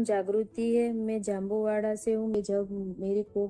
नाम 0.00 0.04
जागृति 0.06 0.74
है। 0.74 0.92
मैं 0.92 1.20
जाम्बूवाड़ा 1.22 1.94
से 1.94 2.12
हूँ। 2.14 2.34
जब 2.34 2.68
मेरे 3.00 3.22
को 3.22 3.46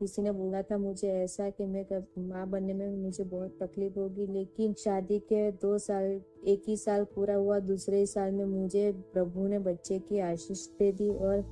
किसी 0.00 0.22
ने 0.22 0.30
बोला 0.30 0.62
था 0.62 0.76
मुझे 0.78 1.08
ऐसा 1.14 1.48
कि 1.50 1.64
मैं 1.64 1.84
माँ 2.20 2.46
बनने 2.48 2.74
में 2.74 2.96
मुझे 2.96 3.24
बहुत 3.24 3.56
तकलीफ़ 3.62 3.98
होगी, 3.98 4.26
लेकिन 4.26 4.72
शादी 4.74 5.18
के 5.18 5.50
दो 5.52 5.76
साल, 5.78 6.20
एक 6.46 6.62
ही 6.68 6.76
साल 6.76 7.04
पूरा 7.14 7.34
हुआ। 7.34 7.58
दूसरे 7.60 7.98
ही 7.98 8.06
साल 8.06 8.32
में 8.32 8.44
मुझे 8.44 8.90
प्रभु 9.12 9.46
ने 9.48 9.58
बच्चे 9.60 9.98
की 9.98 10.18
आशीष 10.20 10.66
दे 10.78 10.90
दी 10.92 11.08
और 11.10 11.44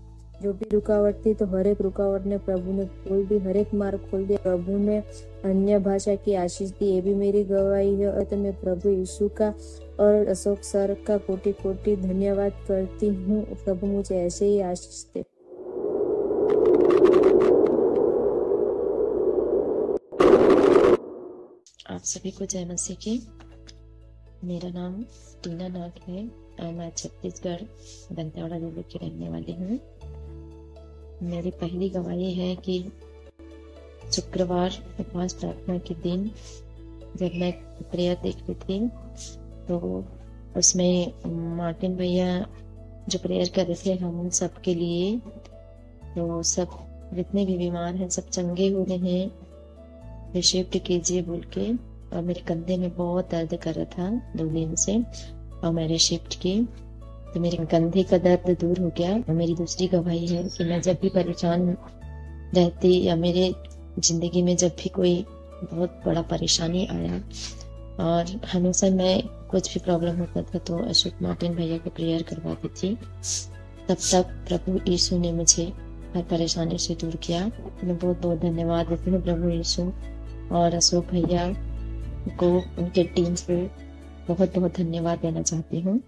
जो 0.43 0.53
भी 0.53 0.69
रुकावट 0.73 1.25
थी 1.27 1.35
तो 1.35 1.47
हर 1.47 1.67
एक 1.67 1.81
रुकावट 1.81 2.25
ने 2.27 2.39
प्रभु 2.39 2.73
ने 2.73 2.87
खोल 2.87 3.27
दी, 3.27 3.39
हर 3.39 3.57
एक 3.57 3.75
मार्ग 3.75 3.99
खोल 4.11 4.27
दिया। 4.27 4.39
प्रभु 4.43 4.79
ने 4.79 4.99
अन्य 5.45 5.79
भाषा 5.81 6.15
की 6.15 6.35
आशीष 6.35 6.71
दी। 6.71 6.87
ये 6.87 7.01
भी 7.01 7.15
मेरी 7.15 7.45
गवाही 7.45 7.95
है। 8.01 8.13
और 8.13 8.25
तो 8.25 8.37
मैं 8.37 8.61
प्रभु 8.61 8.89
यीशु 8.89 9.29
का 9.29 9.55
और 10.03 10.29
अशोक 10.29 10.63
सर 10.63 10.95
का 11.07 11.17
कोटि 11.19 11.53
कोटि 11.53 11.97
धन्यवाद 11.97 12.65
करती 12.69 13.09
हूँ। 13.09 13.45
प्रभु 13.55 13.87
मुझे 13.87 14.17
ऐसे 14.17 14.47
ही 14.47 14.61
आशीष 14.61 15.05
दे। 15.15 15.25
आप 21.91 22.01
सभी 22.05 22.31
को 22.31 22.47
जय 22.47 22.65
मसीह 22.65 22.97
की। 22.97 23.29
मेरा 24.45 24.69
नाम 24.71 25.03
टीना 25.45 25.69
नाथ 25.69 26.01
है 26.09 26.27
और 26.61 26.73
मैं 26.73 26.91
छत्तीसगढ़, 26.97 27.63
दंतेवाड़ा 28.13 28.59
ज़िले 28.59 28.83
की 28.83 28.99
रहने 28.99 29.29
वाली 29.29 29.53
हूँ। 29.53 29.79
मेरी 31.31 31.51
पहली 31.51 31.89
गवाही 31.91 32.33
है 32.35 32.55
कि 32.57 32.81
शुक्रवार 34.13 34.71
उपवास 35.01 35.33
प्रार्थना 35.33 35.79
के 35.79 35.95
दिन 35.95 36.31
जब 37.17 37.31
मैं 37.35 37.53
प्रेयर 37.91 38.19
देख 38.23 38.37
रही 38.37 38.55
थी 38.55 38.79
तो 39.69 40.05
उसमें 40.57 41.57
मार्टिन 41.57 41.97
भैया 41.97 42.47
जो 43.09 43.19
प्रेयर 43.19 43.51
कर 43.55 43.67
रहे 43.67 43.75
थे 43.87 43.99
हम 43.99 44.29
सब 44.31 44.61
के 44.61 44.75
लिए 44.75 45.17
तो 46.17 46.43
सब 46.43 46.69
जितने 47.15 47.45
भी 47.47 47.57
बीमार 47.59 47.95
हैं, 47.95 48.09
सब 48.09 48.29
चंगे 48.29 48.69
हो 48.69 48.85
गए 48.85 48.97
हैं। 48.99 50.41
शिफ्ट 50.43 50.77
कीजिए 50.79 51.23
बोल 51.23 51.41
के, 51.57 51.73
और 52.17 52.23
मेरे 52.23 52.41
कंधे 52.41 52.77
में 52.77 52.95
बहुत 52.97 53.31
दर्द 53.31 53.55
कर 53.57 53.75
रहा 53.75 53.85
था 53.85 54.11
दो 54.37 54.45
दिन 54.45 54.75
से, 54.75 54.97
और 55.65 55.73
मैंने 55.73 55.99
शिफ्ट 55.99 56.35
की। 56.35 56.57
तो 57.35 57.41
मेरे 57.41 57.65
कंधे 57.67 58.03
का 58.03 58.19
दर्द 58.19 58.57
दूर 58.61 58.81
हो 58.81 58.91
गया, 58.99 59.13
और 59.13 59.35
मेरी 59.35 59.55
दूसरी 59.55 59.87
गवाही 59.89 60.27
है 60.27 60.43
कि 60.49 60.65
मैं 60.65 60.81
जब 60.81 60.99
भी 61.03 61.09
परेशान 61.09 61.69
रहती 62.55 63.03
या 63.03 63.17
मेरे 63.17 63.53
ज़िंदगी 63.99 64.43
में 64.43 64.57
जब 64.57 64.77
भी 64.83 64.89
कोई 64.89 65.25
बहुत 65.65 66.01
बड़ा 66.07 66.23
परेशानी 66.23 66.87
आया 66.87 67.21
और 68.01 68.41
हमेशा 68.53 68.91
मैं 68.91 69.23
कुछ 69.51 69.75
भी 69.75 69.81
प्रॉब्लम 69.81 70.19
होता 70.19 70.43
था 70.43 70.59
तो 70.59 70.79
अशोक 70.79 71.23
मार्टिन 71.23 71.55
भैया 71.55 71.79
को 71.79 71.91
प्रेयर 71.91 72.23
करवाती 72.23 72.69
थी। 72.69 72.95
तब 73.89 73.97
तक 74.13 74.35
प्रभु 74.49 74.79
यीशु 74.91 75.19
ने 75.19 75.33
मुझे 75.33 75.65
हर 76.17 76.23
परेशानी 76.23 76.79
से 76.79 76.95
दूर 76.95 77.17
किया। 77.17 77.45
मैं 77.85 77.99
बहुत 77.99 78.21
बहुत 78.23 78.39
धन्यवाद 78.39 78.87
देती 78.87 79.11
हूँ 79.11 79.23
प्रभु 79.23 79.49
यीशु। 79.49 79.83
और 80.53 80.75
अशोक 80.75 81.05
भैया 81.05 81.53
को, 82.29 82.49
उनके 82.79 83.05
टीम 83.05 83.35
से 83.35 83.71
बहुत 84.29 84.59
बहुत 84.59 84.77
धन्यवाद 84.77 85.19
देना 85.19 85.43
चाहती 85.43 85.81
हूँ। 85.81 86.01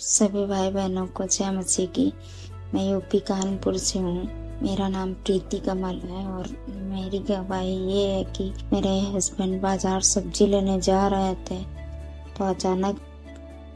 सभी 0.00 0.46
भाई 0.46 0.70
बहनों 0.70 1.06
को 1.06 1.24
जय 1.24 1.50
मसीह 1.50 1.86
की। 1.86 2.12
मैं 2.74 2.90
यूपी 2.90 3.18
कानपुर 3.18 3.76
से 3.76 3.98
हूँ। 3.98 4.45
मेरा 4.62 4.88
नाम 4.88 5.12
प्रीति 5.14 5.58
कमल 5.58 6.00
है 6.06 6.26
और 6.26 6.46
मेरी 6.84 7.18
गवाही 7.28 7.74
ये 7.92 8.06
है 8.06 8.22
कि 8.32 8.44
मेरे 8.72 8.98
हस्बैंड 9.14 9.60
बाज़ार 9.62 10.00
सब्ज़ी 10.04 10.46
लेने 10.46 10.78
जा 10.80 11.06
रहे 11.08 11.34
थे 11.46 11.62
तो 12.36 12.44
अचानक 12.44 13.00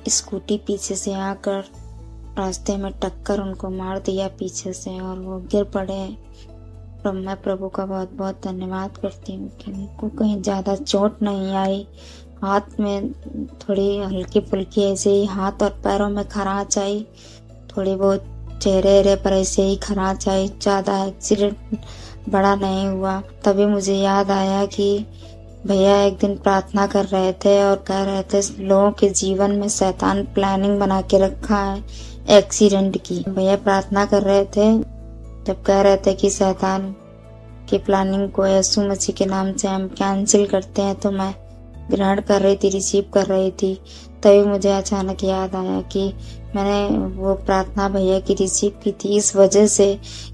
स्कूटी 0.09 0.57
पीछे 0.67 0.95
से 0.97 1.13
आकर 1.15 1.65
रास्ते 2.39 2.77
में 2.77 2.91
टक्कर 3.03 3.41
उनको 3.41 3.71
मार 3.71 3.99
दिया 3.99 4.29
पीछे 4.39 4.73
से 4.73 4.99
और 5.01 5.19
वो 5.19 5.39
गिर 5.53 5.65
पड़े। 5.75 6.07
तो 7.05 7.13
मैं 7.13 7.37
प्रभु 7.43 7.69
का 7.69 7.87
बहुत 7.87 8.13
बहुत 8.15 8.41
धन्यवाद 8.45 8.97
करती 8.97 9.35
हूँ 9.35 9.51
कि 9.59 9.73
उनको 9.73 10.09
कहीं 10.09 10.41
ज़्यादा 10.43 10.75
चोट 10.77 11.23
नहीं 11.23 11.53
आई। 11.57 11.87
हाथ 12.43 12.81
में 12.81 13.13
थोड़ी 13.61 13.97
हल्की 13.99 14.41
फुल्की 14.41 14.83
ऐसे 14.83 15.11
ही 15.11 15.25
हाथ 15.27 15.63
और 15.63 15.81
पैरों 15.85 16.09
में 16.09 16.25
खराच 16.29 16.79
आई, 16.79 17.05
थोड़ी 17.71 17.95
बहुत 17.97 18.25
चेहरे 18.63 19.01
रे 19.03 19.15
पर 19.17 19.33
ऐसे 19.33 19.63
ही 19.63 19.77
खराच 19.79 20.29
आई 20.29 20.47
ज़्यादा 20.49 21.03
एक्सीडेंट 21.05 21.79
बड़ा 22.29 22.55
नहीं 22.57 22.87
हुआ। 22.89 23.21
तभी 23.45 23.67
मुझे 23.67 23.95
याद 23.95 24.31
आया 24.31 24.65
कि 24.69 25.07
भैया 25.67 26.01
एक 26.03 26.17
दिन 26.19 26.37
प्रार्थना 26.39 26.87
कर 26.87 27.05
रहे 27.07 27.33
थे 27.35 27.63
और 27.65 27.77
कह 27.89 28.03
रहे 28.05 28.23
थे, 28.25 28.41
लोगों 28.61 28.91
के 28.93 29.09
जीवन 29.11 29.51
में 29.53 29.69
शैतान 29.71 30.23
प्लानिंग 30.35 30.79
बना 30.81 31.01
के 31.03 31.19
रखा 31.19 31.63
है 31.63 32.39
एक्सीडेंट 32.39 32.97
की। 32.99 33.23
भैया 33.29 33.57
प्रार्थना 33.59 34.05
कर 34.07 34.23
रहे 34.23 34.45
थे, 34.47 34.73
जब 35.45 35.63
कह 35.63 35.81
रहे 35.81 35.97
थे 35.97 36.15
कि 36.15 36.31
शैतान 36.31 36.95
की 37.71 37.79
प्लानिंग 37.81 38.29
को 38.31 38.47
यीशु 38.47 38.83
मसीह 38.83 39.15
के 39.15 39.27
नाम 39.27 39.53
से 39.53 39.69
हम 39.69 39.87
कैंसिल 39.95 40.47
करते 40.47 40.83
हैं 40.83 40.95
तो 40.95 41.11
मैं 41.13 41.35
ग्रहण 41.91 42.21
कर 42.21 42.41
रही 42.41 42.57
थी 42.57 42.69
रिसीव 42.69 43.11
कर 43.15 43.27
रही 43.27 43.51
थी। 43.53 43.75
तभी 44.23 44.43
मुझे 44.45 44.71
अचानक 44.73 45.25
याद 45.25 45.55
आया 45.57 45.81
कि 45.93 46.13
मैंने 46.57 46.99
वो 47.17 47.35
प्रार्थना 47.37 47.89
भैया 47.89 48.19
की 48.21 48.35
रिसीव 48.35 48.81
की 48.85 48.93
थी। 48.95 49.17
इस 49.17 49.35
वजह 49.37 49.67
से 49.67 49.87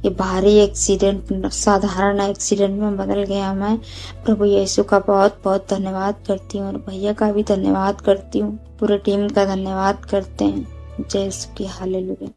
ये 0.04 0.10
भारी 0.10 0.54
एक्सीडेंट 0.58 1.46
साधारण 1.46 2.20
एक्सीडेंट 2.20 2.78
में 2.80 2.96
बदल 2.96 3.22
गया 3.24 3.52
मैं। 3.54 3.76
प्रभु 4.24 4.44
यीशु 4.44 4.82
का 4.84 4.98
बहुत 4.98 5.40
बहुत 5.44 5.68
धन्यवाद 5.70 6.24
करती 6.28 6.58
हूँ 6.58 6.66
और 6.66 6.76
भैया 6.88 7.12
का 7.12 7.30
भी 7.32 7.42
धन्यवाद 7.42 8.00
करती 8.00 8.38
हूँ। 8.38 8.56
पूरे 8.80 8.98
टीम 8.98 9.28
का 9.28 9.44
धन्यवाद 9.44 10.04
करते 10.04 10.44
हैं। 10.44 10.66
जय 11.02 11.24
यीशु 11.24 11.54
की 11.54 11.66
हालेलुया 11.66 12.28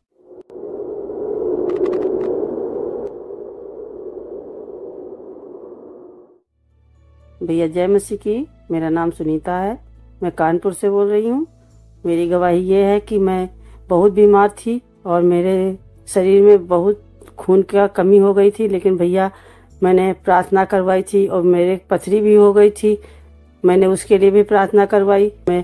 भैया 7.41 7.67
जय 7.67 7.87
मसीह 7.87 8.17
की। 8.17 8.45
मेरा 8.71 8.89
नाम 8.89 9.11
सुनीता 9.11 9.55
है। 9.57 9.77
मैं 10.23 10.31
कानपुर 10.31 10.73
से 10.73 10.89
बोल 10.89 11.07
रही 11.07 11.27
हूँ। 11.29 11.45
मेरी 12.05 12.27
गवाही 12.29 12.59
ये 12.63 12.83
है 12.83 12.99
कि 12.99 13.17
मैं 13.17 13.49
बहुत 13.89 14.11
बीमार 14.13 14.49
थी 14.57 14.81
और 15.05 15.21
मेरे 15.23 15.77
शरीर 16.07 16.41
में 16.41 16.67
बहुत 16.67 17.01
खून 17.37 17.61
का 17.63 17.87
कमी 17.87 18.17
हो 18.17 18.33
गई 18.33 18.51
थी, 18.51 18.67
लेकिन 18.67 18.97
भैया 18.97 19.31
मैंने 19.81 20.11
प्रार्थना 20.25 20.65
करवाई 20.65 21.01
थी 21.03 21.25
और 21.27 21.41
मेरे 21.43 21.79
पथरी 21.89 22.19
भी 22.21 22.35
हो 22.35 22.51
गई 22.53 22.69
थी। 22.73 22.97
मैंने 23.63 23.85
उसके 23.85 24.17
लिए 24.17 24.31
भी 24.31 24.43
प्रार्थना 24.43 24.85
करवाई। 24.85 25.31
मैं 25.49 25.63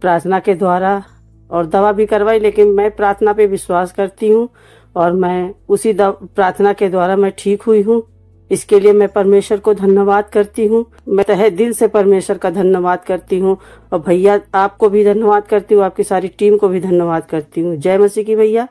प्रार्थना 0.00 0.38
के 0.40 0.54
द्वारा 0.54 1.02
और 1.50 1.66
दवा 1.66 1.92
भी 1.92 2.06
करवाई, 2.06 2.38
लेकिन 2.38 2.68
मैं 2.68 2.90
प्रार्थना 2.96 3.32
पे 3.32 3.46
विश्वास 3.46 3.92
करती 3.92 4.28
हूँ 4.28 4.48
और 4.96 5.12
मैं 5.12 5.54
उसी 5.68 5.92
प्रार्थना 6.00 6.72
के 6.72 6.88
द्वारा 6.88 7.16
मैं 7.16 7.32
ठीक 7.38 7.62
हुई 7.62 7.82
हूँ। 7.82 8.02
इसके 8.50 8.80
लिए 8.80 8.92
मैं 8.92 9.08
परमेश्वर 9.08 9.58
को 9.58 9.74
धन्यवाद 9.74 10.28
करती 10.28 10.66
हूँ। 10.66 10.84
मैं 11.08 11.24
तहे 11.28 11.50
दिल 11.50 11.72
से 11.72 11.88
परमेश्वर 11.88 12.38
का 12.38 12.50
धन्यवाद 12.50 13.04
करती 13.04 13.38
हूँ। 13.38 13.56
और 13.92 13.98
भैया, 13.98 14.40
आपको 14.54 14.88
भी 14.88 15.04
धन्यवाद 15.04 15.46
करती 15.46 15.74
हूँ। 15.74 15.84
आपकी 15.84 16.04
सारी 16.04 16.28
टीम 16.28 16.56
को 16.56 16.68
भी 16.68 16.80
धन्यवाद 16.80 17.26
करती 17.26 17.60
हूँ। 17.60 17.76
जय 17.76 17.98
मसीह 17.98 18.24
की 18.24 18.36
भैया। 18.36 18.68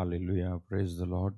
Hallelujah. 0.00 0.58
Praise 0.66 0.96
the 0.96 1.04
Lord. 1.04 1.34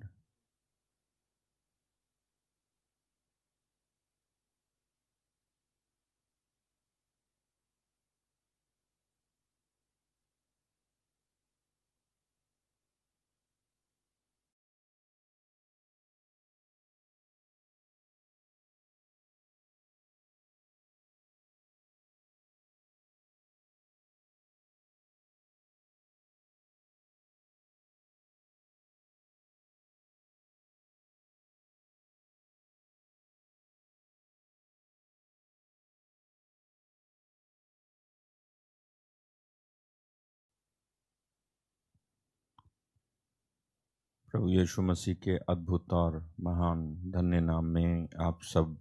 प्रभु 44.32 44.48
यीशु 44.48 44.82
मसीह 44.82 45.14
के 45.14 45.36
अद्भुत 45.36 45.92
और 45.92 46.30
महान 46.40 46.94
धन्य 47.10 47.40
नाम 47.40 47.64
में 47.64 48.08
आप 48.20 48.38
सब 48.42 48.76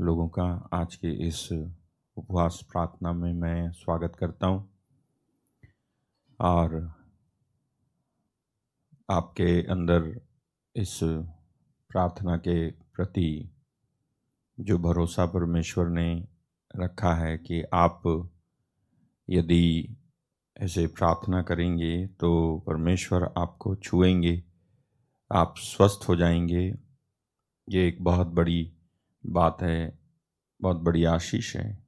लोगों 0.00 0.28
का 0.28 0.68
आज 0.72 0.96
के 0.96 1.26
इस 1.26 1.52
उपवास 2.16 2.64
प्रार्थना 2.72 3.12
में 3.12 3.32
मैं 3.32 3.70
स्वागत 3.70 4.16
करता 4.16 4.46
हूँ। 4.46 4.70
और 6.40 6.92
आपके 9.10 9.62
अंदर 9.66 10.20
इस 10.76 11.00
प्रार्थना 11.88 12.36
के 12.36 12.70
प्रति 12.70 13.50
जो 14.60 14.78
भरोसा 14.78 15.26
परमेश्वर 15.26 15.88
ने 15.88 16.28
रखा 16.76 17.14
है 17.14 17.38
कि 17.38 17.62
आप 17.62 18.30
यदि 19.30 19.96
ऐसे 20.58 20.86
प्रार्थना 20.86 21.42
करेंगे 21.42 22.06
तो 22.06 22.58
परमेश्वर 22.58 23.24
आपको 23.38 23.76
छुएँगे, 23.76 24.44
आप 25.32 25.54
स्वस्थ 25.58 26.08
हो 26.08 26.16
जाएँगे। 26.16 26.74
ये 27.68 27.88
एक 27.88 28.02
बहुत 28.02 28.26
बड़ी 28.26 28.72
बात 29.26 29.62
है, 29.62 29.98
बहुत 30.60 30.76
बड़ी 30.76 31.04
आशीष 31.04 31.56
है। 31.56 31.86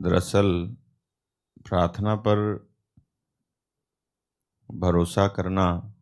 दरअसल 0.00 0.76
प्रार्थना 1.58 2.14
पर 2.16 2.70
भरोसा 4.74 5.28
करना 5.28 5.94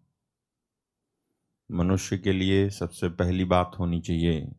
मनुष्य 1.70 2.18
के 2.18 2.32
लिए 2.32 2.70
सबसे 2.70 3.08
पहली 3.08 3.44
बात 3.44 3.76
होनी 3.78 4.00
चाहिए, 4.00 4.52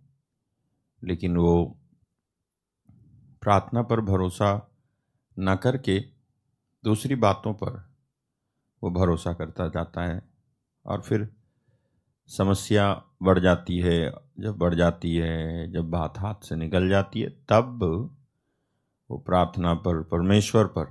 लेकिन 1.04 1.38
वो 1.38 1.80
प्रार्थना 3.42 3.82
पर 3.82 4.02
भरोसा 4.02 4.72
न 5.40 5.56
करके 5.56 6.13
दूसरी 6.84 7.16
बातों 7.16 7.54
पर 7.54 7.90
वो 8.84 8.92
भरोसा 8.92 9.34
करता 9.34 9.68
जाता 9.68 10.02
है 10.02 10.22
और 10.86 11.02
फिर 11.02 11.36
समस्या 12.28 13.04
बढ़ 13.24 13.40
जाती 13.40 13.80
है, 13.80 14.14
जब 14.40 14.58
बढ़ 14.58 14.76
जाती 14.76 15.16
है, 15.16 15.72
जब 15.72 15.90
बात 15.90 16.18
हाथ 16.18 16.36
से 16.36 16.56
निकल 16.56 16.90
जाती 16.90 17.22
है, 17.22 17.30
तब 17.30 17.84
वो 19.12 19.18
प्रार्थना 19.18 19.74
पर, 19.74 20.04
परमेश्वर 20.04 20.66
पर, 20.66 20.86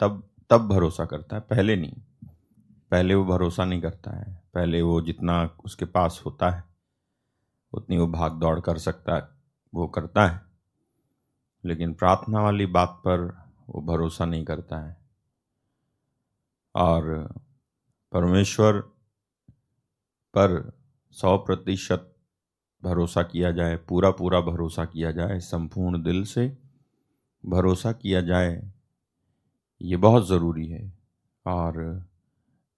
तब 0.00 0.28
तब 0.50 0.68
भरोसा 0.68 1.04
करता 1.04 1.36
है, 1.36 1.42
पहले 1.42 1.76
नहीं। 1.76 1.94
पहले 2.90 3.14
वो 3.14 3.24
भरोसा 3.24 3.64
नहीं 3.64 3.80
करता 3.80 4.10
है। 4.10 4.42
पहले 4.54 4.82
वो 4.82 5.00
जितना 5.00 5.56
उसके 5.64 5.84
पास 5.84 6.22
होता 6.26 6.50
है, 6.50 6.64
उतनी 7.72 7.98
वो 7.98 8.06
भाग 8.06 8.32
दौड़ 8.32 8.60
कर 8.60 8.78
सकता 8.78 9.14
है, 9.14 9.28
वो 9.74 9.86
करता 9.86 10.26
है। 10.26 10.42
लेकिन 11.64 11.94
प्रार्थना 11.94 12.40
वाली 12.40 12.66
बात 12.66 12.88
पर 12.88 13.20
वो 13.68 13.82
भरोसा 13.82 14.24
नहीं 14.24 14.44
करता 14.44 14.78
है। 14.78 15.05
और 16.76 17.34
परमेश्वर 18.12 18.80
पर 20.34 20.78
सौ 21.10 21.36
प्रतिशत 21.38 22.12
भरोसा 22.82 23.22
किया 23.22 23.50
जाए, 23.52 23.76
पूरा 23.76 24.10
पूरा 24.10 24.40
भरोसा 24.40 24.84
किया 24.84 25.10
जाए, 25.10 25.38
संपूर्ण 25.40 26.02
दिल 26.02 26.24
से 26.24 26.58
भरोसा 27.46 27.92
किया 27.92 28.20
जाए, 28.20 28.72
ये 29.82 29.96
बहुत 29.96 30.28
ज़रूरी 30.28 30.66
है। 30.66 30.92
और 31.46 32.06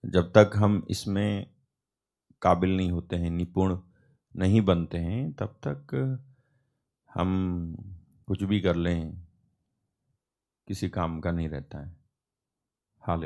जब 0.05 0.33
तक 0.33 0.50
हम 0.56 0.87
इसमें 0.91 1.47
काबिल 2.43 2.77
नहीं 2.77 2.91
होते 2.91 3.17
हैं, 3.17 3.31
निपुण 3.31 3.79
नहीं 4.37 4.61
बनते 4.61 4.99
हैं, 4.99 5.33
तब 5.33 5.61
तक 5.67 5.95
हम 7.15 7.77
कुछ 8.29 8.43
भी 8.43 8.61
कर 8.61 8.77
लें, 8.77 9.23
किसी 10.69 10.89
काम 10.89 11.21
का 11.21 11.31
नहीं 11.31 11.49
रहता 11.49 11.87
है। 11.87 11.97
हाल 13.03 13.25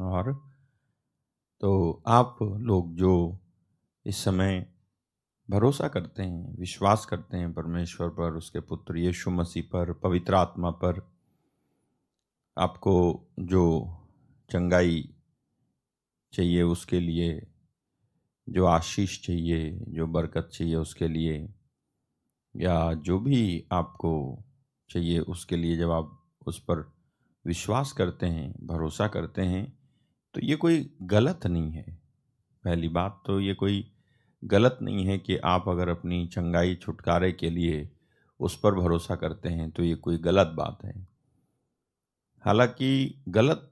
और 0.00 0.54
तो 1.60 2.02
आप 2.06 2.38
लोग 2.42 2.94
जो 2.94 3.38
इस 4.06 4.16
समय 4.16 4.72
भरोसा 5.50 5.88
करते 5.88 6.22
हैं, 6.22 6.56
विश्वास 6.58 7.06
करते 7.06 7.36
हैं 7.36 7.52
परमेश्वर 7.52 8.08
पर, 8.08 8.32
उसके 8.32 8.60
पुत्र 8.60 8.96
यीशु 8.96 9.30
मसीह 9.30 9.62
पर, 9.72 9.92
पवित्र 9.92 10.34
आत्मा 10.34 10.70
पर, 10.70 11.12
आपको 12.58 13.26
जो 13.40 13.96
चंगाई 14.50 15.14
चाहिए 16.32 16.62
उसके 16.62 17.00
लिए, 17.00 17.46
जो 18.48 18.64
आशीष 18.64 19.26
चाहिए, 19.26 19.70
जो 19.88 20.06
बरकत 20.06 20.50
चाहिए 20.52 20.76
उसके 20.76 21.08
लिए, 21.08 21.54
या 22.56 22.94
जो 22.94 23.18
भी 23.18 23.66
आपको 23.72 24.44
चाहिए 24.90 25.18
उसके 25.18 25.56
लिए 25.56 25.76
जब 25.76 25.90
आप 25.90 26.26
उस 26.46 26.60
पर 26.60 26.92
विश्वास 27.46 27.92
करते 27.92 28.26
हैं, 28.26 28.66
भरोसा 28.66 29.08
करते 29.08 29.42
हैं 29.42 29.83
तो 30.34 30.40
ये 30.40 30.56
कोई 30.56 30.88
गलत 31.02 31.46
नहीं 31.46 31.70
है। 31.70 31.82
पहली 32.64 32.88
बात 32.88 33.22
तो 33.26 33.40
ये 33.40 33.54
कोई 33.54 33.84
गलत 34.42 34.78
नहीं 34.82 35.06
है 35.06 35.18
कि 35.18 35.36
आप 35.46 35.68
अगर 35.68 35.88
अपनी 35.88 36.26
चंगाई, 36.26 36.74
छुटकारे 36.74 37.32
के 37.32 37.50
लिए 37.50 37.88
उस 38.40 38.58
पर 38.60 38.74
भरोसा 38.74 39.16
करते 39.16 39.48
हैं 39.48 39.70
तो 39.70 39.82
ये 39.82 39.94
कोई 39.96 40.18
गलत 40.18 40.46
बात 40.46 40.84
है। 40.84 41.06
हालाँकि 42.44 43.22
गलत 43.28 43.70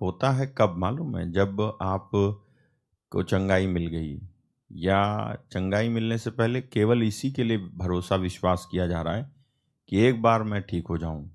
होता 0.00 0.30
है 0.30 0.46
कब 0.58 0.74
मालूम 0.78 1.16
है? 1.18 1.30
जब 1.32 1.60
आप 1.82 2.10
को 3.12 3.22
चंगाई 3.22 3.66
मिल 3.66 3.86
गई, 3.86 4.20
या 4.70 5.34
चंगाई 5.52 5.88
मिलने 5.88 6.18
से 6.18 6.30
पहले 6.30 6.60
केवल 6.62 7.02
इसी 7.02 7.30
के 7.32 7.44
लिए 7.44 7.58
भरोसा, 7.58 8.16
विश्वास 8.16 8.68
किया 8.70 8.86
जा 8.86 9.02
रहा 9.02 9.14
है 9.14 9.30
कि 9.88 10.00
एक 10.00 10.22
बार 10.22 10.42
मैं 10.42 10.62
ठीक 10.62 10.86
हो 10.86 10.98
जाऊँ, 10.98 11.30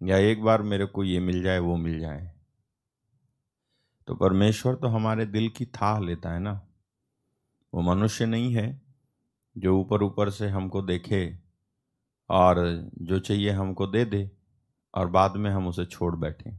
या 0.00 0.16
एक 0.20 0.42
बार 0.42 0.62
मेरे 0.62 0.86
को 0.86 1.04
ये 1.04 1.20
मिल 1.20 1.42
जाए, 1.42 1.58
वो 1.58 1.76
मिल 1.76 1.98
जाए। 2.00 2.33
तो 4.08 4.14
परमेश्वर 4.14 4.74
तो 4.74 4.88
हमारे 4.88 5.26
दिल 5.26 5.48
की 5.48 5.66
थाह 5.66 5.98
लेता 6.00 6.32
है 6.32 6.38
ना। 6.38 6.60
वो 7.72 7.82
मनुष्य 7.84 8.26
नहीं 8.26 8.54
है, 8.54 8.82
जो 9.56 9.78
ऊपर 9.78 10.02
ऊपर 10.02 10.30
से 10.30 10.48
हमको 10.48 10.82
देखे 10.82 11.38
और 12.30 12.56
जो 13.02 13.18
चाहिए 13.18 13.50
हमको 13.50 13.86
दे 13.86 14.04
दे 14.04 14.30
और 14.94 15.06
बाद 15.08 15.36
में 15.36 15.50
हम 15.50 15.66
उसे 15.68 15.84
छोड़ 15.86 16.14
बैठे। 16.16 16.50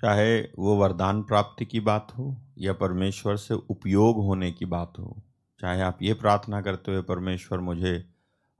चाहे 0.00 0.40
वो 0.58 0.76
वरदान 0.76 1.22
प्राप्ति 1.22 1.66
की 1.66 1.80
बात 1.80 2.12
हो 2.18 2.34
या 2.58 2.72
परमेश्वर 2.72 3.36
से 3.36 3.54
उपयोग 3.54 4.16
होने 4.16 4.50
की 4.52 4.64
बात 4.66 4.98
हो, 4.98 5.16
चाहे 5.60 5.80
आप 5.80 5.98
ये 6.02 6.14
प्रार्थना 6.14 6.60
करते 6.62 6.92
हुए 6.92 7.02
परमेश्वर 7.02 7.60
मुझे 7.60 8.04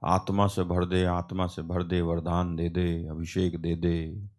आत्मा 0.01 0.47
से 0.47 0.63
भर 0.63 0.85
दे, 0.85 1.03
आत्मा 1.05 1.47
से 1.47 1.61
भर 1.61 1.83
दे, 1.83 2.01
वरदान 2.01 2.55
दे 2.55 2.69
दे, 2.69 3.05
अभिषेक 3.07 3.61
दे 3.61 3.75
दे 3.75 4.32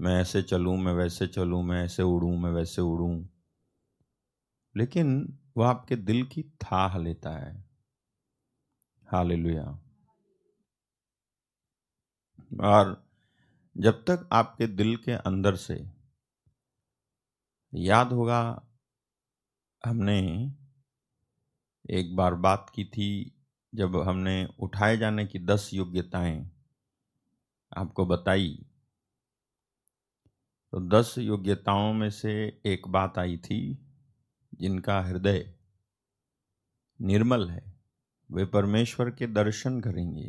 मैं 0.00 0.20
ऐसे 0.20 0.42
चलूँ, 0.42 0.76
मैं 0.76 0.92
वैसे 0.92 1.26
चलूँ, 1.26 1.62
मैं 1.62 1.84
ऐसे 1.84 2.02
उड़ूं, 2.02 2.38
मैं 2.38 2.50
वैसे 2.50 2.82
उड़ूं। 2.82 3.24
लेकिन 4.76 5.38
वह 5.56 5.68
आपके 5.68 5.96
दिल 5.96 6.22
की 6.22 6.42
थाह 6.42 6.98
लेता 6.98 7.30
है। 7.30 7.64
हाल 9.08 9.32
और 12.60 13.06
जब 13.78 14.04
तक 14.04 14.28
आपके 14.32 14.66
दिल 14.66 14.96
के 14.96 15.12
अंदर 15.12 15.56
से 15.56 15.90
याद 17.74 18.12
होगा, 18.12 18.62
हमने 19.84 20.52
एक 21.90 22.16
बार 22.16 22.34
बात 22.34 22.72
की 22.74 22.84
थी, 22.84 23.40
जब 23.74 23.96
हमने 23.96 24.48
उठाए 24.60 24.96
जाने 24.96 25.26
की 25.26 25.38
दस 25.38 25.70
योग्यताएँ 25.74 26.50
आपको 27.76 28.06
बताई। 28.06 28.65
तो 30.76 30.80
दस 30.80 31.14
योग्यताओं 31.18 31.92
में 31.92 32.08
से 32.10 32.32
एक 32.66 32.88
बात 32.88 33.18
आई 33.18 33.36
थी, 33.36 33.78
जिनका 34.52 35.00
हृदय 35.00 35.38
निर्मल 37.00 37.48
है। 37.50 37.62
वे 38.30 38.44
परमेश्वर 38.44 39.10
के 39.10 39.26
दर्शन 39.26 39.80
करेंगे। 39.80 40.26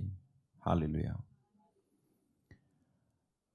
हालेलुया। 0.61 1.17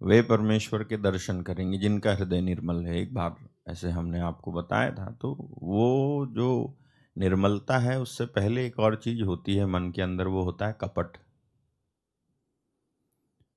वे 0.01 0.21
परमेश्वर 0.23 0.85
के 0.85 0.97
दर्शन 0.97 1.41
करेंगे, 1.43 1.79
जिनका 1.79 2.15
हृदय 2.15 2.41
निर्मल 2.41 2.85
है। 2.87 3.01
एक 3.01 3.15
बार 3.15 3.37
ऐसे 3.69 3.91
हमने 3.91 4.21
आपको 4.21 4.53
बताया 4.53 4.91
था 4.91 5.11
तो 5.21 5.33
वो 5.63 6.27
जो 6.27 6.77
निर्मलता 7.17 7.79
है, 7.79 8.01
उससे 8.01 8.27
पहले 8.27 8.67
एक 8.67 8.79
और 8.79 8.97
चीज़ 8.97 9.23
होती 9.23 9.57
है 9.57 9.67
मन 9.67 9.91
के 9.91 10.03
अंदर, 10.03 10.27
वो 10.27 10.45
होता 10.45 10.67
है 10.67 10.79
कपट। 10.81 11.19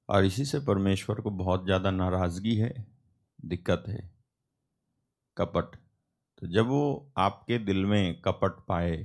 और 0.10 0.26
इसी 0.26 0.46
से 0.46 0.60
परमेश्वर 0.60 1.22
को 1.22 1.32
बहुत 1.32 1.66
ज़्यादा 1.66 1.92
नाराज़गी 1.92 2.56
है। 2.56 2.95
दिक्कत 3.46 3.84
है, 3.88 4.10
कपट। 5.38 5.76
तो 6.42 6.48
जब 6.48 6.68
वो 6.68 7.12
आपके 7.18 7.58
दिल 7.60 7.86
में 7.86 8.22
कपट 8.22 8.60
पाए 8.68 8.98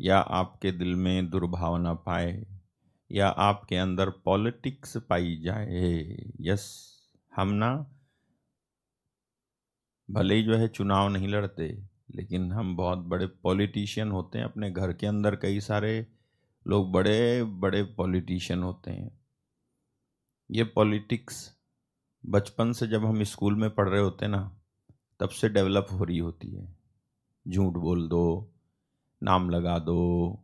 या 0.00 0.18
आपके 0.18 0.72
दिल 0.72 0.94
में 0.96 1.30
दुर्भावना 1.30 1.94
पाए 2.06 2.46
या 3.10 3.28
आपके 3.28 3.76
अंदर 3.76 4.10
पॉलिटिक्स 4.24 4.96
पाई 5.10 5.36
जाए, 5.36 6.16
यस, 6.40 6.64
हम 7.32 7.48
ना 7.54 7.74
भले 10.08 10.34
ही 10.34 10.42
जो 10.42 10.56
है 10.56 10.68
चुनाव 10.68 11.08
नहीं 11.08 11.28
लड़ते, 11.28 11.68
लेकिन 12.14 12.50
हम 12.52 12.76
बहुत 12.76 12.98
बड़े 12.98 13.26
पॉलिटिशियन 13.42 14.10
होते 14.10 14.38
हैं। 14.38 14.44
अपने 14.44 14.70
घर 14.70 14.92
के 14.92 15.06
अंदर 15.06 15.36
कई 15.36 15.60
सारे 15.60 16.06
लोग 16.66 16.90
बड़े 16.92 17.42
बड़े 17.44 17.82
पॉलिटिशियन 17.96 18.62
होते 18.62 18.90
हैं। 18.90 19.10
ये 20.50 20.64
पॉलिटिक्स 20.64 21.36
बचपन 22.26 22.72
से 22.72 22.86
जब 22.86 23.04
हम 23.04 23.22
स्कूल 23.22 23.54
में 23.54 23.74
पढ़ 23.74 23.88
रहे 23.88 24.00
होते 24.00 24.26
ना, 24.26 24.60
तब 25.20 25.28
से 25.28 25.48
डेवलप 25.48 25.86
हो 25.92 26.04
रही 26.04 26.18
होती 26.18 26.50
है। 26.50 26.76
झूठ 27.48 27.72
बोल 27.72 28.08
दो, 28.08 28.52
नाम 29.22 29.50
लगा 29.50 29.78
दो, 29.78 30.38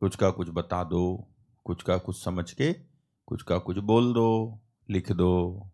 कुछ 0.00 0.16
का 0.16 0.30
कुछ 0.30 0.48
बता 0.48 0.84
दो, 0.84 1.28
कुछ 1.64 1.82
का 1.82 1.98
कुछ 1.98 2.24
समझ 2.24 2.52
के, 2.52 2.72
कुछ 3.26 3.42
का 3.42 3.58
कुछ 3.58 3.78
बोल 3.78 4.14
दो, 4.14 4.60
लिख 4.90 5.12
दो, 5.12 5.66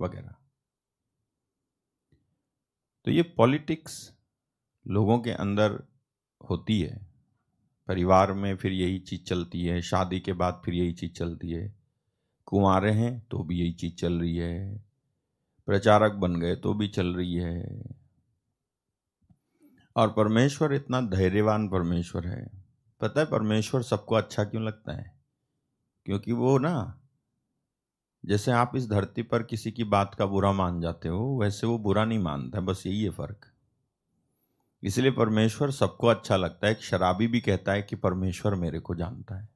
वगैरह। 0.00 0.34
तो 3.04 3.10
ये 3.10 3.22
पॉलिटिक्स 3.22 4.14
लोगों 4.86 5.18
के 5.18 5.30
अंदर 5.30 5.82
होती 6.50 6.80
है। 6.80 7.06
परिवार 7.88 8.32
में 8.32 8.56
फिर 8.56 8.72
यही 8.72 8.98
चीज़ 8.98 9.24
चलती 9.24 9.62
है, 9.62 9.82
शादी 9.82 10.20
के 10.20 10.32
बाद 10.32 10.62
फिर 10.64 10.74
यही 10.74 10.92
चीज़ 10.92 11.12
चलती 11.12 11.50
है। 11.50 11.81
कुंवारे 12.52 12.92
हैं 12.92 13.26
तो 13.30 13.42
भी 13.42 13.60
यही 13.60 13.72
चीज़ 13.72 13.94
चल 13.94 14.20
रही 14.20 14.36
है। 14.36 14.84
प्रचारक 15.66 16.12
बन 16.12 16.36
गए 16.36 16.56
तो 16.56 16.74
भी 16.74 16.88
चल 16.88 17.14
रही 17.14 17.34
है। 17.34 17.82
और 19.96 20.12
परमेश्वर 20.12 20.72
इतना 20.72 21.00
धैर्यवान 21.00 21.68
परमेश्वर 21.68 22.26
है। 22.26 22.50
पता 23.00 23.20
है 23.20 23.26
परमेश्वर 23.26 23.82
सबको 23.82 24.14
अच्छा 24.14 24.44
क्यों 24.44 24.64
लगता 24.64 24.92
है? 24.92 25.20
क्योंकि 26.04 26.32
वो 26.32 26.58
ना, 26.58 27.00
जैसे 28.26 28.52
आप 28.52 28.72
इस 28.76 28.88
धरती 28.90 29.22
पर 29.22 29.42
किसी 29.42 29.72
की 29.72 29.84
बात 29.84 30.14
का 30.14 30.26
बुरा 30.26 30.52
मान 30.52 30.80
जाते 30.80 31.08
हो, 31.08 31.38
वैसे 31.40 31.66
वो 31.66 31.78
बुरा 31.78 32.04
नहीं 32.04 32.18
मानता, 32.18 32.60
बस 32.60 32.86
यही 32.86 33.02
है 33.02 33.10
फ़र्क। 33.10 33.52
इसलिए 34.82 35.10
परमेश्वर 35.10 35.70
सबको 35.70 36.06
अच्छा 36.06 36.36
लगता 36.36 36.66
है, 36.66 36.72
एक 36.72 36.82
शराबी 36.82 37.26
भी 37.26 37.40
कहता 37.40 37.72
है 37.72 37.82
कि 37.82 37.96
परमेश्वर 37.96 38.54
मेरे 38.54 38.80
को 38.80 38.94
जानता 38.94 39.34
है। 39.34 39.48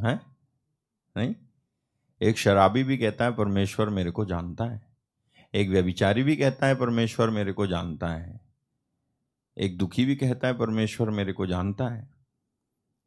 है? 0.00 0.33
नहीं? 1.16 1.34
एक 2.22 2.38
शराबी 2.38 2.84
भी 2.84 2.98
कहता 2.98 3.24
है, 3.24 3.34
परमेश्वर 3.34 3.88
मेरे 3.88 4.10
को 4.10 4.24
जानता 4.24 4.64
है. 4.64 4.86
एक 5.54 5.68
व्यभिचारी 5.68 6.22
भी 6.22 6.36
कहता 6.36 6.66
है, 6.66 6.74
परमेश्वर 6.74 7.30
मेरे 7.30 7.52
को 7.52 7.66
जानता 7.66 8.08
है. 8.08 8.40
एक 9.58 9.78
दुखी 9.78 10.04
भी 10.04 10.16
कहता 10.16 10.48
है, 10.48 10.58
परमेश्वर 10.58 11.10
मेरे 11.10 11.32
को 11.32 11.46
जानता 11.46 11.88
है. 11.88 12.14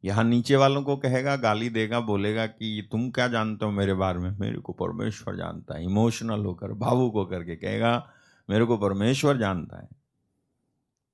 यहाँ 0.04 0.24
नीचे 0.24 0.56
वालों 0.56 0.82
को 0.82 0.96
कहेगा, 0.96 1.36
गाली 1.36 1.68
देगा, 1.68 2.00
बोलेगा 2.00 2.46
कि, 2.46 2.88
तुम 2.92 3.10
क्या 3.10 3.28
जानते 3.28 3.64
हो 3.64 3.70
मेरे 3.70 3.94
बारे 3.94 4.18
में? 4.18 4.38
मेरे 4.38 4.58
को 4.58 4.72
परमेश्वर 4.72 5.36
जानता 5.36 5.74
है। 5.74 5.84
इमोशनल 5.84 6.40
होकर, 6.40 6.72
भावुक 6.72 7.14
होकर 7.14 7.44
के 7.44 7.56
कहेगा, 7.56 8.10
मेरे 8.50 8.64
को 8.64 8.78
परमेश्वर 8.78 9.36
जानता 9.36 9.82
है। 9.82 9.88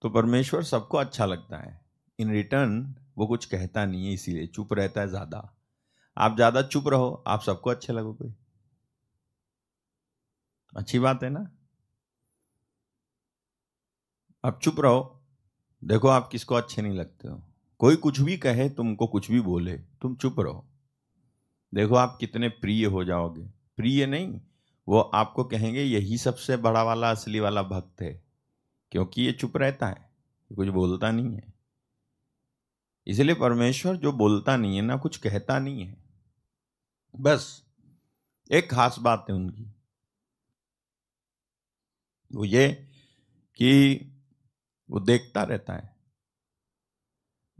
तो 0.02 0.10
परमेश्वर 0.10 0.62
सबको 0.62 0.98
अच्छा 0.98 1.26
लगता 1.26 1.56
है। 1.56 1.80
इन 2.18 2.30
रिटर्न 2.30 2.94
वो 3.18 3.26
कुछ 3.26 3.44
कहता 3.44 3.84
नहीं 3.84 4.06
है, 4.06 4.12
इसीलिए 4.12 4.46
चुप 4.46 4.72
रहता 4.72 5.00
है 5.00 5.08
ज़्यादा। 5.08 5.53
आप 6.18 6.34
ज़्यादा 6.34 6.62
चुप 6.62 6.88
रहो, 6.88 7.24
आप 7.26 7.40
सबको 7.40 7.70
अच्छे 7.70 7.92
लगोगे 7.92 8.34
अच्छी 10.76 10.98
बात 10.98 11.22
है 11.22 11.30
ना? 11.30 11.50
अब 14.44 14.58
चुप 14.62 14.80
रहो। 14.80 15.22
देखो 15.84 16.08
आप 16.08 16.28
किसको 16.28 16.54
अच्छे 16.54 16.82
नहीं 16.82 16.92
लगते 16.92 17.28
हो। 17.28 17.42
कोई 17.78 17.96
कुछ 17.96 18.20
भी 18.20 18.36
कहे, 18.36 18.70
तुमको 18.70 19.06
कुछ 19.06 19.30
भी 19.30 19.40
बोले, 19.40 19.76
तुम 19.78 20.16
चुप 20.16 20.40
रहो। 20.40 20.68
देखो 21.74 21.94
आप 21.94 22.16
कितने 22.20 22.48
प्रिय 22.48 22.86
हो 22.86 23.04
जाओगे। 23.04 23.42
प्रिय 23.76 24.06
नहीं, 24.06 24.40
वो 24.88 25.00
आपको 25.00 25.44
कहेंगे, 25.44 25.82
यही 25.82 26.18
सबसे 26.18 26.56
बड़ा 26.56 26.82
वाला, 26.82 27.10
असली 27.10 27.40
वाला 27.40 27.62
भक्त 27.62 28.02
है। 28.02 28.24
क्योंकि 28.90 29.22
ये 29.22 29.32
चुप 29.32 29.56
रहता 29.56 29.86
है 29.86 30.10
कुछ 30.56 30.68
बोलता 30.68 31.10
नहीं 31.10 31.34
है। 31.34 31.54
इसलिए 33.06 33.34
परमेश्वर 33.34 33.96
जो 33.96 34.12
बोलता 34.12 34.56
नहीं 34.56 34.76
है 34.76 34.82
ना, 34.82 34.96
कुछ 34.96 35.16
कहता 35.16 35.58
नहीं 35.58 35.86
है। 35.86 36.03
बस, 37.14 37.64
एक 38.50 38.70
खास 38.70 38.98
बात 38.98 39.26
है 39.30 39.34
उनकी। 39.34 39.64
वो 42.30 42.44
ये 42.44 42.68
कि 43.56 43.96
वो 44.90 45.00
देखता 45.00 45.42
रहता 45.42 45.74
है, 45.74 45.96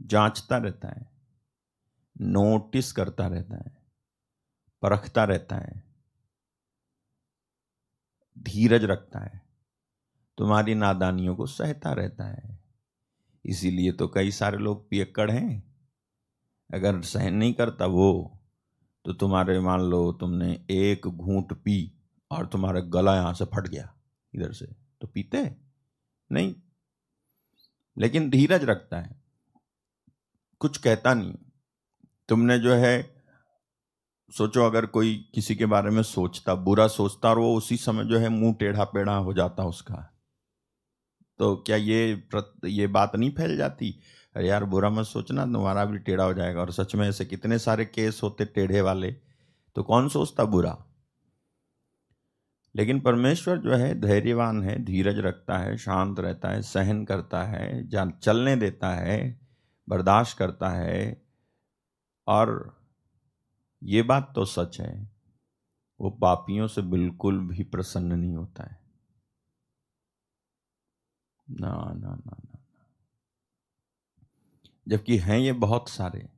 जांचता 0.01 0.57
रहता 0.57 0.87
है, 0.87 1.09
नोटिस 2.21 2.91
करता 2.91 3.27
रहता 3.27 3.55
है, 3.55 3.83
परखता 4.81 5.23
रहता 5.23 5.55
है, 5.55 5.83
धीरज 8.37 8.83
रखता 8.83 9.19
है, 9.19 9.41
तुम्हारी 10.37 10.75
नादानियों 10.75 11.35
को 11.35 11.45
सहता 11.45 11.93
रहता 11.93 12.23
है। 12.23 12.59
इसीलिए 13.45 13.91
तो 13.91 14.07
कई 14.07 14.31
सारे 14.31 14.57
लोग 14.57 14.89
पियक्कड़ 14.89 15.31
हैं। 15.31 15.75
अगर 16.73 17.01
सहन 17.01 17.33
नहीं 17.33 17.53
करता 17.53 17.85
वो 17.85 18.41
तो 19.05 19.13
तुम्हारे 19.13 19.59
मान 19.59 19.81
लो 19.81 20.11
तुमने 20.11 20.65
एक 20.69 21.07
घूंट 21.07 21.53
पी 21.53 22.01
और 22.31 22.45
तुम्हारा 22.45 22.79
गला 22.79 23.15
यहाँ 23.15 23.33
से 23.33 23.45
फट 23.45 23.67
गया 23.67 23.95
इधर 24.35 24.53
से 24.53 24.65
तो 25.01 25.07
पीते 25.07 25.55
नहीं। 26.31 26.55
लेकिन 27.97 28.29
धीरज 28.29 28.63
रखता 28.63 29.01
है। 29.01 29.23
कुछ 30.59 30.77
कहता 30.77 31.13
नहीं। 31.13 31.33
तुमने 32.29 32.59
जो 32.59 32.73
है 32.73 33.23
सोचो 34.37 34.65
अगर 34.65 34.85
कोई 34.85 35.31
किसी 35.35 35.55
के 35.55 35.65
बारे 35.65 35.89
में 35.89 36.03
सोचता 36.03 36.55
बुरा 36.55 36.87
सोचता 36.87 37.29
और 37.29 37.39
वो 37.39 37.57
उसी 37.57 37.77
समय 37.77 38.05
जो 38.05 38.19
है 38.19 38.29
मुँह 38.29 38.53
टेढ़ा 38.53 38.83
पेढ़ा 38.83 39.15
हो 39.15 39.33
जाता 39.33 39.63
उसका 39.63 40.11
तो 41.37 41.55
क्या 41.55 41.75
ये 41.75 42.15
प्रत, 42.15 42.53
ये 42.65 42.87
बात 42.87 43.15
नहीं 43.15 43.31
फैल 43.31 43.57
जाती? 43.57 43.99
अरे 44.35 44.47
यार, 44.47 44.63
बुरा 44.63 44.89
मत 44.89 45.05
सोचना, 45.05 45.45
तुम्हारा 45.45 45.85
भी 45.85 45.97
टेढ़ा 45.97 46.23
हो 46.23 46.33
जाएगा। 46.33 46.61
और 46.61 46.71
सच 46.71 46.95
में 46.95 47.09
ऐसे 47.09 47.25
कितने 47.25 47.59
सारे 47.59 47.85
केस 47.85 48.19
होते 48.23 48.45
टेढ़े 48.45 48.81
वाले 48.81 49.11
तो 49.75 49.83
कौन 49.83 50.09
सोचता 50.09 50.43
बुरा? 50.45 50.85
लेकिन 52.75 52.99
परमेश्वर 52.99 53.57
जो 53.57 53.75
है, 53.75 54.01
धैर्यवान 54.01 54.63
है, 54.63 54.85
धीरज 54.85 55.19
रखता 55.19 55.57
है, 55.57 55.77
शांत 55.77 56.19
रहता 56.19 56.49
है, 56.49 56.61
सहन 56.61 57.05
करता 57.05 57.43
है, 57.43 57.87
जान, 57.87 58.13
चलने 58.23 58.55
देता 58.55 58.89
है, 58.89 59.39
बर्दाश्त 59.89 60.37
करता 60.37 60.69
है। 60.69 61.25
और 62.27 62.75
ये 63.83 64.01
बात 64.01 64.31
तो 64.35 64.45
सच 64.45 64.79
है, 64.81 65.11
वो 65.99 66.09
पापियों 66.09 66.67
से 66.67 66.81
बिल्कुल 66.81 67.39
भी 67.39 67.63
प्रसन्न 67.63 68.13
नहीं 68.13 68.35
होता 68.35 68.63
है। 68.63 68.79
ना 71.47 71.69
ना 71.95 72.15
ना 72.15 72.37
ना। 72.45 72.54
जबकि 74.87 75.17
हैं 75.17 75.39
ये 75.39 75.53
बहुत 75.53 75.89
सारे। 75.89 76.29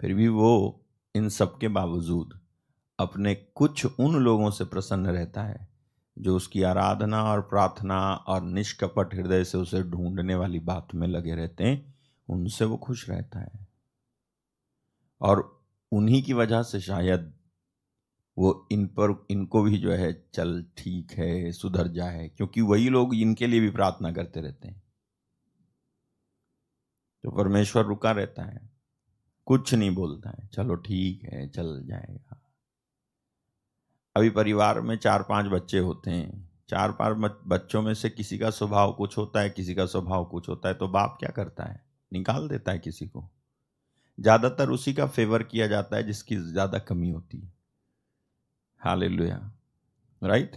फिर 0.00 0.14
भी 0.14 0.28
वो 0.28 0.84
इन 1.14 1.28
सब 1.28 1.58
के 1.58 1.68
बावजूद 1.68 2.40
अपने 2.98 3.34
कुछ 3.34 3.86
उन 3.86 4.14
लोगों 4.16 4.50
से 4.50 4.64
प्रसन्न 4.64 5.06
रहता 5.06 5.42
है, 5.42 5.68
जो 6.18 6.36
उसकी 6.36 6.62
आराधना 6.62 7.24
और 7.24 7.40
प्रार्थना 7.40 8.14
और 8.14 8.42
निष्कपट 8.42 9.14
हृदय 9.14 9.44
से 9.44 9.58
उसे 9.58 9.82
ढूँढने 9.82 10.34
वाली 10.34 10.58
बात 10.58 10.88
में 10.94 11.08
लगे 11.08 11.34
रहते 11.34 11.64
हैं, 11.64 11.94
उनसे 12.28 12.64
वो 12.64 12.76
खुश 12.76 13.08
रहता 13.10 13.40
है। 13.40 13.68
और 15.20 15.62
उन्हीं 15.92 16.22
की 16.22 16.32
वजह 16.32 16.62
से 16.62 16.80
शायद 16.80 17.32
वो 18.38 18.68
इन 18.72 18.86
पर, 18.86 19.26
इनको 19.30 19.62
भी 19.62 19.78
जो 19.78 19.92
है 19.92 20.26
चल 20.34 20.64
ठीक 20.76 21.12
है, 21.12 21.52
सुधर 21.52 21.88
जाए 21.88 22.28
क्योंकि 22.28 22.60
वही 22.60 22.88
लोग 22.88 23.14
इनके 23.14 23.46
लिए 23.46 23.60
भी 23.60 23.70
प्रार्थना 23.70 24.12
करते 24.12 24.40
रहते 24.40 24.68
हैं। 24.68 24.82
तो 27.24 27.30
परमेश्वर 27.30 27.84
रुका 27.84 28.10
रहता 28.10 28.42
है। 28.42 28.70
कुछ 29.46 29.74
नहीं 29.74 29.90
बोलता 29.90 30.30
है, 30.30 30.48
चलो 30.48 30.74
ठीक 30.74 31.24
है, 31.24 31.48
चल 31.48 31.82
जाएगा। 31.86 32.36
अभी 34.16 34.30
परिवार 34.30 34.80
में 34.80 34.96
चार 34.96 35.22
पाँच 35.22 35.46
बच्चे 35.46 35.78
होते 35.78 36.10
हैं। 36.10 36.48
चार 36.68 36.92
पाँच 36.92 37.32
बच्चों 37.46 37.82
में 37.82 37.94
से 37.94 38.10
किसी 38.10 38.38
का 38.38 38.50
स्वभाव 38.50 38.92
कुछ 38.92 39.18
होता 39.18 39.40
है, 39.40 39.50
किसी 39.50 39.74
का 39.74 39.86
स्वभाव 39.86 40.24
कुछ 40.24 40.48
होता 40.48 40.68
है 40.68 40.74
तो 40.74 40.88
बाप 40.88 41.16
क्या 41.20 41.30
करता 41.30 41.64
है? 41.64 41.84
निकाल 42.12 42.48
देता 42.48 42.72
है 42.72 42.78
किसी 42.78 43.06
को। 43.06 43.28
ज़्यादातर 44.18 44.70
उसी 44.70 44.94
का 44.94 45.06
फेवर 45.06 45.42
किया 45.42 45.66
जाता 45.66 45.96
है, 45.96 46.02
जिसकी 46.02 46.36
ज़्यादा 46.36 46.78
कमी 46.78 47.10
होती 47.10 47.38
है। 47.38 47.52
All 48.80 49.02
right? 50.22 50.56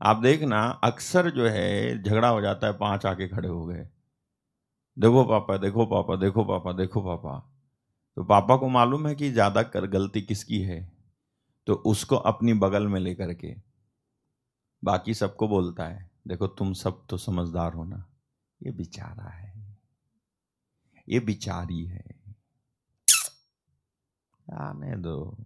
आप 0.00 0.16
देखना, 0.16 0.66
अक्सर 0.84 1.30
जो 1.30 1.48
है, 1.48 2.02
झगड़ा 2.02 2.28
हो 2.28 2.40
जाता 2.40 2.66
है, 2.66 2.72
पाँच 2.72 3.06
आके 3.06 3.28
खड़े 3.28 3.48
हो 3.48 3.66
गए। 3.66 3.88
देखो 4.96 5.24
पापा 5.24 5.56
देखो 5.56 5.86
पापा 5.86 6.16
देखो 6.16 6.44
पापा 6.44 6.72
देखो 6.72 7.02
पापा। 7.02 7.38
तो 8.16 8.24
पापा 8.24 8.56
को 8.56 8.68
मालूम 8.68 9.06
है 9.06 9.14
कि 9.14 9.30
ज़्यादा 9.30 9.62
कर, 9.62 9.86
गलती 9.86 10.22
किसकी 10.22 10.60
है? 10.60 10.92
तो 11.66 11.74
उसको 11.74 12.16
अपनी 12.16 12.54
बगल 12.54 12.88
में 12.88 13.00
लेकर 13.00 13.34
के। 13.34 13.54
बाकी 14.84 15.14
सबको 15.14 15.48
बोलता 15.48 15.84
है, 15.84 16.10
देखो, 16.28 16.46
तुम 16.46 16.72
सब 16.72 17.06
तो 17.10 17.16
समझदार 17.16 17.72
हो 17.72 17.84
ना। 17.84 18.12
ये 18.62 18.70
बेचारा 18.70 19.30
है। 19.30 19.76
ये 21.08 21.20
बिचारी 21.20 21.84
है। 21.84 22.14
आने 24.52 24.96
दो। 24.96 25.36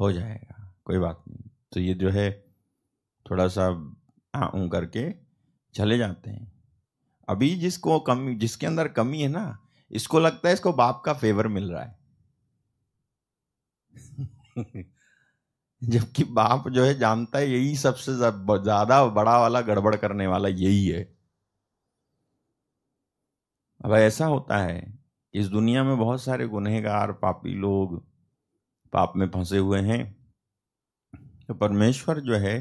हो 0.00 0.12
जाएगा, 0.12 0.74
कोई 0.84 0.98
बात 0.98 1.24
नहीं। 1.28 1.50
तो 1.72 1.80
ये 1.80 1.94
जो 1.94 2.10
है, 2.10 2.44
थोड़ा 3.30 3.48
सा 3.48 3.66
आऊँ 4.34 4.68
करके 4.68 5.12
चले 5.74 5.98
जाते 5.98 6.30
हैं। 6.30 6.51
अभी 7.32 7.54
जिसको 7.56 7.98
कमी, 8.00 8.34
जिसके 8.36 8.66
अंदर 8.66 8.88
कमी 8.88 9.22
है 9.22 9.28
ना, 9.28 9.58
इसको 9.90 10.20
लगता 10.20 10.48
है 10.48 10.54
इसको 10.54 10.72
बाप 10.74 11.02
का 11.06 11.12
फेवर 11.14 11.48
मिल 11.48 11.70
रहा 11.72 11.82
है। 11.82 11.96
जबकि 15.82 16.24
बाप 16.24 16.68
जो 16.68 16.84
है 16.84 16.98
जानता 16.98 17.38
है 17.38 17.50
यही 17.50 17.76
सबसे 17.76 18.14
ज़्यादा 18.14 19.04
बड़ा 19.06 19.38
वाला 19.40 19.60
गड़बड़ 19.60 19.94
करने 19.96 20.26
वाला 20.26 20.48
यही 20.48 20.86
है। 20.88 21.02
अब 23.80 23.92
ऐसा 23.94 24.26
होता 24.26 24.58
है 24.58 24.98
इस 25.34 25.46
दुनिया 25.46 25.84
में 25.84 25.98
बहुत 25.98 26.22
सारे 26.22 26.46
गुनहगार, 26.48 27.12
पापी 27.12 27.54
लोग 27.54 28.02
पाप 28.92 29.12
में 29.16 29.28
फंसे 29.30 29.58
हुए 29.58 29.80
हैं। 29.80 30.02
तो 31.48 31.54
परमेश्वर 31.54 32.20
जो 32.20 32.36
है 32.36 32.56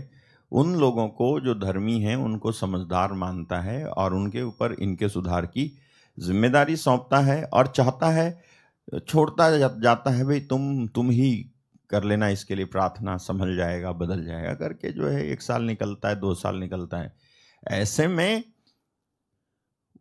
उन 0.51 0.75
लोगों 0.75 1.08
को 1.08 1.39
जो 1.39 1.55
धर्मी 1.55 2.00
हैं, 2.01 2.15
उनको 2.15 2.51
समझदार 2.51 3.13
मानता 3.13 3.60
है 3.60 3.86
और 3.86 4.13
उनके 4.13 4.41
ऊपर 4.41 4.74
इनके 4.74 5.10
सुधार 5.10 5.46
की 5.46 5.72
ज़िम्मेदारी 6.17 6.75
सौंपता 6.75 7.20
है 7.20 7.43
और 7.43 7.67
चाहता 7.67 8.10
है, 8.10 8.43
छोड़ता 9.08 9.50
जाता 9.58 10.12
है, 10.12 10.25
भाई, 10.25 10.39
तुम 10.39 10.88
तुम 10.88 11.10
ही 11.10 11.31
कर 11.89 12.03
लेना, 12.03 12.27
इसके 12.29 12.55
लिए 12.55 12.65
प्रार्थना 12.65 13.17
संभल 13.17 13.55
जाएगा, 13.55 13.91
बदल 13.91 14.25
जाएगा। 14.25 14.53
करके 14.53 14.91
जो 14.91 15.08
है, 15.08 15.25
एक 15.27 15.41
साल 15.41 15.63
निकलता 15.63 16.10
है, 16.10 16.15
दो 16.15 16.34
साल 16.36 16.58
निकलता 16.58 16.98
है। 16.98 17.13
ऐसे 17.67 18.08
में 18.08 18.43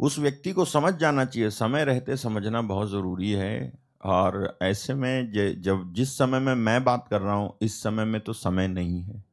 उस 0.00 0.18
व्यक्ति 0.18 0.52
को 0.52 0.64
समझ 0.64 0.94
जाना 0.94 1.24
चाहिए। 1.24 1.50
समय 1.50 1.84
रहते 1.84 2.16
समझना 2.16 2.62
बहुत 2.62 2.90
ज़रूरी 2.90 3.30
है 3.32 3.72
और 4.04 4.58
ऐसे 4.62 4.94
में 4.94 5.32
जब, 5.62 5.92
जिस 5.94 6.16
समय 6.18 6.40
में 6.40 6.54
मैं 6.54 6.82
बात 6.84 7.06
कर 7.10 7.20
रहा 7.20 7.34
हूँ, 7.34 7.56
इस 7.62 7.82
समय 7.82 8.04
में 8.04 8.20
तो 8.20 8.32
समय 8.32 8.68
नहीं 8.68 9.02
है। 9.02 9.29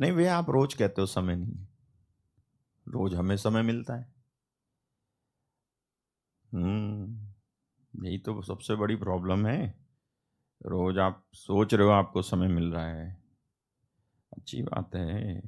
नहीं 0.00 0.12
भैया, 0.12 0.38
आप 0.38 0.50
रोज 0.50 0.74
कहते 0.74 1.00
हो 1.00 1.06
समय 1.06 1.36
नहीं 1.36 1.54
है। 1.54 1.68
रोज 2.88 3.14
हमें 3.14 3.36
समय 3.36 3.62
मिलता 3.62 3.94
है। 3.94 4.12
हम्म 6.52 7.28
यही 8.06 8.18
तो 8.18 8.42
सबसे 8.42 8.74
बड़ी 8.74 8.96
प्रॉब्लम 8.96 9.46
है। 9.46 9.84
रोज 10.66 10.98
आप 10.98 11.26
सोच 11.34 11.74
रहे 11.74 11.86
हो 11.86 11.92
आपको 11.92 12.22
समय 12.22 12.48
मिल 12.48 12.72
रहा 12.72 12.86
है। 12.86 13.22
अच्छी 14.32 14.62
बात 14.62 14.94
है। 14.94 15.42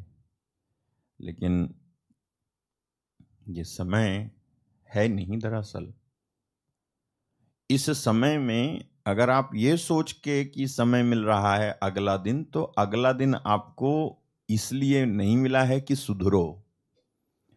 लेकिन 1.20 1.74
ये 3.48 3.64
समय 3.64 4.30
है 4.94 5.08
नहीं 5.08 5.38
दरअसल। 5.38 5.94
इस 7.70 7.90
समय 7.90 8.38
में 8.38 8.88
अगर 9.06 9.30
आप 9.30 9.50
ये 9.54 9.76
सोच 9.76 10.12
के 10.12 10.44
कि 10.44 10.68
समय 10.68 11.02
मिल 11.02 11.24
रहा 11.24 11.56
है 11.56 11.78
अगला 11.82 12.16
दिन 12.16 12.44
तो 12.44 12.62
अगला 12.62 13.12
दिन 13.12 13.34
आपको 13.34 14.21
इसलिए 14.48 15.06
नहीं 15.06 15.36
मिला 15.36 15.62
है 15.64 15.80
कि 15.80 15.96
सुधरो। 15.96 16.64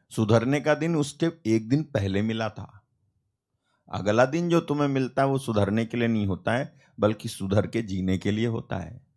सुधरने 0.09 0.61
का 0.61 0.75
दिन 0.75 0.95
उसके 0.95 1.55
एक 1.55 1.69
दिन 1.69 1.83
पहले 1.83 2.21
मिला 2.21 2.49
था। 2.49 2.87
अगला 3.93 4.25
दिन 4.25 4.49
जो 4.49 4.61
तुम्हें 4.61 4.87
मिलता 4.87 5.21
है 5.21 5.27
वो 5.27 5.37
सुधरने 5.37 5.85
के 5.85 5.97
लिए 5.97 6.07
नहीं 6.07 6.27
होता 6.27 6.51
है 6.51 6.79
बल्कि 6.99 7.29
सुधर 7.29 7.67
के 7.67 7.81
जीने 7.81 8.17
के 8.17 8.31
लिए 8.31 8.47
होता 8.47 8.77
है। 8.77 9.07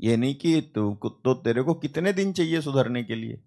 ये 0.00 0.16
नहीं 0.16 0.34
कि 0.34 0.60
तो, 0.60 0.94
तो 1.24 1.34
तेरे 1.34 1.62
को 1.62 1.74
कितने 1.74 2.12
दिन 2.12 2.32
चाहिए 2.32 2.60
सुधरने 2.60 3.04
के 3.04 3.14
लिए? 3.14 3.42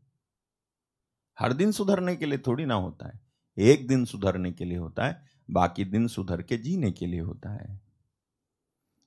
हर 1.39 1.53
दिन 1.53 1.71
सुधरने 1.71 2.15
के 2.15 2.25
लिए 2.25 2.37
थोड़ी 2.37 2.65
ना 2.65 2.75
होता 2.75 3.07
है। 3.07 3.21
एक 3.57 3.87
दिन 3.87 4.05
सुधरने 4.05 4.51
के 4.51 4.65
लिए 4.65 4.77
होता 4.77 5.05
है 5.05 5.25
बाकी 5.51 5.85
दिन 5.85 6.07
सुधर 6.07 6.41
के 6.41 6.57
जीने 6.57 6.91
के 6.91 7.05
लिए 7.05 7.19
होता 7.19 7.53
है। 7.53 7.81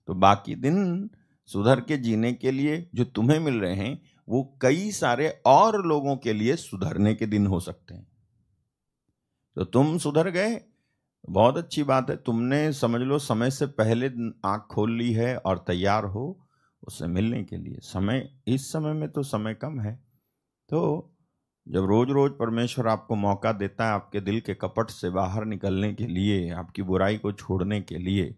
तो 0.06 0.14
बाकी 0.14 0.54
दिन 0.54 1.10
सुधर 1.52 1.80
के 1.80 1.96
जीने 1.96 2.32
के 2.32 2.50
लिए 2.50 2.90
जो 2.94 3.04
तुम्हें 3.04 3.40
मिल 3.40 3.60
रहे 3.60 3.74
हैं, 3.74 4.02
वो 4.28 4.58
कई 4.62 4.90
सारे 4.90 5.42
और 5.46 5.86
लोगों 5.86 6.16
के 6.16 6.32
लिए 6.32 6.56
सुधरने 6.56 7.14
के 7.14 7.26
दिन 7.26 7.46
हो 7.46 7.60
सकते 7.60 7.94
हैं। 7.94 8.06
तो 9.56 9.64
तुम 9.64 9.98
सुधर 9.98 10.30
गए। 10.30 10.60
बहुत 11.30 11.56
अच्छी 11.56 11.82
बात 11.82 12.10
है। 12.10 12.16
तुमने, 12.16 12.72
समझ 12.72 13.00
लो, 13.00 13.18
समय 13.18 13.50
से 13.50 13.66
पहले 13.66 14.06
आँख 14.44 14.66
खोल 14.70 14.98
ली 14.98 15.12
है 15.12 15.36
और 15.36 15.58
तैयार 15.58 16.04
हो 16.04 16.48
उससे 16.82 17.06
मिलने 17.06 17.44
के 17.44 17.56
लिए। 17.56 17.78
समय, 17.82 18.34
इस 18.46 18.72
समय 18.72 18.92
में 18.92 19.08
तो 19.08 19.22
समय 19.22 19.54
कम 19.54 19.80
है। 19.80 19.94
तो 20.68 21.10
जब 21.68 21.84
रोज 21.84 22.10
रोज 22.10 22.32
परमेश्वर 22.32 22.88
आपको 22.88 23.14
मौका 23.14 23.52
देता 23.52 23.86
है 23.86 23.92
आपके 23.92 24.20
दिल 24.20 24.40
के 24.40 24.54
कपट 24.54 24.90
से 24.90 25.10
बाहर 25.10 25.44
निकलने 25.44 25.94
के 25.94 26.06
लिए, 26.06 26.50
आपकी 26.50 26.82
बुराई 26.82 27.18
को 27.18 27.32
छोड़ने 27.32 27.80
के 27.80 27.98
लिए 27.98 28.36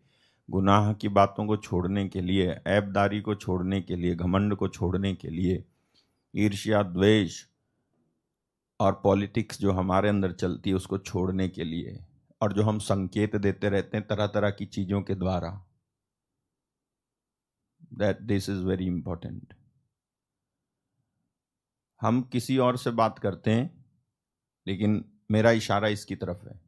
गुनाह 0.50 0.92
की 0.92 1.08
बातों 1.08 1.46
को 1.46 1.56
छोड़ने 1.56 2.08
के 2.08 2.20
लिए, 2.20 2.60
ऐबदारी 2.66 3.20
को 3.20 3.34
छोड़ने 3.34 3.80
के 3.80 3.96
लिए, 3.96 4.14
घमंड 4.14 4.56
को 4.56 4.68
छोड़ने 4.68 5.14
के 5.14 5.30
लिए, 5.30 5.64
ईर्ष्या, 6.36 6.82
द्वेष 6.82 7.46
और 8.80 9.00
पॉलिटिक्स 9.04 9.60
जो 9.60 9.72
हमारे 9.72 10.08
अंदर 10.08 10.32
चलती 10.32 10.70
है 10.70 10.76
उसको 10.76 10.98
छोड़ने 10.98 11.48
के 11.48 11.64
लिए 11.64 12.06
और 12.42 12.52
जो 12.52 12.62
हम 12.62 12.78
संकेत 12.78 13.36
देते 13.36 13.68
रहते 13.68 13.96
हैं 13.96 14.06
तरह 14.06 14.26
तरह 14.26 14.50
की 14.50 14.66
चीज़ों 14.66 15.02
के 15.02 15.14
द्वारा। 15.14 15.66
That 17.94 18.20
this 18.20 18.48
is 18.48 18.64
very 18.64 18.86
important 18.86 19.54
हम 22.00 22.22
किसी 22.22 22.58
और 22.58 22.76
से 22.76 22.90
बात 22.90 23.18
करते 23.18 23.50
हैं, 23.50 23.84
लेकिन 24.66 25.04
मेरा 25.30 25.50
इशारा 25.50 25.88
इसकी 25.88 26.16
तरफ़ 26.16 26.48
है। 26.48 26.60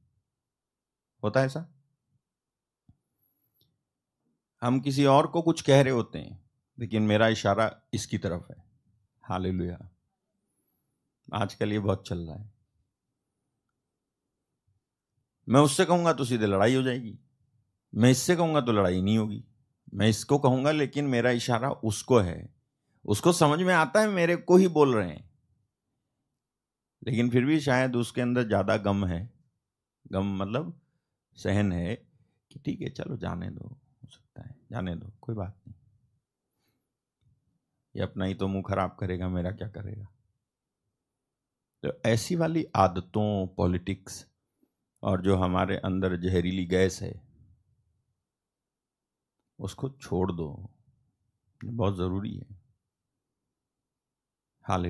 होता 1.23 1.41
है 1.41 1.47
ऐसा? 1.47 1.82
हम 4.63 4.81
किसी 4.81 5.05
और 5.05 5.27
को 5.27 5.43
कुछ 5.43 5.63
कह 5.63 5.83
रहे 5.83 5.93
होते 5.93 6.19
हैं, 6.19 6.45
लेकिन 6.79 7.03
मेरा 7.03 7.29
इशारा 7.29 7.83
इसकी 7.95 8.19
तरफ़ 8.19 8.53
है। 8.53 8.65
हाल 9.25 9.47
आजकल 11.35 11.73
ये 11.73 11.79
बहुत 11.79 12.09
चल 12.09 12.19
रहा 12.19 12.37
है। 12.37 12.53
मैं 15.49 15.61
उससे 15.61 15.85
कहूँगा 15.85 16.13
तो 16.13 16.25
सीधे 16.25 16.47
लड़ाई 16.47 16.75
हो 16.75 16.83
जाएगी। 16.83 17.19
मैं 17.95 18.11
इससे 18.11 18.37
कहूँगा 18.37 18.61
तो 18.61 18.73
लड़ाई 18.73 19.03
नहीं 19.03 19.19
होगी। 19.19 19.45
मैं 19.95 20.09
इसको 20.09 20.39
कहूँगा, 20.39 20.71
लेकिन 20.71 21.05
मेरा 21.05 21.31
इशारा 21.31 21.71
उसको 21.71 22.19
है। 22.19 22.55
उसको 23.05 23.33
समझ 23.33 23.61
में 23.61 23.75
आता 23.75 24.01
है, 24.01 24.09
मेरे 24.09 24.37
को 24.37 24.57
ही 24.57 24.69
बोल 24.69 24.95
रहे 24.95 25.09
हैं। 25.09 25.31
लेकिन 27.07 27.31
फिर 27.31 27.45
भी 27.45 27.61
शायद 27.61 27.97
उसके 27.97 28.21
अंदर 28.21 28.43
ज़्यादा 28.43 28.77
गम 28.77 29.07
है। 29.07 29.33
गम 30.13 30.37
मतलब 30.37 30.81
सहन 31.37 31.73
है 31.73 31.95
कि 32.51 32.61
ठीक 32.61 32.81
है, 32.81 32.91
चलो 32.91 33.17
जाने 33.17 33.51
दो। 33.51 33.82
जाने 34.73 34.97
दो, 34.97 35.13
कोई 35.21 35.35
बात 35.35 35.61
नहीं। 35.69 35.75
ये 37.97 38.03
अपना 38.03 38.25
ही 38.25 38.35
तो 38.35 38.49
मुँह 38.49 38.63
खराब 38.69 38.97
करेगा, 39.01 39.29
मेरा 39.29 39.51
क्या 39.51 39.69
करेगा? 39.69 40.05
तो 41.83 42.09
ऐसी 42.09 42.37
वाली 42.37 42.65
आदतों, 42.77 43.47
पॉलिटिक्स 43.47 44.27
और 45.03 45.23
जो 45.23 45.37
हमारे 45.37 45.77
अंदर 45.77 46.17
जहरीली 46.17 46.67
गैस 46.67 47.03
है, 47.03 47.23
उसको 49.59 49.91
छोड़ 49.91 50.33
दो। 50.33 50.71
बहुत 51.65 51.97
ज़रूरी 51.97 52.37
है। 52.39 52.47
हाल 54.65 54.85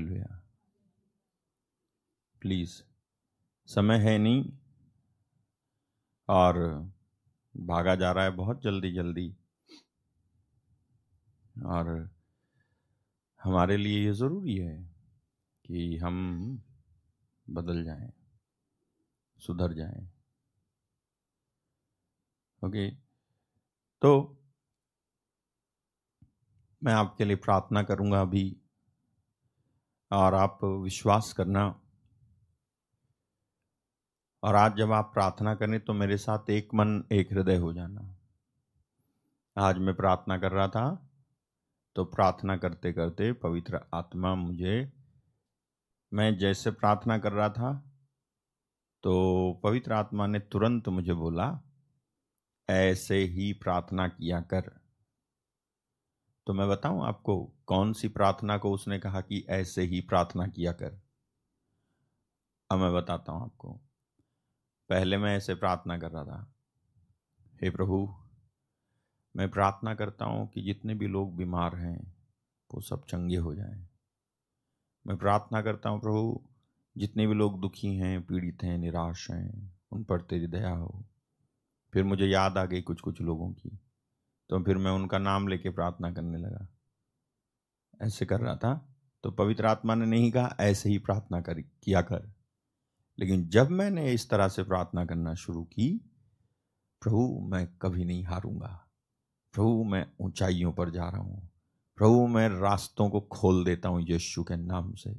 प्लीज़, 2.40 2.82
समय 3.66 3.98
है 3.98 4.18
नहीं 4.18 4.58
और 6.28 6.58
भागा 7.56 7.94
जा 7.94 8.12
रहा 8.12 8.24
है 8.24 8.30
बहुत 8.30 8.62
जल्दी 8.62 8.92
जल्दी 8.92 9.36
और 11.56 11.88
हमारे 13.40 13.76
लिए 13.76 14.04
ये 14.04 14.12
ज़रूरी 14.12 14.56
है 14.56 14.76
कि 15.64 15.96
हम 15.96 16.16
बदल 17.46 17.82
जाएँ, 17.84 18.12
सुधर 19.38 19.72
जाएँ। 19.72 20.08
ओके? 22.62 22.90
तो 24.02 24.38
मैं 26.82 26.92
आपके 26.92 27.24
लिए 27.24 27.36
प्रार्थना 27.36 27.82
करूँगा 27.82 28.20
अभी, 28.20 28.56
और 30.10 30.34
आप 30.34 30.58
विश्वास 30.64 31.32
करना। 31.32 31.64
और 34.42 34.54
आज 34.54 34.76
जब 34.76 34.92
आप 34.92 35.10
प्रार्थना 35.14 35.54
करें 35.54 35.78
तो 35.80 35.92
मेरे 35.92 36.16
साथ 36.16 36.50
एक 36.50 36.74
मन, 36.74 37.04
एक 37.12 37.32
हृदय 37.32 37.56
हो 37.56 37.72
जाना। 37.72 38.14
आज 39.56 39.78
मैं 39.78 39.94
प्रार्थना 39.94 40.38
कर 40.38 40.52
रहा 40.52 40.68
था 40.68 40.84
तो 41.96 42.04
प्रार्थना 42.04 42.56
करते 42.56 42.92
करते 42.92 43.32
पवित्र 43.32 43.80
आत्मा 43.94 44.34
मुझे, 44.34 44.92
मैं 46.12 46.36
जैसे 46.38 46.70
प्रार्थना 46.70 47.18
कर 47.18 47.32
रहा 47.32 47.48
था 47.48 47.72
तो 49.04 49.60
पवित्र 49.64 49.92
आत्मा 49.92 50.26
ने 50.26 50.38
तुरंत 50.42 50.88
मुझे 50.88 51.14
बोला, 51.14 51.48
ऐसे 52.68 53.18
ही 53.24 53.52
प्रार्थना 53.52 54.06
किया 54.08 54.40
कर। 54.40 54.70
तो 56.46 56.54
मैं 56.54 56.68
बताऊँ 56.68 57.04
आपको, 57.06 57.44
कौन 57.66 57.92
सी 57.92 58.08
प्रार्थना 58.08 58.56
को 58.58 58.72
उसने 58.72 58.98
कहा 58.98 59.20
कि 59.20 59.44
ऐसे 59.50 59.82
ही 59.82 60.00
प्रार्थना 60.00 60.46
किया 60.46 60.72
कर? 60.72 61.00
अब 62.70 62.78
मैं 62.78 62.92
बताता 62.92 63.32
हूँ 63.32 63.42
आपको। 63.42 63.72
पहले 64.90 65.18
मैं 65.18 65.36
ऐसे 65.36 65.54
प्रार्थना 65.54 65.98
कर 65.98 66.10
रहा 66.10 66.24
था, 66.24 66.52
हे 67.60 67.70
प्रभु 67.70 68.06
मैं 69.36 69.50
प्रार्थना 69.50 69.94
करता 69.94 70.24
हूँ 70.24 70.48
कि 70.48 70.62
जितने 70.62 70.94
भी 70.94 71.06
लोग 71.06 71.36
बीमार 71.36 71.76
हैं, 71.76 72.16
वो 72.74 72.80
सब 72.80 73.04
चंगे 73.04 73.36
हो 73.36 73.54
जाएँ। 73.54 73.88
मैं 75.06 75.16
प्रार्थना 75.16 75.62
करता 75.62 75.88
हूँ 75.88 76.00
प्रभु, 76.00 76.48
जितने 76.96 77.26
भी 77.26 77.34
लोग 77.34 77.60
दुखी 77.60 77.96
हैं, 77.96 78.22
पीड़ित 78.22 78.62
हैं, 78.62 78.78
निराश 78.78 79.30
हैं, 79.30 79.78
उन 79.92 80.04
पर 80.04 80.20
तेरी 80.20 80.46
दया 80.46 80.70
हो। 80.70 81.06
फिर 81.92 82.04
मुझे 82.04 82.26
याद 82.26 82.58
आ 82.58 82.64
गई 82.64 82.82
कुछ 82.82 83.00
कुछ 83.00 83.20
लोगों 83.20 83.52
की 83.52 83.78
तो 84.50 84.62
फिर 84.62 84.76
मैं 84.76 84.90
उनका 84.90 85.18
नाम 85.18 85.48
लेके 85.48 85.70
प्रार्थना 85.70 86.12
करने 86.12 86.38
लगा। 86.38 86.66
ऐसे 88.02 88.26
कर 88.26 88.40
रहा 88.40 88.56
था 88.56 88.96
तो 89.24 89.30
पवित्र 89.30 89.66
आत्मा 89.66 89.94
ने 89.94 90.06
नहीं 90.06 90.32
कहा, 90.32 90.56
ऐसे 90.60 90.88
ही 90.88 90.98
प्रार्थना 90.98 91.40
कर, 91.40 91.60
किया 91.60 92.02
कर। 92.02 92.32
लेकिन 93.18 93.48
जब 93.48 93.70
मैंने 93.70 94.12
इस 94.12 94.30
तरह 94.30 94.48
से 94.48 94.62
प्रार्थना 94.62 95.04
करना 95.04 95.34
शुरू 95.34 95.64
की, 95.64 96.00
प्रभु, 97.02 97.48
मैं 97.50 97.66
कभी 97.76 98.04
नहीं 98.04 98.24
हारूँगा। 98.24 98.91
प्रभु, 99.54 99.84
मैं 99.84 100.06
ऊंचाइयों 100.20 100.72
पर 100.72 100.90
जा 100.90 101.08
रहा 101.08 101.20
हूँ। 101.20 101.48
प्रभु, 101.96 102.26
मैं 102.26 102.48
रास्तों 102.48 103.10
को 103.10 103.20
खोल 103.20 103.64
देता 103.64 103.88
हूँ 103.88 104.02
यीशु 104.02 104.42
के 104.42 104.56
नाम 104.56 104.94
से। 104.94 105.10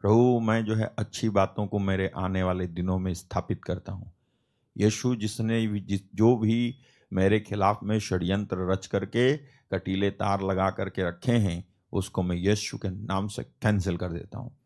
प्रभु, 0.00 0.40
मैं 0.40 0.64
जो 0.64 0.74
है 0.74 0.94
अच्छी 0.98 1.28
बातों 1.28 1.66
को 1.66 1.78
मेरे 1.78 2.10
आने 2.16 2.42
वाले 2.42 2.66
दिनों 2.66 2.98
में 2.98 3.14
स्थापित 3.14 3.64
करता 3.64 3.92
हूँ। 3.92 4.12
यीशु, 4.78 5.16
जिसने 5.16 5.66
जिस, 5.66 6.00
जो 6.14 6.36
भी 6.36 6.76
मेरे 7.12 7.40
खिलाफ 7.40 7.80
में 7.82 7.98
षड्यंत्र 7.98 8.72
रच 8.72 8.86
करके, 8.86 9.36
कटीले 9.36 10.10
तार 10.10 10.42
लगा 10.42 10.70
करके 10.70 11.08
रखे 11.08 11.32
हैं, 11.32 11.64
उसको 11.92 12.22
मैं 12.22 12.36
यीशु 12.36 12.78
के 12.78 12.90
नाम 12.90 13.28
से 13.28 13.42
कैंसिल 13.42 13.96
कर 13.96 14.08
देता 14.08 14.38
हूँ। 14.38 14.56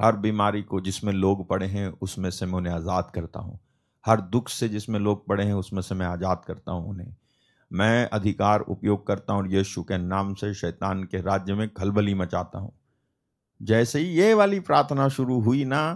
हर 0.00 0.16
बीमारी 0.16 0.62
को 0.62 0.80
जिसमें 0.80 1.12
लोग 1.12 1.48
पड़े 1.48 1.66
हैं, 1.66 1.88
उसमें 1.88 2.30
से 2.30 2.46
मैं 2.46 2.54
उन्हें 2.54 2.74
आज़ाद 2.74 3.12
करता 3.14 3.40
हूँ। 3.40 3.58
हर 4.06 4.20
दुख 4.20 4.48
से 4.48 4.68
जिसमें 4.68 5.00
लोग 5.00 5.26
पड़े 5.26 5.44
हैं, 5.44 5.54
उसमें 5.54 5.82
से 5.82 5.94
मैं 5.94 6.06
आज़ाद 6.06 6.42
करता 6.46 6.72
हूँ 6.72 6.90
उन्हें। 6.90 7.16
मैं 7.70 8.08
अधिकार 8.10 8.60
उपयोग 8.60 9.06
करता 9.06 9.32
हूँ 9.32 9.48
यीशु 9.52 9.82
के 9.82 9.98
नाम 9.98 10.34
से 10.34 10.52
शैतान 10.54 11.04
के 11.04 11.20
राज्य 11.20 11.54
में 11.54 11.68
खलबली 11.68 12.14
मचाता 12.14 12.58
हूँ। 12.58 12.72
जैसे 13.60 13.98
ही 13.98 14.06
ये 14.06 14.34
वाली 14.34 14.60
प्रार्थना 14.60 15.08
शुरू 15.08 15.40
हुई 15.40 15.64
ना 15.64 15.92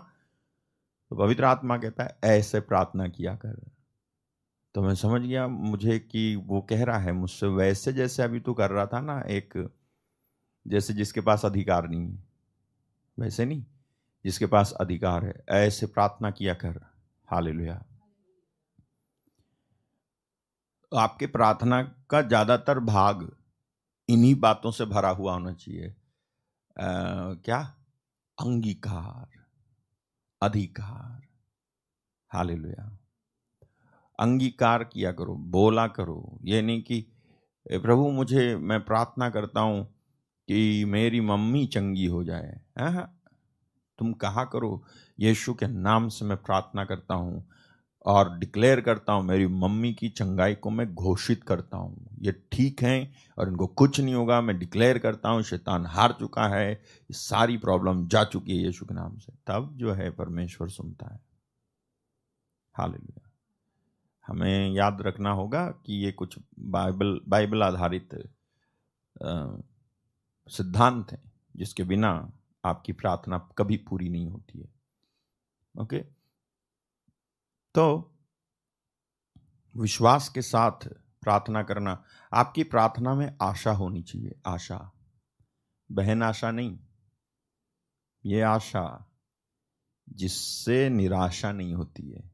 तो 1.10 1.16
पवित्र 1.16 1.44
आत्मा 1.44 1.76
कहता 1.78 2.04
है, 2.04 2.16
ऐसे 2.24 2.60
प्रार्थना 2.60 3.08
किया 3.08 3.34
कर। 3.34 3.60
तो 4.74 4.82
मैं 4.82 4.94
समझ 4.94 5.20
गया 5.20 5.46
मुझे 5.48 5.98
कि 5.98 6.36
वो 6.36 6.60
कह 6.60 6.84
रहा 6.84 6.98
है, 6.98 7.12
मुझसे 7.12 7.46
वैसे 7.46 7.92
जैसे 7.92 8.22
अभी 8.22 8.40
तू 8.40 8.54
कर 8.54 8.70
रहा 8.70 8.86
था 8.86 9.00
ना, 9.00 9.20
एक 9.20 9.70
जैसे 10.66 10.94
जिसके 10.94 11.20
पास 11.20 11.44
अधिकार 11.44 11.88
नहीं 11.88 12.08
है, 12.08 12.24
वैसे 13.18 13.44
नहीं, 13.44 13.64
जिसके 14.24 14.46
पास 14.46 14.72
अधिकार 14.80 15.24
है, 15.24 15.34
ऐसे 15.50 15.86
प्रार्थना 15.86 16.30
किया 16.30 16.54
कर। 16.54 16.80
हाल 17.28 17.48
आपके 20.96 21.26
प्रार्थना 21.26 21.82
का 22.10 22.22
ज़्यादातर 22.22 22.78
भाग 22.78 23.30
इन्हीं 24.08 24.34
बातों 24.34 24.70
से 24.70 24.84
भरा 24.84 25.08
हुआ 25.10 25.32
होना 25.32 25.52
चाहिए। 25.52 25.94
क्या? 26.78 27.58
अंगीकार 28.38 29.40
अधिकार। 30.42 31.22
हाल 32.30 32.50
अंगीकार 34.18 34.84
किया 34.84 35.12
करो 35.12 35.34
बोला 35.34 35.86
करो। 35.86 36.38
ये 36.44 36.62
नहीं 36.62 36.82
कि 36.82 37.00
प्रभु 37.72 38.10
मुझे 38.10 38.56
मैं 38.56 38.80
प्रार्थना 38.84 39.30
करता 39.30 39.60
हूँ 39.60 39.84
कि 40.48 40.84
मेरी 40.84 41.20
मम्मी 41.20 41.66
चंगी 41.66 42.06
हो 42.06 42.24
जाए। 42.24 42.60
हाँ, 42.78 42.92
हाँ। 42.92 43.18
तुम 43.98 44.12
कहा 44.12 44.44
करो 44.44 44.84
यीशु 45.20 45.54
के 45.54 45.66
नाम 45.66 46.08
से 46.08 46.24
मैं 46.24 46.36
प्रार्थना 46.36 46.84
करता 46.84 47.14
हूँ 47.14 47.44
और 48.04 48.36
डिक्लेयर 48.38 48.80
करता 48.80 49.12
हूँ, 49.12 49.22
मेरी 49.24 49.46
मम्मी 49.46 49.92
की 49.94 50.08
चंगाई 50.08 50.54
को 50.54 50.70
मैं 50.70 50.86
घोषित 50.94 51.42
करता 51.44 51.76
हूँ। 51.76 52.08
ये 52.22 52.32
ठीक 52.52 52.82
है 52.82 53.12
और 53.38 53.48
इनको 53.48 53.66
कुछ 53.66 54.00
नहीं 54.00 54.14
होगा, 54.14 54.40
मैं 54.40 54.58
डिक्लेयर 54.58 54.98
करता 54.98 55.28
हूँ, 55.28 55.42
शैतान 55.42 55.86
हार 55.86 56.16
चुका 56.20 56.46
है 56.48 56.82
सारी 57.10 57.56
प्रॉब्लम 57.58 58.06
जा 58.08 58.24
चुकी 58.24 58.56
है 58.56 58.64
यीशु 58.64 58.86
के 58.86 58.94
नाम 58.94 59.16
से। 59.18 59.32
तब 59.46 59.70
जो 59.76 59.92
है 59.92 60.10
परमेश्वर 60.12 60.68
सुनता 60.68 61.12
है। 61.12 61.20
हाल 62.74 62.94
हमें 64.24 64.72
याद 64.72 65.00
रखना 65.02 65.30
होगा 65.30 65.64
कि 65.86 65.94
ये 65.94 66.10
कुछ 66.12 66.38
बाइबल 66.58 67.20
बाइबल 67.28 67.62
आधारित 67.62 68.14
सिद्धांत 70.50 71.12
हैं, 71.12 71.22
जिसके 71.56 71.84
बिना 71.84 72.10
आपकी 72.64 72.92
प्रार्थना 72.92 73.38
कभी 73.58 73.76
पूरी 73.88 74.08
नहीं 74.08 74.28
होती 74.28 74.58
है। 74.58 74.68
ओके 75.74 76.04
तो 77.74 78.14
विश्वास 79.76 80.28
के 80.28 80.42
साथ 80.42 80.88
प्रार्थना 81.20 81.62
करना, 81.62 82.04
आपकी 82.32 82.64
प्रार्थना 82.64 83.14
में 83.14 83.36
आशा 83.42 83.72
होनी 83.72 84.02
चाहिए, 84.02 84.40
आशा। 84.46 84.92
बहन 85.92 86.22
आशा 86.22 86.50
नहीं, 86.50 86.78
ये 88.26 88.40
आशा 88.40 89.12
जिससे 90.08 90.88
निराशा 90.88 91.52
नहीं 91.52 91.74
होती 91.74 92.10
है, 92.10 92.32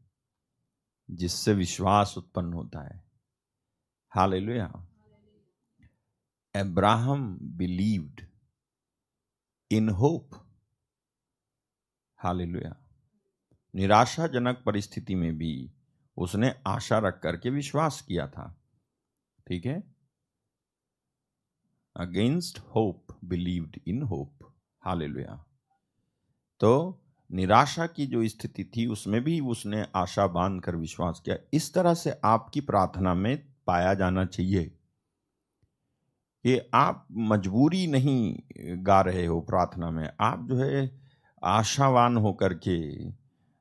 जिससे 1.11 1.53
विश्वास 1.53 2.15
उत्पन्न 2.19 2.53
होता 2.53 2.83
है। 2.83 3.11
हाल 4.11 4.35
Abraham 6.57 7.39
believed 7.43 8.27
in 9.71 9.89
hope. 9.89 10.31
Hallelujah. 12.17 12.88
निराशाजनक 13.79 14.63
परिस्थिति 14.67 15.15
में 15.15 15.39
भी 15.39 15.73
उसने 16.17 16.55
आशा 16.67 16.99
रख 16.99 17.21
करके 17.23 17.51
विश्वास 17.51 18.05
किया 18.09 18.29
था। 18.29 18.61
ठीक 19.49 19.67
है? 19.67 19.95
Against 21.97 22.59
hope 22.59 23.07
believed 23.25 23.77
in 23.87 24.03
hope 24.03 24.55
hallelujah 24.85 25.45
तो 26.61 27.01
निराशा 27.33 27.87
की 27.87 28.07
जो 28.07 28.29
स्थिति 28.29 28.65
थी, 28.65 28.87
उसमें 28.87 29.25
भी 29.25 29.41
उसने 29.41 29.87
आशा 29.97 30.27
बाँध 30.27 30.63
कर 30.63 30.77
विश्वास 30.77 31.23
किया। 31.25 31.37
इस 31.53 31.75
तरह 31.75 31.95
से 31.95 32.21
आपकी 32.25 32.61
प्रार्थना 32.61 33.15
में 33.15 33.53
पाया 33.67 33.95
जाना 33.95 34.25
चाहिए 34.25 34.65
कि 36.43 36.71
आप 36.75 37.09
मजबूरी 37.13 37.87
नहीं 37.87 38.39
गा 38.59 39.01
रहे 39.01 39.27
हो 39.27 39.41
प्रार्थना 39.41 39.91
में। 39.91 40.11
आप 40.21 40.47
जो 40.49 40.57
है 40.57 41.01
आशावान 41.45 42.17
होकर 42.17 42.49
करके 42.49 43.11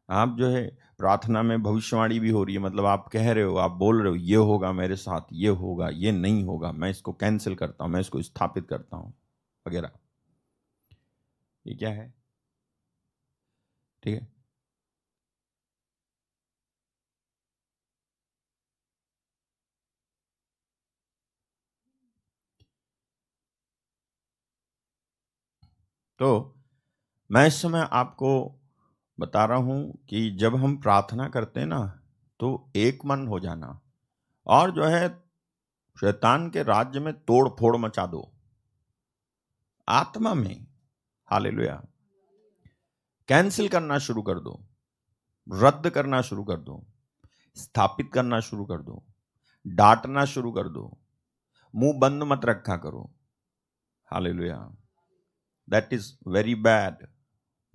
आप 0.10 0.36
जो 0.40 0.50
है 0.50 0.78
प्रार्थना 0.98 1.42
में 1.44 1.64
भविष्यवाणी 1.64 2.20
भी 2.20 2.30
हो 2.30 2.44
रही 2.44 2.56
है 2.56 2.62
मतलब 2.62 2.86
आप 2.86 3.08
कह 3.14 3.32
रहे 3.32 3.44
हो, 3.44 3.56
आप 3.58 3.72
बोल 3.72 4.02
रहे 4.02 4.10
हो, 4.10 4.16
ये 4.16 4.36
होगा 4.36 4.72
मेरे 4.72 4.96
साथ, 4.96 5.22
ये 5.34 5.50
होगा, 5.50 5.90
ये 5.90 6.12
नहीं 6.12 6.44
होगा, 6.44 6.72
मैं 6.72 6.90
इसको 6.90 7.14
कैंसिल 7.14 7.56
करता 7.56 7.84
हूँ, 7.84 7.94
मैं 7.94 8.00
इसको 8.00 8.22
स्थापित 8.22 8.68
करता 8.70 8.98
हूँ, 8.98 9.14
वगैरह। 9.68 9.92
ये 11.66 11.76
क्या 11.76 11.90
है? 11.90 12.14
ठीक 14.04 14.16
है। 14.22 14.28
तो 26.20 26.56
मैं 27.32 27.48
इस 27.48 27.62
समय 27.62 27.88
आपको 27.92 28.57
बता 29.20 29.46
रहा 29.46 29.58
हूँ 29.58 30.06
कि 30.10 30.30
जब 30.32 30.56
हम 30.56 30.78
प्रार्थना 30.78 31.28
करते 31.28 31.66
ना 31.66 31.80
तो 32.40 32.72
एक 32.76 33.06
मन 33.06 33.28
हो 33.28 33.40
जाना। 33.40 33.80
और 34.48 34.72
जो 34.72 34.84
है, 34.84 35.10
शैतान 35.98 36.50
के 36.50 36.64
राज्य 36.64 37.00
में 37.00 37.14
तोड़ 37.14 37.48
फोड़ 37.50 37.76
मचा 37.78 38.06
दो। 38.06 38.32
आत्मा 39.88 40.34
में 40.34 40.68
हाले 41.30 41.52
कैंसिल 43.30 43.68
करना 43.68 43.98
शुरू 44.00 44.22
कर 44.22 44.40
दो, 44.40 44.60
रद्द 45.48 45.90
करना 45.90 46.22
शुरू 46.22 46.44
कर 46.44 46.58
दो, 46.58 46.84
स्थापित 47.58 48.10
करना 48.14 48.40
शुरू 48.40 48.66
कर 48.66 48.82
दो, 48.82 49.04
डांटना 49.66 50.26
शुरू 50.26 50.52
कर 50.52 50.70
दो, 50.70 50.98
मुँह 51.74 52.00
बंद 52.00 52.24
मत 52.24 52.46
रखा 52.46 52.78
करो। 52.78 53.10
हाले 54.08 54.34
दैट 55.68 55.94
इज़ 55.94 56.14
वेरी 56.28 56.56
बैड 56.56 57.08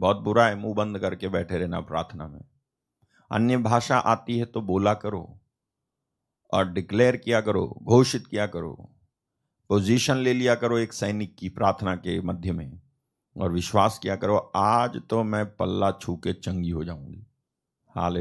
बहुत 0.03 0.17
बुरा 0.19 0.47
है, 0.47 0.55
मुँह 0.57 0.75
बंद 0.75 0.99
करके 0.99 1.29
बैठे 1.29 1.59
रहना 1.59 1.81
प्रार्थना 1.83 2.27
में। 2.27 2.41
अन्य 3.31 3.57
भाषा 3.59 3.99
आती 3.99 4.39
है 4.39 4.45
तो 4.45 4.61
बोला 4.63 4.95
करो 4.95 5.39
और 6.53 6.73
डिक्लेयर 6.73 7.17
किया 7.17 7.41
करो, 7.41 7.67
घोषित 7.83 8.27
किया 8.27 8.47
करो। 8.47 8.73
पोजीशन 9.71 10.17
ले 10.17 10.33
लिया 10.33 10.55
करो 10.55 10.79
एक 10.79 10.93
सैनिक 10.93 11.35
की 11.37 11.49
प्रार्थना 11.51 11.95
के 11.97 12.21
मध्य 12.21 12.53
में 12.53 12.81
और 13.37 13.53
विश्वास 13.53 13.99
किया 14.03 14.17
करो, 14.17 14.37
आज 14.57 15.01
तो 15.11 15.23
मैं 15.25 15.45
पल्ला 15.57 15.91
छू 15.93 16.17
के 16.17 16.33
चंगी 16.33 16.71
हो 16.71 16.85
जाऊँगी। 16.85 17.25
हाल 17.91 18.17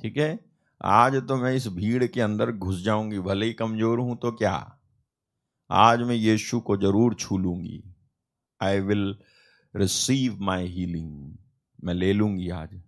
ठीक 0.00 0.16
है? 0.16 0.38
आज 0.80 1.16
तो 1.28 1.36
मैं 1.36 1.54
इस 1.54 1.66
भीड़ 1.68 2.06
के 2.06 2.20
अंदर 2.20 2.52
घुस 2.52 2.82
जाऊँगी, 2.82 3.18
भले 3.20 3.46
ही 3.46 3.52
कमज़ोर 3.52 3.98
हूँ 4.00 4.16
तो 4.16 4.32
क्या? 4.32 4.54
आज 5.70 6.02
मैं 6.02 6.14
यीशु 6.14 6.60
को 6.60 6.76
ज़रूर 6.76 7.14
छू 7.14 7.38
लूँगी। 7.38 7.82
I 8.60 8.80
will 8.80 9.14
receive 9.78 10.38
my 10.40 10.66
healing 10.66 11.36
मैं 11.84 11.94
ले 11.94 12.12
लूँगी 12.12 12.50
आज। 12.50 12.82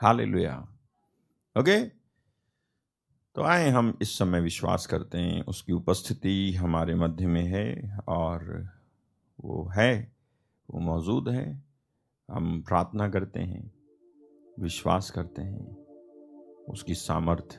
हाल 0.00 0.20
ओके 1.56 1.84
तो 3.34 3.42
आए 3.42 3.70
हम 3.70 3.98
इस 4.02 4.18
समय 4.18 4.40
विश्वास 4.40 4.86
करते 4.86 5.18
हैं, 5.18 5.44
उसकी 5.44 5.72
उपस्थिति 5.72 6.54
हमारे 6.54 6.94
मध्य 6.94 7.26
में 7.26 7.42
है 7.42 7.98
और 8.08 8.68
वो 9.44 9.70
है, 9.76 10.12
वो 10.70 10.80
मौजूद 10.80 11.28
है। 11.28 11.62
हम 12.30 12.62
प्रार्थना 12.62 13.08
करते 13.08 13.40
हैं, 13.40 13.72
विश्वास 14.60 15.10
करते 15.10 15.42
हैं, 15.42 15.76
उसकी 16.68 16.94
सामर्थ्य। 16.94 17.58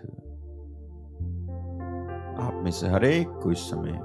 आप 2.41 2.61
में 2.63 2.71
से 2.71 2.87
हरेक 2.87 3.27
को 3.27 3.51
इस 3.51 3.59
समय 3.59 3.99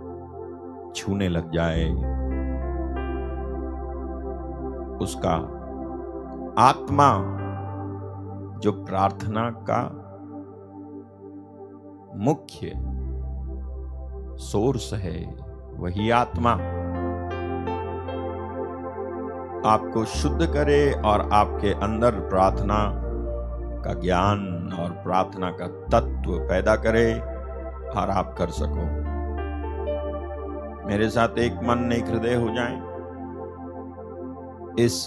छूने 0.92 1.28
लग 1.28 1.52
जाए। 1.52 2.19
उसका 5.02 5.56
आत्मा 6.58 7.12
जो 8.58 8.72
प्रार्थना 8.72 9.50
का 9.50 9.96
मुख्य 12.16 12.72
सोर्स 14.38 14.94
है, 14.94 15.34
वही 15.76 16.10
आत्मा। 16.10 16.50
आपको 19.70 20.04
शुद्ध 20.04 20.46
करे 20.46 20.92
और 20.92 21.28
आपके 21.32 21.72
अंदर 21.72 22.10
प्रार्थना 22.10 22.78
का 23.84 23.94
ज्ञान 23.94 24.72
और 24.80 24.90
प्रार्थना 24.90 25.50
का 25.50 25.66
तत्व 25.66 26.32
पैदा 26.32 26.76
करे, 26.76 27.20
और 27.90 28.10
आप 28.10 28.34
कर 28.38 28.48
सको। 28.48 29.10
मेरे 30.88 31.08
साथ 31.08 31.38
एक 31.38 31.54
मन 31.54 31.92
एक 31.92 32.08
हृदय 32.08 32.34
हो 32.34 32.48
जाए। 32.48 32.89
इस 34.78 35.04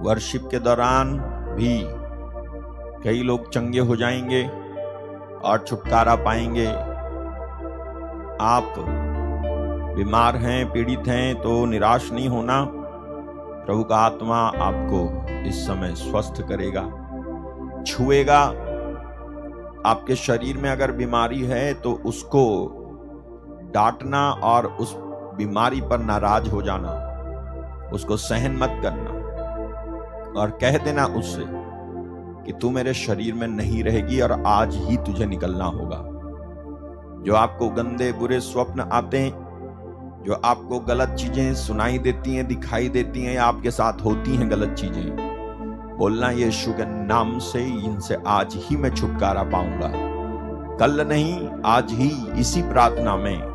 वर्शिप 0.00 0.48
के 0.50 0.58
दौरान 0.58 1.16
भी 1.56 1.78
कई 3.04 3.22
लोग 3.22 3.48
चंगे 3.50 3.78
हो 3.78 3.96
जाएँगे 3.96 4.42
और 5.44 5.64
छुटकारा 5.68 6.14
पाएँगे। 6.14 6.66
आप 8.40 8.74
बीमार 9.96 10.36
हैं, 10.36 10.72
पीड़ित 10.72 11.08
हैं 11.08 11.34
तो 11.42 11.64
निराश 11.66 12.10
नहीं 12.12 12.28
होना। 12.28 12.64
प्रभु 13.66 13.84
का 13.84 13.96
आत्मा 13.96 14.36
आपको 14.36 15.48
इस 15.48 15.66
समय 15.66 15.94
स्वस्थ 15.94 16.42
करेगा, 16.42 16.82
छुएगा। 17.86 18.42
आपके 19.86 20.16
शरीर 20.16 20.56
में 20.56 20.70
अगर 20.70 20.92
बीमारी 20.92 21.42
है 21.42 21.72
तो 21.74 21.92
उसको 22.06 22.44
डांटना 23.74 24.30
और 24.30 24.66
उस 24.66 24.94
बीमारी 25.36 25.80
पर 25.80 25.98
नाराज़ 25.98 26.50
हो 26.50 26.62
जाना। 26.62 26.90
उसको 27.92 28.16
सहन 28.16 28.56
मत 28.56 28.80
करना 28.82 30.40
और 30.40 30.50
कह 30.50 30.78
देना 30.78 31.04
उससे 31.06 31.44
कि 32.46 32.52
तू 32.52 32.70
मेरे 32.70 32.94
शरीर 32.94 33.34
में 33.34 33.46
नहीं 33.48 33.82
रहेगी 33.84 34.20
और 34.20 34.42
आज 34.46 34.76
ही 34.76 34.96
तुझे 34.96 35.26
निकलना 35.26 35.64
होगा। 35.64 35.98
जो 37.24 37.34
आपको 37.34 37.68
गंदे 37.68 38.12
बुरे 38.12 38.40
स्वप्न 38.40 38.80
आते 38.92 39.18
हैं, 39.18 39.30
जो 40.26 40.40
आपको 40.44 40.78
गलत 40.80 41.08
चीज़ें 41.08 41.54
सुनाई 41.54 41.98
देती 41.98 42.34
हैं, 42.34 42.46
दिखाई 42.46 42.88
देती 42.88 43.24
हैं 43.24 43.34
या 43.34 43.44
आपके 43.44 43.70
साथ 43.70 44.04
होती 44.04 44.36
हैं 44.36 44.50
गलत 44.50 44.74
चीज़ें, 44.74 45.96
बोलना 45.98 46.30
यीशु 46.30 46.72
के 46.72 46.84
नाम 47.06 47.38
से 47.38 47.62
इनसे 47.64 48.16
आज 48.26 48.54
ही 48.56 48.76
मैं 48.76 48.94
छुटकारा 48.94 49.42
पाऊँगा। 49.42 49.90
कल 50.76 51.06
नहीं, 51.08 51.48
आज 51.66 51.92
ही 51.92 52.10
इसी 52.40 52.62
प्रार्थना 52.62 53.16
में 53.16 53.51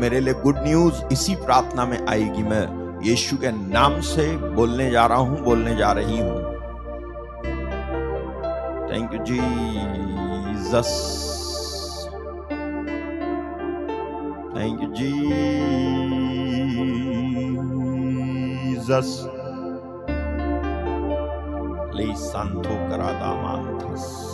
मेरे 0.00 0.20
लिए 0.20 0.34
गुड 0.34 0.56
न्यूज़ 0.58 0.94
इसी 1.12 1.34
प्रार्थना 1.34 1.84
में 1.84 2.06
आएगी 2.06 2.42
मैं। 2.42 2.86
यीशु 3.04 3.36
के 3.36 3.50
नाम 3.52 4.00
से 4.00 4.36
बोलने 4.36 4.90
जा 4.90 5.06
रहा 5.06 5.18
हूँ, 5.18 5.40
बोलने 5.44 5.76
जा 5.76 5.92
रही 5.92 6.18
हूँ। 6.18 6.36
Thank 8.92 9.14
you 9.14 9.18
Jesus 9.24 10.90
thank 14.56 14.82
you 14.82 14.88
Jesus 18.76 19.32
Li 21.96 22.14
santo 22.14 22.74
gradamantas. 22.90 24.04
Li 24.04 24.25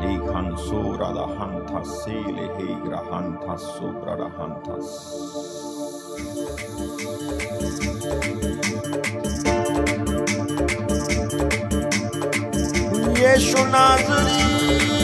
Likhansura 0.00 1.12
Dahantas, 1.12 1.88
Silihigra 2.04 3.00
Hantas, 3.10 3.62
Subra 3.76 4.16
Hantas. 4.36 4.86
Yeshua 13.20 13.64
Nazarene. 13.70 14.99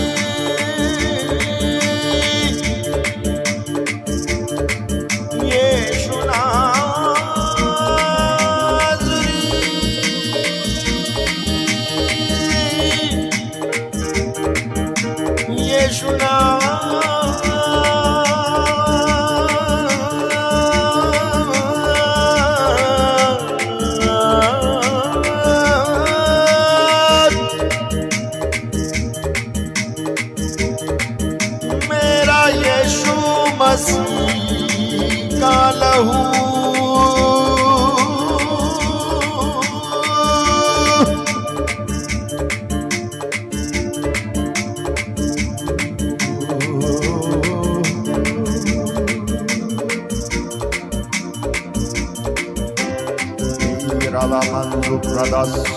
Pradas 55.37 55.77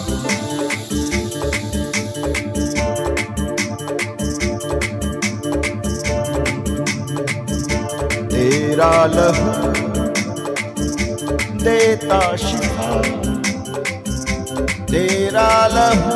तेरा 8.31 8.93
लहू 9.13 9.49
देता 11.63 12.21
शिफा 12.35 12.91
तेरा 14.91 15.49
लहू 15.75 16.15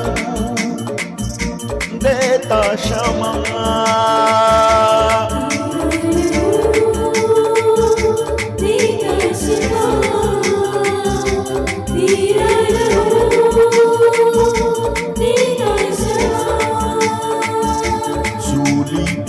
देता 2.05 2.61
क्षमा। 2.75 3.33
सूली 11.93 12.32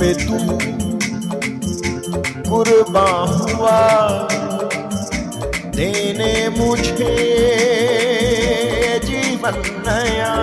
पे 0.05 0.15
तू 0.15 0.39
कुर्बा 2.51 3.09
हुआ। 3.27 3.79
देने 5.77 6.49
मुझे 6.49 7.17
जीवन 9.05 9.63
नया। 9.87 10.35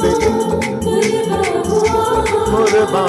पे 0.00 0.12
तू 0.20 0.34
कुर्बा 2.50 3.06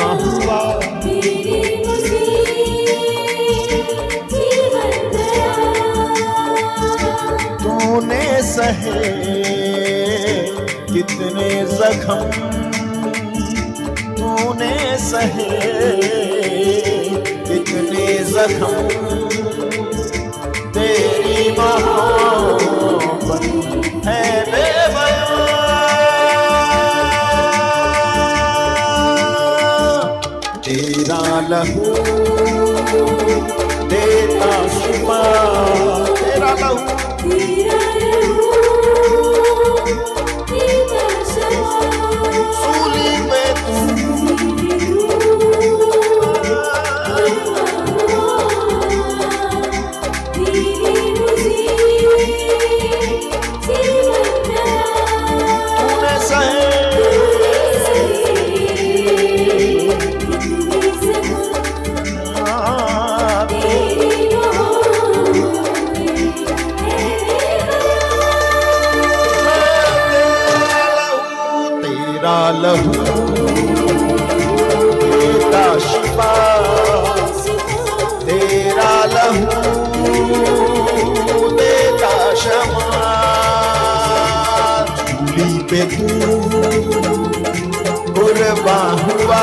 तूने 7.63 8.41
सहे 8.43 9.56
कितने 10.97 11.49
जख्म 11.71 12.21
तूने 14.13 14.77
सहे। 14.97 15.49
कितने 17.49 18.05
जख्म 18.29 18.71
तेरी 20.77 21.43
मोहब्बत 21.59 23.45
है 24.07 24.23
तेरा 30.63 31.21
लहू 31.49 31.87
देता 33.93 34.51
तेरा 36.15 36.51
लहू। 36.61 37.86
पे 85.71 85.81
धूम 85.95 87.27
बाहुआ 88.65 89.41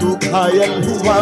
tuh 0.00 0.16
khayal 0.28 0.74
hua 0.86 1.18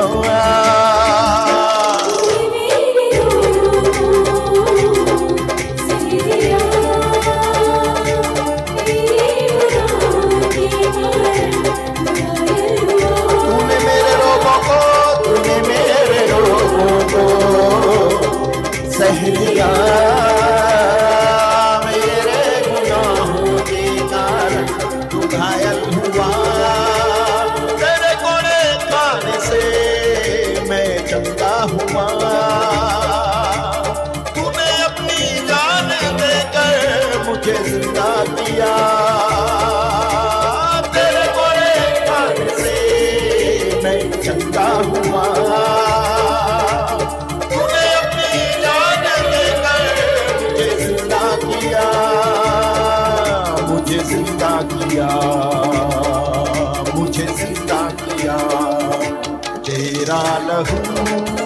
Yahoo. 60.57 61.46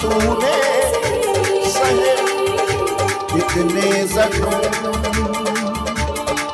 तूने 0.00 0.58
सहे। 1.68 2.14
इतने 3.38 3.90
जख्म 4.06 4.50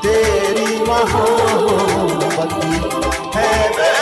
तेरी 0.03 0.71
महाबती 0.85 2.73
है 3.37 4.02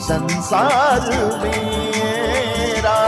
संसार 0.00 1.10
मेरा। 1.42 2.98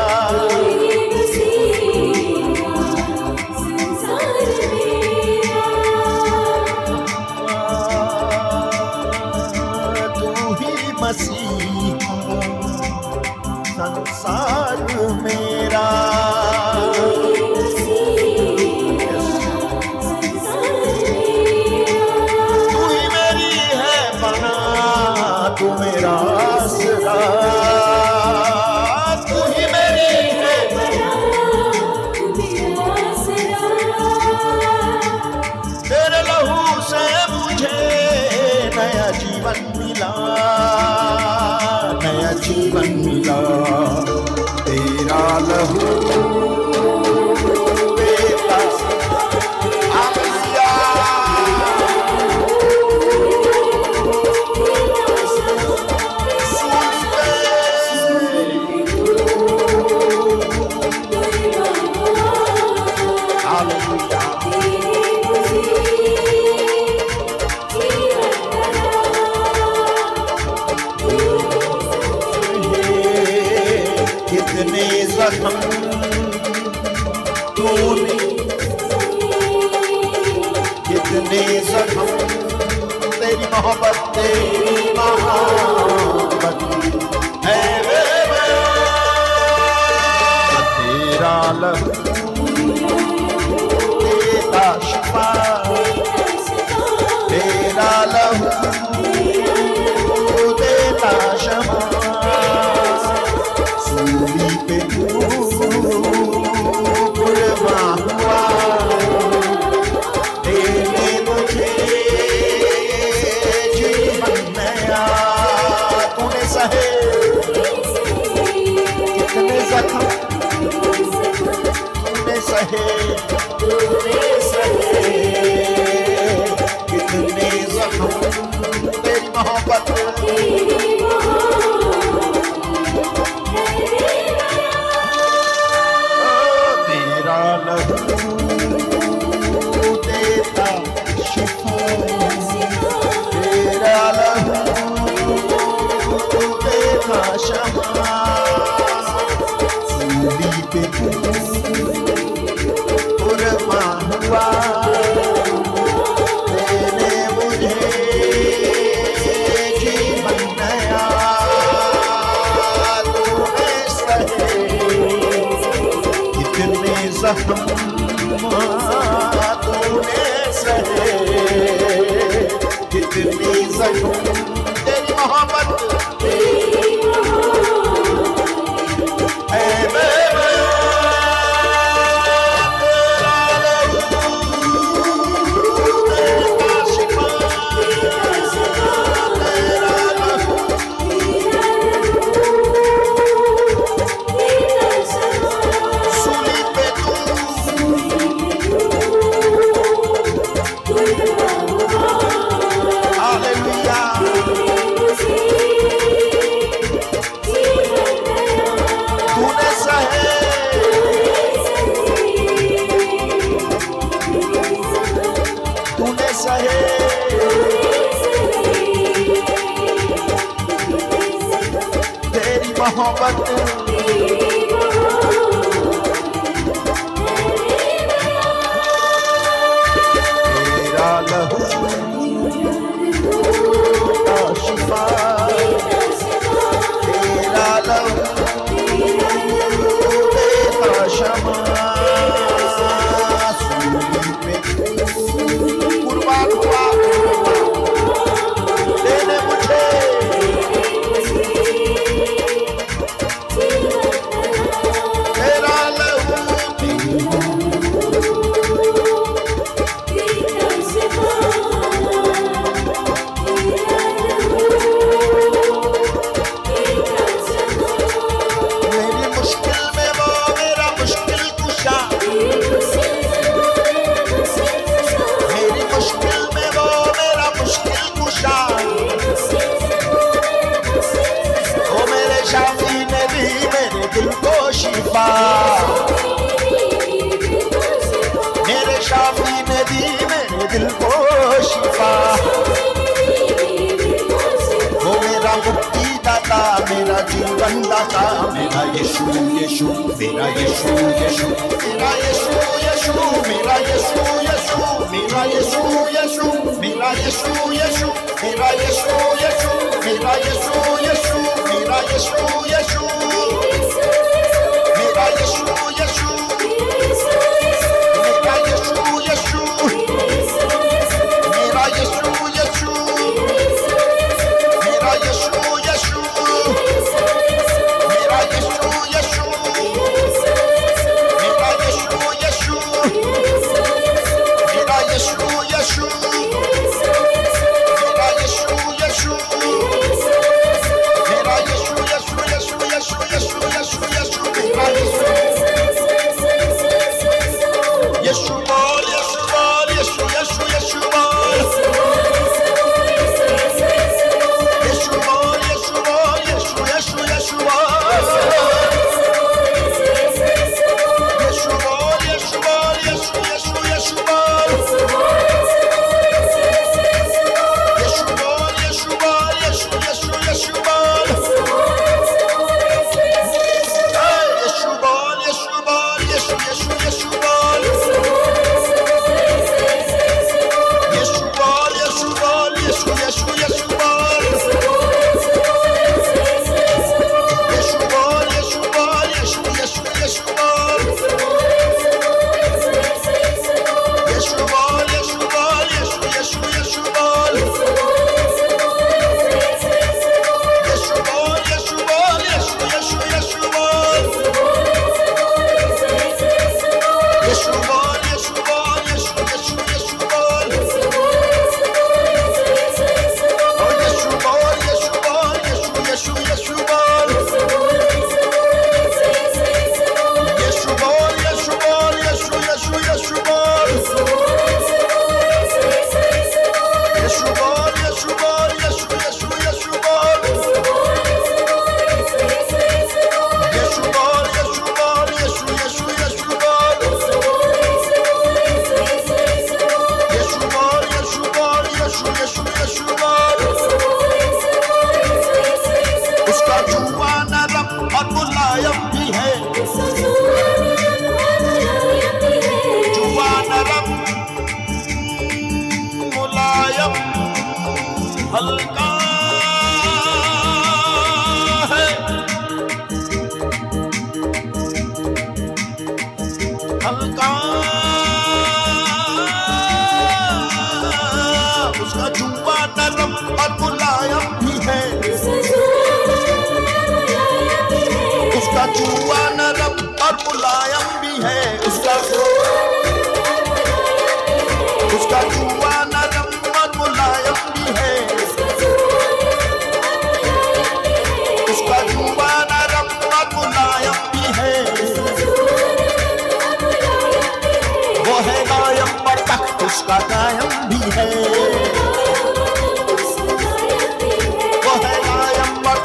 roupa 83.64 83.90
tem. 84.12 84.73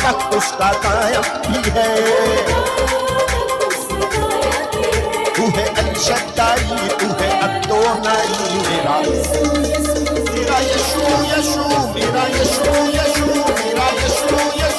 तक 0.09 0.21
पुस्तकाया 0.29 1.19
भी 1.45 1.59
है 1.73 1.89
तू 5.35 5.43
है 5.57 5.65
अलशदाई 5.81 6.87
तू 6.99 7.09
है 7.19 7.29
अतोनाई 7.47 8.39
मेरा 8.69 8.97
मेरा 10.31 10.57
यशु 10.69 11.03
यशु 11.33 11.67
मेरा 11.93 12.25
यशु 12.37 12.73
यशु 12.97 13.27
मेरा 13.59 13.87
Yeshu 14.01 14.41
Yeshu 14.61 14.78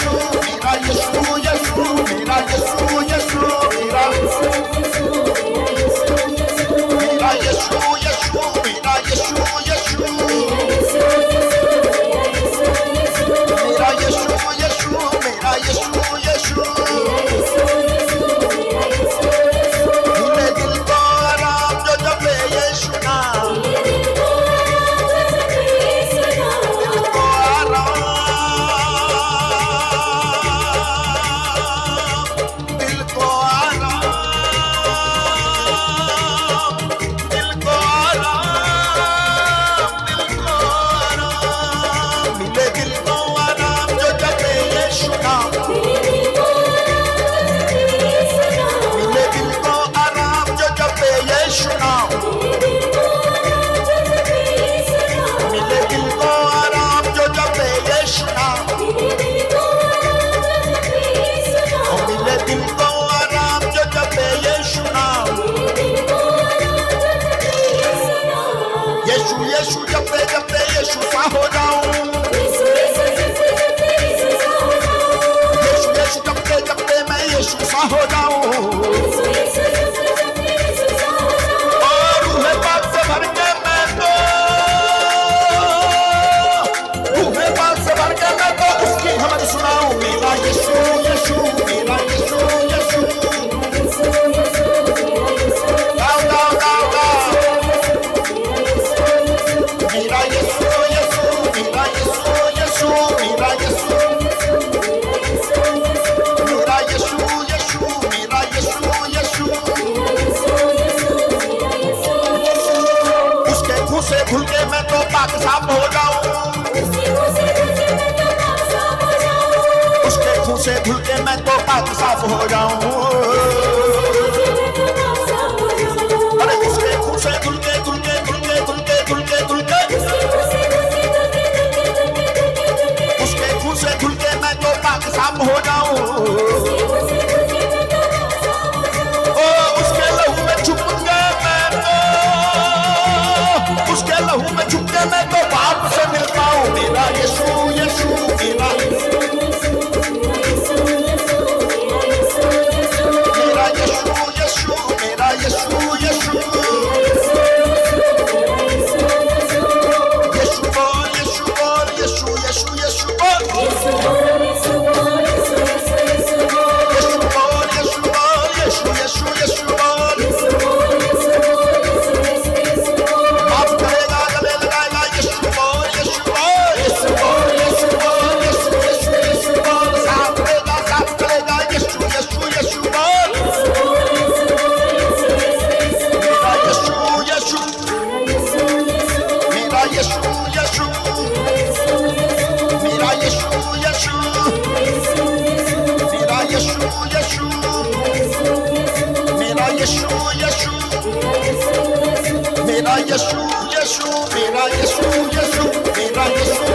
Yeshua, 203.11 203.49
Yeshua, 203.75 204.21
Mira 204.35 204.65
Yesu, 204.77 205.03
Yeshua, 205.35 205.97
Mira 205.97 206.25
Yesu. 206.37 206.70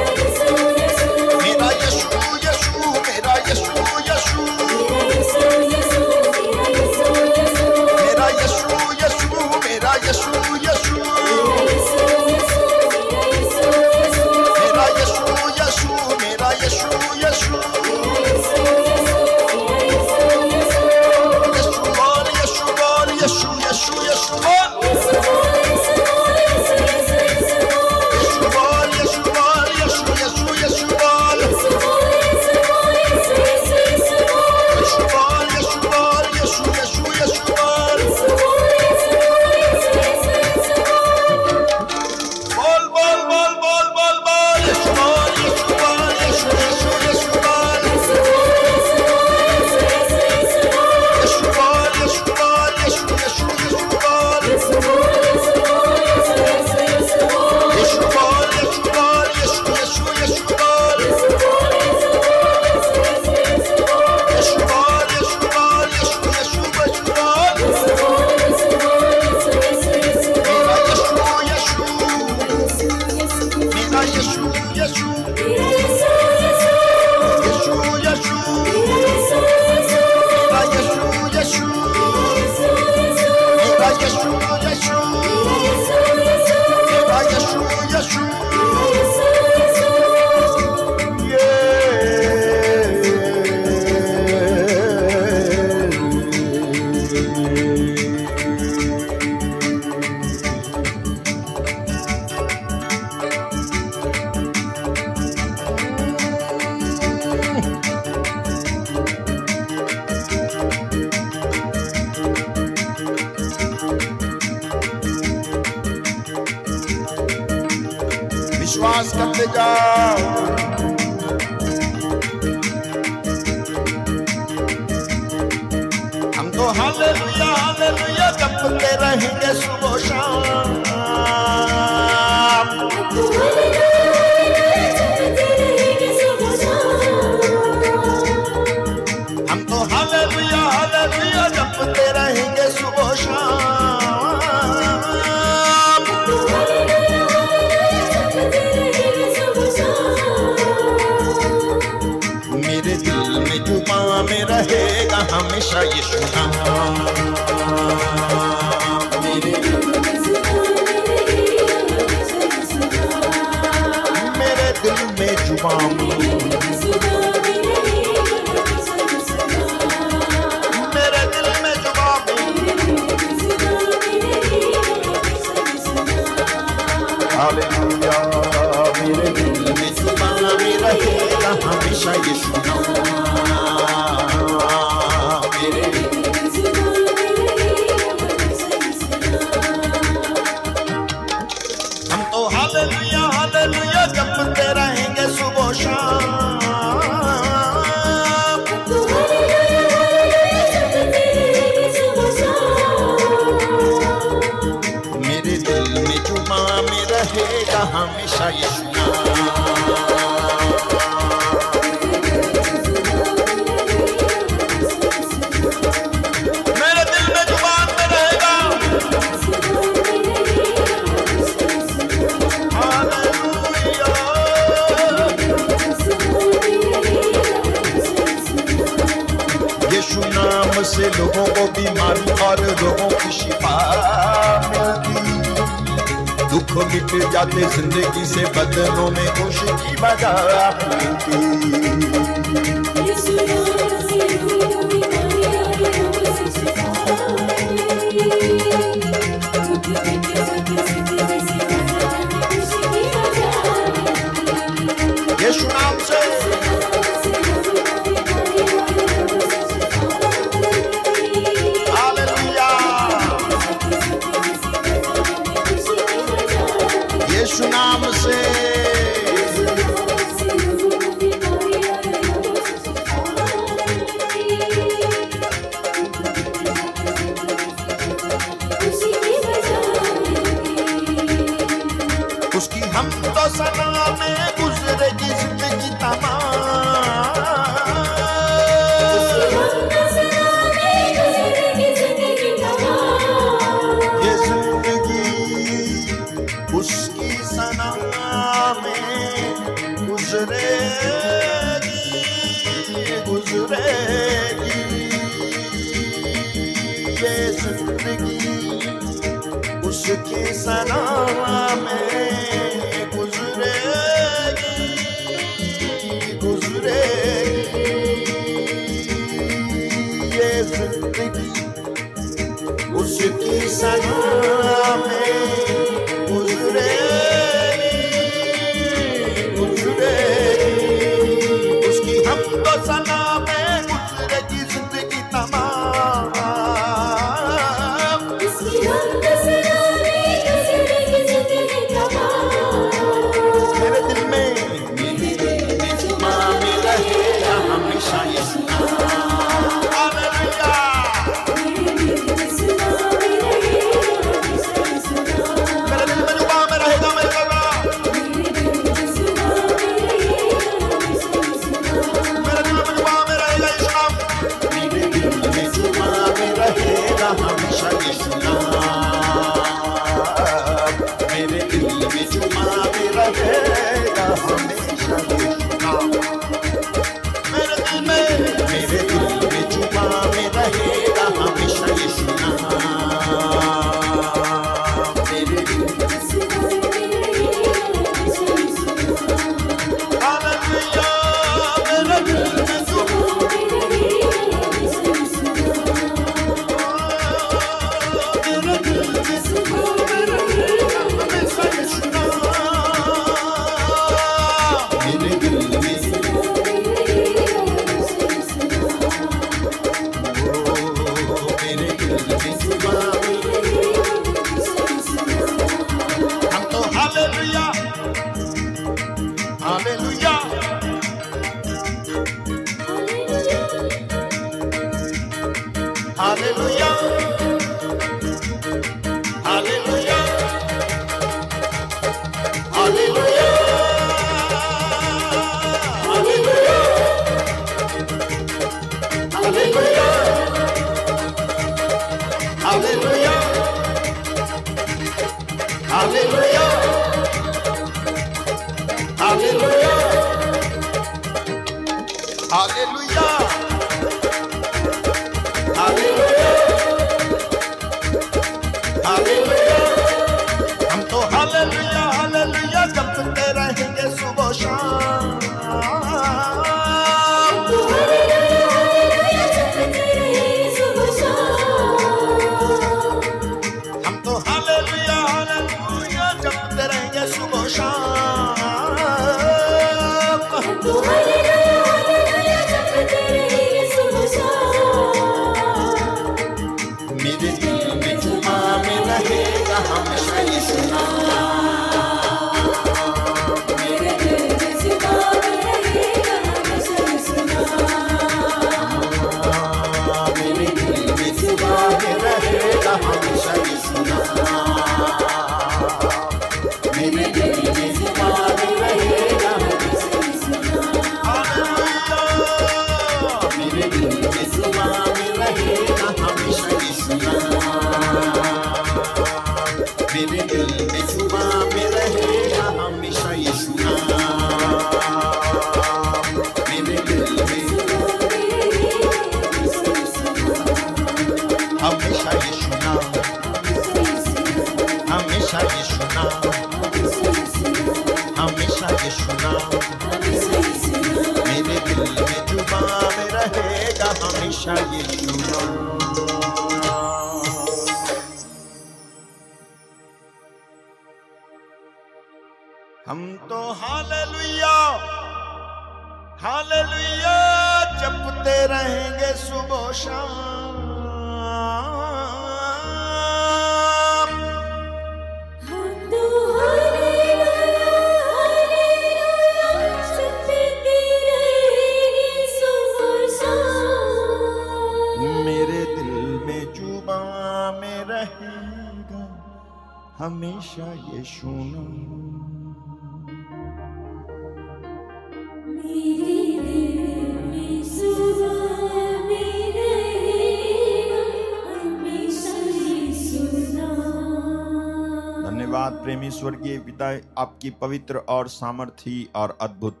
स्वर्गीय 596.38 596.78
पिता 596.78 597.06
आपकी 597.38 597.70
पवित्र 597.70 598.16
और 598.16 598.48
सामर्थी 598.48 599.28
और 599.34 599.58
अद्भुत 599.60 600.00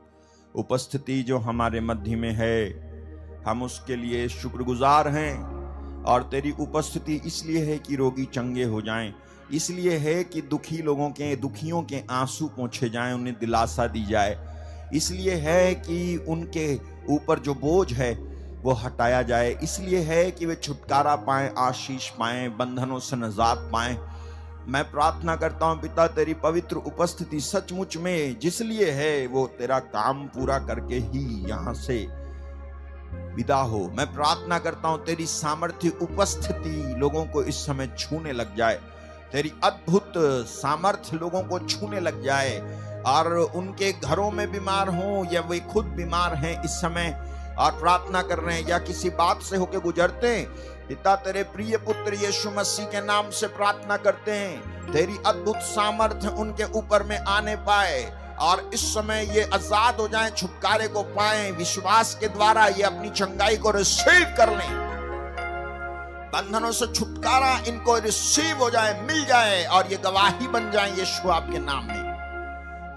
उपस्थिति 0.54 1.22
जो 1.22 1.38
हमारे 1.38 1.80
मध्य 1.80 2.16
में 2.16 2.32
है। 2.32 2.68
हम 3.46 3.62
उसके 3.62 3.96
लिए 3.96 4.28
शुक्रगुजार 4.28 5.08
हैं 5.08 5.34
और 6.04 6.22
तेरी 6.22 6.50
उपस्थिति 6.50 7.20
इसलिए 7.26 7.64
है 7.64 7.78
कि 7.78 7.96
रोगी 7.96 8.24
चंगे 8.24 8.64
हो 8.64 8.82
जाएँ। 8.82 9.14
इसलिए 9.52 9.96
है 9.96 10.24
कि 10.24 10.42
दुखी 10.42 10.78
लोगों 10.78 11.10
के, 11.10 11.36
दुखियों 11.36 11.82
के 11.82 12.02
आँसू 12.10 12.46
पोंछे 12.46 12.88
जाएँ, 12.88 13.14
उन्हें 13.14 13.38
दिलासा 13.38 13.86
दी 13.86 14.04
जाए। 14.04 14.38
इसलिए 14.94 15.34
है 15.34 15.74
कि 15.74 16.16
उनके 16.16 16.80
ऊपर 17.08 17.38
जो 17.38 17.54
बोझ 17.54 17.92
है, 17.92 18.12
वो 18.62 18.72
हटाया 18.72 19.22
जाए। 19.22 19.58
इसलिए 19.62 19.98
है 19.98 20.30
कि 20.30 20.46
वे 20.46 20.54
छुटकारा 20.54 21.16
पाएँ, 21.16 21.50
आशीष 21.58 22.08
पाएँ, 22.10 22.48
बंधनों 22.48 22.98
से 22.98 23.16
नजात 23.16 23.70
पाएँ। 23.72 23.98
मैं 24.68 24.90
प्रार्थना 24.90 25.36
करता 25.36 25.66
हूँ, 25.66 25.80
पिता, 25.80 26.06
तेरी 26.06 26.34
पवित्र 26.34 26.76
उपस्थिति 26.76 27.40
सचमुच 27.40 27.96
में 27.96 28.38
जिसलिए 28.38 28.90
है, 28.90 29.26
वो 29.26 29.46
तेरा 29.46 29.78
काम 29.78 30.26
पूरा 30.26 30.58
करके 30.58 30.94
ही 30.94 31.48
यहाँ 31.48 31.74
से 31.74 31.96
विदा 33.34 33.56
हो। 33.56 33.78
मैं 33.96 34.06
प्रार्थना 34.14 34.58
करता 34.58 34.88
हूँ, 34.88 35.04
तेरी 35.04 35.26
सामर्थ्य 35.26 35.88
उपस्थिति 36.02 36.94
लोगों 36.98 37.24
को 37.24 37.42
इस 37.42 37.66
समय 37.66 37.90
छूने 37.98 38.32
लग 38.32 38.56
जाए। 38.56 38.80
तेरी 39.32 39.52
अद्भुत 39.64 40.12
सामर्थ्य 40.46 41.16
लोगों 41.16 41.42
को 41.42 41.58
छूने 41.58 42.00
लग 42.00 42.22
जाए। 42.24 42.58
और 43.06 43.32
उनके 43.32 43.92
घरों 43.92 44.30
में 44.30 44.50
बीमार 44.52 44.88
हो 44.88 45.26
या 45.32 45.40
वे 45.40 45.60
खुद 45.60 45.84
बीमार 45.84 46.34
हैं 46.34 46.62
इस 46.62 46.70
समय, 46.70 47.10
और 47.58 47.72
प्रार्थना 47.72 48.22
कर 48.22 48.38
रहे 48.38 48.56
हैं, 48.56 48.68
या 48.68 48.78
किसी 48.78 49.10
बात 49.10 49.42
से 49.42 49.56
होके 49.56 49.80
गुजरते 49.80 50.36
हैं 50.36 50.46
पिता 50.88 51.14
तेरे 51.16 51.42
प्रिय 51.44 51.76
पुत्र 51.76 52.14
यीशु 52.14 52.50
मसीह 52.50 52.86
के 52.86 53.00
नाम 53.00 53.30
से 53.30 53.46
प्रार्थना 53.46 53.96
करते 53.96 54.32
हैं। 54.32 54.92
तेरी 54.92 55.18
अद्भुत 55.26 55.56
सामर्थ्य 55.64 56.28
उनके 56.38 56.64
ऊपर 56.78 57.02
में 57.02 57.18
आने 57.18 57.56
पाए 57.66 58.00
और 58.40 58.70
इस 58.74 58.86
समय 58.94 59.28
ये 59.32 59.42
आज़ाद 59.54 60.00
हो 60.00 60.08
जाएँ, 60.08 60.30
छुटकारे 60.30 60.88
को 60.88 61.02
पाएँ, 61.14 61.50
विश्वास 61.52 62.14
के 62.20 62.28
द्वारा 62.28 62.66
ये 62.66 62.82
अपनी 62.84 63.10
चंगाई 63.10 63.56
को 63.56 63.70
रिसीव 63.70 64.34
कर 64.38 64.56
लें। 64.56 64.86
बंधनों 66.32 66.72
से 66.72 66.86
छुटकारा 66.86 67.56
इनको 67.68 67.98
रिसीव 67.98 68.58
हो 68.58 68.70
जाए, 68.70 69.00
मिल 69.02 69.24
जाए 69.24 69.64
और 69.66 69.90
ये 69.92 69.96
गवाही 69.96 70.46
बन 70.48 70.70
जाए 70.70 70.90
यीशु 70.90 71.28
आपके 71.28 71.58
नाम 71.58 71.84
में। 71.84 72.07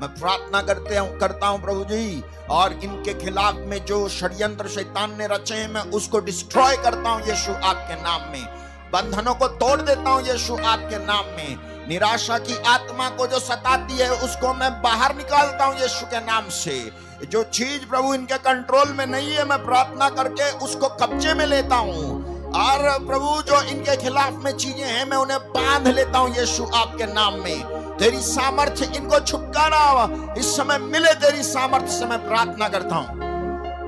मैं 0.02 0.10
प्रार्थना 0.10 0.62
करते 0.62 0.98
हूँ, 0.98 1.20
करता 1.20 1.48
हूँ 1.48 1.62
प्रभु 1.62 1.84
जी, 1.84 2.24
और 2.50 2.74
इनके 2.74 3.14
खिलाफ 3.14 3.56
में 3.56 3.86
जो 3.86 4.10
षड्यंत्र 4.10 4.68
शैतान 4.68 5.18
ने 5.18 5.28
रचे 5.28 5.56
हैं, 5.56 5.74
मैं 5.74 5.82
उसको 5.82 6.20
डिस्ट्रॉय 6.20 6.78
करता 6.78 7.10
हूँ 7.10 7.22
यीशु 7.22 7.52
आपके 7.52 7.96
नाम 7.96 8.22
में। 8.22 8.46
बंधनों 8.94 9.36
को 9.36 9.48
तोड़ 9.48 9.82
देता 9.82 10.10
हूँ 10.10 10.22
यीशु 10.28 10.56
आपके 10.56 11.06
नाम 11.06 11.26
में। 11.26 11.88
निराशा 11.90 12.38
की 12.38 12.58
आत्मा 12.68 13.10
को 13.10 13.28
जो 13.28 13.40
सताती 13.40 13.98
है, 13.98 14.12
उसको 14.12 14.54
मैं 14.54 14.82
बाहर 14.82 15.16
निकालता 15.16 15.66
हूँ 15.66 15.80
यीशु 15.82 16.06
के 16.06 16.20
नाम 16.20 16.50
से। 16.50 16.92
जो 17.30 17.44
चीज़ 17.44 17.86
प्रभु 17.86 18.14
इनके 18.14 18.38
कंट्रोल 18.38 18.94
में 18.94 19.06
नहीं 19.06 19.32
है, 19.32 19.46
मैं 19.46 19.66
प्रार्थना 19.66 20.10
करके 20.10 20.52
उसको 20.52 20.88
कब्जे 20.88 21.34
में 21.34 21.46
लेता 21.46 21.76
हूँ। 21.76 22.22
और 22.52 23.06
प्रभु, 23.08 23.42
जो 23.42 23.62
इनके 23.62 23.96
खिलाफ 23.96 24.34
में 24.34 24.52
चीज़ें 24.52 24.88
हैं, 24.88 25.06
मैं 25.06 25.18
उन्हें 25.18 25.40
बाँध 25.40 25.88
लेता 25.88 26.20
हूँ 26.20 26.36
यीशु 26.36 26.66
आपके 26.76 27.06
नाम 27.06 27.34
में। 27.34 27.81
तेरी 28.02 28.18
सामर्थ्य 28.18 28.86
इनको 28.98 29.20
छुटकारा 29.20 30.36
इस 30.38 30.46
समय 30.58 30.78
मिले 30.78 31.14
तेरी 31.14 31.44
सामर्थ्य 31.44 31.88
से 31.88 32.06
मैं 32.06 32.28
प्रार्थना 32.28 32.70
करता 32.70 32.96
हूँ। 32.96 33.22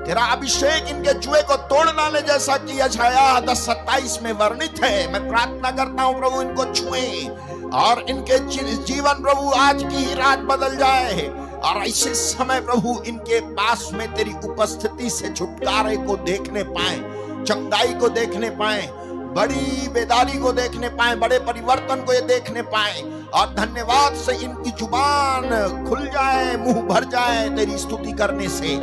तेरा 0.06 0.24
अभिषेक 0.24 0.88
इनके 0.88 1.14
जुए 1.14 1.42
को 1.42 1.56
तोड़ 1.56 1.88
डाले 1.88 2.22
जैसा 2.22 2.58
कि 2.58 2.80
अछाया 2.80 3.40
दस 3.40 3.66
सत्ताईस 3.66 4.20
में 4.24 4.32
वर्णित 4.32 4.84
है। 4.84 5.12
मैं 5.12 5.30
प्रार्थना 5.30 5.72
करता 5.72 6.04
हूँ, 6.04 6.20
प्रभु, 6.20 6.42
इनको 6.42 6.66
छुए। 6.74 7.28
और 7.74 8.06
इनके 8.10 8.40
जीवन 8.84 9.24
प्रभु, 9.24 9.52
आज 9.58 9.84
की 9.84 9.96
ही 9.96 10.14
रात 10.14 10.40
बदल 10.40 10.76
जाए। 10.76 11.28
और 11.66 11.84
ऐसे 11.88 12.14
समय 12.14 12.62
प्रभु, 12.62 13.04
इनके 13.08 13.40
पास 13.42 13.90
में 13.94 14.14
तेरी 14.14 14.34
उपस्थिति 14.44 15.10
से 15.10 15.30
छुटकारे 15.30 15.98
को 15.98 16.16
देखने 16.16 16.64
पाए, 16.64 16.98
चंगाई 17.46 17.94
को 17.94 18.10
देखने 18.10 18.50
पाए। 18.50 18.92
बड़ी 19.34 19.88
बेदारी 19.88 20.38
को 20.40 20.52
देखने 20.52 20.90
पाए, 20.90 21.16
बड़े 21.16 21.40
परिवर्तन 21.40 22.02
को 22.02 22.14
ये 22.14 22.22
देखने 22.22 22.62
पाए। 22.62 23.02
और 23.34 23.54
धन्यवाद 23.54 24.14
से 24.14 24.36
इनकी 24.36 24.72
ज़ुबान 24.72 25.50
खुल 25.90 26.06
जाए, 26.06 26.58
मुँह 26.58 26.82
भर 26.82 27.04
जाए 27.04 27.50
तेरी 27.50 27.78
स्तुति 27.78 28.12
करने 28.12 28.50
से। 28.50 28.76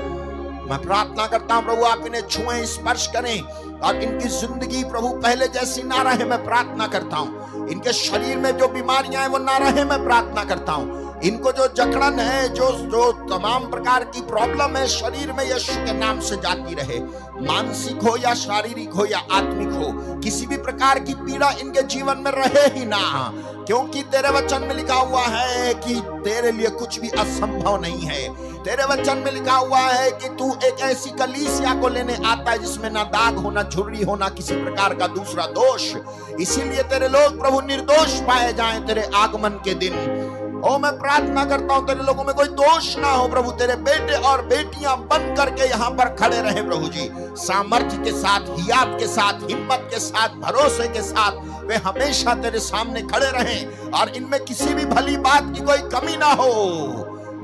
मैं 0.70 0.78
प्रार्थना 0.82 1.26
करता 1.26 1.54
हूँ, 1.54 1.64
प्रभु, 1.64 1.84
आप 1.84 2.06
इन्हें 2.06 2.22
छुए, 2.22 2.66
स्पर्श 2.66 3.06
करें। 3.06 3.40
और 3.80 3.96
इनकी 3.96 4.28
ज़िंदगी 4.28 4.84
प्रभु, 4.84 5.08
पहले 5.08 5.48
जैसी 5.48 5.82
ना 5.82 6.02
रहे, 6.02 6.24
मैं 6.24 6.44
प्रार्थना 6.44 6.86
करता 6.86 7.16
हूँ। 7.16 7.68
इनके 7.68 7.92
शरीर 7.92 8.38
में 8.38 8.56
जो 8.56 8.68
बीमारियाँ 8.68 9.22
हैं, 9.22 9.28
वो 9.28 9.38
ना 9.38 9.56
रहे, 9.56 9.84
मैं 9.84 10.04
प्रार्थना 10.04 10.44
करता 10.44 10.72
हूँ। 10.72 11.09
इनको 11.24 11.52
जो 11.52 11.66
जकड़न 11.66 12.18
है, 12.20 12.48
जो 12.48 12.70
जो 12.70 13.12
तमाम 13.12 13.70
प्रकार 13.70 14.04
की 14.04 14.20
प्रॉब्लम 14.20 14.76
है, 14.76 14.86
शरीर 14.86 15.32
में 15.32 15.52
यीशु 15.52 15.72
के 15.72 15.92
नाम 15.92 16.20
से 16.20 16.36
जाती 16.36 16.74
रहे। 16.74 17.00
मानसिक 17.46 18.02
हो 18.02 18.16
या 18.16 18.34
शारीरिक 18.34 18.92
हो 18.92 19.04
या 19.04 19.18
आत्मिक 19.18 19.68
हो, 19.68 20.20
किसी 20.20 20.46
भी 20.46 20.56
प्रकार 20.56 20.98
की 20.98 21.14
पीड़ा 21.14 21.50
इनके 21.50 21.82
जीवन 21.82 22.18
में 22.18 22.30
रहे 22.30 22.78
ही 22.78 22.86
ना। 22.86 23.32
क्योंकि 23.66 24.02
तेरे 24.02 24.28
वचन 24.28 24.62
में 24.62 24.74
लिखा 24.74 24.94
हुआ 24.94 25.22
है 25.22 25.74
कि 25.74 25.94
तेरे 26.10 26.52
लिए 26.52 26.68
कुछ 26.68 27.00
भी 27.00 27.08
असंभव 27.08 27.80
नहीं 27.80 28.00
है। 28.00 28.28
तेरे 28.64 28.84
वचन 28.84 29.18
में 29.18 29.32
लिखा 29.32 29.56
हुआ 29.56 29.80
है 29.80 30.10
कि 30.10 30.28
तू 30.28 30.58
एक 30.64 30.80
ऐसी 30.80 31.10
कलीसिया 31.10 31.74
को 31.74 31.88
लेने 31.88 32.14
आता 32.26 32.50
है 32.50 32.58
जिसमें 32.58 32.90
ना 32.90 33.04
दाग 33.04 33.36
होना, 33.36 33.62
झुर्री 33.62 34.04
हो 34.04 34.16
ना 34.16 34.28
किसी 34.28 34.54
प्रकार 34.54 34.94
का 34.94 35.06
दूसरा 35.06 35.46
दोष। 35.46 35.94
इसीलिए 36.40 36.82
तेरे 36.82 37.08
लोग 37.08 37.40
प्रभु 37.40 37.60
निर्दोष 37.60 38.20
पाए 38.20 38.52
जाएँ 38.52 38.86
तेरे 38.86 39.10
आगमन 39.14 39.50
के 39.50 39.74
दिन। 39.74 40.36
ओ, 40.60 40.78
मैं 40.78 40.98
प्रार्थना 40.98 41.44
करता 41.44 41.74
हूँ, 41.74 41.86
तेरे 41.86 42.02
लोगों 42.02 42.24
में 42.24 42.34
कोई 42.34 42.48
दोष 42.48 42.96
ना 42.98 43.10
हो 43.10 43.28
प्रभु, 43.28 43.50
तेरे 43.50 43.76
बेटे 43.76 44.14
और 44.14 44.44
बेटियाँ 44.46 44.96
बन 44.96 45.34
करके 45.36 45.68
यहाँ 45.68 45.90
पर 45.90 46.08
खड़े 46.14 46.40
रहे 46.40 46.62
प्रभु 46.62 46.88
जी। 46.88 47.08
सामर्थ्य 47.36 47.96
के 47.96 48.12
साथ, 48.12 48.40
हियात 48.40 48.96
के 49.00 49.06
साथ, 49.06 49.32
हिम्मत 49.50 49.88
के 49.94 50.00
साथ, 50.00 50.28
भरोसे 50.28 50.88
के 50.88 51.02
साथ 51.02 51.32
वे 51.64 51.76
हमेशा 51.76 52.34
तेरे 52.34 52.60
सामने 52.60 53.02
खड़े 53.02 53.30
रहें 53.30 53.90
और 53.90 54.08
इनमें 54.08 54.44
किसी 54.44 54.74
भी 54.74 54.84
भली 54.84 55.16
बात 55.16 55.52
की 55.54 55.64
कोई 55.64 55.78
कमी 55.78 56.16
ना 56.16 56.32
हो। 56.32 56.52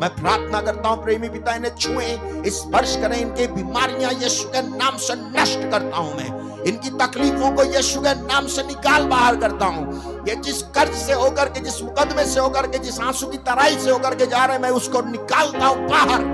मैं 0.00 0.10
प्रार्थना 0.10 0.60
करता 0.60 0.88
हूँ, 0.88 1.04
प्रेमी 1.04 1.28
पिता, 1.28 1.54
इन्हें 1.54 1.74
छुए, 1.74 2.18
स्पर्श 2.50 2.96
करें, 2.96 3.18
इनके 3.20 3.46
बीमारियाँ 3.46 4.12
यीशु 4.12 4.48
के 4.48 4.62
नाम 4.62 4.96
से 4.96 5.14
नष्ट 5.14 5.70
करता 5.70 5.96
हूँ 5.96 6.16
मैं। 6.16 6.45
इनकी 6.66 6.90
तकलीफों 6.90 7.50
को 7.56 7.64
यीशु 7.64 8.00
के 8.00 8.14
नाम 8.22 8.46
से 8.46 8.62
निकाल 8.62 9.04
बाहर 9.06 9.36
करता 9.36 9.66
हूँ। 9.66 10.24
ये 10.28 10.34
जिस 10.34 10.62
कर्ज 10.62 10.94
से 10.96 11.12
होकर 11.12 11.48
के, 11.48 11.60
जिस 11.60 11.82
मुकदमे 11.82 12.24
से 12.24 12.40
होकर 12.40 12.66
के, 12.66 12.78
जिस 12.78 13.00
आँसू 13.00 13.26
की 13.26 13.38
तराई 13.38 13.78
से 13.78 13.90
होकर 13.90 14.14
के 14.14 14.26
जा 14.26 14.44
रहे 14.44 14.58
मैं 14.58 14.70
उसको 14.70 15.02
निकालता 15.02 15.66
हूँ 15.66 15.88
बाहर। 15.88 16.24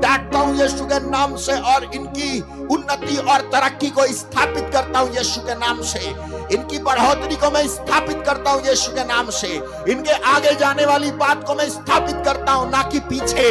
डांटता 0.00 0.38
हूँ 0.38 0.54
यीशु 0.56 0.84
के 0.84 0.98
नाम 1.10 1.36
से 1.36 1.52
और 1.52 1.84
इनकी 1.94 2.40
उन्नति 2.74 3.16
और 3.16 3.40
तरक्की 3.40 3.90
को 3.90 4.06
स्थापित 4.06 4.70
करता 4.72 4.98
हूँ 4.98 5.16
यीशु 5.16 5.40
के 5.40 5.54
नाम 5.54 5.80
से। 5.82 5.98
इनकी 6.54 6.78
बढ़ोतरी 6.78 7.36
को 7.36 7.50
मैं 7.50 7.66
स्थापित 7.68 8.22
करता 8.26 8.50
हूँ 8.50 8.62
यीशु 8.66 8.92
के 8.92 9.04
नाम 9.04 9.30
से। 9.30 9.48
इनके 9.88 10.12
आगे 10.28 10.54
जाने 10.54 10.86
वाली 10.86 11.10
बात 11.10 11.44
को 11.46 11.54
मैं 11.54 11.68
स्थापित 11.70 12.22
करता 12.24 12.52
हूँ, 12.52 12.70
ना 12.70 12.82
कि 12.82 13.00
पीछे। 13.00 13.50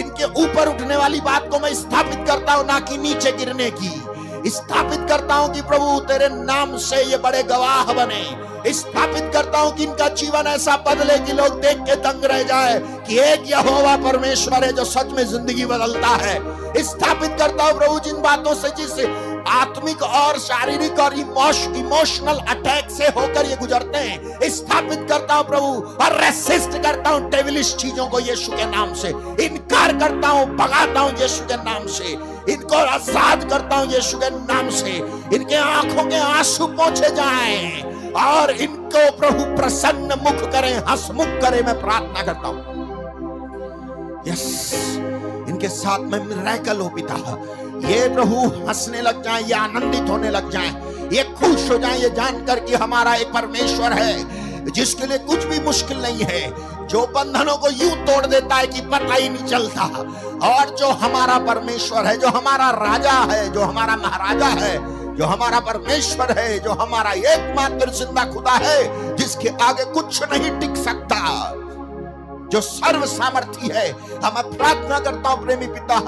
इनके 0.00 0.24
ऊपर 0.42 0.68
उठने 0.68 0.96
वाली 0.96 1.20
बात 1.20 1.48
को 1.50 1.58
मैं 1.58 1.74
स्थापित 1.74 2.26
करता 2.28 2.52
हूँ, 2.52 2.66
ना 2.66 2.78
कि 2.80 2.98
नीचे 2.98 3.32
गिरने 3.32 3.70
की। 3.70 4.15
स्थापित 4.46 5.06
करता 5.08 5.34
हूँ 5.34 5.54
कि, 5.54 5.62
प्रभु, 5.62 6.00
तेरे 6.00 6.28
नाम 6.28 6.76
से 6.76 7.02
ये 7.04 7.16
बड़े 7.16 7.42
गवाह 7.42 7.92
बने। 7.92 8.46
स्थापित 8.72 9.30
करता 9.34 9.58
हूँ 9.58 9.76
कि 9.76 9.84
इनका 9.84 10.08
जीवन 10.08 10.46
ऐसा 10.46 10.76
बदले 10.76 11.18
कि 11.18 11.32
लोग 11.32 11.60
देख 11.60 11.78
के 11.78 11.96
दंग 11.96 12.24
रह 12.24 12.42
जाए 12.42 12.78
कि 13.08 13.18
एक 13.18 13.42
यहोवा 13.46 13.96
परमेश्वर 13.96 14.64
है 14.64 14.72
जो 14.72 14.84
सच 14.84 15.06
में 15.06 15.24
ज़िंदगी 15.26 15.66
बदलता 15.66 16.08
है। 16.08 16.38
स्थापित 16.82 17.36
करता 17.38 17.64
हूँ 17.64 17.78
प्रभु, 17.78 17.98
जिन 18.00 18.22
बातों 18.22 18.54
से 18.54 18.68
जिस 18.68 18.94
आत्मिक 19.50 20.02
और 20.02 20.38
शारीरिक 20.38 20.98
और 21.00 21.14
इमोशनल 21.14 22.38
अटैक 22.48 22.90
से 22.90 23.08
होकर 23.10 23.46
ये 23.46 23.56
गुजरते 23.56 23.98
हैं। 23.98 24.48
स्थापित 24.50 25.06
करता 25.08 25.34
हूँ 25.34 25.44
प्रभु 25.46 25.66
और 26.04 26.20
रेसिस्ट 26.20 26.78
करता 26.82 27.10
हूँ 27.10 27.30
टेविलिश 27.30 27.74
चीज़ों 27.76 28.06
को 28.06 28.20
यीशु 28.20 28.52
के 28.52 28.66
नाम 28.70 28.94
से। 28.94 29.08
इनकार 29.44 29.92
करता 29.98 30.28
हूँ, 30.28 30.46
भगाता 30.56 31.00
हूँ 31.00 31.12
यीशु 31.20 31.44
के 31.44 31.56
नाम 31.64 31.86
से। 31.88 32.12
इनको 32.52 32.76
आज़ाद 32.76 33.48
करता 33.50 33.76
हूँ 33.76 33.92
यीशु 33.92 34.18
के 34.18 34.30
नाम 34.30 34.68
से। 34.72 34.96
इनके 35.36 35.56
आँखों 35.56 36.08
के 36.10 36.18
आँसू 36.18 36.66
पहुँचे 36.68 37.14
जाए 37.16 37.82
और 38.18 38.50
इनको 38.52 39.10
प्रभु 39.18 39.44
प्रसन्न 39.56 40.18
मुख 40.20 40.42
करें, 40.52 40.74
हंसमुख 40.80 41.40
करें, 41.42 41.62
मैं 41.62 41.80
प्रार्थना 41.80 42.22
करता 42.22 42.48
हूँ। 42.48 42.74
यस 44.28 44.44
इनके 45.48 45.68
साथ 45.68 45.98
में 46.02 46.18
मिराकल 46.20 46.80
हो 46.80 46.88
पिता। 46.88 47.14
ये 47.84 48.08
प्रभु 48.14 48.66
हंसने 48.68 49.02
लग 49.02 49.22
जाए, 49.22 49.42
ये 49.42 49.54
आनंदित 49.54 50.10
होने 50.10 50.30
लग 50.30 50.50
जाए। 50.50 50.68
ये 51.12 51.22
खुश 51.22 51.70
हो 51.70 51.78
जाए, 51.78 51.98
ये 51.98 52.10
जानकर 52.10 52.60
कि 52.60 52.74
हमारा 52.74 53.14
एक 53.14 53.26
परमेश्वर 53.26 53.92
है, 53.92 54.70
जिसके 54.70 55.06
लिए 55.06 55.18
कुछ 55.18 55.44
भी 55.44 55.60
मुश्किल 55.60 55.98
नहीं 55.98 56.24
है। 56.24 56.86
जो 56.86 57.06
बंधनों 57.06 57.56
को 57.56 57.70
यूँ 57.70 57.96
तोड़ 57.96 58.26
देता 58.26 58.54
है 58.54 58.66
कि 58.66 58.80
पता 58.80 59.14
ही 59.14 59.28
नहीं 59.28 59.44
चलता। 59.44 59.84
और 60.48 60.74
जो 60.74 60.88
हमारा 60.88 61.38
परमेश्वर 61.38 62.06
है, 62.06 62.16
जो 62.16 62.28
हमारा 62.28 62.70
राजा 62.70 63.12
है, 63.12 63.52
जो 63.52 63.60
हमारा 63.60 63.96
महाराजा 63.96 64.46
है, 64.46 64.96
जो 65.16 65.24
हमारा 65.24 65.60
परमेश्वर 65.60 66.38
है, 66.38 66.58
जो 66.58 66.70
हमारा 66.70 67.10
एकमात्र 67.10 67.90
ज़िंदा 67.90 68.24
खुदा 68.24 68.52
है, 68.52 69.16
जिसके 69.16 69.48
आगे 69.48 69.84
कुछ 69.84 70.22
नहीं 70.22 70.50
टिक 70.60 70.76
सकता। 70.76 71.16
जो 72.52 72.60
सर्व 72.60 73.06
सामर्थी 73.06 73.68
है, 73.68 73.90
हम 74.24 74.56
प्रार्थना 74.56 74.98
करता 75.00 75.28
हूँ 75.28 75.44
प्रेमी 75.44 75.66
पिता, 75.66 75.98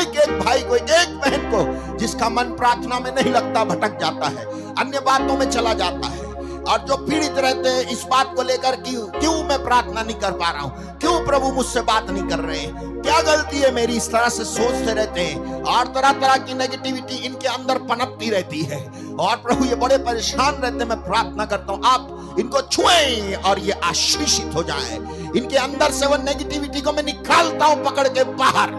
एक 0.00 0.18
एक 0.18 0.38
भाई 0.38 0.62
को, 0.62 0.76
एक 0.76 1.18
बहन 1.18 1.50
को, 1.50 1.96
जिसका 1.96 2.28
मन 2.28 2.44
प्रार्थना 2.44 2.98
में 3.00 3.10
नहीं 3.14 3.32
लगता, 3.32 3.64
भटक 3.64 3.98
जाता 4.00 4.28
है, 4.28 4.44
अन्य 4.74 5.00
बातों 5.00 5.36
में 5.36 5.50
चला 5.50 5.72
जाता 5.74 6.08
है। 6.08 6.27
और 6.68 6.78
जो 6.78 6.96
पीड़ित 6.96 7.38
रहते 7.38 7.68
हैं, 7.68 7.88
इस 7.88 8.04
बात 8.04 8.34
को 8.36 8.42
लेकर 8.42 8.76
कि 8.76 8.92
क्यों 8.92 9.44
मैं 9.44 9.64
प्रार्थना 9.64 10.02
नहीं 10.02 10.16
कर 10.16 10.32
पा 10.32 10.50
रहा 10.50 10.62
हूँ? 10.62 10.98
क्यों 10.98 11.26
प्रभु 11.26 11.52
मुझसे 11.52 11.80
बात 11.80 12.10
नहीं 12.10 12.22
कर 12.22 12.38
रहे 12.38 12.58
हैं? 12.58 13.02
क्या 13.02 13.20
गलती 13.22 13.58
है 13.58 13.74
मेरी? 13.74 13.96
इस 13.96 14.08
तरह 14.12 14.28
से 14.28 14.44
सोचते 14.44 14.94
रहते 14.94 15.20
हैं 15.20 15.62
और 15.62 15.86
तरह 15.86 16.12
तरह 16.12 16.36
की 16.36 16.54
नेगेटिविटी 16.54 17.16
इनके 17.16 17.48
अंदर 17.48 17.78
पनपती 17.78 18.30
रहती 18.30 18.62
है। 18.62 18.90
और 19.20 19.36
प्रभु, 19.36 19.64
ये 19.64 19.74
बड़े 19.74 19.98
परेशान 19.98 20.54
रहते 20.54 20.78
हैं, 20.78 20.88
मैं 20.88 21.02
प्रार्थना 21.04 21.44
करता 21.44 21.72
हूँ, 21.72 21.80
आप 21.84 22.36
इनको 22.38 22.60
छुए 22.60 23.34
और 23.34 23.58
ये 23.58 23.72
आशीषित 23.72 24.54
हो 24.54 24.62
जाए। 24.62 24.96
इनके 25.36 25.56
अंदर 25.56 25.90
से 25.90 26.06
वो 26.06 26.16
नेगेटिविटी 26.16 26.80
को 26.80 26.92
मैं 26.92 27.02
निकालता 27.02 27.66
हूँ 27.66 27.84
पकड़ 27.84 28.08
के 28.08 28.24
बाहर। 28.24 28.70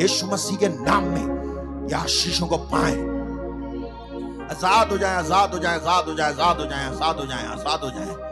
यीशु 0.00 0.26
मसीह 0.26 0.56
के 0.56 0.68
नाम 0.68 1.04
में 1.04 1.88
ये 1.88 1.94
आशीषों 1.94 2.46
को 2.46 2.56
पाए। 2.56 3.21
आज़ाद 4.52 4.90
हो 4.90 4.98
जाए, 4.98 5.16
आज़ाद 5.16 5.54
हो 5.54 5.58
जाए, 5.58 5.76
आज़ाद 5.76 6.08
हो 6.08 6.14
जाए, 6.14 6.28
आज़ाद 6.28 6.60
हो 6.60 6.66
जाए, 6.66 6.84
आज़ाद 6.86 7.18
हो 7.20 7.26
जाए, 7.26 7.46
आज़ाद 7.46 7.80
हो 7.84 7.90
जाए। 7.90 8.30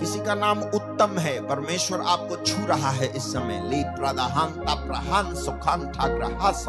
किसी 0.00 0.18
का 0.18 0.34
नाम 0.34 0.58
उत्तम 0.62 1.18
है, 1.18 1.32
परमेश्वर 1.48 2.00
आपको 2.06 2.36
छू 2.44 2.66
रहा 2.66 2.90
है 2.90 3.06
इस 3.16 3.24
समय। 3.32 3.60
ली 3.70 3.82
प्रदाहांता 3.96 4.74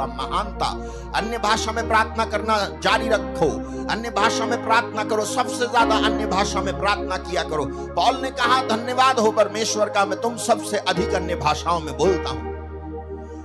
महानता 0.07 0.70
अन्य 1.16 1.38
भाषा 1.38 1.72
में 1.72 1.88
प्रार्थना 1.88 2.26
करना 2.26 2.57
जारी 2.84 3.10
रखो। 3.10 3.49
अन्य 3.93 4.10
भाषा 4.10 4.45
में 4.45 4.64
प्रार्थना 4.66 5.03
करो, 5.03 5.26
सबसे 5.26 5.68
ज़्यादा 5.68 5.95
अन्य 6.07 6.26
भाषा 6.26 6.62
में 6.62 6.80
प्रार्थना 6.80 7.18
किया 7.20 7.43
करो। 7.43 7.66
पॉल 7.95 8.22
ने 8.22 8.32
कहा, 8.32 8.62
धन्यवाद 8.68 9.20
हो 9.20 9.32
परमेश्वर 9.32 9.89
का, 9.89 10.05
मैं 10.05 10.22
तुम 10.22 10.38
सबसे 10.38 10.78
अधिक 10.78 11.14
अन्य 11.14 11.36
भाषाओं 11.36 11.80
में 11.80 11.97
बोलता 11.97 12.30
हूँ। 12.30 12.49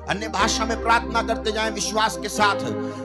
अन्य 0.08 0.28
भाषा 0.28 0.64
में 0.64 0.82
प्रार्थना 0.82 1.22
करते 1.22 1.52
जाएँ, 1.52 1.70
विश्वास 1.70 2.16
के 2.16 2.28
साथ। 2.28 2.56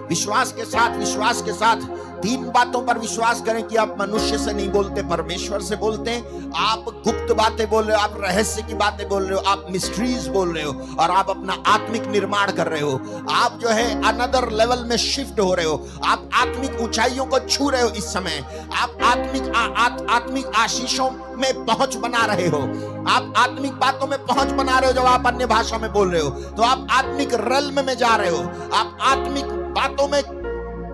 विश्वास 0.10 0.52
के 0.52 0.66
साथ, 0.66 0.98
विश्वास 0.98 1.42
के 1.42 1.54
साथ। 1.54 2.09
तीन 2.20 2.44
बातों 2.46 2.82
पर 2.82 2.98
विश्वास 2.98 3.42
करें 3.42 3.64
कि 3.64 3.76
आप 3.76 3.96
मनुष्य 4.00 4.38
से 4.38 4.54
नहीं 4.54 4.70
बोलते 4.70 5.02
परमेश्वर 5.02 5.62
से 5.62 5.76
बोलते 5.76 6.12
हैं। 6.12 6.52
आप 6.56 6.86
गुप्त 7.06 7.34
बातें 7.34 7.70
बोल 7.70 7.84
रहे 7.84 7.98
हो 7.98 8.04
आप 8.04 8.18
रहस्य 8.22 8.62
की 8.62 8.74
बातें 8.74 9.10
बोल 9.10 9.24
रहे 9.24 9.40
हो 9.40 9.44
आप 9.48 9.66
मिस्ट्रीज 9.70 10.28
बोल 10.28 10.54
रहे 10.54 10.64
हो 10.64 10.96
और 11.00 11.12
आप 11.12 11.30
अपना 11.30 11.64
आत्मिक 11.68 12.08
निर्माण 12.08 12.52
कर 12.52 12.68
रहे 12.68 12.82
हो। 12.82 12.94
आप 13.32 13.60
जो 13.62 13.70
है 13.70 14.04
अनदर 14.08 14.50
लेवल 14.52 14.84
में 14.86 14.98
शिफ्ट 14.98 15.40
हो 15.40 15.54
रहे 15.54 15.66
हो। 15.66 15.88
आप 16.06 16.30
आत्मिक 16.34 16.82
ऊंचाइयों 16.82 17.26
को 17.26 17.40
छू 17.40 17.70
रहे 17.70 17.82
हो 17.82 17.90
इस 17.90 18.06
समय। 18.06 18.68
आप 18.78 18.98
आत्मिक 19.04 19.56
आ, 19.56 19.62
आ, 19.62 19.86
आत्मिक 20.16 20.48
आशीषों 20.56 21.10
में 21.38 21.66
पहुँच 21.66 21.96
बना 21.96 22.26
रहे 22.26 22.48
हो। 22.48 22.62
आप 23.10 23.34
आत्मिक 23.38 23.74
बातों 23.74 24.08
में 24.08 24.26
पहुँच 24.26 24.52
बना 24.52 24.80
रहे 24.80 24.88
हो 24.88 24.94
जब 24.94 25.06
आप 25.06 25.28
अन्य 25.28 25.46
भाषा 25.46 25.78
में 25.78 25.94
बोल 25.94 26.12
रहे 26.12 26.22
हो। 26.22 26.30
तो 26.30 26.64
आप 26.64 26.88
आत्मिक 26.92 27.34
रल 27.34 27.72
में 27.72 27.98
जा 27.98 28.16
रहे 28.16 28.30
हो। 28.30 28.44
आप 28.74 28.98
आत्मिक 29.02 29.46
बातों 29.46 30.08
में 30.08 30.39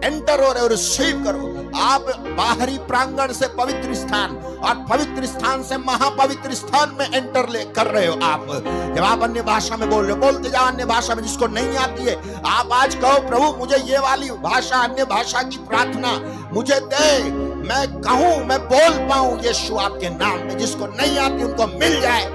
एंटर 0.06 0.44
हो 0.44 0.52
रहे 0.52 0.62
हो 0.62 0.68
रिसीव 0.68 1.24
करो। 1.24 1.54
आप 1.76 2.06
बाहरी 2.38 2.78
प्रांगण 2.78 3.32
से 3.34 3.48
पवित्र 3.48 3.94
स्थान 3.94 4.36
और 4.64 4.76
पवित्र 4.90 5.26
स्थान 5.26 5.64
से 5.64 5.78
महापवित्र 5.78 6.54
स्थान 6.54 6.96
में 7.00 7.06
एंटर 7.06 7.50
ले 7.50 7.64
कर 7.76 7.88
रहे 7.88 8.06
हो 8.08 8.20
आप। 8.24 8.46
जब 8.96 9.04
आप 9.04 9.24
अन्य 9.24 9.42
भाषा 9.42 9.78
में 9.78 9.90
बोल 9.90 10.04
रहे 10.04 10.14
हो, 10.14 10.18
बोलते 10.18 10.50
जाओ 10.50 10.66
अन्य 10.66 10.86
भाषा 10.86 11.16
में 11.16 11.24
जिसको 11.24 11.48
नहीं 11.48 11.76
आती 11.78 12.04
है। 12.04 12.16
आप 12.46 12.72
आज 12.74 12.96
कहो, 12.96 13.20
प्रभु, 13.30 13.52
मुझे 13.58 13.78
ये 13.78 14.00
वाली 14.00 14.30
भाषा, 14.46 14.78
अन्य 14.78 15.06
भाषा 15.06 15.42
की 15.42 15.58
प्रार्थना 15.68 16.14
मुझे 16.54 16.80
दे। 16.94 17.32
मैं 17.66 17.88
कहूँ, 18.02 18.46
मैं 18.46 18.60
बोल 18.66 18.98
पाऊँ 19.10 19.40
यीशु 19.42 19.76
आपके 19.78 20.10
नाम 20.10 20.38
में। 20.40 20.58
जिसको 20.58 20.88
नहीं 20.88 21.18
आती, 21.18 21.44
उनको 21.44 21.68
मिल 21.80 22.02
जाए 22.02 22.26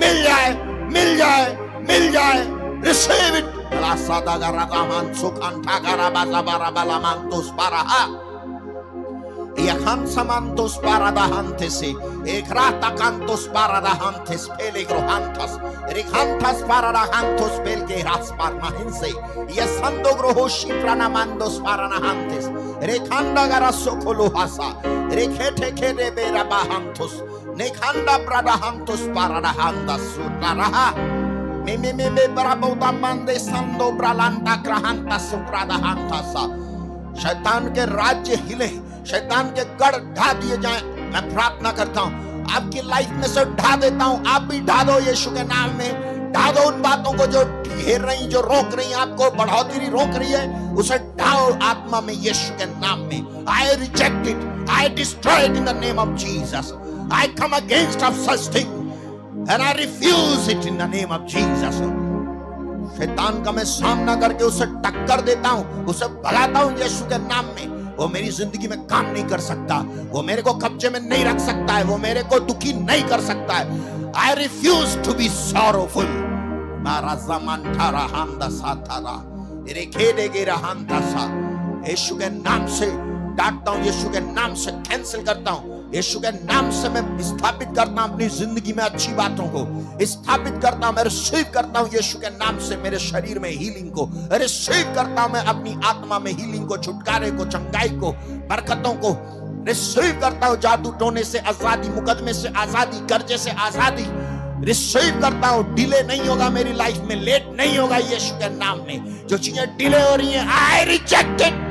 मिल 0.00 0.22
जाए 0.22 0.54
मिल 0.92 1.16
जाए 1.16 1.56
मिल 1.88 2.10
जाए। 2.12 2.46
रिसीव 2.84 3.36
इट 3.36 3.61
सादा 3.80 4.36
गारा 4.38 4.64
कामान 4.72 5.12
सुखान 5.14 5.54
ठाकारा 5.62 6.08
बाजा 6.14 6.40
बारा 6.48 6.70
बाला 6.76 6.98
मान 7.04 7.18
तो 7.30 7.40
पारा 7.58 7.82
Iachan 9.54 10.08
samantos 10.08 10.78
paradahantes, 10.80 11.82
ekratakantos 12.24 13.48
paradahantes, 13.52 14.48
pelegrohantas, 14.56 15.60
rihantas 15.92 16.64
paradahantos 16.64 17.60
belgeras 17.62 18.32
parmahense, 18.32 19.12
yesando 19.52 20.16
grohoshi 20.16 20.72
pranamandos 20.80 21.60
paranahantes, 21.60 22.48
rekanda 22.80 23.46
garasokoluhasa, 23.46 24.72
rekete 25.12 25.76
kede 25.76 26.10
berabahantos, 26.16 27.20
Nekanda 27.52 28.16
bradahantos 28.24 29.12
paradahanda 29.12 30.00
sutaraha. 30.00 31.21
Me 31.64 31.76
me 31.76 31.92
me 31.92 32.26
brabauta 32.36 32.92
mande 32.92 33.38
sando 33.38 33.92
bralanta 33.92 34.62
grahanta 34.64 35.18
supradahanta 35.18 36.20
sa. 36.32 36.48
शैतान 37.12 37.66
के 37.74 37.84
राज्य 37.86 38.34
हिले, 38.44 38.66
शैतान 39.06 39.48
के 39.56 39.64
गढ़ 39.80 39.96
ढा 40.16 40.32
दिए 40.32 40.56
जाए। 40.56 40.80
मैं 41.12 41.22
प्रार्थना 41.34 41.72
करता 41.72 42.00
हूँ, 42.00 42.12
आपकी 42.50 42.80
लाइफ 42.88 43.10
में 43.10 43.26
से 43.28 43.44
ढा 43.56 43.74
देता 43.76 44.04
हूँ, 44.04 44.24
आप 44.26 44.42
भी 44.42 44.60
ढा 44.60 44.82
दो 44.84 44.98
यीशु 45.00 45.30
के 45.30 45.42
नाम 45.44 45.76
में। 45.78 46.32
ढा 46.32 46.50
दो 46.52 46.62
उन 46.68 46.80
बातों 46.82 47.12
को 47.18 47.26
जो 47.26 47.44
घेर 47.44 48.00
रही, 48.00 48.26
जो 48.26 48.40
रोक 48.40 48.74
रही 48.74 48.92
आपको 48.92 49.30
बढ़ोतरी 49.36 49.88
रोक 49.90 50.16
रही 50.16 50.32
है, 50.32 50.74
उसे 50.74 50.98
ढाओ 51.20 51.52
आत्मा 51.62 52.00
में 52.00 52.14
यीशु 52.14 52.54
के 52.58 52.66
नाम 52.80 53.00
में। 53.00 53.44
I 53.48 53.74
reject 53.76 54.26
it 54.28 54.70
I 54.70 54.88
destroy 54.96 55.44
in 55.44 55.64
the 55.64 55.76
name 55.80 55.98
of 55.98 56.16
Jesus 56.18 56.72
I 57.12 57.26
come 57.40 57.56
against 57.56 58.02
of 58.02 58.16
such 58.26 58.54
thing 58.54 58.81
and 59.50 59.62
I 59.62 59.72
refuse 59.74 60.48
it 60.50 60.66
in 60.66 60.78
the 60.78 60.90
name 60.94 61.12
of 61.12 61.22
Jesus 61.32 61.78
शैतान 62.96 63.42
का 63.44 63.52
मैं 63.52 63.64
सामना 63.64 64.14
करके 64.20 64.44
उसे 64.44 64.66
टक्कर 64.84 65.20
देता 65.20 65.48
हूँ, 65.48 65.84
उसे 65.86 66.06
भगाता 66.06 66.60
हूँ 66.60 66.72
यीशु 66.78 67.04
के 67.04 67.18
नाम 67.18 67.44
में। 67.56 67.96
वो 67.96 68.08
मेरी 68.08 68.28
ज़िंदगी 68.30 68.68
में 68.68 68.78
काम 68.86 69.06
नहीं 69.06 69.24
कर 69.24 69.40
सकता, 69.40 69.78
वो 70.12 70.22
मेरे 70.22 70.42
को 70.42 70.52
कब्जे 70.54 70.88
में 70.90 71.00
नहीं 71.00 71.24
रख 71.24 71.38
सकता 71.40 71.74
है, 71.74 71.84
वो 71.84 71.96
मेरे 71.98 72.22
को 72.22 72.38
दुखी 72.40 72.72
नहीं 72.72 73.02
कर 73.08 73.20
सकता 73.20 73.54
है। 73.54 74.12
I 74.16 74.34
refuse 74.34 74.96
to 75.04 75.14
be 75.14 75.28
sorrowful 75.28 76.06
मारा 76.84 77.14
जमान 77.26 77.64
थारा 77.74 78.06
हांदा 78.14 78.48
सा 78.50 78.74
थारा 78.88 79.16
तेरे 79.66 79.84
खेदे 79.88 80.28
गे 80.28 80.44
रहांदा 80.44 81.00
सा। 81.10 81.26
यीशु 81.88 82.16
के 82.16 82.28
नाम 82.30 82.66
से 82.68 82.86
डांटता 83.36 83.70
हूँ, 83.70 83.84
यीशु 83.84 84.08
के 84.08 84.20
नाम 84.32 84.54
से 84.54 84.70
कैंसिल 84.88 85.22
करता 85.24 85.50
हूँ। 85.50 85.81
यीशु 85.94 86.20
के 86.20 86.30
नाम 86.32 86.70
से 86.72 86.88
मैं 86.88 87.02
स्थापित 87.22 87.68
करता 87.76 88.02
हूँ 88.02 88.12
अपनी 88.12 88.28
ज़िंदगी 88.30 88.72
में 88.72 88.82
अच्छी 88.84 89.12
बातों 89.14 89.46
को। 89.54 90.04
स्थापित 90.06 90.54
करता 90.62 90.86
हूँ 90.86 90.94
मैं 90.96 91.02
रिसीव 91.04 91.44
करता 91.54 91.80
हूँ 91.80 91.88
यीशु 91.94 92.18
के 92.18 92.30
नाम 92.32 92.58
से 92.58 92.76
मेरे 92.76 92.98
शरीर 92.98 93.38
में 93.38 93.50
हीलिंग 93.50 93.90
को। 93.90 94.08
रिसीव 94.34 94.94
करता 94.94 95.22
हूँ 95.22 95.32
मैं 95.32 95.40
अपनी 95.44 95.74
आत्मा 95.84 96.18
में 96.18 96.30
हीलिंग 96.32 96.66
को, 96.68 96.76
छुटकारे 96.76 97.30
को, 97.30 97.44
चंगाई 97.46 97.88
को, 98.00 98.12
बरकतों 98.50 98.94
को। 99.04 99.16
रिसीव 99.66 100.20
करता 100.20 100.46
हूँ 100.46 100.56
जादू 100.60 100.90
टोने 101.00 101.24
से 101.24 101.38
आज़ादी, 101.40 101.88
मुकदमे 101.90 102.32
से 102.34 102.52
आज़ादी, 102.56 103.06
कर्जे 103.08 103.38
से 103.38 103.50
आज़ादी। 103.60 104.06
रिसीव 104.66 105.20
करता 105.20 105.48
हूँ 105.48 105.74
डिले 105.74 106.02
नहीं 106.04 106.28
होगा 106.28 106.48
मेरी 106.50 106.72
लाइफ 106.72 107.02
में 107.04 107.14
लेट 107.18 107.52
नहीं 107.58 107.76
होगा 107.78 107.96
यीशु 107.98 108.34
के 108.34 108.48
नाम 108.56 108.80
में। 108.86 109.26
जो 109.28 109.38
चीज़ें 109.38 109.76
डिले 109.76 110.00
हो 110.00 110.14
रही 110.16 110.32
हैं 110.32 110.46
I 110.60 110.84
reject 110.86 111.40
it 111.42 111.70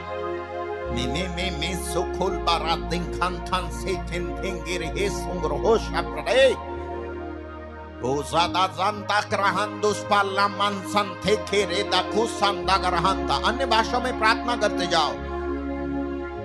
Me 0.93 1.07
me 1.07 1.23
me 1.35 1.51
me 1.59 1.71
sokol 1.91 2.33
bara 2.45 2.75
dinkan 2.91 3.39
tan 3.47 3.71
se 3.71 3.95
ten 4.09 4.25
tengir 4.41 4.83
he 4.95 5.07
sungro 5.07 5.57
hosha 5.63 6.03
prade. 6.03 6.57
Ozada 8.03 8.65
zanta 8.75 9.19
grahandus 9.31 10.03
parlaman 10.09 10.75
संथे 10.91 11.35
खेरे 11.47 11.89
da 11.91 12.01
kusanda 12.11 12.75
grahanta 12.83 13.35
अन्य 13.47 13.65
भाषाओं 13.73 14.01
में 14.01 14.19
प्रार्थना 14.19 14.55
करते 14.63 14.87
जाओ 14.93 15.13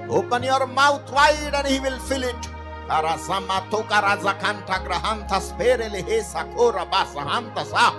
Open 0.08 0.42
your 0.44 0.66
mouth 0.66 1.10
wide 1.10 1.54
and 1.54 1.66
he 1.66 1.80
will 1.80 1.98
fill 1.98 2.22
it. 2.22 2.42
Karasamato 2.88 3.82
karazakanta 3.88 4.76
grahanta 4.86 5.40
sperele 5.40 6.04
he 6.06 6.20
sakora 6.20 6.84
basahanta 6.90 7.64
sa. 7.64 7.92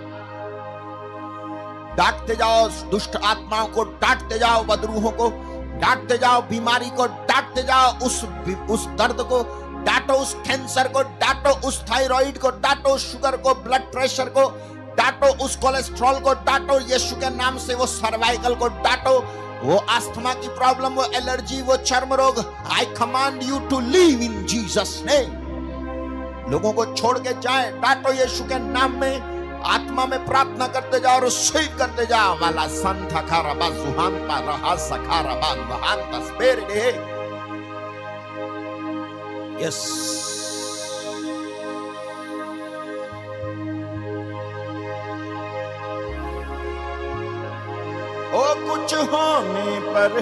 डांटते 1.98 2.36
जाओ 2.36 2.68
दुष्ट 2.92 3.16
आत्माओं 3.26 3.68
को 3.74 3.84
डांटते 4.02 4.38
जाओ 4.40 4.64
बदरूहों 4.70 5.12
को 5.20 5.30
डांटते 5.80 6.18
जाओ, 6.18 6.42
बीमारी 6.42 6.90
को 6.90 7.06
डांटते 7.06 7.64
जाओ, 7.64 7.92
उस 8.06 8.24
उस 8.70 8.86
दर्द 9.00 9.22
को 9.22 9.44
डांटो, 9.86 10.14
उस 10.14 10.34
कैंसर 10.48 10.88
को 10.88 11.02
डांटो, 11.22 11.50
उस 11.68 11.82
थायराइड 11.92 12.38
को 12.38 12.50
डांटो 12.60 12.90
उस 12.90 13.12
शुगर 13.12 13.38
को, 13.38 13.54
ब्लड 13.64 13.92
प्रेशर 13.92 14.30
को 14.38 14.50
डांटो, 14.98 15.28
उस 15.46 15.56
कोलेस्ट्रॉल 15.56 16.20
को 16.20 16.34
डांटो, 16.46 16.80
यीशु 16.92 17.16
के 17.16 17.30
नाम 17.36 17.58
से 17.58 17.76
वो 17.76 17.86
सर्वाइकल 17.86 18.56
को 18.56 18.68
डांटो, 18.68 19.20
वो 19.64 19.78
आस्थमा 19.90 20.34
की 20.34 20.48
प्रॉब्लम, 20.48 20.94
वो 20.94 21.04
एलर्जी, 21.16 21.62
वो 21.62 21.76
चर्म 21.78 22.14
रोग 22.14 22.40
I 22.72 22.86
command 22.98 23.44
you 23.44 23.60
to 23.70 23.80
leave 23.80 24.22
in 24.22 24.46
Jesus 24.46 25.02
name 25.06 26.52
लोगों 26.52 26.72
को 26.74 26.86
छोड़ 26.94 27.18
के 27.20 27.34
जाए, 27.42 27.72
डांटो 27.82 28.14
यीशु 28.14 28.44
के 28.44 28.60
नाम 28.60 29.00
में 29.00 29.37
आत्मा 29.66 30.06
में 30.06 30.26
प्रार्थना 30.26 30.68
करते 30.68 31.00
जाओ 31.00 31.16
और 31.16 31.24
रिसीव 31.24 31.78
करते 31.80 32.06
जाओ। 32.06 32.38
वाला 32.40 32.68
संत 32.68 33.14
खारा 33.30 33.54
बा 33.54 33.70
जुहान 33.70 34.16
पा 34.28 34.38
रहा, 34.40 34.76
सखारा 34.76 35.36
बा 35.36 35.54
वहान 35.70 36.00
तस्बेर 36.12 36.60
दे 36.72 36.90
यस। 39.66 39.82
ओ, 48.28 48.44
कुछ 48.60 48.94
होने 48.94 49.80
पर, 49.80 50.22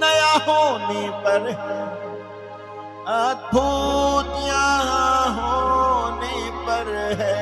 नया 0.00 0.32
होने 0.46 1.08
पर, 1.24 1.48
अद्भुत 3.08 4.34
यहाँ 4.46 5.24
होने 5.34 5.73
पर 6.66 6.88
है। 7.20 7.32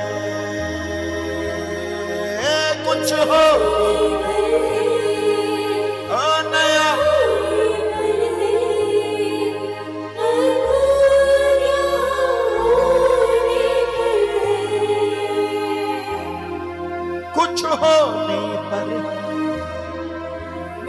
कुछ 2.86 3.12
हो 3.30 3.44
नया। 6.50 6.90
कुछ 17.36 17.64
पर 18.68 18.88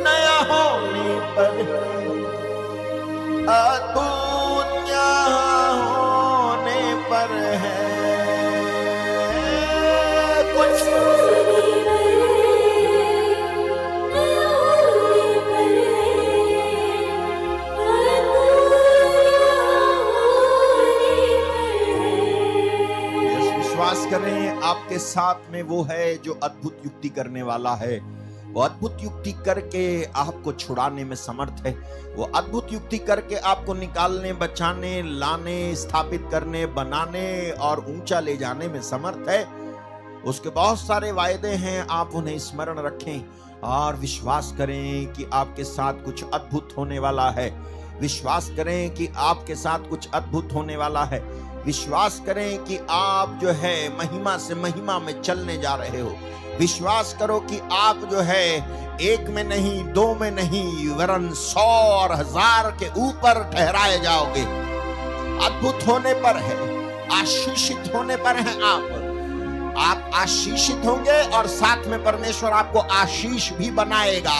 नया 0.04 0.38
होने 0.50 1.14
पर 1.36 1.56
यहाँ 4.88 5.68
होने 5.84 6.82
पर 7.10 7.32
है? 7.64 7.83
करें 24.14 24.62
आपके 24.62 24.98
साथ 24.98 25.36
में 25.52 25.64
वो 25.64 25.84
है 25.84 26.18
जो 26.18 26.34
अद्भुत 26.44 26.82
युक्ति 26.86 27.10
करने 27.10 27.44
वाला 27.44 27.76
है। 27.76 28.00
वो 28.54 28.62
अद्भुत 28.62 28.98
युक्ति 29.02 29.32
करके 29.32 30.04
आपको 30.04 30.52
छुड़ाने 30.52 31.04
में 31.04 31.16
समर्थ 31.16 31.66
है। 31.66 31.72
वो 32.16 32.24
अद्भुत 32.24 32.74
युक्ति 32.74 32.98
करके 32.98 33.36
आपको 33.36 33.74
निकालने, 33.74 34.34
बचाने, 34.34 35.02
लाने, 35.02 35.76
स्थापित 35.76 36.28
करने, 36.32 36.66
बनाने 36.66 37.52
और 37.52 37.86
ऊँचा 37.90 38.20
ले 38.20 38.38
जाने 38.38 38.68
में 38.68 38.82
समर्थ 38.82 39.30
है। 39.30 39.46
उसके 40.26 40.50
बहुत 40.50 40.80
सारे 40.80 41.12
वायदे 41.12 41.48
हैं, 41.48 41.88
आप 41.90 42.12
उन्हें 42.16 42.40
स्मरण 42.40 42.80
रखें 42.80 43.26
और 43.64 43.96
विश्वास 43.96 44.54
करें 44.58 45.14
कि 45.14 45.30
आपके 45.34 45.64
साथ 45.64 45.94
कुछ 45.94 46.24
अद्भुत 46.34 46.74
होने 46.78 47.00
वाला 47.00 47.30
है। 47.30 47.50
विश्वास 48.02 48.52
करें 48.58 48.94
कि 48.94 49.10
आपके 49.16 49.56
साथ 49.56 49.90
कुछ 49.90 50.10
अद्भुत 50.14 50.50
होने 50.54 50.78
वाला 50.78 51.04
है। 51.04 51.53
विश्वास 51.66 52.22
करें 52.26 52.64
कि 52.64 52.80
आप 52.90 53.40
जो 53.42 53.50
है 53.50 53.98
महिमा 53.98 54.38
से 54.38 54.56
महिमा 54.56 55.00
में 55.00 55.22
चलने 55.22 55.58
जा 55.58 55.74
रहे 55.76 56.02
हो। 56.02 56.16
विश्वास 56.60 57.16
करो 57.20 57.40
कि 57.40 57.60
आप 57.72 57.98
जो 58.12 58.20
है, 58.20 58.48
एक 59.02 59.30
में 59.30 59.44
नहीं, 59.44 59.84
दो 59.84 60.16
में 60.16 60.32
नहीं, 60.32 60.88
वरन 60.90 61.30
सौ 61.34 61.62
और 61.62 62.12
हज़ार 62.12 62.72
के 62.72 62.90
ऊपर 63.02 63.44
ठहराए 63.54 64.00
जाओगे। 64.00 64.44
अद्भुत 65.46 65.88
होने 65.88 66.14
पर 66.14 66.38
है, 66.38 66.58
आशीषित 67.22 67.92
होने 67.96 68.16
पर 68.16 68.36
है 68.36 68.54
आप। 68.64 69.00
आप 69.78 70.12
आशीषित 70.14 70.86
होंगे 70.86 71.22
और 71.30 71.48
साथ 71.48 71.88
में 71.88 72.04
परमेश्वर 72.04 72.52
आपको 72.52 72.80
आशीष 72.80 73.52
भी 73.52 73.72
बनाएगा। 73.72 74.38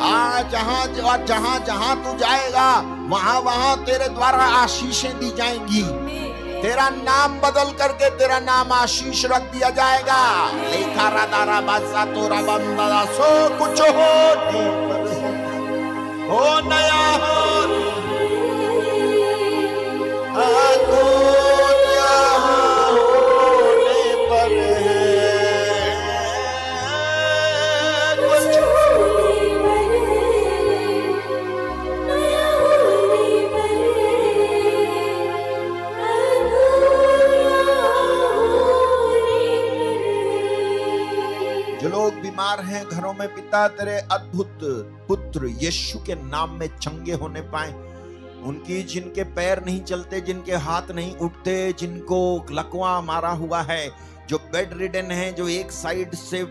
आ 0.00 0.42
जहाँ 0.52 0.86
जहाँ 1.26 1.58
जहाँ 1.66 1.94
तू 2.04 2.16
जाएगा 2.18 2.68
वहाँ 3.10 3.38
वहाँ 3.40 3.76
तेरे 3.84 4.08
द्वारा 4.08 4.44
आशीषें 4.62 5.18
दी 5.20 5.30
जाएँगी। 5.36 5.82
तेरा 6.62 6.88
नाम 6.90 7.38
बदल 7.40 7.70
करके 7.78 8.10
तेरा 8.18 8.38
नाम 8.40 8.72
आशीष 8.72 9.24
रख 9.32 9.42
दिया 9.52 9.70
जाएगा। 9.78 10.20
लेखा 10.70 11.08
राधा 11.14 11.60
बादशाह 11.68 12.04
तोरा 12.14 12.40
बंदा 12.48 13.04
सो 13.18 13.30
कुछ 13.58 13.80
हो 13.80 14.12
हो 16.28 16.44
नया 16.68 17.04
हो 17.22 17.46
बीमार 42.38 42.60
हैं, 42.60 42.84
घरों 42.88 43.12
में 43.14 43.34
पिता 43.34 43.66
तेरे 43.68 43.98
अद्भुत 44.12 44.58
पुत्र 45.08 45.46
यीशु 45.46 45.98
के 45.98 46.14
नाम 46.14 46.50
में 46.50 46.66
चंगे 46.78 47.12
होने 47.12 47.40
पाए। 47.40 47.72
उनकी 48.46 48.82
जिनके 48.82 49.24
पैर 49.24 49.64
नहीं 49.64 49.80
चलते, 49.82 50.20
जिनके 50.20 50.54
हाथ 50.54 50.90
नहीं 50.90 51.16
उठते, 51.16 51.72
जिनको 51.72 52.46
लकवा 52.50 53.00
मारा 53.00 53.30
हुआ 53.30 53.62
है, 53.62 53.90
जो 54.28 54.38
बेड 54.38 54.78
रिडन 54.78 55.10
है, 55.10 55.32
जो 55.32 55.48
एक 55.48 55.72
साइड 55.72 56.14
से 56.14 56.44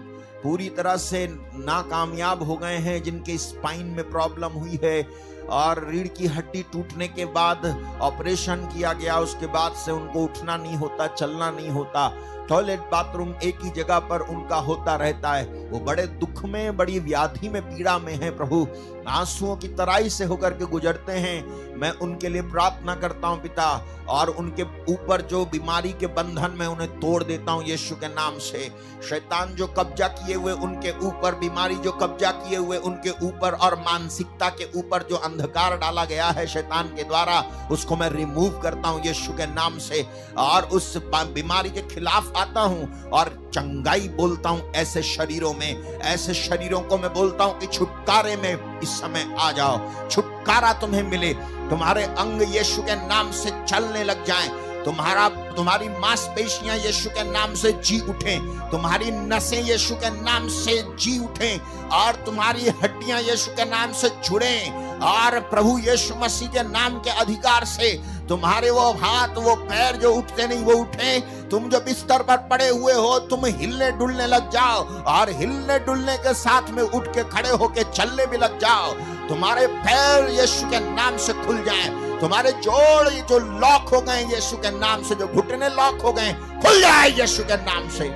पूरी 0.44 0.70
तरह 0.70 0.98
से 0.98 1.28
नाकामयाब 1.56 2.44
हो 2.44 2.58
गए 2.58 2.78
हैं, 2.78 3.04
जिनके 3.04 3.38
स्पाइन 3.38 3.86
में 3.88 4.10
प्रॉब्लम 4.12 4.60
हुई 4.60 4.80
है, 4.84 5.02
और 5.50 5.88
रीढ़ 5.90 6.08
की 6.08 6.28
हड्डी 6.28 6.66
टूटने 6.74 7.08
के 7.08 7.26
बाद 7.26 7.66
ऑपरेशन 8.02 8.70
किया 8.74 8.94
गया, 8.94 9.20
उसके 9.20 9.48
बाद 9.48 9.74
से 9.86 9.92
उनको 9.92 10.24
उठना 10.24 10.58
नहीं 10.58 10.76
होता, 10.76 11.08
चलना 11.08 11.52
नहीं 11.52 11.70
होता। 11.70 12.08
टॉयलेट 12.50 12.80
बाथरूम 12.92 13.34
एक 13.44 13.64
ही 13.64 13.70
जगह 13.72 14.00
पर 14.00 14.22
उनका 14.30 14.56
होता 14.58 14.96
रहता 14.96 15.34
है। 15.34 15.46
वो 15.70 15.80
बड़े 15.80 16.06
दुख 16.08 16.44
में, 16.46 16.78
बड़ी 16.78 17.00
व्याधि 17.00 17.50
में, 17.50 17.62
पीड़ा 17.62 17.98
में 18.00 18.14
है 18.14 18.36
प्रभु। 18.38 18.68
आंसुओं 19.08 19.56
की 19.56 19.68
तराई 19.68 20.10
से 20.10 20.26
होकर 20.26 20.54
के 20.54 20.66
गुजरते 20.66 21.12
हैं। 21.12 21.78
मैं 21.80 21.92
उनके 22.02 22.30
लिए 22.30 22.42
प्रार्थना 22.42 22.96
करता 22.96 23.28
हूँ 23.28 23.42
पिता, 23.42 23.68
और 24.10 24.30
उनके 24.30 24.64
ऊपर 24.94 25.22
जो 25.22 25.44
बीमारी 25.46 25.92
के 25.92 26.08
बंधन 26.08 26.56
में 26.60 26.66
उन्हें 26.68 26.90
तोड़ 27.00 27.24
देता 27.24 27.52
हूँ 27.52 27.64
यीशु 27.64 27.96
के 27.96 28.08
नाम 28.08 28.38
से। 28.40 28.70
शैतान 29.10 29.54
जो 29.56 29.68
कब्जा 29.70 30.08
किए 30.08 30.36
हुए 30.36 30.54
उनके 30.54 30.92
ऊपर, 31.00 31.36
बीमारी 31.36 31.76
जो 31.76 31.92
कब्जा 31.92 32.32
किए 32.34 32.58
हुए 32.58 32.78
उनके 32.80 33.10
ऊपर 33.26 33.54
और 33.56 33.76
मानसिकता 33.80 34.50
के 34.52 34.70
ऊपर 34.80 35.04
जो 35.10 35.16
अंधकार 35.18 35.78
डाला 35.78 36.06
गया 36.06 36.28
है 36.30 36.46
शैतान 36.48 36.88
के 36.88 37.04
द्वारा, 37.04 37.40
उसको 37.72 37.96
मैं 37.96 38.10
रिमूव 38.10 38.60
करता 38.60 38.90
हूँ 38.90 39.02
यीशु 39.06 39.34
के 39.34 39.46
नाम 39.46 39.78
से। 39.80 40.06
और 40.40 40.64
उस 40.70 40.96
बीमारी 41.08 41.70
के 41.70 41.82
खिलाफ 41.88 42.32
आता 42.38 42.62
हूँ 42.62 43.10
और 43.10 43.30
चंगाई 43.54 44.08
बोलता 44.18 44.50
हूँ 44.50 44.72
ऐसे 44.76 45.02
शरीरों 45.06 45.54
में, 45.54 46.00
ऐसे 46.00 46.34
शरीरों 46.34 46.82
को 46.82 46.98
मैं 46.98 47.14
बोलता 47.14 47.44
हूँ 47.44 47.58
कि 47.60 47.68
छुटकारे 47.68 48.36
में 48.36 48.80
इस 48.82 48.90
समय 48.92 49.36
आ 49.40 49.52
जाओ। 49.52 50.08
छुटकारा 50.10 50.74
तुम्हें 50.74 51.04
मिले, 51.04 51.34
तुम्हारे 51.70 52.04
अंग 52.04 52.42
यीशु 52.56 52.82
के 52.82 52.96
नाम 53.08 53.32
से 53.34 53.50
चलने 53.64 54.04
लग 54.04 54.26
जाएँ, 54.26 54.50
तुम्हारा, 54.86 55.28
तुम्हारी 55.56 55.88
मांसपेशियाँ 55.92 56.76
यीशु 56.78 57.10
के 57.10 57.24
नाम 57.32 57.54
से 57.56 57.72
जी 57.82 58.00
उठें, 58.02 58.70
तुम्हारी 58.72 59.12
नसें 59.12 59.62
यीशु 59.62 59.96
के 59.96 60.10
नाम 60.22 60.48
से 60.50 60.82
जी 60.96 61.18
उठें, 61.20 61.60
और 61.92 62.16
तुम्हारी 62.26 62.70
हड्डियाँ 62.74 63.20
यीशु 63.22 63.52
के 63.52 63.66
नाम 63.66 63.94
से 63.94 64.10
जुड़ें, 64.26 65.00
और 65.00 65.40
प्रभु 65.50 65.78
यीशु 65.80 66.16
मसीह 66.16 66.48
के 66.48 66.64
नाम 66.64 67.00
के 67.00 67.10
अधिकार 67.22 67.66
से 67.66 67.92
तुम्हारे 68.30 68.70
वो 68.70 68.92
हाथ, 68.94 69.36
वो 69.38 69.56
पैर 69.58 69.96
जो 69.96 70.14
उठते 70.14 70.48
नहीं, 70.48 70.64
वो 70.64 70.74
उठे 70.74 71.20
तुम 71.52 71.68
जो 71.70 71.80
बिस्तर 71.80 72.22
पर 72.24 72.38
पड़े 72.50 72.68
हुए 72.68 72.94
हो, 72.94 73.18
तुम 73.30 73.46
हिलने 73.46 73.92
डुलने 73.92 74.26
लग 74.28 74.50
जाओ 74.52 74.84
और 75.08 75.30
हिलने 75.32 75.78
डुलने 75.80 76.18
के 76.18 76.34
साथ 76.34 76.70
में 76.72 76.82
उठ 76.84 77.08
के 77.08 77.24
खड़े 77.26 77.50
होके 77.52 77.84
चलने 77.92 78.26
भी 78.26 78.38
लग 78.38 78.58
जाओ। 78.60 78.92
तुम्हारे 79.30 79.68
पैर 79.68 80.30
यीशु 80.32 80.70
के 80.70 80.80
नाम 80.86 81.18
से 81.18 81.34
खुल 81.36 81.64
जाए। 81.64 81.90
तुम्हारे 82.20 82.52
जोड़ 82.52 83.10
जो 83.10 83.40
लॉक 83.40 83.90
हो 83.90 84.02
गए, 84.02 84.24
यीशु 84.26 84.58
के 84.58 84.72
नाम 84.80 85.04
से 85.04 85.16
जो 85.16 85.28
घुटने 85.28 85.70
लॉक 85.72 86.02
हो 86.02 86.14
गए, 86.14 86.34
खुल 86.64 86.80
जाए 86.82 87.10
यीशु 87.12 87.44
के 87.44 87.56
नाम 87.64 87.90
से। 87.90 88.10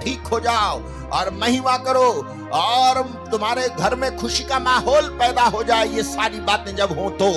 ठीक 0.00 0.26
हो 0.32 0.40
जाओ 0.40 0.80
और 1.12 1.30
महिमा 1.32 1.76
करो 1.78 2.08
और 2.54 3.02
तुम्हारे 3.30 3.68
घर 3.70 3.94
में 3.94 4.16
खुशी 4.16 4.44
का 4.44 4.58
माहौल 4.58 5.08
पैदा 5.18 5.42
हो 5.44 5.62
जाए, 5.62 5.88
ये 5.88 6.02
सारी 6.02 6.40
बातें 6.40 6.74
जब 6.76 6.98
हो 6.98 7.10
तो। 7.20 7.30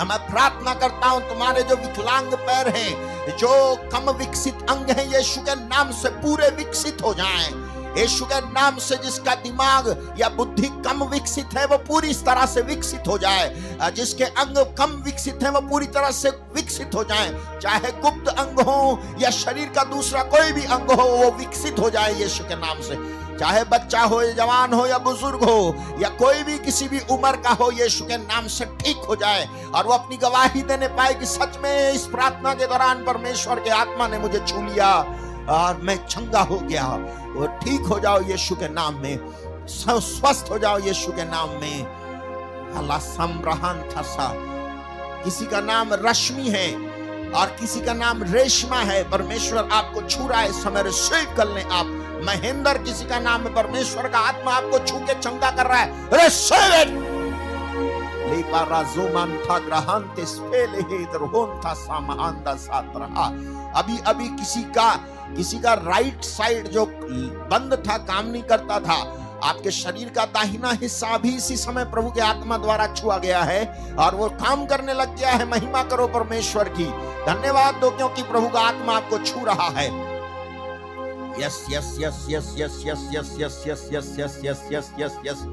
मैं 0.00 0.18
प्रार्थना 0.26 0.74
करता 0.74 1.08
हूँ, 1.08 1.20
तुम्हारे 1.22 1.62
जो 1.62 1.76
विकलांग 1.76 2.32
पैर 2.36 2.68
हैं, 2.68 3.36
जो 3.36 3.50
कम 3.92 4.10
विकसित 4.10 4.66
अंग 4.70 4.90
हैं, 4.90 5.06
यीशु 5.14 5.40
के 5.40 5.54
नाम 5.56 5.90
से 5.92 6.08
पूरे 6.22 6.48
विकसित 6.48 7.02
हो 7.02 7.14
जाएँ। 7.14 7.48
यीशु 7.98 8.24
के 8.24 8.40
नाम 8.40 8.76
से 8.78 8.96
जिसका 8.96 9.34
दिमाग 9.34 10.14
या 10.18 10.28
बुद्धि 10.28 10.68
कम 10.86 11.04
विकसित 11.04 11.58
है, 11.58 11.64
वो 11.66 11.76
पूरी 11.78 12.14
तरह 12.14 12.46
से 12.46 12.60
विकसित 12.62 13.08
हो 13.08 13.16
जाए। 13.18 13.90
जिसके 13.92 14.24
अंग 14.24 14.56
कम 14.78 14.92
विकसित 15.04 15.42
है, 15.42 15.50
वो 15.50 15.60
पूरी 15.60 15.86
तरह 15.86 16.10
से 16.10 16.30
विकसित 16.54 16.94
हो 16.94 17.04
जाए। 17.04 17.30
चाहे 17.62 17.92
गुप्त 18.00 18.28
अंग 18.28 18.60
हो 18.60 19.00
या 19.20 19.30
शरीर 19.30 19.68
का 19.68 19.84
दूसरा 19.84 20.22
कोई 20.34 20.52
भी 20.52 20.64
अंग 20.64 20.90
हो, 20.90 21.08
वो 21.08 21.30
विकसित 21.30 21.78
हो 21.78 21.90
जाए 21.90 22.14
यीशु 22.14 22.44
के 22.44 22.56
नाम 22.56 22.80
से। 22.80 22.96
चाहे 23.40 23.62
बच्चा 23.64 24.00
हो, 24.02 24.20
या 24.22 24.32
जवान 24.32 24.72
हो, 24.72 24.86
या 24.86 24.98
बुज़ुर्ग 24.98 25.44
हो, 25.44 25.74
या 25.98 26.08
कोई 26.08 26.42
भी 26.42 26.58
किसी 26.58 26.88
भी 26.88 27.00
उम्र 27.10 27.36
का 27.36 27.50
हो, 27.50 27.70
यीशु 27.72 28.04
के 28.04 28.16
नाम 28.16 28.46
से 28.46 28.64
ठीक 28.64 28.96
हो 29.08 29.16
जाए। 29.16 29.46
और 29.74 29.86
वो 29.86 29.92
अपनी 29.92 30.16
गवाही 30.16 30.62
देने 30.62 30.88
पाए 30.88 31.14
कि 31.14 31.26
सच 31.26 31.56
में 31.62 31.92
इस 31.92 32.04
प्रार्थना 32.06 32.54
के 32.54 32.66
दौरान 32.66 33.04
परमेश्वर 33.04 33.60
के 33.60 33.70
आत्मा 33.70 34.08
ने 34.08 34.18
मुझे 34.18 34.38
छू 34.38 34.62
लिया 34.62 34.92
और 35.50 35.80
मैं 35.82 35.96
चंगा 36.06 36.40
हो 36.40 36.58
गया। 36.58 36.86
वो 37.36 37.46
ठीक 37.46 37.80
हो 37.80 37.98
जाओ 38.00 38.20
यीशु 38.22 38.54
के 38.54 38.68
नाम 38.68 39.00
में। 39.00 39.18
स्वस्थ 39.68 40.50
हो 40.50 40.58
जाओ 40.58 40.78
यीशु 40.78 41.12
के 41.12 41.24
नाम 41.24 41.48
में। 41.48 41.84
अल्लाह 42.76 42.98
समरहान 42.98 43.82
थसा 43.90 44.32
किसी 45.24 45.46
का 45.46 45.60
नाम 45.60 45.94
रश्मि 46.04 46.48
है। 46.48 46.68
और 47.34 47.46
किसी 47.60 47.80
का 47.80 47.92
नाम 47.94 48.22
रेशमा 48.22 48.76
है, 48.76 49.02
परमेश्वर 49.10 49.68
आपको 49.72 50.00
छू 50.02 50.26
रहा 50.28 50.40
है 50.40 50.52
समय 50.52 50.82
रिसीव 50.82 51.34
कर 51.36 51.48
लें 51.48 51.64
आप। 51.64 51.86
महेंद्र 52.24 52.78
किसी 52.78 53.04
का 53.04 53.18
नाम 53.20 53.42
है, 53.42 53.54
परमेश्वर 53.54 54.08
का 54.08 54.18
आत्मा 54.18 54.52
आपको 54.52 54.78
छू 54.78 54.98
के 54.98 55.14
चंगा 55.14 55.50
कर 55.50 55.66
रहा 55.66 55.78
है। 55.78 56.08
रिसीव 56.14 56.74
इट 56.74 56.98
अभी 63.76 63.98
अभी 64.06 64.28
किसी 64.28 64.62
का 64.62 64.92
किसी 65.36 65.58
का 65.58 65.72
राइट 65.74 66.24
साइड 66.24 66.68
जो 66.68 66.84
बंद 66.86 67.82
था, 67.88 67.96
काम 67.98 68.26
नहीं 68.26 68.42
करता 68.42 68.80
था 68.80 69.02
आपके 69.44 69.70
शरीर 69.70 70.08
का 70.08 70.24
दाहिना 70.34 70.70
हिस्सा 70.82 71.16
भी 71.18 71.34
इसी 71.36 71.56
समय 71.56 71.84
प्रभु 71.90 72.10
के 72.10 72.20
आत्मा 72.20 72.58
द्वारा 72.58 72.86
छुआ 72.94 73.18
गया 73.18 73.42
है 73.42 73.64
और 73.98 74.14
वो 74.14 74.28
काम 74.40 74.64
करने 74.66 74.94
लग 74.94 75.16
गया 75.16 75.30
है 75.30 75.48
महिमा 75.50 75.82
करो 75.90 76.06
परमेश्वर 76.14 76.68
की 76.78 76.86
धन्यवाद 77.26 77.80
दो 77.80 77.90
क्योंकि 77.96 78.22
प्रभु 78.22 78.48
का 78.48 78.60
आत्मा 78.62 78.96
आपको 78.96 79.18
छू 79.24 79.44
रहा 79.44 79.68
है 79.78 79.88
yes 81.38 81.64
yes 81.70 81.96
yes 82.00 82.26
yes 82.30 82.54
yes 82.58 82.82
yes 82.86 83.06
yes 83.12 83.32
yes 83.36 83.66
yes 83.66 83.88
yes 83.92 84.16
yes 84.18 84.40
yes 84.44 84.68
yes 84.72 84.92
yes 84.98 85.20
yes 85.26 85.44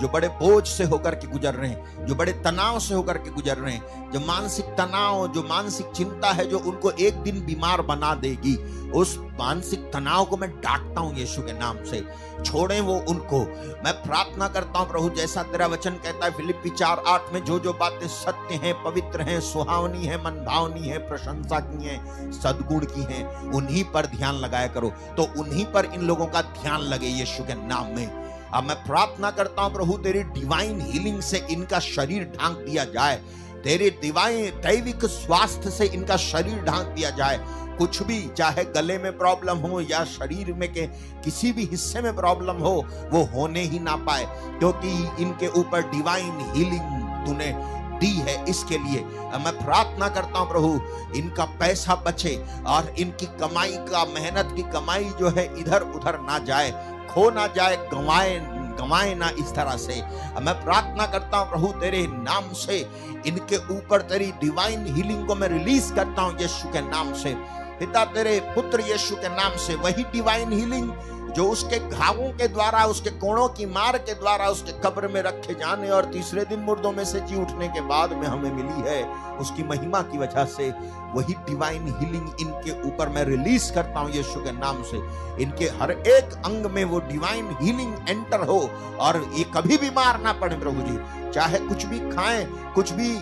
जो 0.00 0.08
बड़े 0.08 0.28
बोझ 0.28 0.66
से 0.68 0.84
होकर 0.84 1.14
के 1.14 1.26
गुजर 1.26 1.54
रहे 1.54 1.70
हैं, 1.70 2.06
जो 2.06 2.14
बड़े 2.14 2.32
तनाव 2.32 2.78
से 2.78 2.94
होकर 2.94 3.18
के 3.18 3.30
गुजर 3.30 3.56
रहे 3.56 3.74
हैं, 3.74 4.10
जो 4.10 4.20
मानसिक 4.20 4.64
तनाव, 4.64 5.28
जो 5.28 5.42
मानसिक 5.42 5.86
चिंता 5.86 6.32
है 6.32 6.46
जो 6.46 6.58
उनको 6.58 6.90
एक 6.90 7.14
दिन 7.14 7.44
बीमार 7.44 7.82
बना 7.82 8.14
देगी, 8.14 8.56
उस 8.90 9.18
मानसिक 9.18 9.80
तनाव 9.80 10.24
को 10.24 10.36
मैं 10.36 10.50
डांटता 10.50 11.00
हूँ 11.00 11.16
यीशु 11.16 11.42
के 11.42 11.52
नाम 11.52 11.84
से। 11.84 12.06
छोड़े 12.44 12.80
वो 12.80 13.04
उनको। 13.08 13.38
मैं 13.84 13.92
प्रार्थना 13.92 14.48
करता 14.48 14.78
हूँ 14.78 14.88
प्रभु, 14.88 15.10
जैसा 15.10 15.42
तेरा 15.42 15.66
वचन 15.66 15.90
कहता 15.90 16.26
है 16.26 16.32
फिलिपी 16.32 16.70
चार 16.70 17.02
आठ 17.06 17.32
में 17.32 17.44
जो 17.44 17.58
जो 17.58 17.72
बातें 17.72 18.08
सत्य 18.08 18.54
हैं, 18.54 18.84
पवित्र 18.84 19.22
हैं, 19.22 19.40
सुहावनी 19.40 20.04
है, 20.04 20.24
मनभावनी 20.24 20.88
है, 20.88 20.98
प्रशंसा 20.98 21.60
की 21.60 21.84
है, 21.84 22.30
सदगुण 22.32 22.84
की 22.84 23.14
है, 23.14 23.24
उन्हीं 23.40 23.84
पर 23.84 24.06
ध्यान 24.06 24.34
लगाया 24.34 24.66
करो। 24.66 24.88
तो 24.88 25.22
उन्हीं 25.40 25.64
पर 25.64 25.84
इन 25.84 26.00
लोगों 26.00 26.26
का 26.26 26.42
ध्यान 26.42 26.80
लगे 26.80 27.06
यीशु 27.06 27.44
के 27.44 27.54
नाम 27.54 27.86
में। 27.86 28.27
अब 28.54 28.64
मैं 28.64 28.76
प्रार्थना 28.84 29.30
करता 29.30 29.62
हूँ, 29.62 29.72
प्रभु, 29.72 29.96
तेरी 29.98 30.22
डिवाइन 30.34 30.80
हीलिंग 30.82 31.20
से 31.20 31.46
इनका 31.50 31.78
शरीर 31.80 32.24
ढांक 32.36 32.56
दिया 32.58 32.84
जाए। 32.84 33.16
तेरे 33.64 33.90
दिवाइन 34.02 34.60
दैविक 34.60 35.04
स्वास्थ्य 35.04 35.70
से 35.70 35.86
इनका 35.86 36.16
शरीर 36.16 36.62
ढांक 36.64 36.86
दिया 36.86 37.10
जाए। 37.10 37.38
कुछ 37.78 38.02
भी, 38.02 38.20
चाहे 38.28 38.64
गले 38.66 38.98
में 38.98 39.16
प्रॉब्लम 39.18 39.58
हो 39.58 39.80
या 39.80 40.04
शरीर 40.04 40.52
में 40.52 40.72
के 40.72 40.86
किसी 41.24 41.52
भी 41.52 41.64
हिस्से 41.64 42.00
में 42.02 42.14
प्रॉब्लम 42.16 42.56
हो, 42.56 42.74
वो 43.12 43.22
होने 43.24 43.62
ही 43.62 43.78
ना 43.78 43.96
पाए, 44.06 44.24
क्योंकि 44.58 45.22
इनके 45.22 45.48
ऊपर 45.60 45.82
डिवाइन 45.90 46.40
हीलिंग 46.54 47.26
तूने 47.26 47.52
दी 48.00 48.12
है 48.18 48.44
इसके 48.50 48.78
लिए। 48.78 49.00
मैं 49.38 49.52
प्रार्थना 49.58 50.08
करता 50.08 50.38
हूँ, 50.38 50.48
प्रभु, 50.48 51.18
इनका 51.18 51.44
पैसा 51.60 51.94
बचे 52.06 52.36
और 52.66 52.94
इनकी 52.98 53.26
कमाई 53.40 53.76
का, 53.88 54.04
मेहनत 54.04 54.52
की 54.56 54.62
कमाई 54.72 55.10
जो 55.20 55.28
है 55.28 55.44
इधर 55.60 55.82
उधर 55.94 56.18
ना 56.20 56.38
जाए। 56.38 56.70
खो 57.10 57.30
ना 57.30 57.46
जाए, 57.46 57.76
गंवाए 57.76 58.40
गंवाए 58.78 59.14
ना 59.14 59.28
इस 59.28 59.54
तरह 59.54 59.76
से। 59.76 60.02
मैं 60.40 60.54
प्रार्थना 60.64 61.06
करता 61.06 61.38
हूँ, 61.38 61.50
प्रभु, 61.50 61.66
तेरे 61.66 62.06
नाम 62.06 62.52
से, 62.52 62.78
इनके 63.26 63.56
ऊपर 63.56 64.02
तेरी 64.02 64.32
डिवाइन 64.40 64.86
हीलिंग 64.94 65.26
को 65.26 65.34
मैं 65.34 65.48
रिलीज़ 65.48 65.92
करता 65.94 66.22
हूँ, 66.22 66.38
यीशु 66.40 66.68
के 66.68 66.80
नाम 66.80 67.12
से। 67.14 67.34
पिता, 67.80 68.04
तेरे 68.04 68.40
पुत्र 68.40 68.80
यीशु 68.80 69.16
के 69.16 69.28
नाम 69.28 69.56
से, 69.56 69.74
वही 69.74 70.04
डिवाइन 70.04 70.52
हीलिंग 70.52 70.90
जो 71.38 71.44
उसके 71.46 71.78
घावों 71.88 72.28
के 72.30 72.46
द्वारा, 72.48 72.84
उसके 72.84 73.10
कोणों 73.18 73.46
की 73.48 73.66
मार 73.66 73.96
के 73.98 74.14
द्वारा 74.14 74.46
उसके 74.48 74.72
कब्र 74.84 75.08
में 75.08 75.20
रखे 75.22 75.54
जाने 75.54 75.90
और 75.90 76.04
तीसरे 76.12 76.44
दिन 76.44 76.60
मुर्दों 76.60 76.90
में 76.92 77.04
से 77.04 77.20
जी 77.20 77.36
उठने 77.40 77.68
के 77.68 77.80
बाद 77.90 78.12
में 78.12 78.26
हमें 78.26 78.50
मिली 78.52 78.88
है, 78.88 79.04
उसकी 79.38 79.62
महिमा 79.64 80.00
की 80.02 80.18
वजह 80.18 80.44
से 80.54 80.68
वही 81.14 81.34
डिवाइन 81.46 81.86
हीलिंग 82.00 82.40
इनके 82.40 82.72
ऊपर 82.88 83.08
मैं 83.08 83.24
रिलीज़ 83.24 83.72
करता 83.74 84.00
हूँ 84.00 84.10
यीशु 84.10 84.40
के 84.40 84.52
नाम 84.52 84.82
से। 84.82 85.02
इनके 85.42 85.68
हर 85.80 85.90
एक 85.90 86.34
अंग 86.46 86.66
में 86.72 86.84
वो 86.84 87.00
डिवाइन 87.08 87.56
हीलिंग 87.60 87.94
एंटर 88.08 88.46
हो 88.48 88.58
और 89.00 89.22
ये 89.36 89.44
कभी 89.56 89.78
बीमार 89.78 90.20
ना 90.22 90.32
पड़े 90.42 90.56
प्रभु 90.56 90.88
जी। 90.88 91.30
चाहे 91.32 91.58
कुछ 91.68 91.84
भी 91.86 91.98
खाएँ, 92.10 92.44
कुछ 92.74 92.92
भी 92.92 93.14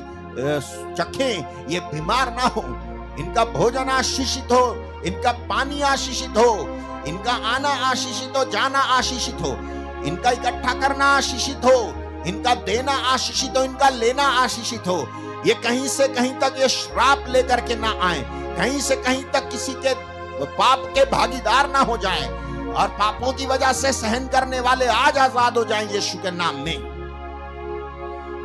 चखें, 0.95 1.69
ये 1.69 1.81
बीमार 1.93 2.35
ना 2.37 2.49
हो। 2.57 2.65
इनका 3.21 3.45
भोजन 3.53 3.89
आशीषित 3.91 4.53
हो, 4.53 4.65
इनका 5.07 5.33
पानी 5.49 5.81
आशीषित 5.85 6.37
हो 6.39 6.51
इनका 7.07 7.33
आना 7.47 7.69
आशीषित 7.89 8.37
हो, 8.37 8.45
जाना 8.47 8.79
आशीषित 8.95 9.41
हो। 9.43 9.53
इनका 10.07 10.31
इकट्ठा 10.31 10.73
करना 10.81 11.05
आशीषित 11.17 11.65
हो, 11.65 11.79
इनका 12.27 12.55
देना 12.65 12.93
आशीषित 13.13 13.57
हो, 13.57 13.63
इनका 13.65 13.89
लेना 13.91 14.23
आशीषित 14.43 14.89
हो। 14.89 14.99
ये 15.47 15.55
कहीं 15.57 15.89
से 15.89 16.09
कहीं 16.09 16.35
तक 16.41 16.57
ये 16.59 16.69
श्राप 16.69 17.25
लेकर 17.29 17.61
के 17.61 17.75
ना 17.77 17.95
आए, 18.03 18.21
कहीं 18.57 18.81
से 18.81 18.97
कहीं 18.97 19.25
तक 19.33 19.49
किसी 19.51 19.73
के 19.77 19.95
पाप 20.47 20.83
के 20.95 21.05
भागीदार 21.11 21.71
ना 21.71 21.81
हो 21.81 21.97
जाए 21.97 22.27
और 22.73 22.89
पापों 22.99 23.33
की 23.33 23.47
वजह 23.47 23.73
से 23.73 23.93
सहन 23.93 24.27
करने 24.29 24.61
वाले 24.61 24.87
आज 24.87 25.19
आज़ाद 25.19 25.59
हो 25.59 25.65
जाएँ 25.65 25.89
यीशु 25.93 26.19
के 26.19 26.31
नाम 26.31 26.57
में। 26.57 26.79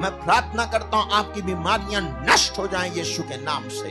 मैं 0.02 0.12
प्रार्थना 0.20 0.66
करता 0.66 0.98
हूँ 0.98 1.12
आपकी 1.14 1.42
बीमारियाँ 1.42 2.02
नष्ट 2.30 2.58
हो 2.60 2.68
जाएँ 2.68 2.92
यीशु 2.92 3.24
के 3.24 3.38
नाम 3.44 3.68
से। 3.70 3.90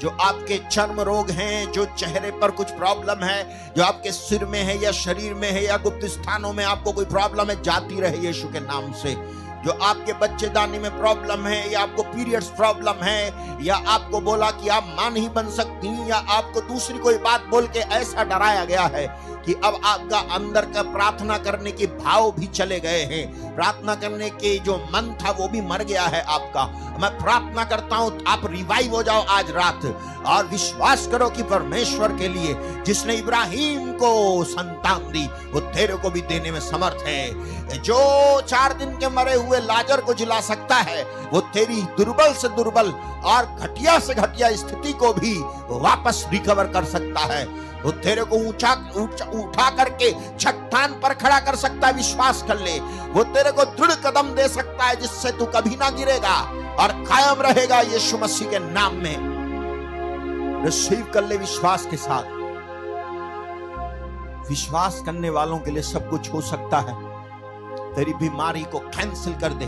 जो 0.00 0.08
आपके 0.20 0.58
चर्म 0.70 1.00
रोग 1.00 1.30
हैं, 1.30 1.72
जो 1.72 1.84
चेहरे 1.84 2.30
पर 2.30 2.50
कुछ 2.50 2.70
प्रॉब्लम 2.70 3.24
है, 3.24 3.72
जो 3.76 3.82
आपके 3.82 4.12
सिर 4.12 4.44
में 4.44 4.62
है 4.62 4.78
या 4.82 4.92
शरीर 4.92 5.34
में 5.34 5.50
है 5.50 5.64
या 5.64 5.76
गुप्त 5.76 6.06
स्थानों 6.06 6.52
में 6.52 6.64
आपको 6.64 6.92
कोई 6.92 7.04
प्रॉब्लम 7.04 7.50
है, 7.50 7.62
जाती 7.62 8.00
रहे 8.00 8.18
यीशु 8.18 8.48
के 8.48 8.60
नाम 8.60 8.92
से। 8.92 9.14
जो 9.58 9.72
आपके 9.82 10.12
बच्चेदानी 10.12 10.78
में 10.78 10.90
प्रॉब्लम 10.98 11.46
है 11.46 11.72
या 11.72 11.80
आपको 11.80 12.02
पीरियड्स 12.02 12.46
प्रॉब्लम 12.46 13.02
है, 13.02 13.32
या 13.64 13.76
आपको 13.88 14.20
बोला 14.20 14.50
कि 14.50 14.68
आप 14.68 14.94
माँ 14.98 15.10
नहीं 15.10 15.28
बन 15.28 15.48
सकती, 15.50 16.10
या 16.10 16.16
आपको 16.16 16.60
दूसरी 16.60 16.98
कोई 16.98 17.18
बात 17.18 17.46
बोल 17.46 17.66
के 17.66 17.78
ऐसा 17.78 18.24
डराया 18.24 18.64
गया 18.64 18.82
है 18.82 19.06
कि 19.48 19.54
अब 19.54 19.80
आपका 19.84 20.18
अंदर 20.18 20.64
का 20.64 20.82
प्रार्थना 20.82 21.38
करने 21.38 21.72
के 21.72 21.86
भाव 21.86 22.32
भी 22.32 22.46
चले 22.46 22.80
गए 22.80 23.02
हैं। 23.02 23.54
प्रार्थना 23.56 23.94
करने 23.94 24.30
के 24.30 24.58
जो 24.58 24.76
मन 24.76 25.16
था 25.24 25.30
वो 25.30 25.48
भी 25.48 25.60
मर 25.60 25.82
गया 25.82 26.02
है 26.02 26.22
आपका। 26.22 26.64
मैं 27.00 27.18
प्रार्थना 27.18 27.64
करता 27.64 27.96
हूँ, 27.96 28.18
आप 28.26 28.42
रिवाइव 28.44 28.94
हो 28.94 29.02
जाओ 29.02 29.24
आज 29.24 29.50
रात। 29.50 29.86
और 30.26 30.46
विश्वास 30.46 31.06
करो 31.06 31.28
कि 31.28 31.42
परमेश्वर 31.42 32.12
के 32.12 32.28
लिए, 32.28 32.54
जिसने 32.86 33.14
इब्राहिम 33.14 33.92
को 33.92 34.44
संतान 34.44 34.98
दी, 34.98 35.26
वो 35.52 35.60
तेरे 35.60 35.96
को 35.96 36.10
भी 36.10 36.20
देने 36.20 36.50
में 36.50 36.60
समर्थ 36.60 37.06
है। 37.06 37.48
जो 37.78 38.40
चार 38.40 38.72
दिन 38.72 38.90
के 38.90 39.08
मरे 39.08 39.34
हुए 39.34 39.58
लाजर 39.58 40.00
को 40.00 40.14
जिला 40.14 40.40
सकता 40.40 40.76
है, 40.76 41.04
वो 41.32 41.40
तेरी 41.40 41.82
दुर्बल 41.82 42.32
से 42.32 42.48
दुर्बल 42.48 42.90
और 43.24 43.56
घटिया 43.60 43.98
से 43.98 44.14
घटिया 44.14 44.56
स्थिति 44.56 44.92
को 44.92 45.12
भी 45.12 45.34
वापस 45.70 46.26
रिकवर 46.32 46.66
कर 46.66 46.84
सकता 46.84 47.20
है। 47.20 47.67
वो 47.84 47.90
तेरे 47.90 48.24
को 48.24 48.36
ऊँचा 48.36 48.72
उठा 49.34 49.70
करके 49.70 50.10
चट्टान 50.36 50.92
पर 50.92 51.14
खड़ा 51.14 51.40
कर 51.40 51.56
सकता 51.56 51.86
है, 51.86 51.92
विश्वास 51.92 52.44
कर 52.48 52.58
ले। 52.58 52.78
वो 53.08 53.24
तेरे 53.24 53.52
को 53.52 53.64
दृढ़ 53.64 53.92
कदम 53.92 54.28
दे 54.28 54.48
सकता 54.48 54.84
है, 54.84 54.96
जिससे 54.96 55.32
तू 55.32 55.44
कभी 55.46 55.76
ना 55.76 55.90
गिरेगा 55.90 56.36
और 56.74 56.92
कायम 56.92 57.42
रहेगा 57.42 57.80
यीशु 57.80 58.18
मसीह 58.18 58.50
के 58.50 58.58
नाम 58.58 58.94
में। 58.94 59.38
रिसीव 60.64 61.10
कर 61.14 61.24
ले 61.24 61.36
विश्वास 61.36 61.86
के 61.86 61.96
साथ। 61.96 62.38
विश्वास 64.48 65.02
करने 65.06 65.30
वालों 65.30 65.58
के 65.58 65.70
लिए 65.70 65.82
सब 65.82 66.10
कुछ 66.10 66.32
हो 66.32 66.40
सकता 66.40 66.78
है। 66.78 66.94
तेरी 67.94 68.14
बीमारी 68.14 68.62
को 68.62 68.78
कैंसिल 68.78 69.32
कर 69.32 69.52
दे। 69.52 69.66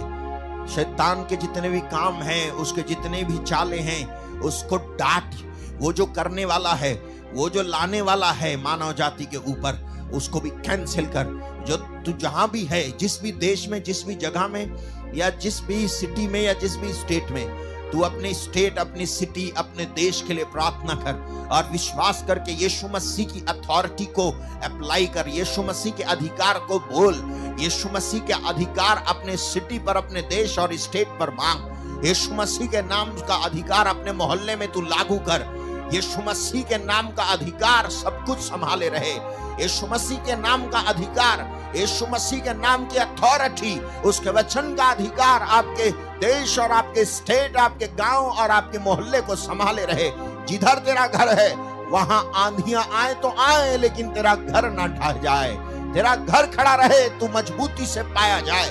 शैतान 0.75 1.23
के 1.23 1.37
जितने 1.37 1.69
भी 1.69 1.81
काम 1.81 2.15
हैं, 2.15 2.51
उसके 2.51 2.83
जितने 2.83 3.23
भी 3.23 3.39
चाले 3.39 3.79
हैं, 3.79 4.17
उसको 4.41 4.77
डांट। 4.77 5.35
वो 5.79 5.93
जो 5.93 6.07
करने 6.07 6.45
वाला 6.45 6.71
है 6.71 6.95
वो 7.35 7.49
जो 7.51 7.63
लाने 7.63 8.01
वाला 8.01 8.31
है 8.33 8.57
मानव 8.57 8.93
जाति 8.93 9.25
के 9.25 9.37
ऊपर, 9.37 9.87
उसको 10.15 10.41
भी 10.41 10.51
कैंसिल 10.51 11.07
कर। 11.07 11.25
जो 11.69 11.77
तू 11.77 12.13
जहाँ 12.13 12.51
भी 12.51 12.65
है, 12.65 12.99
जिस 12.99 13.23
भी 13.23 13.33
देश 13.33 13.69
में, 13.69 13.83
जिस 13.83 14.07
भी 14.07 14.15
जगह 14.15 14.49
में, 14.49 14.77
या 15.15 15.31
जिस 15.31 15.61
भी 15.61 15.89
सिटी 15.89 16.27
में, 16.29 16.43
या 16.43 16.53
जिस 16.53 16.77
भी 16.77 16.93
स्टेट 16.93 17.31
में, 17.31 17.71
तू 17.91 18.01
अपने 18.01 18.35
स्टेट 18.35 18.79
अपनी 18.79 19.07
सिटी 19.07 19.53
अपने 19.57 19.85
देश 19.85 20.25
के 20.27 20.35
लिए 20.35 20.45
प्रार्थना 20.45 20.95
कर 20.95 21.49
और 21.53 21.71
विश्वास 21.73 22.25
करके 22.29 22.53
यीशु 22.53 22.89
मसीह 22.89 23.27
की 23.27 23.41
अथॉरिटी 23.49 24.05
को 24.05 24.31
अप्लाई 24.65 25.07
कर, 25.07 25.29
यीशु 25.29 25.63
मसीह 25.63 25.93
के 25.93 26.03
अधिकार 26.03 26.59
को 26.59 26.79
बोल, 26.79 27.15
यीशु 27.61 27.89
मसीह 27.89 28.21
के 28.21 28.33
अधिकार 28.33 29.05
अपने 29.09 29.37
सिटी 29.37 29.79
पर, 29.79 29.97
अपने 29.97 30.23
देश 30.23 30.59
और 30.59 30.77
स्टेट 30.77 31.09
पर 31.09 31.31
मांग। 31.31 32.07
यीशु 32.07 32.35
मसीह 32.35 32.67
के 32.67 32.83
नाम 32.83 33.11
का 33.11 33.35
अधिकार 33.35 33.87
अपने 33.87 34.13
मोहल्ले 34.13 34.57
में 34.57 34.73
तू 34.73 34.81
लागू 34.81 35.19
कर। 35.19 35.70
यीशु 35.93 36.23
मसीह 36.23 36.63
के 36.63 36.77
नाम 36.79 37.09
का 37.11 37.23
अधिकार 37.23 37.89
सब 37.91 38.25
कुछ 38.25 38.39
संभाले 38.39 38.89
रहे। 38.89 39.15
यीशु 39.63 39.87
मसीह 39.87 40.19
के 40.19 40.37
नाम 40.37 40.67
का 40.67 40.79
अधिकार, 40.79 41.41
यीशु 41.77 42.07
मसीह 42.07 42.41
के 42.41 42.55
नाम 42.55 42.87
की 42.87 42.99
अथॉरिटी 42.99 43.79
उसके 44.05 44.31
वचन 44.31 44.75
का 44.75 44.85
अधिकार 44.85 45.43
आपके 45.43 45.91
देश 46.19 46.59
और 46.59 46.73
आपके 46.73 47.05
स्टेट 47.05 47.57
आपके 47.57 47.87
गाँव 47.87 48.25
और 48.25 48.51
आपके 48.51 48.79
मोहल्ले 48.79 49.21
को 49.21 49.37
संभाले 49.37 49.85
रहे। 49.85 50.11
जिधर 50.47 50.79
तेरा 50.79 51.07
घर 51.07 51.29
है, 51.39 51.55
वहाँ 51.91 52.33
आंधियाँ 52.37 52.87
आए 52.95 53.15
तो 53.15 53.35
आए, 53.39 53.77
लेकिन 53.77 54.11
तेरा 54.11 54.35
घर 54.35 54.71
ना 54.71 54.87
ढह 54.87 55.21
जाए। 55.21 55.57
तेरा 55.95 56.17
घर 56.17 56.47
खड़ा 56.47 56.75
रहे, 56.75 57.09
तू 57.09 57.29
मजबूती 57.29 57.87
से 57.87 58.03
पाया 58.03 58.41
जाए। 58.41 58.71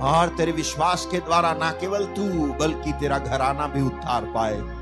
और 0.00 0.28
तेरे 0.28 0.52
विश्वास 0.52 1.08
के 1.10 1.18
द्वारा 1.18 1.52
ना 1.52 1.70
केवल 1.70 2.04
तू, 2.04 2.22
बल्कि 2.60 2.92
तेरा 2.92 3.18
घराना 3.18 3.66
भी 3.66 3.82
उद्धार 3.82 4.24
पाए। 4.24 4.79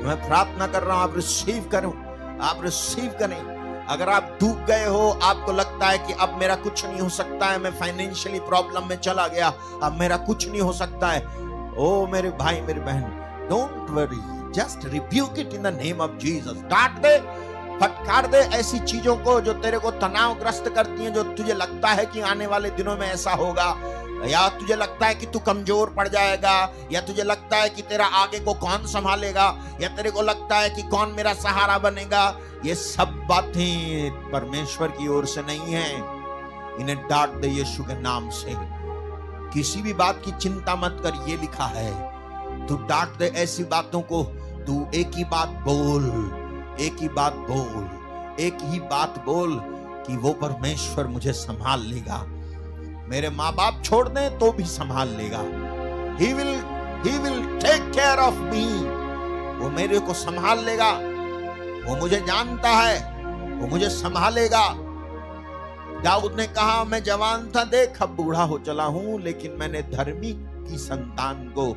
मैं 0.00 0.16
प्रार्थना 0.26 0.66
कर 0.66 0.82
रहा 0.82 0.96
हूँ, 0.96 1.02
आप 1.02 1.16
रिसीव 1.16 1.68
करो, 1.72 1.90
आप 2.42 2.60
रिसीव 2.64 3.10
करें। 3.20 3.40
अगर 3.86 4.08
आप 4.08 4.36
डूब 4.40 4.64
गए 4.64 4.84
हो, 4.84 5.08
आपको 5.22 5.52
लगता 5.52 5.86
है 5.86 5.98
कि 5.98 6.12
अब 6.12 6.36
मेरा 6.38 6.54
कुछ 6.56 6.84
नहीं 6.86 7.00
हो 7.00 7.08
सकता 7.08 7.46
है, 7.46 7.58
मैं 7.58 7.70
फाइनेंशियली 7.70 8.40
प्रॉब्लम 8.40 8.88
में 8.88 8.96
चला 8.96 9.26
गया, 9.28 9.52
अब 9.82 9.96
मेरा 10.00 10.16
कुछ 10.16 10.48
नहीं 10.48 10.60
हो 10.60 10.72
सकता 10.72 11.10
है। 11.10 11.20
ओ 11.78 12.06
मेरे 12.06 12.30
भाई, 12.30 12.60
मेरी 12.60 12.80
बहन 12.80 13.46
don't 13.50 13.90
worry 13.90 14.20
just 14.52 14.84
rebuke 14.84 15.38
it 15.38 15.54
in 15.54 15.62
the 15.62 15.66
name 15.66 16.00
of 16.00 16.16
Jesus 16.18 16.62
डांट 16.70 16.98
दे, 16.98 17.18
फटकार 17.80 18.26
दे 18.26 18.38
ऐसी 18.56 18.78
चीज़ों 18.78 19.16
को 19.16 19.40
जो 19.40 19.52
तेरे 19.52 19.78
को 19.78 19.90
तनावग्रस्त 19.90 20.68
करती 20.68 21.04
हैं, 21.04 21.12
जो 21.14 21.22
तुझे 21.22 21.54
लगता 21.54 21.88
है 21.88 22.06
कि 22.06 22.20
आने 22.20 22.46
वाले 22.46 22.70
दिनों 22.70 22.96
में 22.96 23.06
ऐसा 23.06 23.32
होगा। 23.32 23.70
या 24.26 24.48
तुझे 24.48 24.76
लगता 24.76 25.06
है 25.06 25.14
कि 25.14 25.26
तू 25.26 25.38
कमज़ोर 25.38 25.90
पड़ 25.90 26.08
जाएगा? 26.08 26.72
या 26.92 27.00
तुझे 27.00 27.22
लगता 27.22 27.56
है 27.56 27.68
कि 27.68 27.82
तेरा 27.82 28.06
आगे 28.06 28.40
को 28.40 28.54
कौन 28.54 28.86
संभालेगा? 28.86 29.58
या 29.80 29.88
तेरे 29.88 30.10
को 30.10 30.22
लगता 30.22 30.56
है 30.56 30.70
कि 30.70 30.82
कौन 30.82 31.08
मेरा 31.08 31.34
सहारा 31.34 31.78
बनेगा? 31.78 32.38
ये 32.64 32.74
सब 32.74 33.26
बातें 33.28 34.10
परमेश्वर 34.30 34.88
की 34.88 35.08
ओर 35.08 35.26
से 35.26 35.42
नहीं 35.42 35.74
है। 35.74 36.20
इन्हें 36.80 37.08
डांट 37.08 37.30
दे 37.30 37.48
यीशु 37.48 37.84
के 37.84 38.00
नाम 38.00 38.28
से। 38.30 38.80
किसी 39.52 39.82
भी 39.82 39.92
बात 39.92 40.22
की 40.24 40.32
चिंता 40.32 40.74
मत 40.76 41.00
कर, 41.02 41.30
ये 41.30 41.36
लिखा 41.36 41.64
है, 41.64 41.92
तू 42.66 42.76
डांट 42.76 43.08
दे 43.08 43.26
ऐसी 43.26 43.64
बातों 43.64 44.00
को, 44.00 44.22
तू 44.66 44.86
एक 44.94 45.10
ही 45.14 45.24
बात 45.24 45.48
बोल, 45.48 46.04
एक 46.80 46.96
ही 47.00 47.08
बात 47.08 47.32
बोल, 47.32 47.84
एक 48.40 48.58
ही 48.62 48.80
बात 48.80 49.22
बोल 49.26 49.60
कि 50.06 50.16
वो 50.16 50.32
परमेश्वर 50.32 51.06
मुझे 51.06 51.32
संभाल 51.32 51.80
लेगा। 51.80 52.26
मेरे 53.10 53.30
माँ 53.30 53.52
बाप 53.52 53.82
छोड़ 53.84 54.08
दें 54.08 54.38
तो 54.38 54.52
भी 54.52 54.64
संभाल 54.64 55.08
लेगा। 55.08 55.38
He 56.20 56.32
will 56.32 56.54
he 57.06 57.18
will 57.18 57.58
take 57.58 57.90
care 57.90 58.18
of 58.18 58.34
me 58.34 59.00
वो 59.58 59.70
मेरे 59.70 59.98
को 59.98 60.14
संभाल 60.14 60.64
लेगा। 60.64 60.90
वो 61.86 61.96
मुझे 61.96 62.20
जानता 62.20 62.70
है। 62.70 63.20
वो 63.60 63.66
मुझे 63.66 63.88
संभालेगा। 63.88 64.74
दाऊद 66.02 66.36
ने 66.36 66.46
कहा, 66.46 66.84
मैं 66.84 67.02
जवान 67.02 67.52
था, 67.56 67.64
देख, 67.64 68.02
अब 68.02 68.08
बूढ़ा 68.08 68.42
हो 68.42 68.58
चला 68.58 68.84
हूँ, 68.84 69.20
लेकिन 69.20 69.52
मैंने 69.52 69.82
धर्मी 69.82 70.32
की 70.70 70.78
संतान 70.78 71.48
को 71.48 71.76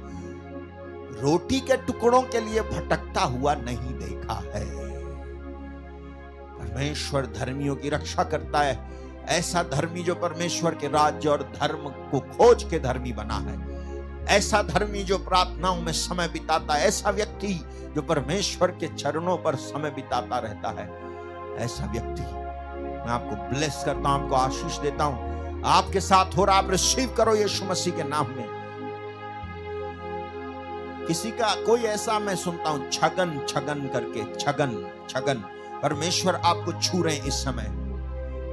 रोटी 1.21 1.59
के 1.59 1.77
टुकड़ों 1.77 2.21
के 2.21 2.39
लिए 2.41 2.61
भटकता 2.61 3.21
हुआ 3.21 3.55
नहीं 3.55 3.93
देखा 3.93 4.33
है। 4.33 4.65
परमेश्वर 6.59 7.25
धर्मियों 7.25 7.75
की 7.75 7.89
रक्षा 7.89 8.23
करता 8.23 8.59
है। 8.59 9.02
ऐसा 9.29 9.63
धर्मी 9.63 10.03
जो 10.03 10.15
परमेश्वर 10.15 10.75
के 10.75 10.87
राज्य 10.87 11.29
और 11.29 11.51
धर्म 11.61 11.89
को 12.11 12.19
खोज 12.19 12.63
के 12.63 12.79
धर्मी 12.79 13.13
बना 13.13 13.35
है। 13.35 13.73
ऐसा 14.25 14.61
धर्मी 14.61 15.03
जो 15.03 15.17
प्रार्थनाओं 15.17 15.81
में 15.81 15.93
समय 15.93 16.27
बिताता 16.27 16.73
है। 16.73 16.87
ऐसा 16.87 17.09
व्यक्ति 17.09 17.53
जो 17.95 18.01
परमेश्वर 18.01 18.71
के 18.71 18.87
चरणों 18.87 19.37
पर 19.37 19.55
समय 19.55 19.89
बिताता 19.89 20.39
रहता 20.39 20.69
है। 20.69 20.89
ऐसा 21.57 21.85
व्यक्ति, 21.85 22.21
मैं 22.21 23.09
आपको 23.09 23.35
ब्लेस 23.35 23.83
करता 23.85 24.09
हूँ, 24.09 24.23
आपको 24.23 24.35
आशीष 24.35 24.77
देता 24.77 25.03
हूँ। 25.03 25.61
आपके 25.65 25.99
साथ 25.99 26.37
हो 26.37 26.45
रहा 26.45 26.57
आप 26.57 26.69
रिसीव 26.69 27.13
करो 27.17 27.35
यीशु 27.35 27.65
मसीह 27.65 27.93
के 27.93 28.03
नाम 28.03 28.27
में। 28.27 28.47
किसी 31.07 31.31
का 31.31 31.55
कोई 31.55 31.81
ऐसा 31.81 32.19
मैं 32.19 32.35
सुनता 32.35 32.69
हूँ, 32.69 32.89
छगन 32.89 33.45
छगन 33.49 33.89
करके, 33.93 34.35
छगन 34.35 34.91
छगन। 35.09 35.43
परमेश्वर 35.83 36.35
आपको 36.35 36.81
छू 36.81 37.01
रहे 37.01 37.15
इस 37.15 37.33
समय। 37.33 37.82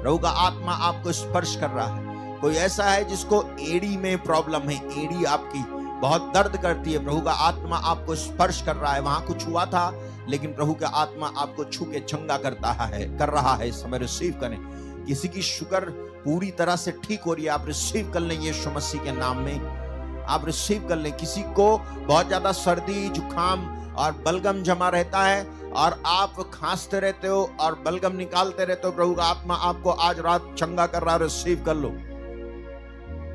प्रभु 0.02 0.18
का 0.18 0.28
आत्मा 0.28 0.72
आपको 0.72 1.12
स्पर्श 1.12 1.55
कर 1.56 1.70
रहा 1.70 1.86
है। 1.86 2.39
कोई 2.40 2.55
ऐसा 2.56 2.85
है 2.85 3.05
जिसको 3.05 3.43
एड़ी 3.60 3.97
में 3.97 4.22
प्रॉब्लम 4.24 4.68
है? 4.68 4.77
एड़ी 4.98 5.24
आपकी 5.24 5.64
बहुत 6.01 6.31
दर्द 6.35 6.56
करती 6.56 6.93
है। 6.93 7.05
प्रभु 7.05 7.20
का 7.20 7.32
आत्मा 7.47 7.77
आपको 7.77 8.14
स्पर्श 8.14 8.60
कर 8.62 8.77
रहा 8.77 8.93
है। 8.93 9.01
वहाँ 9.01 9.24
कुछ 9.27 9.47
हुआ 9.47 9.64
था, 9.66 9.93
लेकिन 10.28 10.52
प्रभु 10.52 10.74
का 10.74 10.89
आत्मा 10.89 11.32
आपको 11.36 11.64
छू 11.64 11.85
के 11.85 12.01
चंगा 12.01 12.36
करता 12.39 12.70
है, 12.72 13.05
कर 13.18 13.28
रहा 13.28 13.55
है। 13.55 13.70
समय 13.72 13.98
रिसीव 13.98 14.39
करें। 14.40 14.59
किसी 15.06 15.28
की 15.28 15.43
शुगर 15.43 15.85
पूरी 16.24 16.51
तरह 16.51 16.77
से 16.77 16.93
ठीक 17.05 17.22
हो 17.22 17.35
रही 17.35 17.44
है, 17.44 17.51
आप 17.51 17.66
रिसीव 17.66 18.10
कर 18.10 18.20
लें 18.20 18.39
यीशु 18.40 18.70
मसीह 18.70 19.02
के 19.02 19.12
नाम 19.12 19.39
में। 19.39 20.24
आप 20.28 20.47
रिसीव 20.47 20.86
कर 20.89 20.97
लें। 20.97 21.12
किसी 21.12 21.43
को 21.43 21.77
बहुत 21.78 22.27
ज़्यादा 22.27 22.52
सर्दी, 22.55 23.09
जुकाम 23.09 23.66
और 23.98 24.12
बलगम 24.27 24.62
जमा 24.62 24.89
रहता 24.89 25.22
है 25.24 25.43
और 25.76 26.02
आप 26.06 26.51
खांसते 26.55 27.01
रहते 27.01 27.28
हो 27.28 27.51
और 27.60 27.74
बलगम 27.74 28.16
निकालते 28.16 28.64
रहते 28.64 28.86
हो, 28.86 28.92
प्रभु 28.92 29.14
का 29.14 29.24
आत्मा 29.24 29.55
आपको 29.55 29.90
आज 29.90 30.18
रात 30.18 30.55
चंगा 30.59 30.86
कर 30.86 31.02
रहा 31.02 31.16
रिसीव 31.16 31.64
कर 31.64 31.74
लो। 31.74 31.92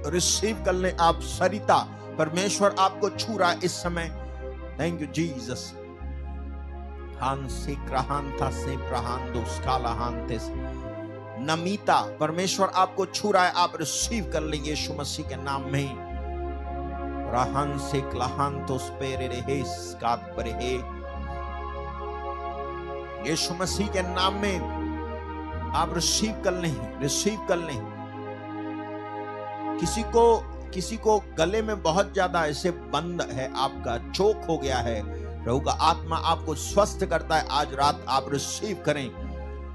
रिसीव 0.10 0.64
कर 0.66 0.74
ले 0.74 0.92
आप, 0.92 1.20
सरिता, 1.20 1.78
परमेश्वर 2.18 2.76
आपको 2.80 3.10
छू 3.10 3.38
रहा 3.38 3.54
इस 3.64 3.72
समय। 3.72 4.04
थैंक 4.80 5.02
यू 5.02 5.08
जीसस 5.08 5.74
हान 7.22 7.48
से 7.48 7.76
क्राहान 7.76 8.32
था 8.32 8.50
नमीता, 11.40 12.18
परमेश्वर 12.20 12.68
आपको 12.68 13.06
छू 13.06 13.32
रहा 13.32 13.46
है, 13.46 13.54
आप 13.56 13.74
रिसीव 13.76 14.30
कर 14.34 14.42
लें 14.42 14.64
यीशु 14.64 14.94
मसीह 14.94 15.28
के 15.28 15.36
नाम 15.36 15.62
में। 15.62 16.06
राहन 17.32 17.78
से 17.78 18.02
क्लाहान 18.02 18.66
तो 18.66 18.78
स्पेरे 18.78 19.28
रहे 19.28 19.64
स्कात 19.64 20.34
पर 20.38 20.48
है। 20.48 20.95
यीशु 23.26 23.54
मसीह 23.54 23.88
के 23.88 24.02
नाम 24.04 24.34
में 24.42 24.60
आप 25.76 25.94
रिसीव 25.96 26.42
कर 26.44 26.54
लें 26.54 27.00
रिसीव 27.02 27.46
कर 27.48 27.58
लें। 27.58 27.80
किसी 29.80 30.04
को 30.12 30.26
किसी 30.74 30.98
को 30.98 31.18
गले 31.38 31.62
में 31.62 31.82
बहुत 31.82 32.14
ज़्यादा 32.14 32.46
ऐसे 32.46 32.72
बंद 32.72 33.22
है 33.32 33.52
आपका, 33.56 33.98
चोक 34.12 34.46
हो 34.50 34.58
गया 34.58 34.78
है, 34.78 35.02
प्रभु 35.44 35.60
का 35.60 35.72
आत्मा 35.72 36.18
आपको 36.26 36.56
स्वस्थ 36.56 37.06
करता 37.06 37.38
है, 37.38 37.46
आज 37.52 37.74
रात 37.74 38.06
आप 38.10 38.26
रिसीव 38.34 38.84
करें। 38.86 39.10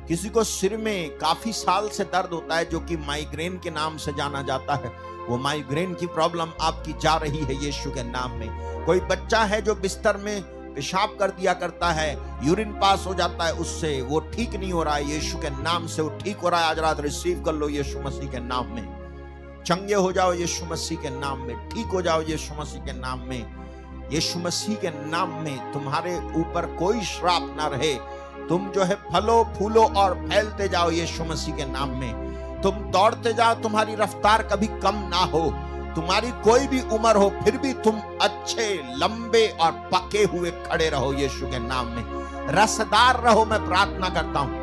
किसी 0.08 0.28
को 0.28 0.44
सिर 0.44 0.76
में 0.76 1.18
काफ़ी 1.18 1.52
साल 1.52 1.88
से 1.88 2.04
दर्द 2.04 2.32
होता 2.32 2.56
है 2.56 2.64
जो 2.64 2.80
कि 2.80 2.96
माइग्रेन 2.98 3.58
के 3.58 3.70
नाम 3.70 3.96
से 3.96 4.12
जाना 4.12 4.42
जाता 4.42 4.74
है, 4.74 4.92
वो 5.28 5.36
माइग्रेन 5.38 5.94
की 5.94 6.06
प्रॉब्लम 6.08 6.52
आपकी 6.60 6.92
जा 7.02 7.16
रही 7.16 7.44
है 7.44 7.54
यीशु 7.64 7.90
के 7.90 8.02
नाम 8.02 8.30
में। 8.30 8.84
कोई 8.86 9.00
बच्चा 9.00 9.42
है 9.44 9.60
जो 9.62 9.74
बिस्तर 9.74 10.16
में 10.16 10.40
पेशाब 10.74 11.16
कर 11.20 11.30
दिया 11.30 11.52
करता 11.52 11.90
है, 11.90 12.10
यूरिन 12.46 12.72
पास 12.72 13.04
हो 13.06 13.14
जाता 13.14 13.44
है, 13.44 13.52
उससे 13.52 14.00
वो 14.02 14.20
ठीक 14.20 14.54
नहीं 14.54 14.72
हो 14.72 14.82
रहा 14.82 14.94
है। 14.94 15.10
यीशु 15.10 15.38
के 15.38 15.50
नाम 15.50 15.86
से 15.86 16.02
वो 16.02 16.08
ठीक 16.08 16.36
हो 16.36 16.48
रहा 16.48 16.60
है। 16.60 16.66
आज 16.66 16.78
रात 16.78 17.00
रिसीव 17.00 17.42
कर 17.42 17.52
लो 17.52 17.68
यीशु 17.68 18.00
मसीह 18.00 18.30
के 18.30 18.38
नाम 18.38 18.66
में। 18.66 19.00
चंगे 19.66 19.94
हो 19.94 20.12
जाओ 20.12 20.32
यीशु 20.32 20.66
मसीह 20.66 20.98
के 20.98 21.10
नाम 21.10 21.38
में। 21.38 21.68
ठीक 21.68 21.86
हो 21.86 22.02
जाओ 22.02 22.22
यीशु 22.22 22.54
मसीह 22.54 22.82
के 22.82 22.92
नाम 22.92 23.20
में। 23.20 23.60
यीशु 24.12 24.38
मसीह 24.38 24.76
के 24.76 24.90
नाम 24.90 25.30
में 25.30 25.72
तुम्हारे 25.72 26.16
ऊपर 26.16 26.66
कोई 26.78 27.00
श्राप 27.00 27.54
ना 27.56 27.66
रहे। 27.66 27.94
तुम 28.48 28.70
जो 28.70 28.84
है 28.84 28.94
फलो, 28.94 29.44
फूलो 29.58 29.82
और 29.96 30.14
फैलते 30.28 30.68
जाओ 30.68 30.90
यीशु 30.90 31.24
मसीह 31.24 31.54
के 31.54 31.64
नाम 31.64 31.88
में। 31.88 32.60
तुम 32.62 32.74
दौड़ते 32.90 33.32
जाओ, 33.32 33.54
तुम्हारी 33.54 33.94
रफ्तार 33.94 34.42
कभी 34.42 34.66
कम 34.66 35.08
ना 35.10 35.24
हो। 35.24 35.50
तुम्हारी 36.00 36.30
कोई 36.30 36.66
भी 36.66 36.80
उम्र 36.80 37.16
हो, 37.16 37.28
फिर 37.44 37.56
भी 37.56 37.72
तुम 37.72 38.00
अच्छे, 38.22 38.82
लंबे 38.96 39.56
और 39.60 39.72
पके 39.72 40.22
हुए 40.24 40.50
खड़े 40.50 40.88
रहो 40.88 41.12
यीशु 41.12 41.46
के 41.46 41.58
नाम 41.58 41.86
में। 41.86 42.04
रसदार 42.54 43.20
रहो, 43.20 43.44
मैं 43.44 43.66
प्रार्थना 43.66 44.08
करता 44.08 44.40
हूँ। 44.40 44.60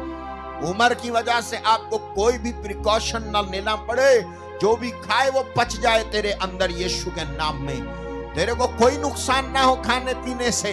उम्र 0.69 0.93
की 0.93 1.09
वजह 1.09 1.41
से 1.41 1.57
आपको 1.57 1.97
कोई 1.97 2.38
भी 2.38 2.51
प्रिकॉशन 2.51 3.19
न 3.35 3.49
लेना 3.51 3.76
पड़े। 3.76 4.22
जो 4.61 4.76
भी 4.76 4.91
खाए, 4.91 5.30
वो 5.30 5.41
पच 5.57 5.80
जाए 5.80 6.03
तेरे 6.03 6.31
अंदर 6.31 6.72
यीशु 6.72 7.11
के 7.11 7.23
नाम 7.23 7.57
में। 7.57 7.85
तेरे 8.34 8.53
को 8.53 8.68
कोई 8.68 8.97
नुकसान 8.97 9.51
ना 9.51 9.61
हो 9.61 9.76
खाने 9.76 10.14
पीने 10.14 10.51
से। 10.51 10.72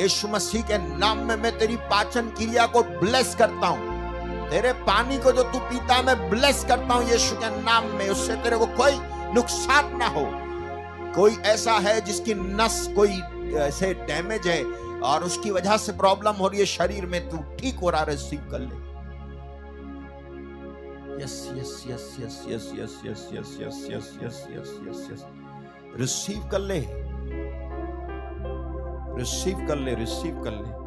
यीशु 0.00 0.28
मसीह 0.28 0.62
के 0.62 0.78
नाम 0.98 1.18
में 1.18 1.36
मैं 1.36 1.58
तेरी 1.58 1.76
पाचन 1.76 2.22
क्रिया 2.22 2.66
को 2.66 2.82
ब्लेस 2.82 3.34
करता 3.34 3.66
हूँ। 3.66 3.89
तेरे 4.50 4.72
पानी 4.86 5.16
को 5.24 5.32
जो 5.32 5.42
तू 5.52 5.58
पीता 5.70 5.94
है 5.94 6.04
मैं 6.06 6.30
ब्लेस 6.30 6.64
करता 6.68 6.94
हूँ 6.94 7.08
यीशु 7.10 7.36
के 7.36 7.50
नाम 7.62 7.86
में 7.98 8.08
उससे 8.08 8.36
तेरे 8.42 8.56
को 8.58 8.66
कोई 8.76 8.98
नुकसान 9.34 9.96
ना 9.96 10.06
हो 10.14 10.24
कोई 11.14 11.36
ऐसा 11.46 11.72
है 11.86 12.00
जिसकी 12.00 12.34
नस 12.34 12.86
कोई 12.96 13.20
ऐसे 13.60 13.92
डैमेज 14.06 14.46
है 14.48 14.62
और 15.10 15.24
उसकी 15.24 15.50
वजह 15.50 15.76
से 15.76 15.92
प्रॉब्लम 15.98 16.42
हो 16.42 16.48
रही 16.48 16.60
है 16.60 16.66
शरीर 16.66 17.06
में 17.06 17.20
तू 17.30 17.38
ठीक 17.58 17.78
हो 17.82 17.90
रहा 17.90 18.02
रिसीव 18.08 18.48
कर 18.50 18.60
ले 18.60 18.88
yes 21.22 21.36
yes 21.56 21.72
yes 21.88 22.04
yes 22.18 22.42
yes 22.48 22.72
yes 22.74 22.96
yes 23.04 23.26
yes 23.32 23.56
yes 23.60 23.86
yes 23.90 24.16
yes 24.22 24.46
yes 24.50 24.74
yes 24.86 25.06
yes 25.10 25.24
receive 25.96 26.48
कर 26.50 26.60
ले 26.60 26.80
रिसीव 29.18 29.66
कर 29.68 29.78
ले 29.78 29.94
रिसीव 29.94 30.42
कर 30.44 30.50
ले 30.52 30.78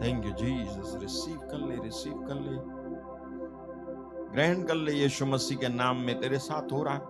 थैंक 0.00 0.24
यू 0.24 0.32
जीसस 0.36 0.96
रिसीव 1.02 1.36
कर 1.50 1.66
ले 1.68 1.82
रिसीव 1.84 2.14
कर 2.28 2.40
ले 2.40 2.81
ग्रहण 4.32 4.62
कर 4.62 4.74
ले 4.74 4.92
यीशु 4.92 5.26
मसीह 5.26 5.58
के 5.58 5.68
नाम 5.68 5.96
में 5.96 6.20
तेरे 6.20 6.38
साथ 6.38 6.72
हो 6.72 6.82
रहा 6.82 6.94
है। 6.94 7.00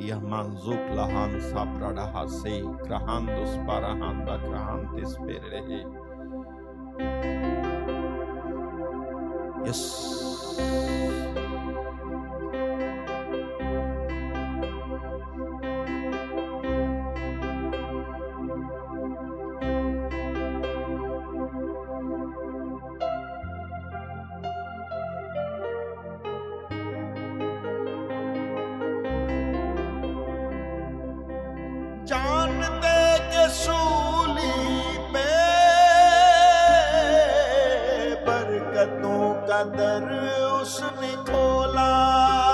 यह 0.00 0.20
मानजुक 0.24 0.92
लहान 0.96 1.38
साप्राडा 1.40 2.24
से 2.34 2.52
ग्रहान 2.84 3.26
दुस 3.26 3.56
पाराहान 3.68 4.24
दा 4.24 4.36
ग्रहान 4.36 4.86
तिस 4.94 5.16
पेर 5.20 5.42
रहे 5.54 5.80
यस। 9.68 9.82
कदर 39.62 40.06
उसने 40.58 41.10
खोला 41.26 42.51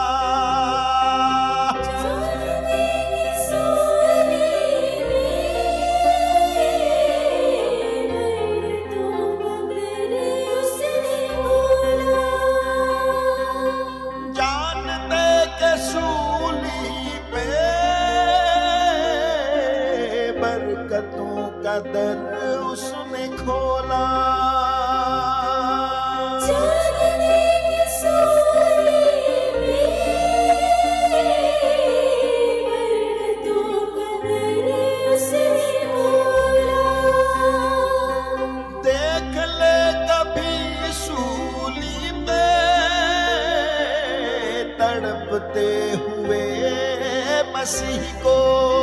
안. 48.29 48.78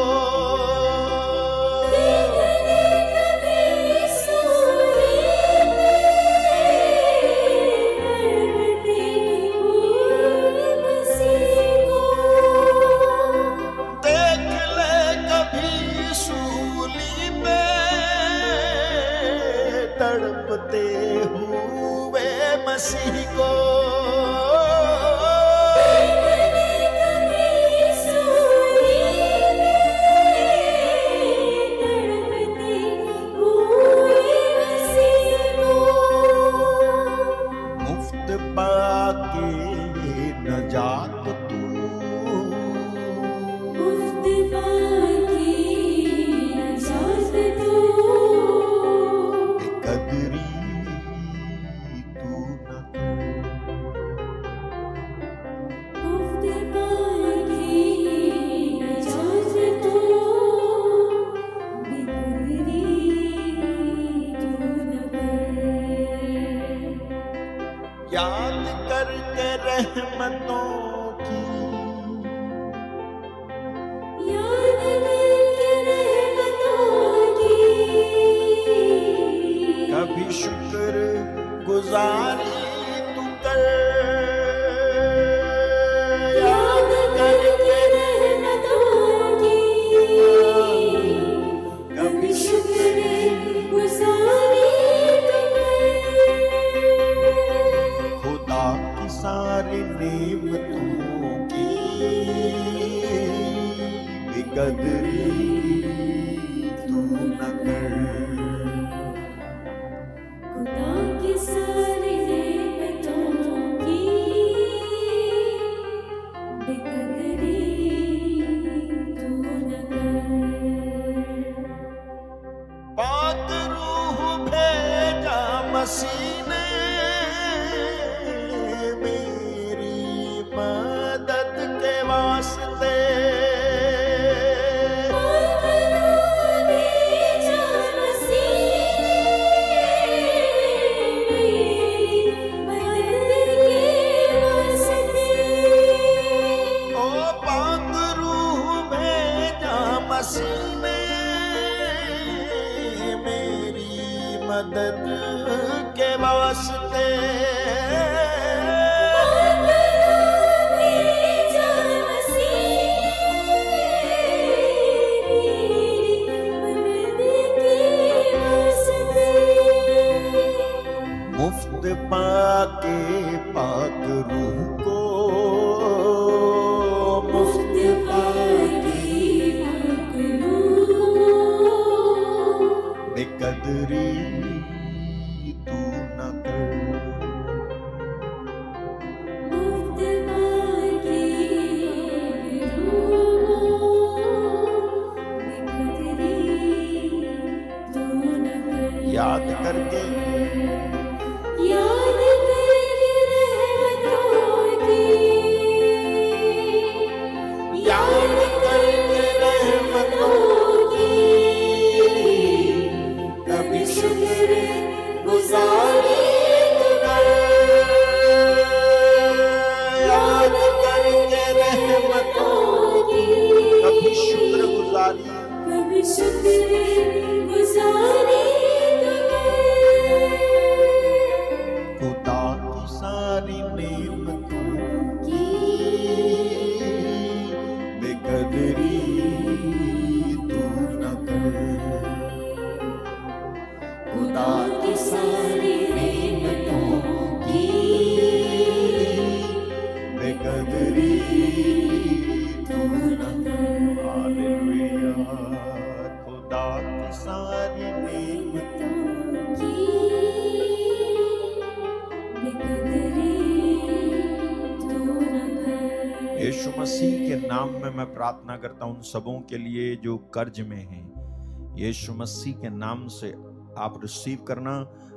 नाम 267.66 267.82
में 267.84 267.90
मैं 267.90 268.14
प्रार्थना 268.14 268.56
करता 268.58 268.86
हूँ 268.86 268.96
उन 268.96 269.02
सबों 269.02 269.40
के 269.42 269.58
लिए 269.58 269.96
जो 269.96 270.18
कर्ज 270.34 270.60
में 270.62 270.78
हैं। 270.78 271.76
यीशु 271.78 272.14
मसीह 272.14 272.54
के 272.54 272.70
नाम 272.70 273.08
से 273.08 273.32
आप 273.78 274.00
रिसीव 274.02 274.44
करना, 274.48 274.74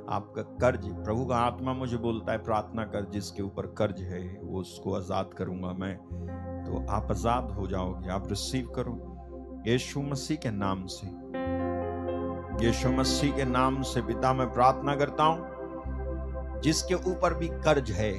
आपका 0.09 0.41
कर्ज, 0.41 0.85
प्रभु 1.03 1.25
का 1.25 1.35
आत्मा 1.35 1.73
मुझे 1.73 1.97
बोलता 1.97 2.31
है, 2.31 2.37
प्रार्थना 2.37 2.83
कर 2.83 3.05
जिसके 3.05 3.43
ऊपर 3.43 3.67
कर्ज 3.77 4.01
है, 4.01 4.39
वो 4.43 4.59
उसको 4.59 4.93
आज़ाद 4.93 5.33
करूँगा 5.37 5.73
मैं। 5.73 5.95
तो 6.65 6.85
आप 6.89 7.11
आज़ाद 7.11 7.51
हो 7.51 7.67
जाओगे, 7.67 8.09
आप 8.09 8.27
रिसीव 8.29 8.71
करो। 8.75 9.63
यीशु 9.67 10.01
मसीह 10.01 10.37
के 10.37 10.51
नाम 10.51 10.85
से। 10.85 11.07
यीशु 12.65 12.89
मसीह 12.89 13.35
के 13.35 13.45
नाम 13.45 13.81
से 13.83 14.01
पिता, 14.01 14.33
मैं 14.33 14.51
प्रार्थना 14.53 14.95
करता 14.95 15.23
हूँ, 15.23 16.61
जिसके 16.61 16.95
ऊपर 17.11 17.33
भी 17.33 17.47
कर्ज 17.47 17.91
है, 17.91 18.13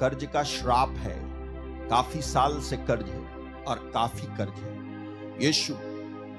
कर्ज 0.00 0.24
का 0.24 0.42
श्राप 0.42 0.94
है, 0.98 1.16
काफ़ी 1.88 2.22
साल 2.22 2.60
से 2.60 2.76
कर्ज 2.76 3.08
है। 3.08 3.25
और 3.68 3.90
काफ़ी 3.94 4.26
कर्ज 4.36 4.58
है 4.58 4.74
यीशु, 5.44 5.74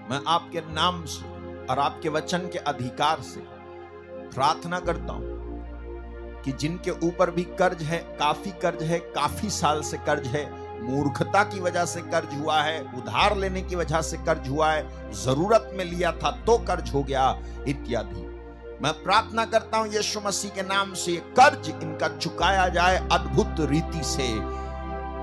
मैं 0.10 0.20
आपके 0.28 0.62
नाम 0.74 1.04
से 1.06 1.36
और 1.66 1.80
आपके 1.80 2.10
वचन 2.10 2.50
के 2.54 2.60
अधिकार 2.60 3.22
से 3.24 3.42
प्रार्थना 4.36 4.80
करता 4.80 5.14
हूँ 5.14 5.36
कि 6.46 6.52
जिनके 6.52 6.92
ऊपर 7.08 7.32
भी 7.32 7.44
कर्ज 7.60 7.82
है, 7.84 7.98
काफ़ी 8.20 8.52
कर्ज 8.62 8.84
है, 8.84 9.00
काफ़ी 9.00 9.50
साल 9.50 9.82
से 9.82 9.98
कर्ज 10.00 10.28
है, 10.28 10.46
मूर्खता 10.82 11.44
की 11.44 11.60
वजह 11.60 11.86
से 11.86 12.02
कर्ज 12.04 12.34
हुआ 12.34 12.62
है, 12.62 12.82
उधार 12.98 13.36
लेने 13.38 13.62
की 13.62 13.76
वजह 13.76 14.02
से 14.02 14.18
कर्ज 14.18 14.48
हुआ 14.50 14.72
है, 14.72 15.12
ज़रूरत 15.16 15.72
में 15.76 15.84
लिया 15.86 16.12
था 16.14 16.32
तो 16.46 16.58
कर्ज 16.58 16.92
हो 16.94 17.04
गया, 17.04 17.30
इत्यादि। 17.68 18.26
मैं 18.82 18.92
प्रार्थना 19.04 19.46
करता 19.46 19.78
हूँ 19.78 19.88
यीशु 19.88 20.20
मसीह 20.22 20.52
के 20.52 20.64
नाम 20.64 20.94
से 20.94 21.16
कर्ज 21.40 21.70
इनका 21.72 22.08
चुकाया 22.18 22.68
जाए 22.70 22.98
अद्भुत 23.12 23.68
रीति 23.70 24.04
से। 24.06 24.28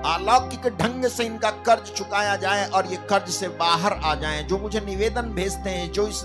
अलौकिक 0.05 0.67
ढंग 0.77 1.05
से 1.07 1.25
इनका 1.25 1.51
कर्ज 1.67 1.91
चुकाया 1.91 2.37
जाए 2.37 2.67
और 2.69 2.87
ये 2.87 2.97
कर्ज 3.11 3.31
से 3.31 3.49
बाहर 3.49 3.93
आ 3.93 4.15
जाए। 4.15 4.43
जो 4.43 4.59
मुझे 4.59 4.81
निवेदन 4.81 5.31
भेजते 5.31 5.71
हैं, 5.71 5.91
जो 5.93 6.07
इस 6.09 6.23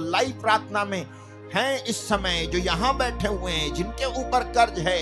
लाइव 0.00 0.40
प्रार्थना 0.40 0.84
में 0.84 1.06
हैं 1.54 1.84
इस 1.84 2.08
समय, 2.08 2.46
जो 2.46 2.58
यहाँ 2.58 2.96
बैठे 2.96 3.28
हुए 3.28 3.52
हैं, 3.52 3.74
जिनके 3.74 4.06
ऊपर 4.20 4.42
कर्ज 4.52 4.78
है, 4.78 5.00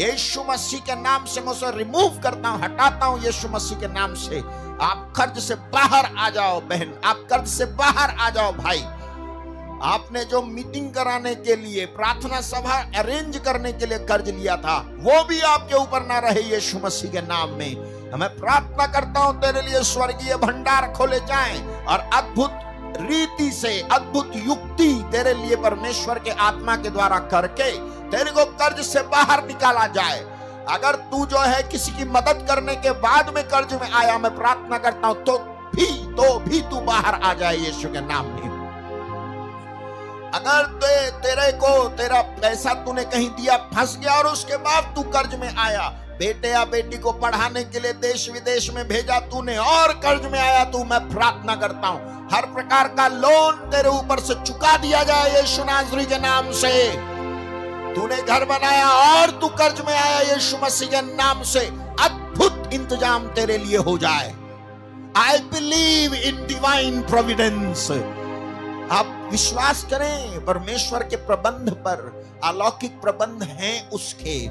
यीशु 0.00 0.44
मसीह 0.50 0.80
के 0.80 0.94
नाम 0.94 1.24
से 1.24 1.40
मैं 1.40 1.48
उसे 1.48 1.70
रिमूव 1.78 2.18
करता 2.20 2.48
हूँ, 2.48 2.62
हटाता 2.62 3.06
हूँ 3.06 3.22
यीशु 3.24 3.48
मसीह 3.48 3.78
के 3.78 3.88
नाम 3.88 4.14
से। 4.14 4.38
आप 4.82 5.12
कर्ज 5.16 5.38
से 5.38 5.54
बाहर 5.54 6.14
आ 6.16 6.30
जाओ, 6.30 6.60
बहन, 6.60 6.94
आप 7.04 7.26
कर्ज 7.30 7.48
से 7.48 7.64
बाहर 7.64 8.10
आ 8.10 8.30
जाओ, 8.30 8.52
भाई। 8.52 8.84
आपने 9.84 10.24
जो 10.24 10.40
मीटिंग 10.42 10.92
कराने 10.94 11.34
के 11.36 11.56
लिए, 11.56 11.84
प्रार्थना 11.88 12.40
सभा 12.40 12.76
अरेंज 12.98 13.36
करने 13.38 13.72
के 13.72 13.86
लिए 13.86 13.98
कर्ज 14.06 14.28
लिया 14.30 14.56
था, 14.56 14.78
वो 15.00 15.22
भी 15.24 15.40
आपके 15.42 15.74
ऊपर 15.74 16.06
ना 16.06 16.18
रहे 16.18 16.42
यीशु 16.44 16.78
मसीह 16.78 17.10
के 17.10 17.20
नाम 17.22 17.50
में। 17.50 17.74
मैं 18.14 18.28
प्रार्थना 18.36 18.86
करता 18.88 19.20
हूँ, 19.20 19.34
तेरे 19.40 19.62
लिए 19.62 19.82
स्वर्गीय 19.84 20.36
भंडार 20.38 20.92
खोले 20.92 21.20
जाएँ 21.22 21.60
और 21.84 22.08
अद्भुत 22.14 22.64
रीति 23.00 23.50
से, 23.52 23.80
अद्भुत 23.92 24.32
युक्ति 24.36 24.92
तेरे 25.12 25.34
लिए 25.36 25.56
परमेश्वर 25.58 26.18
के 26.18 26.30
आत्मा 26.30 26.76
के 26.76 26.90
द्वारा 26.90 27.18
करके 27.28 27.70
तेरे 28.10 28.30
को 28.30 28.44
कर्ज 28.56 28.84
से 28.86 29.02
बाहर 29.08 29.46
निकाला 29.46 29.86
जाए। 29.92 30.20
अगर 30.70 30.94
तू 31.10 31.24
जो 31.26 31.38
है 31.40 31.62
किसी 31.62 31.92
की 31.92 32.04
मदद 32.06 32.44
करने 32.48 32.74
के 32.76 32.90
बाद 33.00 33.34
में 33.34 33.44
कर्ज 33.44 33.74
में 33.74 33.90
आया, 33.90 34.18
मैं 34.18 34.34
प्रार्थना 34.36 34.78
करता 34.78 35.06
हूँ 35.06 35.22
तो 35.24 35.38
भी 35.74 35.86
तो 36.14 36.38
भी 36.40 36.60
तू 36.60 36.80
बाहर 36.82 37.20
आ 37.22 37.32
जाए 37.34 37.56
यीशु 37.56 37.88
के 37.88 38.00
नाम 38.02 38.26
में। 38.26 38.47
अगर 40.34 40.64
ते, 40.74 41.10
तेरे 41.20 41.50
को 41.54 41.88
तेरा 41.96 42.20
पैसा 42.40 42.72
तूने 42.84 43.04
कहीं 43.06 43.28
दिया 43.30 43.56
फंस 43.70 43.96
गया 44.00 44.14
और 44.14 44.26
उसके 44.26 44.56
बाद 44.58 44.92
तू 44.96 45.02
कर्ज 45.10 45.34
में 45.34 45.48
आया 45.48 45.88
बेटे 46.18 46.48
या 46.48 46.64
बेटी 46.64 46.98
को 46.98 47.12
पढ़ाने 47.14 47.62
के 47.64 47.80
लिए 47.80 47.92
देश 48.02 48.28
विदेश 48.30 48.70
में 48.74 48.86
भेजा 48.88 49.18
तूने 49.30 49.56
और 49.58 49.92
कर्ज 50.04 50.30
में 50.32 50.38
आया 50.38 50.64
तू 50.70 50.82
मैं 50.84 51.00
प्रार्थना 51.08 51.54
करता 51.56 51.88
हूँ 51.88 52.28
हर 52.32 52.46
प्रकार 52.54 52.88
का 52.96 53.06
लोन 53.08 53.70
तेरे 53.70 53.88
ऊपर 53.88 54.20
से 54.20 54.34
चुका 54.42 54.76
दिया 54.76 55.02
जाए 55.02 55.30
यीशु 55.30 55.64
नाजरी 55.64 56.04
के 56.04 56.18
नाम 56.18 56.50
से। 56.54 56.72
तूने 57.94 58.16
घर 58.24 58.44
बनाया 58.44 58.88
और 58.88 59.30
तू 59.40 59.48
कर्ज 59.60 59.80
में 59.86 59.94
आया 59.94 60.20
यीशु 60.32 60.56
मसीह 60.64 60.88
के 60.88 61.02
नाम 61.06 61.42
से 61.52 61.60
अद्भुत 62.00 62.70
इंतज़ाम 62.72 63.26
तेरे 63.34 63.58
लिए 63.58 63.78
हो 63.78 63.96
जाए। 63.98 64.34
I 65.16 65.38
believe 65.52 66.14
in 66.14 66.46
divine 66.46 67.00
providence 67.02 67.88
आप 68.90 69.28
विश्वास 69.30 69.84
करें, 69.84 70.44
परमेश्वर 70.44 71.02
के 71.02 71.16
प्रबंध 71.16 71.72
पर, 71.72 72.26
अलौकिक 72.44 73.00
प्रबंध 73.00 73.42
हैं 73.42 73.90
उसके 73.90 74.48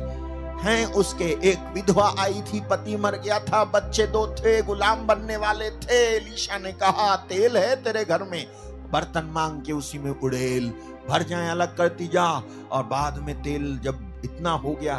हैं 0.58 0.86
उसके। 0.86 1.24
एक 1.24 1.72
विधवा 1.74 2.16
आई 2.20 2.42
थी, 2.42 2.62
पति 2.62 2.98
मर 2.98 3.16
गया 3.16 3.40
था, 3.40 3.64
बच्चे 3.66 4.08
दो 4.08 4.36
थे, 4.40 4.62
गुलाम 4.62 5.08
बनने 5.08 5.38
वाले 5.38 5.72
थे। 5.72 6.16
एलिशा 6.16 6.58
ने 6.58 6.72
कहा, 6.72 7.16
तेल 7.16 7.58
है 7.58 7.84
तेरे 7.84 8.06
घर 8.06 8.24
में। 8.24 8.48
बर्तन 8.92 9.24
मांग 9.24 9.62
के 9.62 9.74
उसी 9.74 9.98
में 9.98 10.20
उड़ेल। 10.20 10.74
भर 11.10 11.24
जाए, 11.24 11.50
अलग 11.50 11.78
करती 11.78 12.08
जा। 12.08 12.44
और 12.72 12.84
बाद 12.84 13.18
में 13.18 13.44
तेल 13.44 13.80
जब 13.84 14.22
इतना 14.26 14.52
हो 14.52 14.74
गया 14.74 14.96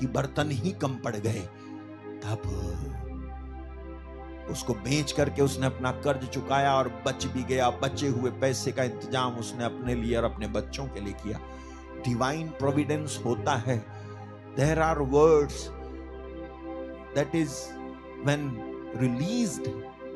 कि 0.00 0.06
बर्तन 0.06 0.50
ही 0.50 0.70
कम 0.70 0.94
पड़ 0.94 1.16
गए, 1.16 1.40
तब 2.24 2.42
उसको 4.50 4.74
बेच 4.74 5.12
करके 5.12 5.42
उसने 5.42 5.66
अपना 5.66 5.92
कर्ज 5.92 6.28
चुकाया 6.28 6.74
और 6.74 7.02
बच 7.06 7.24
भी 7.24 7.42
गया। 7.42 7.70
बचे 7.70 8.08
हुए 8.08 8.30
पैसे 8.30 8.72
का 8.72 8.84
इंतज़ाम 8.84 9.34
उसने 9.34 9.64
अपने 9.64 9.94
लिए 9.94 10.16
और 10.16 10.24
अपने 10.24 10.46
बच्चों 10.46 10.86
के 10.86 11.00
लिए 11.00 11.12
किया। 11.12 11.40
डिवाइन 12.08 12.48
प्रोविडेंस 12.48 13.22
होता 13.24 13.56
है। 13.56 13.78
There 14.56 14.80
are 14.80 14.98
words 14.98 15.68
that 17.14 17.34
is 17.34 17.54
when 18.24 18.40
released 19.02 19.68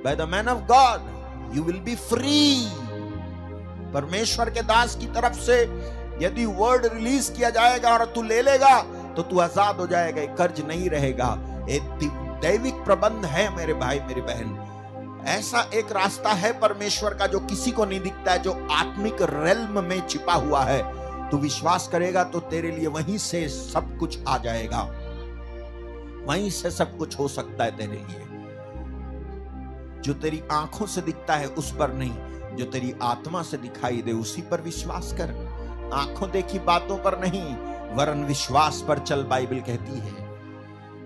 by 0.07 0.17
the 0.17 0.31
man 0.33 0.49
of 0.49 0.61
God, 0.71 1.01
you 1.55 1.67
will 1.69 1.87
be 1.87 2.13
free. 2.13 2.69
परमेश्वर 3.93 4.51
के 4.51 4.63
दास 4.63 4.97
की 4.97 5.07
तरफ़ 5.07 5.35
से 5.35 5.63
यदि 6.23 6.45
वर्ड 6.45 6.87
रिलीज़ 6.87 7.33
किया 7.33 7.51
जाएगा 7.51 7.91
और 7.91 8.05
तू 8.05 8.23
ले 8.23 8.43
लेगा 8.43 8.83
तो 9.15 9.23
तू 9.23 9.39
आज़ाद 9.39 9.77
हो 9.77 9.87
जाएगा 9.87 10.35
कर्ज 10.35 10.61
नहीं 10.61 10.91
रहेगा। 10.91 11.37
दि- 11.69 12.28
दैविक 12.41 12.75
प्रबंध 12.75 13.25
है 13.25 13.57
मेरे 13.57 13.75
भाई, 13.75 14.01
मेरी 14.01 14.21
बहन। 14.21 15.25
ऐसा 15.27 15.71
एक 15.75 15.93
रास्ता 15.93 16.33
है 16.33 16.61
परमेश्वर 16.61 17.15
का 17.15 17.27
जो 17.27 17.41
किसी 17.41 17.71
को 17.71 17.85
नहीं 17.85 18.01
दिखता 18.01 18.33
है, 18.33 18.39
जो 18.39 18.69
आत्मिक 18.71 19.17
रेलम 19.23 19.85
में 19.85 20.09
छिपा 20.09 20.33
हुआ 20.33 20.65
है। 20.65 20.99
तू 21.31 21.37
विश्वास 21.37 21.89
करेगा 21.89 22.25
तो 22.25 22.41
तेरे 22.41 22.71
लिए 22.71 22.87
वहीं 22.87 23.19
से 23.19 23.49
सब 23.49 23.99
कुछ 23.99 24.19
आ 24.29 24.39
जाएगा। 24.39 24.83
वहीं 26.27 26.51
से 26.51 26.71
सब 26.71 26.97
कुछ 26.99 27.19
हो 27.19 27.29
सकता 27.29 27.65
है 27.65 27.77
तेरे 27.77 27.93
लिए। 27.93 28.25
जो 30.03 30.15
तेरी 30.15 30.43
आँखों 30.53 30.87
से 30.87 31.01
दिखता 31.01 31.35
है 31.35 31.47
उस 31.47 31.77
पर 31.77 31.93
नहीं, 31.93 32.17
जो 32.57 32.65
तेरी 32.65 32.95
आत्मा 33.03 33.43
से 33.43 33.57
दिखाई 33.57 34.03
दे 34.03 34.13
उसी 34.13 34.43
पर 34.43 34.61
विश्वास 34.61 35.13
कर। 35.13 35.31
आँखों 35.95 36.31
देखी 36.31 36.59
बातों 36.59 36.99
पर 36.99 37.19
नहीं, 37.19 37.57
वरन 37.97 38.25
विश्वास 38.25 38.85
पर 38.89 38.99
चल 38.99 39.23
बाइबल 39.23 39.61
कहती 39.61 39.99
है। 39.99 40.28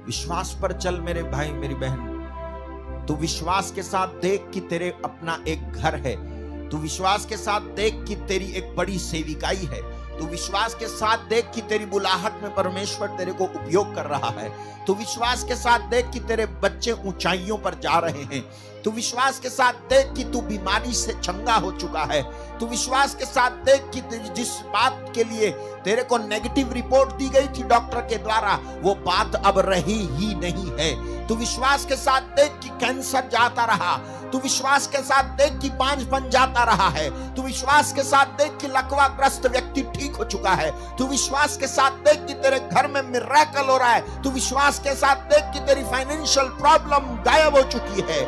विश्वास 0.07 0.59
पर 0.63 0.73
चल 0.73 1.01
मेरे 1.01 1.23
भाई, 1.23 1.51
मेरी 1.51 1.75
बहन। 1.75 3.05
तू 3.09 3.15
विश्वास 3.15 3.71
के 3.71 3.83
साथ 3.83 4.09
देख 4.09 4.51
कि 4.55 4.61
तेरे 4.61 4.95
अपना 5.05 5.45
एक 5.49 5.73
घर 5.73 5.95
है। 5.95 6.33
तू 6.69 6.77
विश्वास 6.77 7.27
के 7.27 7.37
साथ 7.37 7.61
देख 7.61 8.05
कि 8.09 8.17
तेरी 8.17 8.53
एक 8.53 8.77
बड़ी 8.77 8.99
सेविकाई 8.99 9.69
है। 9.73 10.03
तू 10.19 10.27
विश्वास 10.27 10.75
के 10.75 10.87
साथ 10.87 11.19
देख 11.19 11.51
कि 11.55 11.61
तेरी 11.61 11.87
बुलाहट 11.87 12.43
में 12.43 12.55
परमेश्वर 12.55 13.09
तेरे 13.09 13.33
को 13.33 13.45
उपयोग 13.45 13.95
कर 13.95 14.07
रहा 14.07 14.29
है। 14.29 14.53
तू 14.87 14.95
विश्वास 14.95 15.45
के 15.45 15.55
साथ 15.55 15.79
देख 15.79 16.11
कि 16.11 16.21
तेरे 16.21 16.47
बच्चे 16.47 16.93
ऊंचाइयों 16.93 17.59
पर 17.59 17.75
जा 17.75 17.99
रहे 17.99 18.23
हैं। 18.23 18.45
तू 18.85 18.91
विश्वास 18.91 19.39
के 19.39 19.49
साथ 19.49 19.73
देख 19.91 20.13
कि 20.17 20.25
तू 20.25 20.41
बीमारी 20.41 20.93
से 20.93 21.13
चंगा 21.13 21.55
हो 21.55 21.71
चुका 21.73 22.03
है। 22.03 22.23
तू 22.59 22.67
विश्वास 22.67 23.15
के 23.15 23.25
साथ 23.25 23.51
देख 23.51 23.91
कि 23.95 24.01
जिस 24.37 24.49
बात 24.67 25.13
के 25.15 25.25
लिए 25.25 25.51
तेरे 25.85 26.03
को 26.03 26.19
नेगेटिव 26.19 26.73
रिपोर्ट 26.73 27.13
दी 27.13 27.29
गई 27.29 27.47
थी 27.49 27.63
डॉक्टर 27.63 28.01
के 28.01 28.17
द्वारा, 28.17 28.59
वो 28.83 28.95
बात 28.95 29.35
अब 29.47 29.59
रही 29.59 29.99
ही 30.07 30.35
नहीं 30.35 30.71
है। 30.81 31.27
तू 31.27 31.35
विश्वास 31.35 31.85
के 31.85 31.97
साथ 31.97 32.21
देख 32.21 32.59
कि 32.63 32.69
कैंसर 32.81 33.29
जाता 33.33 33.65
रहा। 33.65 33.97
तू 34.33 34.39
विश्वास 34.39 34.87
के 34.87 34.99
साथ 34.99 35.25
देख 35.39 35.59
कि 35.59 35.69
पाँच 35.71 36.03
बन 36.03 36.29
जाता 36.31 36.63
रहा 36.65 36.89
है। 36.89 37.35
तू 37.35 37.43
विश्वास 37.43 37.93
के 37.93 38.03
साथ 38.03 38.27
देख 38.39 38.57
कि 38.57 38.69
लकवाग्रस्त 38.69 39.47
व्यक्ति 39.47 39.83
ठीक 39.97 40.17
हो 40.17 40.25
चुका 40.25 40.51
है। 40.51 40.71
तू 40.97 41.07
विश्वास 41.07 41.57
के 41.57 41.67
साथ 41.67 41.91
देख 41.91 42.25
कि 42.27 42.35
तेरे 42.35 42.61
घर 42.61 42.87
में 42.87 43.03
मिराकल 43.03 43.71
हो 43.71 43.77
रहा 43.77 43.91
है। 43.91 44.23
तू 44.23 44.31
विश्वास 44.31 44.79
के 44.79 44.95
साथ 44.95 45.17
देख 45.17 45.53
कि 45.53 45.61
तेरी 45.61 45.85
फाइनेंशियल 45.85 46.47
प्रॉब्लम 46.47 47.15
गायब 47.23 47.57
हो 47.57 47.63
चुकी 47.63 48.01
है। 48.13 48.21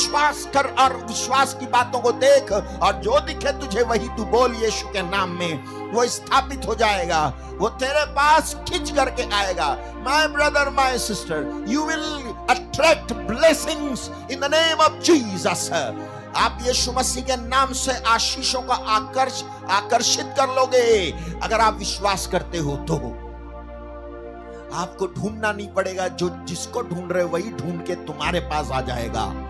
विश्वास 0.00 0.48
कर 0.54 0.66
और 0.66 0.96
विश्वास 0.96 1.54
की 1.54 1.66
बातों 1.66 2.00
को 2.00 2.12
देख 2.12 2.52
और 2.82 2.92
जो 2.92 3.20
दिखे 3.20 3.52
तुझे, 3.52 3.82
वही 3.82 4.08
तू 4.08 4.24
बोल 4.24 4.54
यीशु 4.54 4.88
के 4.88 5.02
नाम 5.02 5.30
में। 5.30 5.64
वो 5.92 6.06
स्थापित 6.06 6.66
हो 6.66 6.74
जाएगा। 6.74 7.34
वो 7.58 7.68
तेरे 7.68 8.06
पास 8.06 8.56
खिंच 8.68 8.90
करके 8.90 9.34
आएगा। 9.34 9.68
My 9.96 10.28
brother 10.28 10.70
my 10.70 10.98
sister 10.98 11.64
you 11.68 11.84
will 11.84 12.34
attract 12.50 13.12
blessings 13.12 14.10
in 14.30 14.40
the 14.40 14.44
name 14.44 14.78
of 14.78 14.92
Jesus 14.92 15.70
आप 16.36 16.58
यीशु 16.62 16.92
मसीह 16.92 17.24
के 17.24 17.36
नाम 17.36 17.72
से 17.72 17.92
आशीषों 17.92 18.62
का 18.62 18.74
आकर्ष, 18.74 19.44
आकर्षित 19.70 20.34
कर 20.38 20.48
लोगे। 20.48 21.10
अगर 21.42 21.60
आप 21.60 21.74
विश्वास 21.74 22.26
करते 22.26 22.58
हो 22.58 22.76
तो। 22.76 22.96
आपको 24.74 25.06
ढूंढना 25.06 25.52
नहीं 25.52 25.68
पड़ेगा। 25.68 26.08
जो 26.08 26.36
जिसको 26.44 26.82
ढूंढ 26.82 27.12
रहे 27.12 27.24
वही 27.24 27.50
ढूंढ 27.50 27.86
के 27.86 27.94
तुम्हारे 27.94 28.40
पास 28.40 28.70
आ 28.70 28.80
जाएगा। 28.80 29.49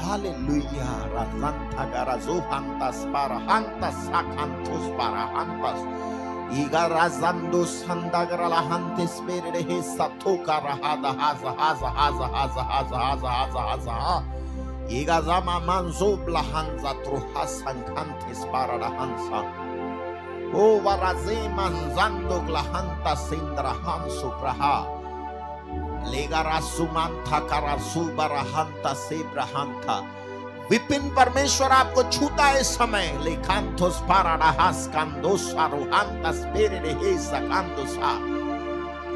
Aleluya, 0.00 1.04
razanta 1.12 1.84
garazohantas 1.92 3.04
parahantas 3.12 3.92
sakantos 4.08 4.88
parahantas. 4.96 5.80
Igarazando 6.48 7.68
sandagralahantes 7.68 9.20
perere 9.28 9.84
satoka 9.84 10.64
rahada 10.64 11.12
haza 11.12 11.52
haza 11.60 11.88
haza 11.92 12.26
haza 12.32 12.62
haza 12.64 12.96
haza 13.04 13.28
haza 13.28 13.30
haza 13.36 13.60
haza. 13.68 14.24
Igazama 14.88 15.60
manzo 15.60 16.16
blahanza 16.24 16.96
trohasan 17.04 17.84
kantes 17.92 18.48
pararahansa. 18.48 19.44
O 20.56 20.80
varaze 20.80 21.36
manzando 21.52 22.40
glahantas 22.48 23.28
indrahansu 23.32 24.32
praha. 24.40 25.01
Vipin 30.70 31.10
परमेश्वर 31.10 31.70
आपको 31.70 32.02
छूता 32.02 32.44
है 32.44 32.62
समय। 32.62 33.18
लेखांथोस 33.22 34.00
पाराडाहास 34.00 34.86
कांदोसा 34.88 35.66
रोहांता 35.66 36.32
Sperry 36.32 36.78
हे 36.78 37.16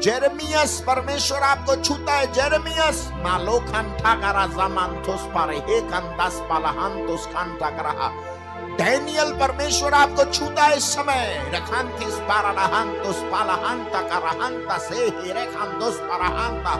जेरेमियस 0.01 0.83
परमेश्वर 0.87 1.39
आपको 1.39 1.75
छूता 1.75 2.13
है, 2.13 2.33
जेरेमियस। 2.33 3.09
मालोखांथा 3.13 4.15
करा 4.15 4.47
जमांथोस 4.47 5.19
पारे 5.19 5.57
हे 5.57 5.81
कंदास 5.81 6.33
पालाहांतोस 6.33 7.25
कांता 7.25 7.69
करहा। 7.69 8.36
डैनियल 8.77 9.31
परमेश्वर 9.33 9.93
आपको 9.93 10.31
छूता 10.31 10.63
है 10.63 10.77
इस 10.77 10.83
समय 10.83 11.51
रखांतिस 11.53 12.13
पाराहांतुस 12.13 13.15
पालाहांता 13.15 14.01
करहांता 14.01 14.77
से 14.77 14.95
ही 14.95 15.31
रेखांतुस 15.31 15.97
परहांता 15.97 16.75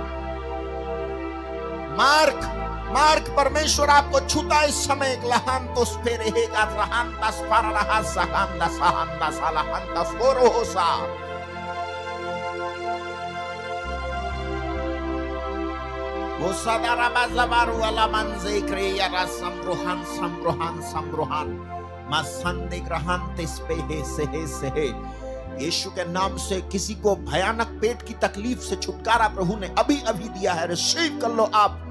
मार्क 1.97 2.53
मार्क, 2.87 3.29
परमेश्वर 3.37 3.89
आपको 3.89 4.19
छूता 4.19 4.63
इस 4.63 4.87
समय। 4.87 5.07
एक 5.07 5.25
लहांतुस 5.25 5.97
पे 6.05 6.15
रहेगा 6.15 6.63
रहांतस 6.63 7.41
पाराहा 7.41 8.01
सहांदा 8.01 8.67
सहांदा 8.67 9.29
सालाहांता 9.29 10.03
फोरोहोसा 10.03 11.17
Musadara 16.37 17.09
bazabaru 17.09 17.81
alaman 17.81 18.37
zikri 18.39 18.97
ya 18.97 19.09
rasam 19.09 19.57
ruhan 19.65 20.05
sam 20.05 20.37
ruhan 20.45 20.77
sam 20.77 20.77
संप्रोहन 20.77 20.81
संप्रोहन 20.81 20.81
संप्रोहन 20.81 21.76
यीशु 25.61 25.89
के 25.89 26.11
नाम 26.11 26.37
से 26.37 26.61
किसी 26.61 26.95
को 26.95 27.15
भयानक 27.15 27.67
पेट 27.81 28.01
की 28.01 28.13
तकलीफ़ 28.13 28.59
से 28.59 28.75
छुटकारा 28.75 29.27
प्रभु 29.27 29.55
ने 29.55 29.75
अभी 29.79 30.01
अभी 30.01 30.29
दिया 30.29 30.53
है। 30.53 30.67
रिसीव 30.67 31.19
कर 31.21 31.31
लो 31.31 31.43
आप। 31.43 31.83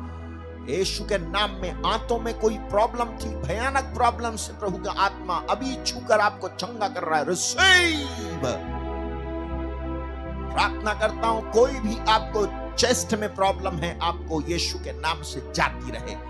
यीशु 0.71 1.05
के 1.05 1.19
नाम 1.19 1.51
में 1.51 1.83
आंतों 1.87 2.19
में 2.19 2.39
कोई 2.39 2.59
प्रॉब्लम 2.59 3.05
थी, 3.05 3.35
भयानक 3.35 3.85
प्रॉब्लम 3.85 4.37
से 4.37 4.53
प्रभु 4.53 4.79
का 4.79 4.91
आत्मा 4.91 5.35
अभी 5.51 5.85
छूकर 5.87 6.21
आपको 6.21 6.49
चंगा 6.49 6.89
कर 6.89 7.03
रहा 7.03 7.19
है। 7.19 7.29
रिसीव। 7.29 8.41
प्रार्थना 10.53 10.95
करता 10.95 11.29
हूँ, 11.29 11.51
कोई 11.51 11.73
भी 11.73 11.99
आपको 12.09 12.73
चेस्ट 12.77 13.15
में 13.15 13.35
प्रॉब्लम 13.35 13.77
है, 13.77 13.99
आपको 14.03 14.43
यीशु 14.43 14.79
के 14.79 14.93
नाम 14.93 15.23
से 15.23 15.53
जाती 15.55 15.91
रहे। 15.91 16.26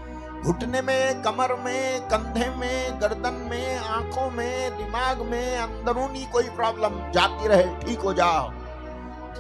घुटने 0.47 0.83
में, 0.83 1.23
कमर 1.23 1.55
में, 1.55 2.01
कंधे 2.01 2.49
में, 2.49 3.01
गर्दन 3.01 3.49
में, 3.51 3.77
आँखों 3.77 4.31
में, 4.31 4.79
दिमाग 4.79 5.23
में, 5.23 5.59
अंदरूनी 5.59 6.25
कोई 6.25 6.43
प्रॉब्लम, 6.43 7.13
जाती 7.13 7.49
रहे, 7.49 7.63
ठीक 7.63 7.99
हो 7.99 8.13
जाओ। 8.13 8.51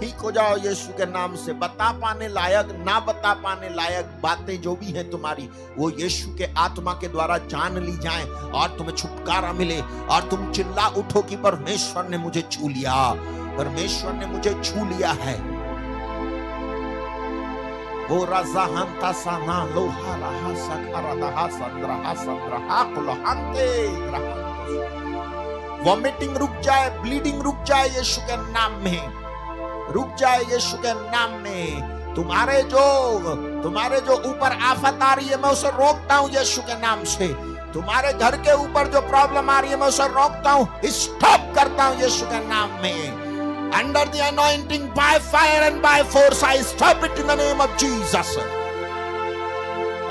ठीक 0.01 0.15
हो 0.15 0.31
जाओ 0.33 0.57
यीशु 0.57 0.93
के 0.93 1.07
नाम 1.07 1.37
से। 1.37 1.53
बता 1.53 1.93
पाने 1.93 2.29
लायक, 2.29 2.85
ना 2.87 3.01
बता 3.01 3.35
पाने 3.35 3.69
लायक 3.69 4.07
बातें 4.23 4.63
जो 4.63 4.77
भी 4.77 4.87
हैं 4.87 5.11
तुम्हारी, 5.11 5.51
वो 5.79 5.91
यीशु 5.91 6.35
के 6.35 6.49
आत्मा 6.59 6.93
के 6.93 7.09
द्वारा 7.09 7.39
जान 7.39 7.79
ली 7.79 7.97
जाए 7.97 8.25
और 8.31 8.69
तुम्हें 8.69 8.95
छुटकारा 8.95 9.53
मिले 9.53 9.81
और 9.81 10.29
तुम 10.31 10.53
चिल्ला 10.53 10.89
उठो 10.89 11.23
कि 11.23 11.37
परमेश्वर 11.37 12.09
ने 12.09 12.19
मुझे 12.19 12.43
छू 12.43 12.69
लिया। 12.69 13.15
परमेश्वर 13.59 14.13
ने 14.13 14.27
मुझे 14.27 14.51
छू 14.51 14.85
लिया 14.85 15.11
है। 15.11 15.56
वॉमिटिंग 25.85 26.37
रुक 26.37 26.51
जाए 26.51 26.91
ब्लीडिंग 26.91 27.43
रुक 27.43 27.63
जाए 27.63 27.89
यीशु 27.89 28.21
के 28.21 28.37
नाम 28.37 28.73
में। 28.73 29.13
रुक 29.93 30.15
जाए 30.19 30.39
यीशु 30.39 30.77
के 30.77 30.95
नाम 30.95 31.31
में। 31.31 32.15
तुम्हारे 32.15 32.63
जो 32.63 33.19
तुम्हारे 33.63 34.01
जो 34.01 34.13
ऊपर 34.13 34.59
आफत 34.63 35.03
आ 35.03 35.15
रही 35.15 35.29
है, 35.29 35.43
मैं 35.43 35.51
उसे 35.51 35.69
रोकता 35.69 36.15
हूँ 36.15 36.31
यीशु 36.31 36.63
के 36.63 36.81
नाम 36.81 37.05
से। 37.05 37.29
तुम्हारे 37.73 38.13
घर 38.13 38.37
के 38.37 38.53
ऊपर 38.55 38.87
जो 38.87 39.01
प्रॉब्लम 39.01 39.51
आ 39.51 39.61
रही 39.61 39.71
है, 39.71 39.77
मैं 39.77 39.89
उसे 39.89 40.09
रोकता 40.09 40.51
हूँ। 40.51 40.69
स्टॉप 40.85 41.53
करता 41.55 41.85
हूँ 41.85 42.01
यीशु 42.01 42.27
के 42.27 42.49
नाम 42.49 42.71
में। 42.83 43.26
Under 43.73 44.05
the 44.13 44.21
anointing 44.29 44.89
by 44.95 45.19
fire 45.19 45.63
and 45.69 45.83
by 45.83 46.03
force 46.03 46.43
i 46.43 46.57
stop 46.59 47.03
it 47.03 47.19
in 47.19 47.27
the 47.27 47.37
name 47.37 47.61
of 47.61 47.77
jesus 47.77 48.37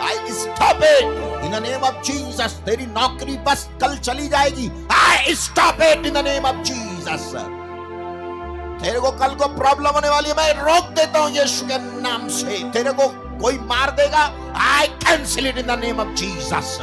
i 0.08 0.14
stop 0.30 0.78
it 0.82 1.06
in 1.46 1.52
the 1.52 1.60
name 1.60 1.84
of 1.84 2.02
jesus 2.04 2.62
तेरी 2.66 2.86
नौकरी 2.94 3.38
बस 3.48 3.68
कल 3.82 3.98
चली 3.98 4.28
जाएगी 4.28 4.70
i 5.02 5.34
stop 5.36 5.80
it 5.90 6.06
in 6.06 6.14
the 6.14 6.26
name 6.32 6.46
of 6.46 6.64
jesus 6.72 7.28
तेरे 8.84 9.00
को 9.00 9.12
कल 9.20 9.36
को 9.36 9.48
प्रॉब्लम 9.58 9.94
होने 9.96 10.10
वाली 10.10 10.30
है 10.30 10.36
मैं 10.38 10.54
रोक 10.64 10.90
देता 10.96 11.20
हूँ 11.20 11.32
यीशु 11.36 11.66
के 11.68 11.78
नाम 12.02 12.28
से 12.38 12.58
तेरे 12.74 12.92
को 13.00 13.08
कोई 13.42 13.58
मार 13.72 13.92
देगा 14.00 14.24
I 14.72 14.88
cancel 15.06 15.48
it 15.48 15.58
in 15.58 15.68
the 15.68 15.80
name 15.84 16.00
of 16.00 16.14
Jesus 16.22 16.78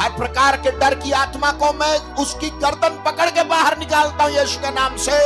हर 0.00 0.10
प्रकार 0.10 0.56
के 0.56 0.70
डर 0.70 0.94
की 0.94 1.12
आत्मा 1.12 1.50
को 1.52 1.72
मैं 1.72 1.96
उसकी 2.16 2.50
गर्दन 2.50 3.02
पकड़ 3.06 3.30
के 3.30 3.44
बाहर 3.44 3.78
निकालता 3.78 4.24
हूँ 4.24 4.32
यीशु 4.32 4.60
के 4.60 4.70
नाम 4.70 4.96
से। 4.96 5.16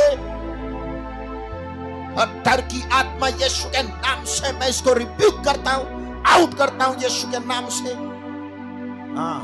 हर 2.17 2.33
डर 2.45 2.61
की 2.61 2.81
आत्मा 2.93 3.27
यीशु 3.27 3.69
के 3.69 3.83
नाम 3.83 4.23
से 4.23 4.51
मैं 4.51 4.69
इसको 4.69 4.93
रिब्यूक 4.93 5.43
करता 5.45 5.71
हूँ 5.71 6.23
आउट 6.27 6.53
करता 6.53 6.85
हूँ 6.85 6.95
यीशु 7.03 7.27
के 7.31 7.39
नाम 7.47 7.69
से। 7.69 7.93
हाँ 9.15 9.39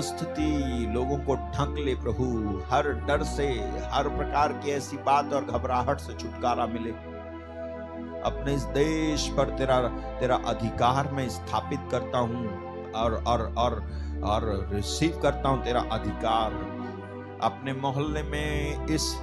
उपस्थिति, 0.00 0.86
लोगों 0.94 1.16
को 1.18 1.34
ठंक 1.54 1.78
ले 1.78 1.94
प्रभु। 1.94 2.26
हर 2.70 2.88
डर 3.08 3.22
से, 3.22 3.46
हर 3.92 4.08
प्रकार 4.08 4.52
की 4.52 4.70
ऐसी 4.70 4.96
बात 4.96 5.32
और 5.32 5.44
घबराहट 5.44 5.98
से 5.98 6.12
छुटकारा 6.12 6.66
मिले। 6.66 6.90
अपने 8.22 8.54
इस 8.54 8.62
देश 8.74 9.26
पर 9.28 9.48
तेरा 9.48 9.80
तेरा 10.20 10.36
अधिकार 10.46 11.10
में 11.12 11.28
स्थापित 11.28 11.80
करता 11.90 12.18
हूँ 12.18 12.92
और 12.92 13.14
और 13.26 13.42
और 13.58 13.80
और 14.24 14.48
रिसीव 14.72 15.20
करता 15.22 15.48
हूँ 15.48 15.62
तेरा 15.64 15.80
अधिकार। 15.92 16.54
अपने 17.42 17.72
मोहल्ले 17.72 18.22
में 18.22 18.86
इस 18.86 19.14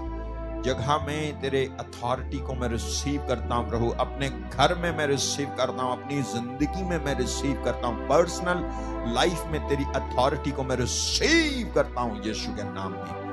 जगह 0.68 0.98
में 0.98 1.40
तेरे 1.42 1.64
अथॉरिटी 1.80 2.40
को 2.40 2.54
मैं 2.54 2.68
रिसीव 2.70 3.26
करता 3.28 3.56
हूँ, 3.56 3.70
प्रभु। 3.70 3.90
अपने 4.00 4.30
घर 4.30 4.76
में 4.76 4.92
मैं 4.98 5.08
रिसीव 5.08 5.50
करता 5.58 5.84
हूँ, 5.84 5.92
अपनी 5.94 6.22
ज़िंदगी 6.24 6.84
में 6.84 6.98
मैं 7.06 7.16
रिसीव 7.16 7.62
करता 7.66 7.88
हूँ। 7.88 8.08
पर्सनल 8.08 8.60
लाइफ 9.14 9.44
में 9.48 9.68
तेरी 9.68 9.86
अथॉरिटी 9.96 10.52
को 10.52 10.64
मैं 10.64 10.76
रिसीव 10.76 11.72
करता 11.76 12.02
हूँ, 12.02 12.22
यीशु 12.26 12.52
के 12.52 12.64
नाम 12.64 12.92
में। 12.92 13.26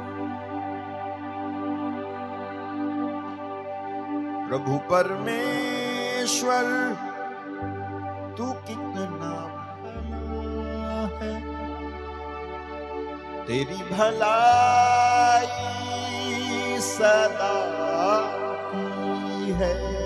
प्रभु 4.48 4.78
परमेश्वर, 4.90 6.64
तू 8.38 8.52
कितना 8.68 9.32
है। 11.18 11.34
तेरी 13.46 13.82
भलाई 13.90 15.46
सदा 16.84 17.54
की 18.70 19.52
है। 19.52 20.03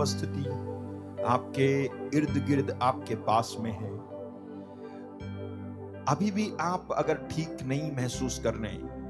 उपस्थिति 0.00 0.48
आपके 1.22 1.84
इर्द 2.16 2.44
गिर्द 2.46 2.78
आपके 2.82 3.14
पास 3.14 3.56
में 3.60 3.72
है। 3.72 3.98
अभी 6.04 6.30
भी 6.30 6.52
आप 6.60 6.88
अगर 6.92 7.14
ठीक 7.14 7.62
नहीं 7.62 7.92
महसूस 7.92 8.38
कर 8.38 8.54
रहे 8.54 9.00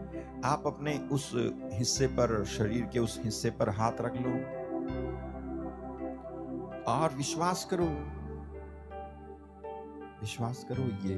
आप 0.45 0.63
अपने 0.67 1.09
उस 1.13 1.33
हिस्से 1.73 2.07
पर, 2.07 2.45
शरीर 2.45 2.87
के 2.87 2.99
उस 2.99 3.21
हिस्से 3.25 3.51
पर 3.51 3.69
हाथ 3.69 3.93
रख 4.01 4.15
लो 4.17 4.33
और 6.93 7.15
विश्वास 7.15 7.69
करो। 7.75 7.87
विश्वास 10.21 10.67
करो 10.73 10.83
ये। 10.83 11.17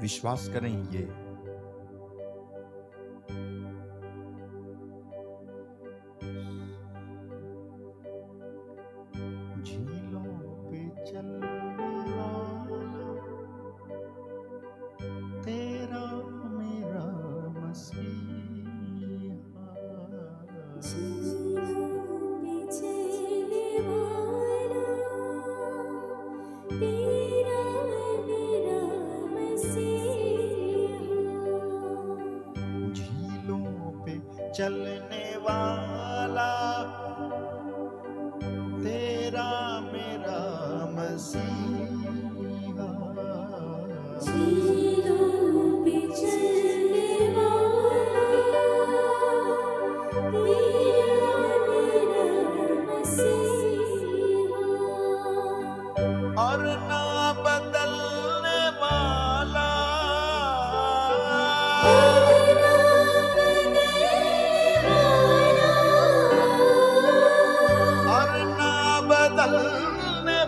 विश्वास 0.00 0.48
करें 0.48 0.90
ये। 0.90 1.23
情。 9.64 9.93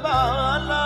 bala 0.07 0.86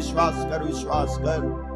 विश्वास 0.00 0.34
कर 0.36 0.64
विश्वास 0.64 1.18
कर। 1.18 1.70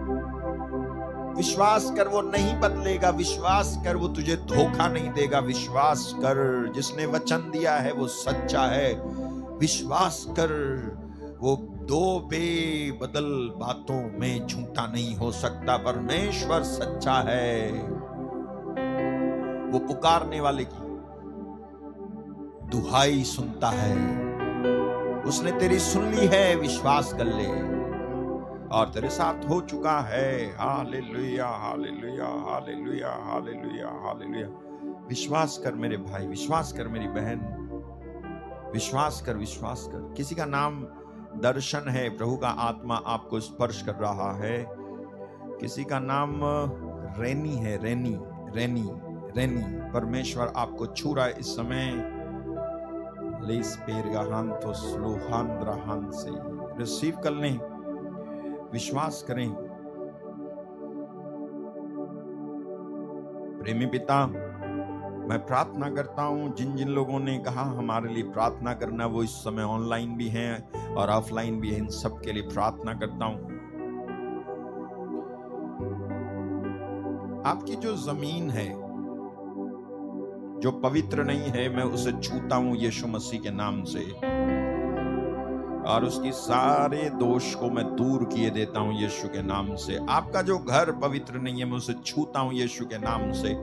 विश्वास 1.36 1.92
कर, 1.96 2.08
वो 2.08 2.22
नहीं 2.22 2.60
बदलेगा। 2.60 3.10
विश्वास 3.10 3.80
कर, 3.84 3.96
वो 3.96 4.08
तुझे 4.08 4.36
धोखा 4.36 4.88
नहीं 4.88 5.12
देगा। 5.12 5.38
विश्वास 5.38 6.12
कर, 6.16 6.68
जिसने 6.74 7.06
वचन 7.06 7.36
दिया 7.36 7.74
है, 7.74 7.92
वो 7.92 8.06
सच्चा 8.06 8.62
है। 8.62 8.94
विश्वास 9.58 10.26
कर, 10.30 10.50
वो 11.40 11.56
दो 11.70 12.20
बेबदल 12.30 13.52
बातों 13.56 14.20
में 14.20 14.46
झूठा 14.46 14.86
नहीं 14.86 15.16
हो 15.16 15.32
सकता। 15.32 15.76
परमेश्वर 15.76 16.62
सच्चा 16.62 17.14
है। 17.14 17.72
वो 19.70 19.78
पुकारने 19.78 20.40
वाले 20.40 20.64
की 20.64 20.84
दुहाई 22.68 23.22
सुनता 23.22 23.68
है। 23.68 23.96
उसने 25.22 25.52
तेरी 25.52 25.78
सुन 25.78 26.04
ली 26.04 26.26
है, 26.26 26.56
विश्वास 26.56 27.12
कर 27.12 27.24
ले। 27.24 27.73
और 28.74 28.88
तेरे 28.88 29.08
साथ 29.08 29.48
हो 29.48 29.60
चुका 29.60 30.00
है। 30.00 30.46
Hallelujah 30.46 31.48
hallelujah 31.48 32.26
hallelujah 32.26 33.10
hallelujah 33.10 33.88
hallelujah. 33.88 34.48
विश्वास 35.08 35.58
कर 35.58 35.74
मेरे 35.74 35.96
भाई, 35.96 36.26
विश्वास 36.26 36.72
कर 36.72 36.88
मेरी 36.88 37.08
बहन। 37.08 37.40
विश्वास 38.74 39.22
कर 39.22 39.36
विश्वास 39.36 39.88
कर। 39.92 40.14
किसी 40.16 40.34
का 40.34 40.44
नाम 40.44 40.82
दर्शन 41.40 41.88
है, 41.88 42.08
प्रभु 42.16 42.36
का 42.36 42.48
आत्मा 42.48 42.94
आपको 42.94 43.40
स्पर्श 43.40 43.82
कर 43.82 43.94
रहा 43.94 44.32
है। 44.32 44.66
किसी 45.60 45.84
का 45.84 45.98
नाम 45.98 46.40
रेनी 47.22 47.56
है, 47.56 47.82
रेनी 47.82 48.18
रेनी 48.54 48.90
रेनी। 49.36 49.90
परमेश्वर 49.90 50.52
आपको 50.56 50.86
छू 50.86 51.14
रहा 51.14 51.26
है 51.26 51.34
इस 51.38 51.56
समय। 51.56 52.10
लेस 53.42 53.76
पेरगाहान 53.76 54.52
तो 54.52 54.72
स्लोहान 54.72 56.10
से 56.14 56.30
रिसीव 56.78 57.16
कर 57.16 57.30
लें। 57.30 57.73
विश्वास 58.74 59.24
करें। 59.28 59.48
प्रेमी 63.60 63.86
पिता, 63.86 64.26
मैं 65.28 65.38
प्रार्थना 65.46 65.88
करता 65.90 66.22
हूँ 66.22 66.54
जिन 66.54 66.74
जिन 66.76 66.88
लोगों 66.88 67.20
ने 67.20 67.38
कहा, 67.38 67.62
हमारे 67.78 68.12
लिए 68.14 68.22
प्रार्थना 68.22 68.72
करना 68.74 69.06
वो 69.06 69.22
इस 69.22 69.30
समय 69.30 69.62
ऑनलाइन 69.62 70.16
भी 70.16 70.28
हैं 70.28 70.94
और 70.94 71.10
ऑफलाइन 71.10 71.60
भी 71.60 71.70
हैं, 71.70 71.78
इन 71.78 71.88
सब 71.88 72.20
के 72.24 72.32
लिए 72.32 72.42
प्रार्थना 72.42 72.94
करता 72.94 73.24
हूँ। 73.24 73.52
आपकी 77.46 77.76
जो 77.76 77.96
ज़मीन 77.96 78.50
है, 78.50 78.68
जो 80.60 80.70
पवित्र 80.84 81.24
नहीं 81.24 81.50
है, 81.50 81.68
मैं 81.76 81.84
उसे 81.84 82.12
छूता 82.12 82.56
हूँ 82.56 82.76
यीशु 82.76 83.06
मसीह 83.06 83.40
के 83.40 83.50
नाम 83.50 83.82
से। 83.84 84.04
और 85.86 86.04
उसकी 86.04 86.30
सारे 86.32 87.08
दोष 87.10 87.54
को 87.54 87.70
मैं 87.70 87.84
दूर 87.96 88.24
किए 88.24 88.50
देता 88.50 88.80
हूँ 88.80 88.94
यीशु 89.02 89.28
के 89.28 89.42
नाम 89.42 89.74
से। 89.76 89.98
आपका 90.08 90.42
जो 90.42 90.58
घर 90.58 90.92
पवित्र 90.92 91.38
नहीं 91.38 91.60
है, 91.60 91.64
मैं 91.64 91.76
उसे 91.76 91.94
छूता 92.06 92.40
हूँ 92.40 92.54
यीशु 92.54 92.84
के 92.84 92.98
नाम 92.98 93.32
से। 93.32 93.54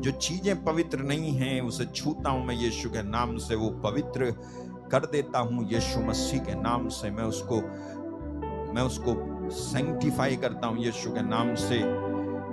जो 0.00 0.10
चीज़ें 0.10 0.64
पवित्र 0.64 0.98
नहीं 0.98 1.32
हैं, 1.32 1.60
उसे 1.60 1.84
छूता 1.84 2.30
हूँ 2.30 2.46
मैं 2.46 2.54
यीशु 2.54 2.90
के 2.90 3.02
नाम 3.02 3.36
से। 3.36 3.54
वो 3.54 3.70
पवित्र 3.84 4.30
कर 4.92 5.06
देता 5.06 5.38
हूँ 5.38 5.68
यीशु 5.72 6.00
मसीह 6.00 6.40
के 6.40 6.54
नाम 6.54 6.88
से। 6.88 7.10
मैं 7.10 7.24
उसको 7.24 7.60
मैं 8.74 8.82
उसको 8.82 9.14
सेंटिफाई 9.50 10.36
करता 10.36 10.66
हूँ 10.66 10.84
यीशु 10.84 11.10
के 11.10 11.22
नाम 11.22 11.54
से। 11.54 11.78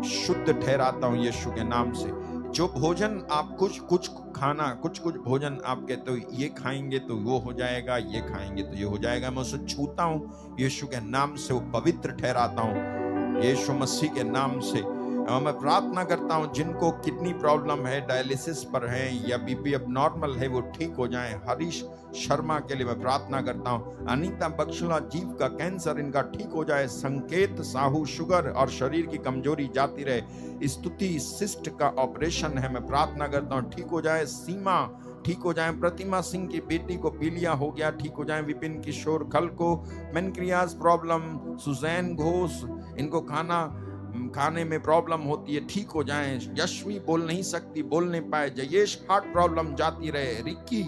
शुद्ध 0.10 0.54
ठहराता 0.54 1.08
हूँ 1.08 1.26
यीशु 1.26 1.52
के 1.52 1.64
नाम 1.64 1.91
से। 1.91 2.08
जो 2.53 2.67
भोजन 2.67 3.21
आप 3.31 3.55
कुछ 3.59 3.80
कुछ 3.80 4.07
खाना, 4.35 4.67
कुछ 4.81 4.99
कुछ 4.99 5.15
भोजन 5.17 5.57
आप 5.65 5.85
कहते 5.88 6.11
हो, 6.11 6.17
ये 6.34 6.47
खाएँगे 6.49 6.99
तो 6.99 7.15
वो 7.17 7.38
हो 7.39 7.53
जाएगा, 7.53 7.97
ये 7.97 8.21
खाएँगे 8.21 8.63
तो 8.63 8.75
ये 8.77 8.84
हो 8.84 8.97
जाएगा। 8.97 9.31
मैं 9.31 9.41
उसे 9.41 9.57
छूता 9.65 10.03
हूँ, 10.03 10.57
यीशु 10.59 10.88
के 10.88 10.99
नाम 11.01 11.35
से 11.35 11.53
वो 11.53 11.59
पवित्र 11.73 12.11
ठहराता 12.11 12.61
हूँ, 12.61 13.41
यीशु 13.43 13.73
मसीह 13.73 14.13
के 14.13 14.23
नाम 14.23 14.59
से। 14.61 14.81
और 15.24 15.41
मैं 15.41 15.54
प्रार्थना 15.60 16.04
करता 16.04 16.36
हूँ, 16.36 16.52
जिनको 16.54 16.90
किडनी 16.91 17.32
प्रॉब्लम 17.34 17.86
है, 17.88 18.00
डायलिसिस 18.08 18.64
पर 18.64 18.88
है 18.88 19.30
या 19.30 19.38
बीपी 19.38 19.74
अब 19.74 19.86
नॉर्मल 19.90 20.36
है, 20.36 20.48
वो 20.48 20.62
ठीक 20.74 20.95
हो 20.95 21.08
जाए। 21.08 21.34
हरीश 21.48 21.84
शर्मा 22.18 22.58
के 22.60 22.76
लिए 22.76 22.86
मैं 22.86 23.00
प्रार्थना 23.02 23.41
करता 23.41 23.70
हूँ, 23.70 24.06
अनीता 24.08 24.48
बख्शला 24.50 25.00
जीव 25.00 25.32
का 25.40 25.48
कैंसर, 25.48 26.00
इनका 26.00 26.22
ठीक 26.22 26.50
हो 26.50 26.64
जाए, 26.64 26.88
संकेत, 26.88 27.62
साहू 27.62 28.06
शुगर 28.06 28.50
और 28.50 28.70
शरीर 28.70 29.06
की 29.06 29.18
कमज़ोरी 29.20 29.70
जाती 29.76 30.04
रहे। 30.04 30.68
स्तुति 30.68 31.18
सिस्ट 31.20 31.70
का 31.70 31.88
ऑपरेशन 32.00 32.58
है, 32.58 32.74
मैं 32.74 32.86
प्रार्थना 32.88 33.28
करता 33.28 33.56
हूँ, 33.56 33.70
ठीक 33.70 33.86
हो 33.86 34.02
जाए, 34.02 34.26
सीमा, 34.26 34.84
ठीक 35.26 35.40
हो 35.40 35.54
जाए, 35.54 35.72
प्रतिमा 35.72 36.22
सिंह 36.22 36.48
की 36.48 36.60
बेटी 36.60 36.98
को 36.98 37.10
पीलिया 37.10 37.52
हो 37.52 37.72
गया, 37.72 37.90
ठीक 37.91 38.14
हो 38.14 38.26
जाए, 38.26 38.41
विपिन 38.41 38.80
किशोर 38.82 39.24
खल 39.34 39.48
को, 39.62 39.76
मेनक्रियाज 40.16 40.74
प्रॉब्लम, 40.74 41.58
सुजैन 41.58 42.14
घोष, 42.16 42.62
इनको 43.00 43.22
खाना 43.22 43.64
खाने 44.35 44.64
में 44.64 44.81
प्रॉब्लम 44.84 45.22
होती 45.22 45.56
है, 45.56 45.68
ठीक 45.68 45.90
हो 45.90 46.03
जाए। 46.03 46.35
यशवी 46.35 46.99
बोल 46.99 47.26
नहीं 47.26 47.44
सकती, 47.44 47.84
बोल 47.84 48.10
नहीं 48.10 48.22
पाए। 48.22 48.49
जयेश 48.49 49.06
हार्ट 49.11 49.23
प्रॉब्लम 49.23 49.76
जाती 49.76 50.10
रहे। 50.10 50.34
रिक्की 50.41 50.84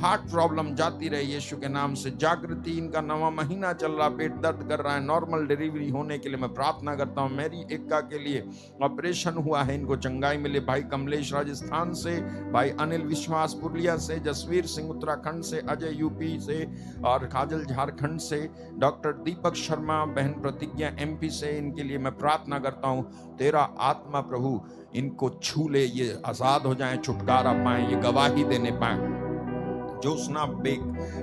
हार्ट 0.00 0.20
प्रॉब्लम 0.30 0.74
जाती 0.74 1.08
रहे 1.08 1.22
यीशु 1.22 1.56
के 1.56 1.68
नाम 1.68 1.94
से। 1.94 2.10
जागृति, 2.10 2.70
इनका 2.70 3.00
नवा 3.00 3.30
महीना 3.30 3.72
चल 3.72 3.92
रहा, 3.92 4.08
पेट 4.10 4.32
दर्द 4.42 4.66
कर 4.68 4.80
रहा 4.80 4.94
है। 4.94 5.04
नॉर्मल 5.04 5.46
डिलीवरी 5.46 5.88
होने 5.90 6.18
के 6.18 6.28
लिए 6.28 6.38
मैं 6.38 6.52
प्रार्थना 6.54 6.94
करता 6.96 7.20
हूँ, 7.20 7.30
मेरी 7.30 7.60
एक्का 7.72 8.00
के 8.02 8.18
लिए 8.18 8.44
ऑपरेशन 8.82 9.34
हुआ 9.38 9.62
है, 9.62 9.74
इनको 9.74 9.96
चंगाई 9.96 10.36
मिले। 10.36 10.60
भाई 10.60 10.82
कमलेश 10.82 11.32
राजस्थान 11.34 11.92
से, 11.94 12.16
भाई 12.52 12.70
अनिल 12.80 13.02
विश्वास 13.02 13.56
पुरलिया 13.62 13.96
से, 13.96 14.18
जसवीर 14.20 14.66
सिंह 14.66 14.90
उत्तराखंड 14.90 15.42
से, 15.42 15.62
अजय 15.68 15.94
यूपी 15.94 16.38
से 16.40 16.64
और 17.04 17.26
काजल 17.26 17.64
झारखंड 17.64 18.20
से, 18.20 18.48
डॉक्टर 18.78 19.12
दीपक 19.24 19.54
शर्मा, 19.54 20.04
बहन 20.06 20.32
प्रतिज्ञा 20.32 20.92
एमपी 20.98 21.30
से, 21.30 21.56
इनके 21.58 21.82
लिए 21.82 21.98
मैं 21.98 22.16
प्रार्थना 22.18 22.58
करता 22.58 22.88
हूँ, 22.88 23.36
तेरा 23.38 23.62
आत्मा 23.80 24.20
प्रभु, 24.20 24.60
इनको 24.94 25.28
छू 25.42 25.68
ले, 25.68 25.84
ये 25.84 26.16
आज़ाद 26.26 26.66
हो 26.66 26.74
जाए, 26.74 26.96
छुटकारा 26.96 27.52
पाए, 27.64 27.86
ये 27.90 27.96
गवाही 28.00 28.44
देने 28.44 28.70
पाए। 28.70 29.23
जोसना 30.04 30.44
बेग। 30.62 30.82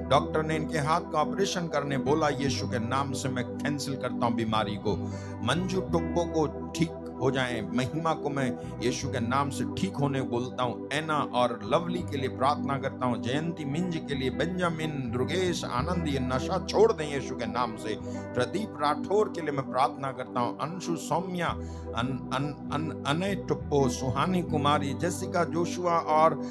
डॉक्टर 0.09 0.43
ने 0.43 0.55
इनके 0.55 0.77
हाथ 0.79 1.11
का 1.11 1.19
ऑपरेशन 1.19 1.67
करने 1.67 1.97
बोला, 1.99 2.29
यीशु 2.29 2.67
के 2.67 2.79
नाम 2.79 3.11
से 3.13 3.29
मैं 3.29 3.45
कैंसिल 3.47 3.95
करता 3.95 4.25
हूँ 4.25 4.35
बीमारी 4.35 4.75
को। 4.77 4.95
मंजू 5.43 5.81
टुब्बो 5.83 6.23
को 6.33 6.45
ठीक 6.71 6.89
हो 7.21 7.31
जाए। 7.31 7.61
महिमा 7.73 8.13
को 8.13 8.29
मैं 8.29 8.49
यीशु 8.81 9.07
के 9.07 9.19
नाम 9.19 9.49
से 9.49 9.65
ठीक 9.77 9.95
होने 9.95 10.21
बोलता 10.21 10.63
हूँ। 10.63 10.87
एना 10.93 11.17
और 11.33 11.59
लवली 11.65 12.01
के 12.01 12.17
लिए 12.17 12.29
प्रार्थना 12.29 12.77
करता 12.77 13.05
हूँ। 13.05 13.21
जयंती 13.23 13.65
मिंज 13.65 13.95
के 14.07 14.15
लिए 14.15 14.29
बेंजामिन 14.31 15.11
दुर्गेश 15.11 15.63
आनंद 15.65 16.07
ये 16.07 16.19
नशा 16.19 16.65
छोड़ 16.65 16.91
दें 16.93 17.05
यीशु 17.13 17.35
के 17.35 17.45
नाम 17.45 17.75
से। 17.77 17.97
प्रदीप 18.33 18.77
राठौर 18.81 19.29
के 19.29 19.41
लिए 19.41 19.51
मैं 19.51 19.69
प्रार्थना 19.71 20.11
करता 20.11 20.39
हूँ। 20.39 20.57
अंशु 20.57 20.95
सौम्या 20.95 21.47
अन, 21.47 22.07
अन, 22.33 22.69
अन, 22.73 23.03
अनय 23.07 23.35
टुप्पो 23.49 23.87
सुहानी 23.89 24.41
कुमारी 24.41 24.93
जैसिका 24.93 25.43
जोशुआ 25.43 25.97
और 26.17 26.41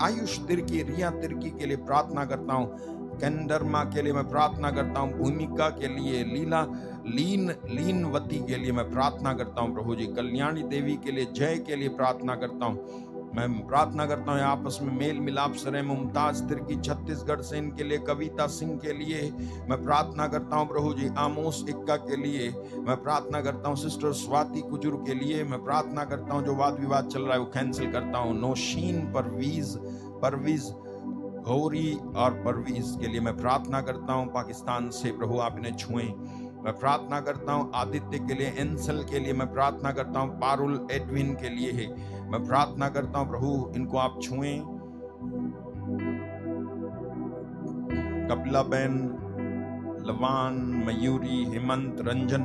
आयुष 0.00 0.38
तिर्की 0.38 0.82
रिया 0.82 1.10
तिर्की 1.10 1.50
के 1.50 1.66
लिए 1.66 1.76
प्रार्थना 1.76 2.24
करता 2.24 2.54
हूँ। 2.54 2.99
कैंडरमा 3.20 3.82
के 3.84 4.02
लिए 4.02 4.12
मैं 4.12 4.28
प्रार्थना 4.28 4.70
करता 4.70 5.00
हूँ, 5.00 5.12
भूमिका 5.18 5.68
के 5.70 5.88
लिए 5.88 6.24
लीला, 6.24 6.62
लीन, 7.06 7.50
लीनवती 7.66 8.38
के 8.46 8.56
लिए 8.56 8.72
मैं 8.72 8.90
प्रार्थना 8.90 9.32
करता 9.34 9.62
हूँ, 9.62 9.74
प्रभु 9.74 9.94
जी। 9.94 10.06
कल्याणी 10.06 10.62
देवी 10.62 10.96
के 10.96 11.12
लिए, 11.12 11.24
जय 11.24 11.64
के 11.66 11.76
लिए 11.76 11.88
प्रार्थना 11.88 12.34
करता 12.34 12.66
हूँ। 12.66 13.08
मैं 13.36 13.48
प्रार्थना 13.66 14.06
करता 14.06 14.32
हूँ, 14.32 14.40
आपस 14.40 14.78
में 14.82 14.92
मेल 14.92 15.18
मिलाप 15.20 15.52
से 15.54 15.70
रहे, 15.70 15.82
मुमताज़, 15.82 16.42
तिर्की, 16.44 16.76
छत्तीसगढ़ 16.80 17.40
से 17.40 17.58
इनके 17.58 17.84
लिए, 17.84 17.98
कविता 17.98 18.46
सिंह 18.46 18.76
के 18.78 18.92
लिए 18.92 19.20
मैं 19.68 19.82
प्रार्थना 19.84 20.26
करता 20.26 20.56
हूँ, 20.56 20.68
प्रभु 20.68 20.92
जी। 20.94 21.08
आमोस 21.18 21.64
इक्का 21.68 21.96
के 21.96 22.16
लिए 22.16 22.48
मैं 22.78 22.96
प्रार्थना 22.96 23.40
करता 23.40 23.68
हूँ, 23.68 23.76
सिस्टर 23.76 24.12
स्वाति 24.12 24.60
कुजुर 24.60 25.02
के 25.06 25.14
लिए 25.14 25.44
मैं 25.44 25.62
प्रार्थना 25.64 26.04
करता 26.04 26.34
हूँ, 26.34 26.44
जो 26.44 26.54
वाद 26.54 26.80
विवाद 26.80 27.08
चल 27.08 27.22
रहा 27.22 27.32
है, 27.32 27.38
वो 27.38 27.46
कैंसिल 27.46 27.92
करता 27.92 28.18
हूँ। 28.18 28.38
नौशीन 28.40 29.00
परवीज 29.12 29.76
परवीज 30.22 30.72
गौरी 31.42 31.98
और 32.16 32.30
परवीज 32.30 32.96
के 33.00 33.08
लिए 33.08 33.20
मैं 33.20 33.36
प्रार्थना 33.36 33.80
करता 33.80 34.12
हूँ, 34.12 34.26
पाकिस्तान 34.26 34.90
से 34.90 35.12
प्रभु 35.12 35.38
आप 35.38 35.58
इन्हें 35.58 35.76
छुएँ। 35.76 36.08
मैं 36.64 36.78
प्रार्थना 36.78 37.20
करता 37.20 37.52
हूँ, 37.52 37.70
आदित्य 37.74 38.18
के 38.18 38.34
लिए, 38.34 38.46
एंसल 38.46 39.02
के 39.02 39.18
लिए 39.18 39.32
मैं 39.32 39.52
प्रार्थना 39.52 39.92
करता 39.92 40.20
हूँ, 40.20 40.30
पारुल, 40.30 40.86
एडविन 40.92 41.34
के 41.34 41.48
लिए 41.48 41.72
है। 41.72 41.86
मैं 42.30 42.46
प्रार्थना 42.46 42.88
करता 42.88 43.18
हूँ, 43.18 43.28
प्रभु 43.28 43.72
इनको 43.76 43.98
आप 43.98 44.18
छुएँ। 44.22 44.58
कपिला 48.30 48.62
बेन, 48.62 48.92
लवान, 50.06 50.54
मयूरी, 50.86 51.44
हेमंत, 51.44 51.96
रंजन 52.00 52.42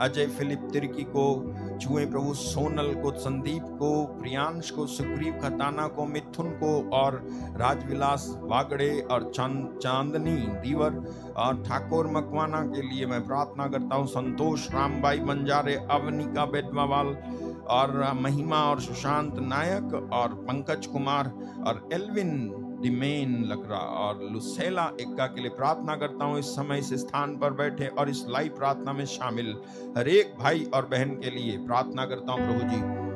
अजय 0.00 0.26
फिलिप 0.26 0.68
तिर्की 0.72 1.02
को, 1.02 1.54
छुए 1.78 2.06
प्रभु 2.06 2.34
सोनल 2.34 2.94
को, 2.94 3.10
संदीप 3.10 3.62
को, 3.62 4.04
प्रियांश 4.04 4.70
को, 4.70 4.86
सुग्रीव 4.86 5.32
खताना 5.32 5.86
को, 5.86 6.06
मिथुन 6.06 6.50
को 6.50 6.90
और 6.90 7.28
राजविलास 7.56 8.38
वागड़े 8.40 9.00
और 9.00 9.32
चाँद, 9.34 9.78
चांदनी 9.82 10.36
दीवर 10.36 11.14
और 11.36 11.62
ठाकुर 11.62 12.06
मकवाना 12.06 12.62
के 12.62 12.82
लिए 12.82 13.06
मैं 13.06 13.26
प्रार्थना 13.26 13.66
करता 13.66 13.96
हूँ। 13.96 14.06
संतोष 14.06 14.70
रामबाई 14.74 15.18
बंजारे 15.18 15.74
अवनिका 15.74 16.44
बेदमावाल 16.44 17.16
और 17.68 18.12
महिमा 18.14 18.56
और 18.56 18.80
सुशांत 18.80 19.34
नायक 19.38 20.10
और 20.12 20.34
पंकज 20.34 20.86
कुमार 20.86 21.26
और 21.66 21.88
एल्विन 21.92 22.61
डिमेन 22.82 23.44
लकड़ा 23.44 23.76
और 23.76 24.22
लुसेला 24.32 24.90
एक्का 25.00 25.26
के 25.26 25.40
लिए 25.40 25.50
प्रार्थना 25.50 25.96
करता 25.96 26.24
हूँ, 26.24 26.38
इस 26.38 26.46
समय 26.46 26.78
इस 26.78 26.92
स्थान 26.94 27.36
पर 27.36 27.50
बैठे 27.50 27.86
और 27.86 28.10
इस 28.10 28.24
लाइव 28.28 28.54
प्रार्थना 28.58 28.92
में 28.92 29.04
शामिल 29.06 29.56
हर 29.98 30.08
एक 30.08 30.34
भाई 30.38 30.64
और 30.74 30.86
बहन 30.86 31.10
के 31.10 31.30
लिए 31.30 31.56
प्रार्थना 31.58 32.06
करता 32.06 32.32
हूँ, 32.32 32.46
प्रभु 32.46 32.70
जी। 32.70 33.10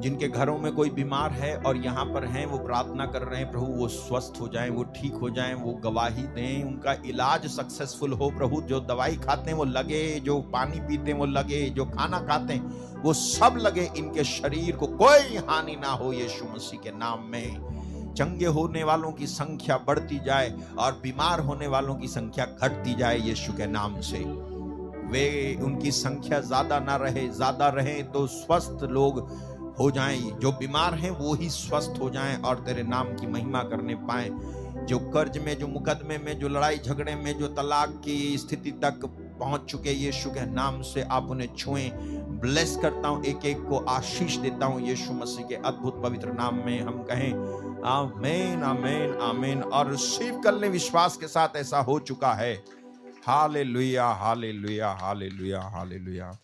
जिनके 0.00 0.28
घरों 0.28 0.58
में 0.58 0.72
कोई 0.72 0.90
बीमार 0.90 1.30
है 1.30 1.56
और 1.56 1.76
यहाँ 1.76 2.04
पर 2.04 2.24
हैं, 2.24 2.46
वो 2.46 2.58
प्रार्थना 2.58 3.06
कर 3.06 3.22
रहे 3.22 3.40
हैं, 3.40 3.50
प्रभु, 3.50 3.66
वो 3.66 3.88
स्वस्थ 3.88 4.40
हो 4.40 4.48
जाएँ, 4.48 4.70
वो 4.70 4.82
ठीक 4.84 5.14
हो 5.14 5.30
जाएँ, 5.30 5.54
वो 5.54 5.72
गवाही 5.72 6.22
दें, 6.22 6.64
उनका 6.64 6.92
इलाज 7.06 7.46
सक्सेसफुल 7.46 8.12
हो, 8.12 8.30
प्रभु, 8.30 8.60
जो 8.60 8.80
दवाई 8.80 9.16
खाते 9.16 9.50
हैं, 9.50 9.58
वो 9.58 9.64
लगे, 9.64 10.20
जो 10.20 10.40
पानी 10.40 10.80
पीते 10.80 11.10
हैं, 11.10 11.18
वो 11.18 11.26
लगे, 11.26 11.70
जो 11.70 11.84
खाना 11.84 12.18
खाते 12.18 12.52
हैं, 12.52 13.02
वो 13.02 13.12
सब 13.12 13.56
लगे 13.58 13.90
इनके 13.96 14.24
शरीर 14.24 14.76
को, 14.76 14.86
कोई 14.86 15.36
हानि 15.36 15.76
ना 15.76 15.88
हो, 15.88 16.12
यीशु 16.12 16.44
मसीह 16.54 16.80
के 16.80 16.90
नाम 16.90 17.24
में। 17.32 17.83
चंगे 18.16 18.46
होने 18.46 18.84
वालों 18.84 19.12
की 19.12 19.26
संख्या 19.26 19.76
बढ़ती 19.78 20.18
जाए 20.18 20.52
और 20.78 20.92
बीमार 21.02 21.40
होने 21.40 21.66
वालों 21.66 21.94
की 21.94 22.08
संख्या 22.08 22.46
घटती 22.46 22.94
जाए 22.94 23.18
यीशु 23.18 23.52
के 23.52 23.66
नाम 23.66 24.00
से। 24.00 24.18
वे 25.10 25.58
उनकी 25.62 25.90
संख्या 25.90 26.40
ज़्यादा 26.40 26.78
ना 26.80 26.96
रहे, 26.96 27.28
ज़्यादा 27.28 27.68
रहे 27.68 28.02
तो 28.02 28.26
स्वस्थ 28.26 28.84
लोग 28.90 29.18
हो 29.78 29.90
जाएँ। 29.90 30.20
जो 30.40 30.52
बीमार 30.52 30.94
हैं, 30.94 31.10
वो 31.10 31.34
ही 31.34 31.48
स्वस्थ 31.50 32.00
हो 32.00 32.10
जाएँ 32.10 32.36
और 32.42 32.58
तेरे 32.58 32.82
नाम 32.82 33.14
की 33.16 33.26
महिमा 33.26 33.62
करने 33.62 33.94
पाए। 33.94 34.30
जो 34.86 34.98
कर्ज 35.10 35.38
में, 35.38 35.58
जो 35.58 35.66
मुकदमे 35.68 36.18
में, 36.18 36.38
जो 36.38 36.48
लड़ाई 36.48 36.78
झगड़े 36.78 37.14
में, 37.14 37.38
जो 37.38 37.48
तलाक 37.48 38.00
की 38.04 38.38
स्थिति 38.38 38.70
तक 38.84 39.04
पहुँच 39.38 39.64
चुके 39.64 39.92
यीशु 39.92 40.30
के 40.30 40.44
नाम 40.46 40.80
से 40.82 41.02
आप 41.02 41.30
उन्हें 41.30 41.54
छुएँ। 41.54 41.90
ब्लेस 42.40 42.76
करता 42.76 43.08
हूँ 43.08 43.24
एक 43.24 43.44
एक 43.44 43.58
को 43.60 43.78
आशीष 43.88 44.36
देता 44.36 44.66
हूँ। 44.66 44.80
यीशु 44.80 45.12
मसीह 45.12 45.46
के 45.46 45.54
अद्भुत 45.56 46.02
पवित्र 46.02 46.32
नाम 46.32 46.54
में 46.56 46.80
हम 46.80 47.02
कहें, 47.02 47.32
आमेन 47.86 48.62
आमेन 48.62 49.14
आमेन। 49.22 49.62
और 49.62 49.90
रिसीव 49.90 50.40
कर 50.40 50.54
लें 50.54 50.68
विश्वास 50.68 51.16
के 51.16 51.28
साथ 51.28 51.56
ऐसा 51.56 51.78
हो 51.78 51.98
चुका 52.00 52.32
है। 52.34 52.54
Hallelujah 53.26 54.06
hallelujah 54.06 54.90
hallelujah 54.92 55.62
hallelujah. 55.62 56.36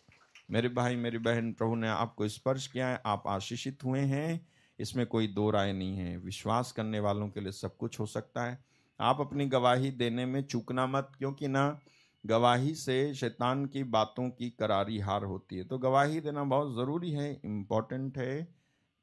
मेरे 0.51 0.69
भाई, 0.69 0.97
मेरी 0.97 1.19
बहन, 1.19 1.53
प्रभु 1.53 1.75
ने 1.75 1.89
आपको 1.89 2.29
स्पर्श 2.29 2.67
किया 2.67 2.89
है, 2.89 3.01
आप 3.07 3.23
आशीषित 3.27 3.85
हुए 3.85 4.01
हैं। 4.01 4.41
इसमें 4.79 5.07
कोई 5.07 5.27
दो 5.27 5.51
राय 5.51 5.73
नहीं 5.73 5.97
है। 5.97 6.17
विश्वास 6.17 6.73
करने 6.73 7.01
वालों 7.01 7.29
के 7.29 7.41
लिए 7.41 7.53
सब 7.53 7.77
कुछ 7.77 8.01
हो 8.01 8.07
सकता 8.07 8.45
है। 8.45 8.59
आप 9.01 9.21
अपनी 9.21 9.47
गवाही 9.47 9.91
देने 9.91 10.27
में 10.27 10.43
चूकना 10.43 10.87
मत, 10.87 11.13
क्योंकि 11.19 11.49
ना 11.49 11.79
गवाही 12.25 12.75
से 12.75 13.15
शैतान 13.15 13.65
की 13.67 13.83
बातों 13.85 14.29
की 14.31 14.51
करारी 14.51 14.99
हार 14.99 15.25
होती 15.25 15.57
है। 15.57 15.65
तो 15.65 15.79
गवाही 15.79 16.21
देना 16.21 16.45
बहुत 16.45 16.75
ज़रूरी 16.75 17.11
है 17.11 17.33
इम्पोर्टेंट 17.45 18.19
है। 18.19 18.49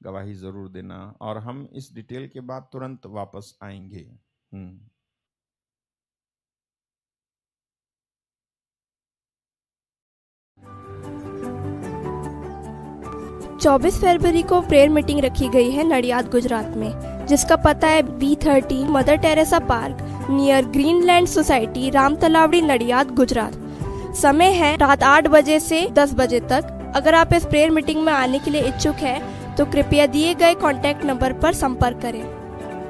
गवाही 0.01 0.33
ज़रूर 0.33 0.69
देना 0.69 0.97
और 1.21 1.37
हम 1.37 1.67
इस 1.73 1.93
डिटेल 1.93 2.27
के 2.27 2.41
बाद 2.41 2.67
तुरंत 2.73 3.05
वापस 3.05 3.57
आएँगे। 3.63 4.05
चौबीस 13.61 13.99
फरवरी 14.01 14.43
को 14.43 14.61
प्रेयर 14.61 14.89
मीटिंग 14.89 15.19
रखी 15.19 15.47
गई 15.49 15.69
है 15.71 15.83
नडियाद, 15.83 16.29
गुजरात 16.31 16.75
में। 16.77 17.16
जिसका 17.29 17.55
पता 17.55 17.87
है 17.87 18.01
B 18.19 18.35
thirty 18.45 18.83
Mother 18.85 19.15
Teresa 19.17 19.59
park 19.69 19.97
near 20.29 20.65
Greenland 20.67 21.27
society 21.27 21.89
Ram 21.89 22.15
Talavdi 22.15 22.61
Nadiad 22.61 23.13
Gujarat 23.15 24.15
समय 24.15 24.51
है 24.53 24.75
रात 24.77 25.03
आठ 25.03 25.27
बजे 25.27 25.59
से 25.59 25.87
दस 25.93 26.13
बजे 26.13 26.39
तक। 26.49 26.73
अगर 26.95 27.15
आप 27.15 27.33
इस 27.33 27.45
प्रेयर 27.45 27.69
मीटिंग 27.69 28.01
में 28.03 28.11
आने 28.13 28.39
के 28.39 28.51
लिए 28.51 28.61
इच्छुक 28.63 28.95
है 28.95 29.19
तो 29.55 29.65
कृपया 29.65 30.05
दिए 30.07 30.33
गए 30.33 30.53
कॉन्टैक्ट 30.55 31.05
नंबर 31.05 31.33
पर 31.33 31.53
संपर्क 31.53 32.01
करें। 32.01 32.23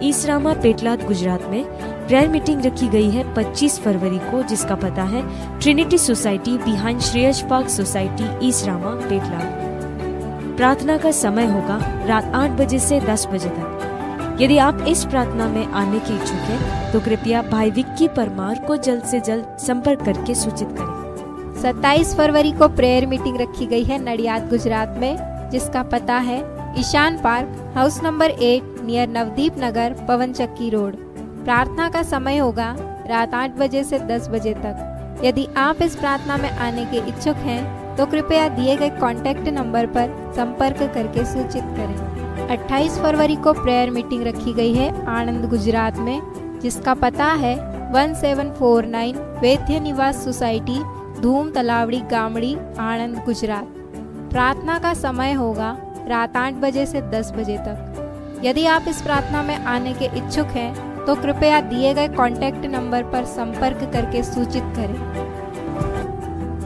ईसरामा 0.04 0.54
पेटलाद, 0.54 1.06
गुजरात 1.06 1.44
में 1.44 1.64
प्रेयर 2.08 2.28
मीटिंग 2.28 2.66
रखी 2.66 2.88
गई 2.88 3.10
है 3.10 3.24
25 3.36 3.80
फरवरी 3.80 4.18
को, 4.22 4.42
जिसका 4.44 4.76
पता 4.76 5.04
है 5.04 5.22
Trinity 5.60 5.98
society 5.98 6.58
behind 6.58 7.00
Shreyas 7.02 7.42
park 7.50 7.70
society 7.70 8.48
Isarama 8.48 8.92
Petlad. 9.10 10.56
प्रार्थना 10.58 10.98
का 10.98 11.12
समय 11.14 11.46
होगा 11.46 11.80
रात 12.06 12.32
आठ 12.36 12.52
बजे 12.52 12.80
से 12.80 13.00
दस 13.02 13.28
बजे 13.28 13.50
तक। 13.50 13.97
यदि 14.42 14.58
आप 14.58 14.84
इस 14.88 15.04
प्रार्थना 15.06 15.48
में 15.48 15.66
आने 15.66 16.00
के 16.00 16.16
इच्छुक 16.16 16.42
हैं, 16.48 16.92
तो 16.92 17.00
कृपया 17.00 17.42
भाई 17.42 17.72
विक्की 17.72 18.08
परमार 18.08 18.60
को 18.68 18.76
जल्द 18.78 19.04
से 19.04 19.20
जल्द 19.20 19.58
संपर्क 19.60 20.04
करके 20.06 20.36
सूचित 20.36 20.76
करें। 20.78 21.62
27 21.62 22.14
फरवरी 22.16 22.52
को 22.52 22.68
प्रेयर 22.68 23.06
मीटिंग 23.06 23.40
रखी 23.42 23.66
गई 23.66 23.84
है 23.84 23.98
नडियाद 24.04 24.48
गुजरात 24.50 24.98
में 25.00 25.50
जिसका 25.52 25.84
पता 25.84 26.18
है 26.18 26.40
Ishan 26.80 27.18
park 27.18 27.74
house 27.76 28.02
number 28.04 28.30
eight 28.30 28.64
near 28.82 29.10
Navdeep 29.10 29.56
Nagar 29.60 29.94
Pavan 30.08 30.34
Chakki 30.34 30.70
road. 30.70 30.96
प्रार्थना 31.44 31.90
का 31.90 32.04
समय 32.04 32.38
होगा 32.38 32.76
रात 33.10 33.34
आठ 33.34 33.58
बजे 33.58 33.84
से 33.84 34.00
दस 34.00 34.28
बजे 34.30 34.54
तक। 34.56 35.22
यदि 35.26 35.48
आप 35.58 35.82
इस 35.82 35.96
प्रार्थना 35.96 36.38
में 36.38 36.50
आने 36.50 36.86
के 36.86 36.98
इच्छुक 37.10 37.36
हैं 37.46 37.96
तो 37.98 38.06
कृपया 38.06 38.48
दिए 38.50 38.76
गए 38.76 38.90
कॉन्टैक्ट 39.00 39.48
नंबर 39.50 39.86
पर 39.88 40.16
संपर्क 40.36 40.92
करके 40.94 41.26
सूचित 41.26 41.64
करें। 41.78 42.17
28 42.48 42.98
फरवरी 43.00 43.36
को 43.36 43.54
प्रेयर 43.54 43.90
मीटिंग 43.90 44.24
रखी 44.24 44.54
गई 44.54 44.74
है 44.74 44.90
आनंद 45.10 45.50
गुजरात 45.50 45.98
में, 45.98 46.22
जिसका 46.60 46.94
पता 46.94 47.26
है 47.36 47.56
1749 47.94 49.16
वैद्य 49.42 49.80
निवास 49.80 50.24
सोसाइटी, 50.24 50.80
धूम 51.22 51.50
तलावड़ी 51.52 52.00
गामड़ी 52.12 52.56
आनंद 52.80 53.24
गुजरात। 53.26 53.74
प्रार्थना 54.32 54.78
का 54.80 54.94
समय 54.94 55.34
होगा 55.34 55.76
रात 56.08 56.38
आठ 56.38 56.54
बजे 56.54 56.86
से 56.86 57.02
दस 57.12 57.32
बजे 57.32 57.58
तक। 57.58 58.42
यदि 58.46 58.66
आप 58.66 58.86
इस 58.88 59.02
प्रार्थना 59.02 59.42
में 59.44 59.56
आने 59.56 59.94
के 59.94 60.06
इच्छुक 60.18 60.48
हैं 60.48 61.06
तो 61.06 61.16
कृपया 61.16 61.60
दिए 61.62 61.94
गए 61.94 62.08
कॉन्टैक्ट 62.08 62.66
नंबर 62.66 63.04
पर 63.04 63.26
संपर्क 63.26 63.90
करके 63.94 64.24
सूचित 64.24 64.64
करें। 64.76 65.37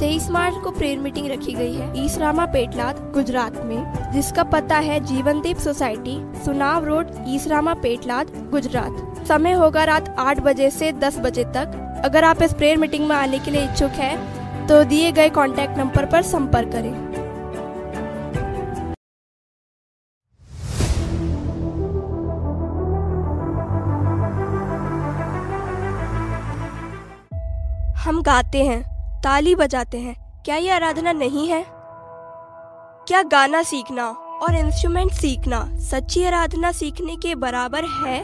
तेईस 0.01 0.29
मार्च 0.31 0.55
को 0.63 0.71
प्रेयर 0.71 0.99
मीटिंग 0.99 1.27
रखी 1.27 1.51
गई 1.53 1.73
है। 1.73 2.05
ईस 2.05 2.17
रामा 2.17 2.45
पेटलाद, 2.45 2.99
गुजरात 3.13 3.57
में, 3.65 4.11
जिसका 4.13 4.43
पता 4.43 4.77
है 4.77 4.99
जीवनदीप 5.05 5.57
सोसाइटी, 5.57 6.15
सुनाव 6.45 6.85
रोड 6.85 7.11
ईस 7.27 7.47
रामा 7.47 7.73
पेटलाद, 7.73 8.31
गुजरात। 8.51 9.27
समय 9.27 9.51
होगा 9.53 9.83
रात 9.83 10.15
आठ 10.19 10.39
बजे 10.39 10.69
से 10.71 10.91
दस 10.93 11.19
बजे 11.19 11.43
तक। 11.55 11.77
अगर 12.05 12.23
आप 12.23 12.41
इस 12.41 12.53
प्रेयर 12.53 12.77
मीटिंग 12.77 13.07
में 13.07 13.15
आने 13.15 13.39
के 13.39 13.51
लिए 13.51 13.63
इच्छुक 13.63 13.91
हैं 13.95 14.67
तो 14.67 14.83
दिए 14.83 15.11
गए 15.11 15.29
कॉन्टैक्ट 15.29 15.77
नंबर 15.77 16.05
पर 16.05 16.21
संपर्क 16.23 16.71
करें। 16.71 16.93
हम 27.97 28.21
गाते 28.21 28.63
हैं। 28.63 29.00
ताली 29.23 29.55
बजाते 29.55 29.97
हैं। 29.97 30.15
क्या 30.45 30.55
ये 30.55 30.69
आराधना 30.69 31.11
नहीं 31.11 31.47
है? 31.47 31.63
क्या 33.07 33.21
गाना 33.23 33.61
सीखना 33.63 34.07
और 34.43 34.55
इंस्ट्रूमेंट 34.55 35.11
सीखना 35.11 35.59
सच्ची 35.79 36.23
आराधना 36.23 36.71
सीखने 36.71 37.15
के 37.15 37.35
बराबर 37.35 37.83
है? 37.83 38.21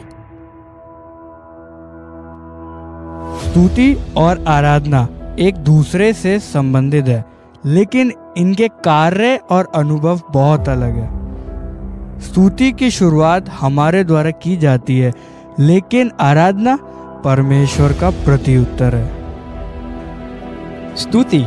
स्तुति 3.40 3.94
और 4.16 4.44
आराधना 4.48 5.08
एक 5.38 5.56
दूसरे 5.56 6.12
से 6.12 6.38
संबंधित 6.38 7.08
है, 7.08 7.24
लेकिन 7.66 8.12
इनके 8.38 8.68
कार्य 8.68 9.36
और 9.50 9.70
अनुभव 9.74 10.20
बहुत 10.30 10.68
अलग 10.68 10.96
है। 10.96 12.20
स्तुति 12.20 12.72
की 12.72 12.90
शुरुआत 12.90 13.48
हमारे 13.50 14.02
द्वारा 14.04 14.30
की 14.30 14.56
जाती 14.56 14.98
है, 14.98 15.12
लेकिन 15.60 16.10
आराधना 16.20 16.76
परमेश्वर 17.24 17.92
का 17.92 18.10
प्रत्युत्तर 18.10 18.94
है। 18.94 19.17
स्तुति। 20.98 21.44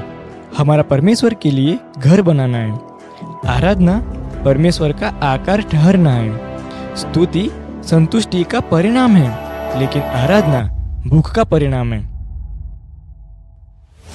हमारा 0.58 0.84
परमेश्वर 0.84 1.34
के 1.34 1.52
लिए 1.52 1.78
घर 1.98 2.22
बनाना 2.22 2.58
है 2.58 3.50
आराधना 3.50 3.98
परमेश्वर 4.46 4.92
का 4.94 5.08
आकार 5.24 5.62
ठहरना 5.62 6.12
है 6.12 6.96
स्तुति 6.96 7.50
संतुष्टि 7.86 8.44
का 8.44 8.60
परिणाम 8.70 9.16
है, 9.16 9.80
लेकिन 9.80 10.02
आराधना 10.02 10.62
भूख 11.08 11.34
का 11.36 11.44
परिणाम 11.44 11.94
है। 11.94 12.00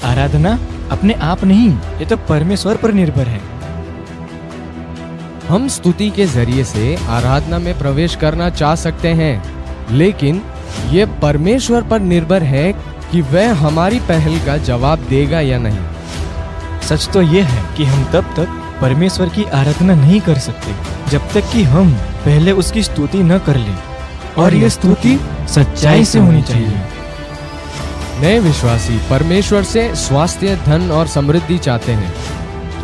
आराधना 0.04 0.58
अपने 0.90 1.14
आप 1.24 1.44
नहीं, 1.44 1.70
ये 1.98 2.06
तो 2.06 2.16
परमेश्वर 2.28 2.76
पर 2.76 2.92
निर्भर 2.92 3.26
है। 3.26 3.40
हम 5.48 5.68
स्तुति 5.68 6.10
के 6.10 6.26
ज़रिए 6.26 6.64
से 6.64 6.94
आराधना 7.10 7.58
में 7.58 7.78
प्रवेश 7.78 8.16
करना 8.16 8.50
चाह 8.50 8.74
सकते 8.76 9.08
हैं, 9.14 9.42
लेकिन 9.92 10.42
ये 10.90 11.06
परमेश्वर 11.22 11.82
पर 11.82 12.00
निर्भर 12.02 12.42
है 12.44 12.72
कि 13.12 13.20
वह 13.20 13.54
हमारी 13.54 14.00
पहल 14.00 14.38
का 14.38 14.56
जवाब 14.56 14.98
देगा 14.98 15.40
या 15.40 15.58
नहीं। 15.58 16.80
सच 16.80 17.08
तो 17.08 17.22
यह 17.22 17.46
है 17.46 17.76
कि 17.76 17.84
हम 17.84 18.04
तब 18.04 18.34
तक 18.36 18.62
परमेश्वर 18.80 19.28
की 19.28 19.44
आराधना 19.44 19.94
नहीं 19.94 20.20
कर 20.20 20.38
सकते, 20.38 20.74
जब 21.10 21.32
तक 21.32 21.50
कि 21.52 21.62
हम 21.62 21.92
पहले 22.24 22.52
उसकी 22.52 22.82
स्तुति 22.82 23.18
न 23.18 23.38
कर 23.38 23.56
लें। 23.56 23.78
और 24.38 24.54
ये 24.54 24.70
स्तुति 24.70 25.20
सच्चाई 25.48 26.04
से 26.04 26.18
होनी 26.18 26.42
चाहिए। 26.42 26.78
नए 28.20 28.38
विश्वासी, 28.38 28.98
परमेश्वर 29.10 29.62
से 29.62 29.94
स्वास्थ्य, 29.94 30.56
धन 30.56 30.90
और 30.90 31.06
समृद्धि 31.06 31.58
चाहते 31.58 31.92
हैं। 31.92 32.14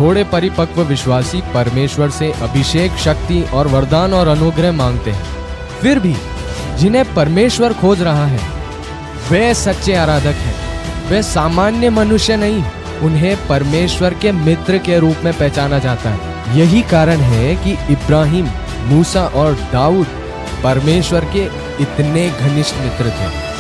थोड़े 0.01 0.25
परिपक्व 0.25 0.83
विश्वासी 0.83 1.41
परमेश्वर 1.55 2.11
से 2.11 2.33
अभिषेक, 2.33 2.97
शक्ति 2.97 3.43
और 3.43 3.69
वरदान 3.69 4.15
और 4.15 4.29
अनुग्रह 4.29 4.73
मांगते 4.73 5.11
हैं। 5.11 5.25
फिर 5.81 5.99
भी 5.99 6.17
जिन्हें 6.79 7.15
परमेश्वर 7.15 7.73
खोज 7.73 8.03
रहा 8.03 8.27
है 8.27 8.62
वे 9.31 9.55
सच्चे 9.55 9.95
आराधक 9.95 10.35
हैं। 10.37 10.55
वे 11.09 11.23
सामान्य 11.23 11.91
मनुष्य 11.91 12.37
नहीं, 12.37 12.65
उन्हें 13.03 13.47
परमेश्वर 13.49 14.15
के 14.15 14.33
मित्र 14.33 14.79
के 14.79 14.99
रूप 14.99 15.17
में 15.25 15.39
पहचाना 15.39 15.79
जाता 15.79 16.11
है। 16.11 16.59
यही 16.59 16.83
कारण 16.83 17.17
है 17.17 17.55
कि 17.57 17.93
इब्राहिम, 17.93 18.49
मूसा 18.85 19.27
और 19.27 19.53
दाऊद 19.73 20.07
परमेश्वर 20.65 21.25
के 21.25 21.45
इतने 21.83 22.31
घनिष्ठ 22.31 22.77
मित्र 22.77 23.05
थे। 23.05 23.52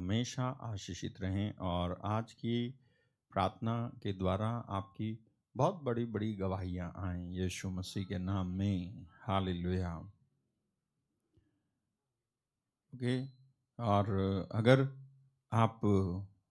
हमेशा 0.00 0.48
आशीषित 0.48 1.20
रहें 1.20 1.54
और 1.54 2.00
आज 2.04 2.32
की 2.32 2.70
प्रार्थना 3.32 3.92
के 4.02 4.12
द्वारा 4.12 4.48
आपकी 4.48 5.24
बहुत 5.56 5.82
बड़ी 5.82 6.04
बड़ी 6.04 6.34
गवाहियाँ 6.34 6.92
आएँ 6.96 7.26
यीशु 7.32 7.70
मसीह 7.70 8.04
के 8.04 8.18
नाम 8.18 8.46
में। 8.46 9.06
हालेलुया। 9.22 9.96
ओके, 12.92 13.26
और 13.78 14.08
अगर 14.52 14.88
आप 15.52 15.80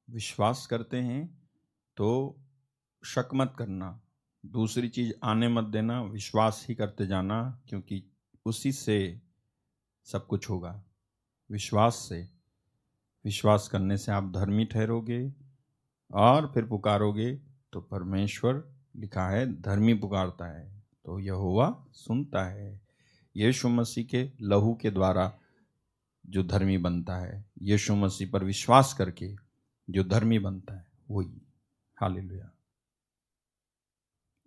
विश्वास 0.10 0.68
करते 0.68 0.98
हैं 0.98 1.50
तो 1.98 2.08
शक 3.04 3.30
मत 3.34 3.56
करना। 3.60 4.02
दूसरी 4.46 4.90
चीज़, 4.90 5.14
आने 5.24 5.48
मत 5.48 5.64
देना, 5.64 6.02
विश्वास 6.04 6.66
ही 6.70 6.76
करते 6.76 7.08
जाना, 7.08 7.62
क्योंकि 7.70 8.04
उसी 8.46 8.72
से 8.72 9.22
सब 10.06 10.28
कुछ 10.28 10.50
होगा। 10.50 10.84
विश्वास 11.52 11.96
से। 11.96 12.39
विश्वास 13.30 13.68
करने 13.68 13.97
से 13.97 14.11
आप 14.11 14.31
धर्मी 14.31 14.65
ठहरोगे 14.65 15.34
और 16.11 16.51
फिर 16.53 16.65
पुकारोगे 16.65 17.31
तो 17.73 17.81
परमेश्वर 17.81 18.64
लिखा 18.95 19.27
है, 19.30 19.61
धर्मी 19.61 19.93
पुकारता 19.93 20.45
है 20.45 20.84
तो 21.06 21.19
यहोवा 21.19 21.68
सुनता 21.93 22.43
है। 22.45 22.81
यीशु 23.35 23.69
मसीह 23.69 24.06
के 24.06 24.31
लहू 24.41 24.73
के 24.81 24.91
द्वारा 24.91 25.31
जो 26.26 26.43
धर्मी 26.43 26.77
बनता 26.77 27.18
है, 27.18 27.45
यीशु 27.61 27.95
मसीह 27.95 28.30
पर 28.31 28.43
विश्वास 28.43 28.93
करके 28.93 29.35
जो 29.89 30.03
धर्मी 30.03 30.39
बनता 30.39 30.73
है, 30.73 30.85
वही। 31.11 31.41
हालेलुया। 31.97 32.49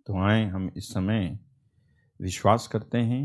तो 0.07 0.17
आए 0.19 0.43
हम 0.45 0.69
इस 0.77 0.89
समय 0.89 1.39
विश्वास 2.19 2.67
करते 2.67 2.97
हैं 2.97 3.23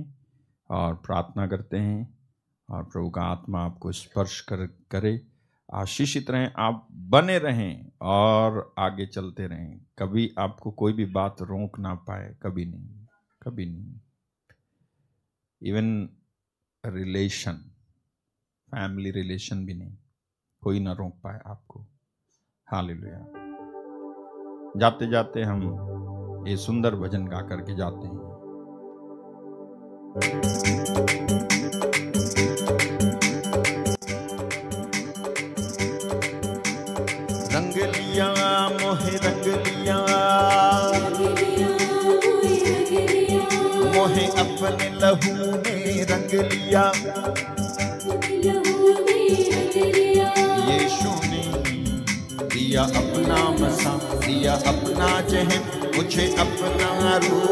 और 0.70 0.94
प्रार्थना 0.96 1.46
करते 1.46 1.76
हैं 1.76 2.18
और 2.70 2.84
प्रभु 2.84 3.10
का 3.10 3.22
आत्मा 3.22 3.64
आपको 3.64 3.92
स्पर्श 3.92 4.40
कर, 4.40 4.66
करे 4.66 5.26
आशीषित 5.68 6.30
रहें, 6.30 6.50
आप 6.56 6.86
बने 6.92 7.38
रहें 7.38 7.90
और 8.02 8.74
आगे 8.78 9.06
चलते 9.06 9.46
रहें। 9.46 9.80
कभी 9.98 10.30
आपको 10.38 10.70
कोई 10.70 10.92
भी 10.92 11.04
बात 11.06 11.42
रोक 11.42 11.78
ना 11.78 11.94
पाए, 11.94 12.34
कभी 12.42 12.64
नहीं 12.64 13.06
कभी 13.42 13.66
नहीं। 13.66 14.00
इवन 15.62 16.08
रिलेशन 16.84 17.52
फैमिली 18.68 19.10
रिलेशन 19.10 19.64
भी 19.66 19.74
नहीं, 19.74 19.96
कोई 20.62 20.80
ना 20.80 20.92
रोक 20.92 21.20
पाए 21.24 21.40
आपको। 21.46 21.86
हालेलुया 22.68 23.18
जाते 24.76 25.06
जाते 25.10 25.42
हम 25.42 26.44
ये 26.48 26.56
सुंदर 26.56 26.94
भजन 26.94 27.26
गा 27.26 27.40
करके 27.42 27.76
जाते 27.76 28.06
हैं। 28.06 28.26
लहू 45.08 45.34
ने 45.56 45.74
रंग 46.04 46.32
लिया। 46.48 46.82
यीशु 50.68 51.12
ने 51.30 51.44
दिया 52.52 52.82
अपना 53.00 53.38
मसा, 53.60 53.92
दिया 54.26 54.54
अपना 54.72 55.08
जहन 55.30 55.62
मुझे 55.96 56.26
अपना 56.38 57.16
रूप 57.16 57.47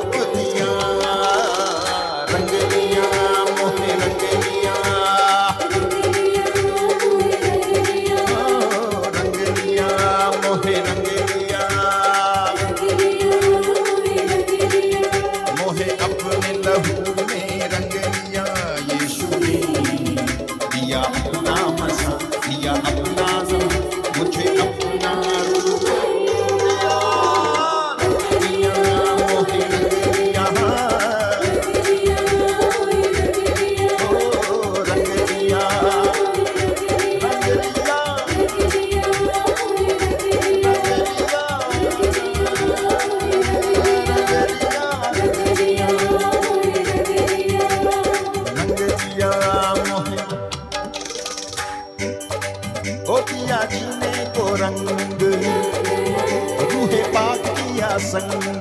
संग। 57.98 58.60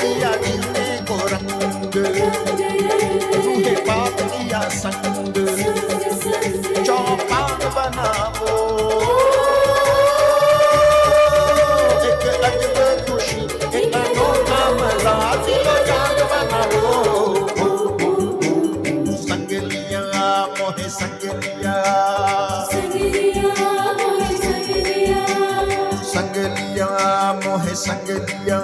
दिया 0.00 0.32
जीने 0.36 0.86
को 1.02 1.16
रंग 1.26 1.50
रूहे 3.44 3.76
पाप 3.76 4.16
किया 4.20 4.60
संग। 4.68 5.34
चौपाल 6.84 7.68
बना 7.68 8.12
मोए 27.72 27.80
संगलिया 27.80 28.58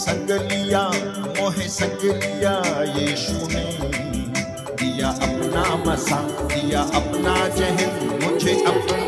संगलिया 0.00 0.82
मोहे 1.36 1.68
संगलिया 1.68 2.54
यीशु 2.96 3.36
ने 3.52 3.64
दिया 4.80 5.08
अपना 5.26 5.64
मसा, 5.84 6.20
दिया 6.54 6.80
अपना 7.00 7.36
जहन, 7.58 7.92
मुझे 8.24 8.54
अपना 8.64 8.99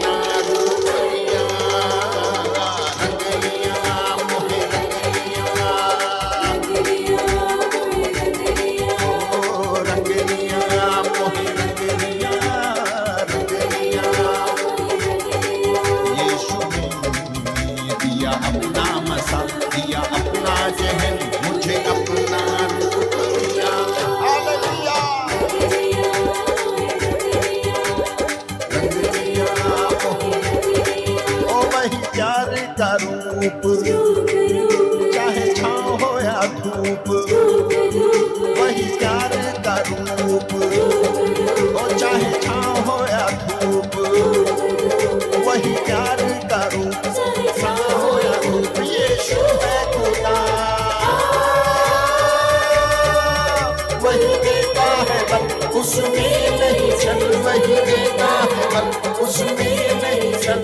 नहीं 57.53 57.81
देता 57.87 58.29
हम 58.75 58.87
उसमें 59.25 59.79
नहीं 60.03 60.33
सन 60.43 60.63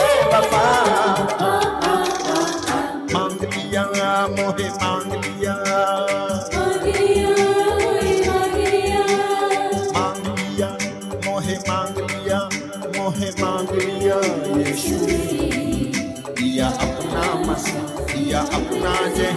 है 0.00 0.12
वफा 0.32 0.66
मांग 3.14 3.40
लिया 3.54 3.84
मोहे 4.36 4.68
मांग 4.82 5.12
लिया। 5.24 5.54
मांग 9.96 10.26
लिया 10.38 10.70
मोहे 11.26 11.54
मांग 11.68 11.98
लिया। 12.10 12.40
मोहे 12.96 13.30
मांग 13.40 13.70
लिया 13.80 14.18
यीशु 14.58 14.96
दिया 16.38 16.68
अपना 16.86 17.24
मसीह 17.46 17.82
दिया 18.06 18.40
अपना 18.58 18.94
जय। 19.16 19.29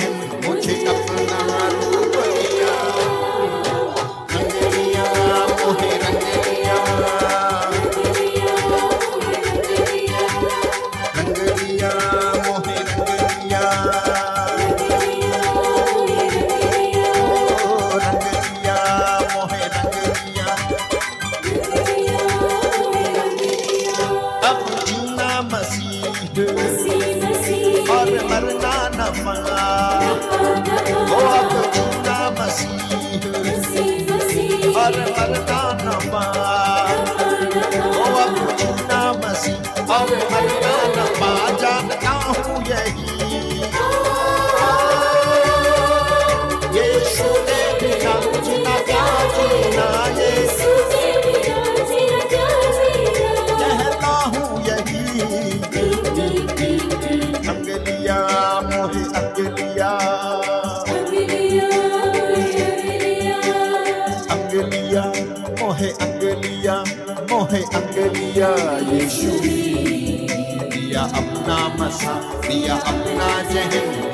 दिया 72.06 72.76
अपना 72.76 73.30
जहन। 73.54 74.13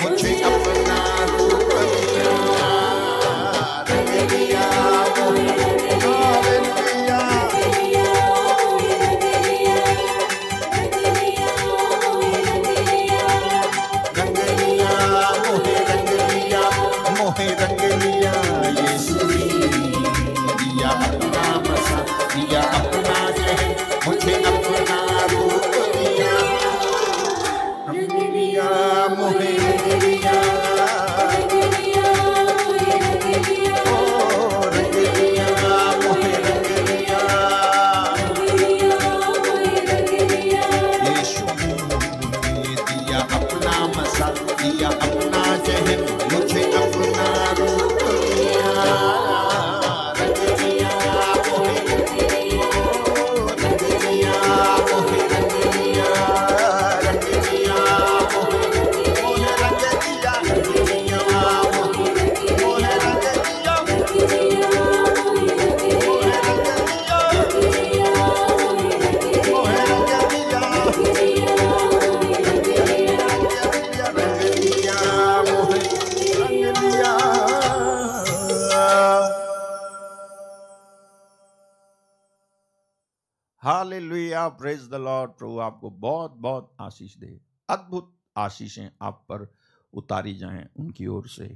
प्रेज 84.60 84.88
द 84.90 84.96
लॉर्ड 84.96 85.32
प्रभु 85.32 85.60
आपको 85.60 85.90
बहुत 85.90 86.36
बहुत 86.38 86.72
आशीष 86.82 87.16
दे। 87.18 87.40
अद्भुत 87.70 88.14
आशीषें 88.38 88.90
आप 89.02 89.26
पर 89.30 89.48
उतारी 89.94 90.36
जाएँ 90.36 90.68
उनकी 90.80 91.08
ओर 91.08 91.28
से। 91.28 91.50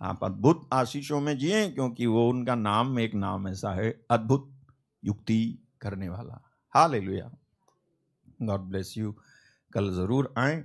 आप 0.00 0.24
अद्भुत 0.24 0.68
आशीषों 0.72 1.20
में 1.20 1.36
जिए 1.38 1.68
क्योंकि 1.70 2.06
वो 2.06 2.28
उनका 2.28 2.54
नाम 2.54 2.98
एक 3.00 3.14
नाम 3.14 3.48
ऐसा 3.48 3.72
है, 3.74 3.90
अद्भुत 4.10 4.50
युक्ति 5.02 5.58
करने 5.80 6.08
वाला। 6.08 6.40
Hallelujah 6.96 7.30
God 8.42 8.60
bless 8.60 8.94
you. 8.98 9.14
कल 9.72 9.90
ज़रूर 9.94 10.32
आए 10.38 10.64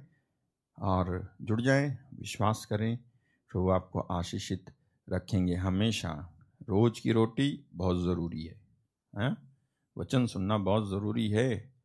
और 0.77 1.35
जुड़ 1.41 1.61
जाए, 1.61 1.97
विश्वास 2.13 2.65
करें 2.65 2.97
तो 3.51 3.61
वो 3.61 3.69
आपको 3.71 3.99
आशीषित 4.11 4.73
रखेंगे 5.07 5.55
हमेशा। 5.55 6.11
रोज़ 6.69 7.01
की 7.01 7.11
रोटी 7.11 7.65
बहुत 7.73 7.97
ज़रूरी 7.97 8.43
है 8.43 8.59
है? 9.13 9.35
वचन 9.97 10.25
सुनना 10.25 10.57
बहुत 10.57 10.89
ज़रूरी 10.89 11.29
है। 11.29 11.76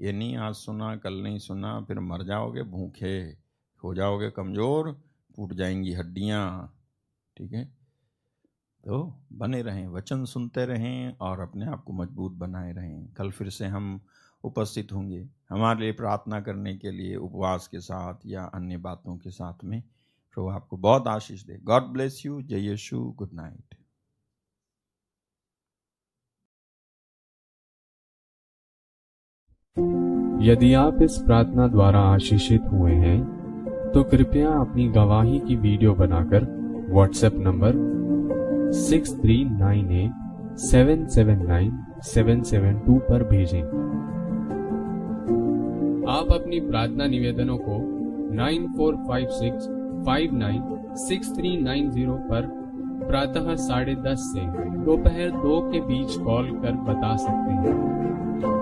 ये 0.00 0.12
नहीं 0.12 0.36
आज 0.36 0.54
सुना, 0.54 0.96
कल 0.96 1.14
नहीं 1.14 1.38
सुना, 1.38 1.80
फिर 1.80 2.00
मर 2.00 2.22
जाओगे, 2.22 2.62
भूखे 2.62 3.36
हो 3.84 3.94
जाओगे, 3.94 4.30
कमज़ोर 4.30 4.92
टूट 5.36 5.52
जाएँगी 5.52 5.92
हड्डियाँ, 5.92 6.74
ठीक 7.36 7.52
है? 7.52 7.64
तो 8.84 9.20
बने 9.32 9.62
रहें, 9.62 9.88
वचन 9.88 10.24
सुनते 10.24 10.66
रहें 10.66 11.16
और 11.20 11.40
अपने 11.40 11.66
आप 11.66 11.84
को 11.84 11.92
मज़बूत 11.92 12.32
बनाए 12.32 12.72
रहें। 12.72 13.12
कल 13.12 13.30
फिर 13.30 13.50
से 13.50 13.66
हम 13.66 14.00
उपस्थित 14.44 14.92
होंगे, 14.92 15.28
हमारे 15.50 15.80
लिए 15.80 15.92
प्रार्थना 15.92 16.40
करने 16.40 16.76
के 16.76 16.90
लिए, 16.90 17.16
उपवास 17.16 17.68
के 17.68 17.80
साथ 17.80 18.14
या 18.26 18.44
अन्य 18.44 18.76
बातों 18.76 19.16
के 19.16 19.30
साथ 19.30 19.64
में। 19.64 19.82
प्रभु 20.34 20.48
आपको 20.48 20.76
बहुत 20.76 21.06
आशीष 21.06 21.42
दे। 21.42 21.58
गॉड 21.58 21.82
ब्लेस 21.82 22.26
यू 22.26 22.42
जय 22.42 22.72
यशु। 22.72 23.14
गुड 23.16 23.30
नाइट 23.32 23.77
यदि 30.42 30.72
आप 30.74 31.02
इस 31.02 31.16
प्रार्थना 31.18 31.66
द्वारा 31.68 32.00
आशीषित 32.12 32.62
हुए 32.72 32.92
हैं 32.92 33.18
तो 33.94 34.02
कृपया 34.02 34.48
अपनी 34.50 34.86
गवाही 34.88 35.38
की 35.38 35.56
वीडियो 35.56 35.94
बनाकर 35.94 36.46
WhatsApp 36.90 37.34
number 37.38 37.72
six 38.72 39.14
three 39.20 39.44
nine 39.44 39.90
eight 39.92 40.56
seven 40.60 41.06
seven 41.06 41.46
nine 41.46 41.70
seven 42.04 42.42
seven 42.42 42.78
two 42.86 42.98
पर 42.98 43.22
भेजें। 43.24 43.62
आप 46.12 46.32
अपनी 46.32 46.60
प्रार्थना 46.60 47.06
निवेदनों 47.06 47.58
को 47.58 47.78
nine 48.34 48.66
four 48.76 48.96
five 49.08 49.26
six 49.30 49.68
five 50.06 50.34
nine 50.34 50.62
six 50.98 51.34
three 51.36 51.56
nine 51.62 51.90
zero 51.90 52.14
पर 52.30 52.46
प्रातः 53.08 53.54
साढ़े 53.56 53.94
दस 53.94 54.32
से 54.34 54.46
दोपहर 54.84 55.30
दो 55.30 55.60
के 55.72 55.80
बीच 55.80 56.16
कॉल 56.16 56.50
कर 56.62 56.72
बता 56.88 57.16
सकते 57.16 57.52
हैं। 57.52 58.57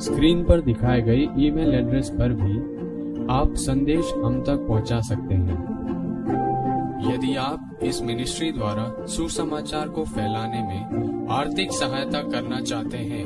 स्क्रीन 0.00 0.42
पर 0.44 0.60
दिखाए 0.60 1.00
गए 1.00 1.26
ईमेल 1.38 1.74
एड्रेस 1.74 2.10
पर 2.10 2.32
भी 2.32 2.54
आप 3.32 3.54
संदेश 3.56 4.12
हम 4.24 4.40
तक 4.42 4.66
पहुँचा 4.68 5.00
सकते 5.00 5.34
हैं। 5.34 5.54
यदि 7.06 7.34
आप 7.36 7.78
इस 7.82 8.02
मिनिस्ट्री 8.02 8.50
द्वारा 8.52 9.06
सुसमाचार 9.06 9.88
को 9.88 10.04
फैलाने 10.04 10.62
में 10.62 11.26
आर्थिक 11.30 11.72
सहायता 11.72 12.20
करना 12.22 12.60
चाहते 12.60 12.98
हैं 12.98 13.24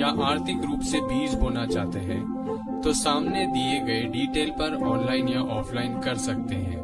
या 0.00 0.08
आर्थिक 0.26 0.64
रूप 0.64 0.80
से 0.80 1.00
बीज 1.00 1.34
बोना 1.34 1.66
चाहते 1.66 1.98
हैं 1.98 2.80
तो 2.84 2.92
सामने 2.92 3.46
दिए 3.46 3.80
गए 3.80 4.02
डिटेल 4.08 4.50
पर 4.50 4.74
ऑनलाइन 4.86 5.28
या 5.28 5.40
ऑफलाइन 5.58 5.98
कर 5.98 6.14
सकते 6.14 6.54
हैं। 6.54 6.78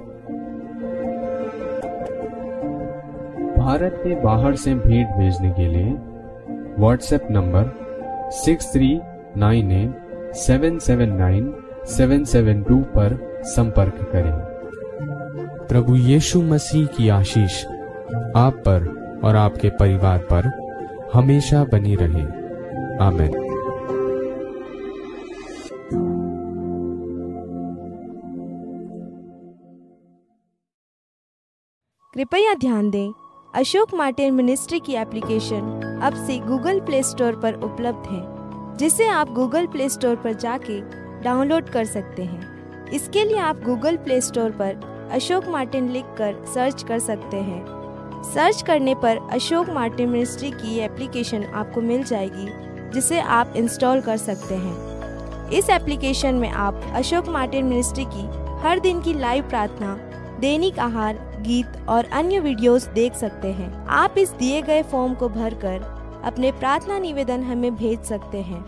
भारत 3.57 4.01
के 4.05 4.15
बाहर 4.23 4.57
से 4.57 4.74
भेंट 4.74 5.09
भेजने 5.09 5.51
के 5.51 5.69
लिए 5.69 5.93
WhatsApp 6.78 7.28
number 7.31 7.73
six 8.35 8.73
three 8.73 8.89
nine 9.37 9.71
eight 9.73 10.35
seven 10.37 10.79
seven 10.79 11.13
nine 11.13 11.53
seven 11.89 12.25
seven 12.25 12.63
two 12.63 12.77
पर 12.95 13.17
संपर्क 13.47 13.99
करें 14.13 14.33
प्रभु 15.69 15.97
यीशु 15.97 16.43
मसीह 16.43 16.87
की 16.87 17.09
आशीष 17.09 17.65
आप 18.37 18.63
पर 18.67 18.87
और 19.25 19.37
आपके 19.37 19.71
परिवार 19.79 20.19
पर 20.33 20.51
हमेशा 21.15 21.65
बनी 21.65 21.95
रहे 21.95 22.23
आमेन 23.05 23.45
कृपया 32.15 32.55
ध्यान 32.55 32.91
दें 32.91 33.13
अशोक 33.55 33.95
मार्टिन 33.95 34.35
मिनिस्ट्री 34.35 34.81
की 34.81 34.95
एप्लीकेशन 34.95 36.01
अब 36.03 36.15
से 36.27 36.39
गूगल 36.39 36.81
प्ले 36.81 37.03
स्टोर 37.03 37.41
पर 37.41 37.55
उपलब्ध 37.65 38.09
है 38.11 38.36
जिसे 38.77 39.07
आप 39.09 39.31
गूगल 39.32 39.66
प्ले 39.66 39.89
स्टोर 39.89 40.16
पर 40.16 40.32
जाके 40.32 40.81
डाउनलोड 41.23 41.69
कर 41.69 41.85
सकते 41.85 42.23
हैं। 42.23 42.89
इसके 42.90 43.24
लिए 43.24 43.39
आप 43.39 43.62
गूगल 43.65 43.97
प्ले 43.97 44.20
स्टोर 44.20 44.51
पर 44.51 45.09
अशोक 45.12 45.47
मार्टिन 45.48 45.89
लिखकर 45.89 46.44
सर्च 46.55 46.82
कर 46.82 46.98
सकते 46.98 47.36
हैं। 47.36 47.65
सर्च 48.24 48.62
करने 48.62 48.94
पर 48.94 49.19
अशोक 49.32 49.70
मार्टिन 49.70 50.09
मिनिस्ट्री 50.09 50.51
की 50.51 50.78
एप्लीकेशन 50.78 51.44
आपको 51.44 51.81
मिल 51.81 52.05
जाएगी, 52.05 52.48
जिसे 52.90 53.20
आप 53.20 53.53
इंस्टॉल 53.57 54.01
कर 54.01 54.16
सकते 54.16 54.55
हैं। 54.55 55.51
इस 55.51 55.70
एप्लीकेशन 55.70 56.35
में 56.35 56.51
आप 56.51 56.82
अशोक 56.94 57.28
मार्टिन 57.28 57.65
मिनिस्ट्री 57.65 58.05
की 58.05 58.28
हर 58.62 58.78
दिन 58.78 59.03
की 59.03 59.15
लाइव 59.15 59.48
प्रार्थना, 59.48 59.97
दैनिक 60.40 60.78
आहार, 60.78 61.15
गीत 61.40 61.66
और 61.89 62.05
अन्य 62.05 62.40
वीडियोस 62.40 62.86
देख 62.86 63.15
सकते 63.15 63.48
हैं। 63.48 63.86
आप 63.86 64.19
इस 64.19 64.31
दिए 64.31 64.62
गए 64.62 64.82
फॉर्म 64.82 65.15
को 65.15 65.28
भरकर 65.28 65.95
अपने 66.27 66.51
प्रार्थना 66.53 66.98
निवेदन 66.98 67.43
हमें 67.43 67.74
भेज 67.77 68.01
सकते 68.01 68.39
हैं। 68.39 68.65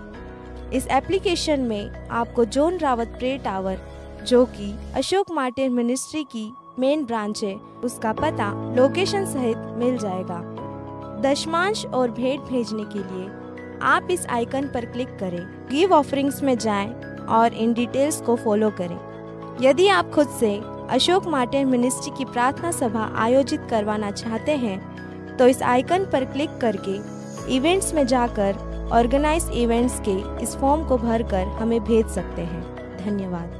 इस 0.70 0.86
एप्लीकेशन 0.86 1.60
में 1.60 2.08
आपको 2.10 2.44
जोन 2.44 2.78
रावत 2.78 3.08
प्रे 3.08 3.36
टावर, 3.38 3.78
जो 4.26 4.44
कि 4.46 4.74
अशोक 4.96 5.30
मार्टिन 5.30 5.72
मिनिस्ट्री 5.72 6.22
की 6.24 6.52
मेन 6.78 7.04
ब्रांच 7.04 7.42
है, 7.44 7.54
उसका 7.84 8.12
पता 8.12 8.52
लोकेशन 8.76 9.24
सहित 9.26 9.56
मिल 9.76 9.96
जाएगा। 9.98 10.40
दशमांश 11.22 11.84
और 11.86 12.10
भेंट 12.10 12.40
भेजने 12.40 12.84
के 12.84 12.98
लिए 12.98 13.30
आप 13.82 14.08
इस 14.10 14.26
आइकन 14.26 14.66
पर 14.66 14.84
क्लिक 14.84 15.18
करें, 15.18 15.68
गिव 15.70 15.92
ऑफरिंग्स 15.92 16.42
में 16.42 16.56
जाएँ 16.58 16.94
और 17.30 17.54
इन 17.54 17.72
डिटेल्स 17.72 18.20
को 18.20 18.36
फॉलो 18.36 18.70
करें। 18.70 18.98
यदि 19.60 19.88
आप 19.88 20.10
खुद 20.10 20.28
से 20.40 20.60
अशोक 20.90 21.26
मार्टिन 21.26 21.68
मिनिस्ट्री 21.68 22.12
की 22.18 22.24
प्रार्थना 22.24 22.70
सभा 22.70 23.10
आयोजित 23.16 23.66
करवाना 23.70 24.10
चाहते 24.10 24.56
हैं 24.56 25.36
तो 25.36 25.46
इस 25.46 25.62
आइकन 25.62 26.04
पर 26.04 26.24
क्लिक 26.24 26.56
करके 26.58 27.17
इवेंट्स 27.50 27.94
में 27.94 28.06
जाकर 28.06 28.56
ऑर्गेनाइज 28.92 29.50
इवेंट्स 29.54 30.00
के 30.08 30.42
इस 30.42 30.56
फॉर्म 30.56 30.84
को 30.84 30.98
भरकर 30.98 31.46
हमें 31.58 31.80
भेज 31.84 32.06
सकते 32.06 32.42
हैं। 32.42 32.62
धन्यवाद। 33.04 33.57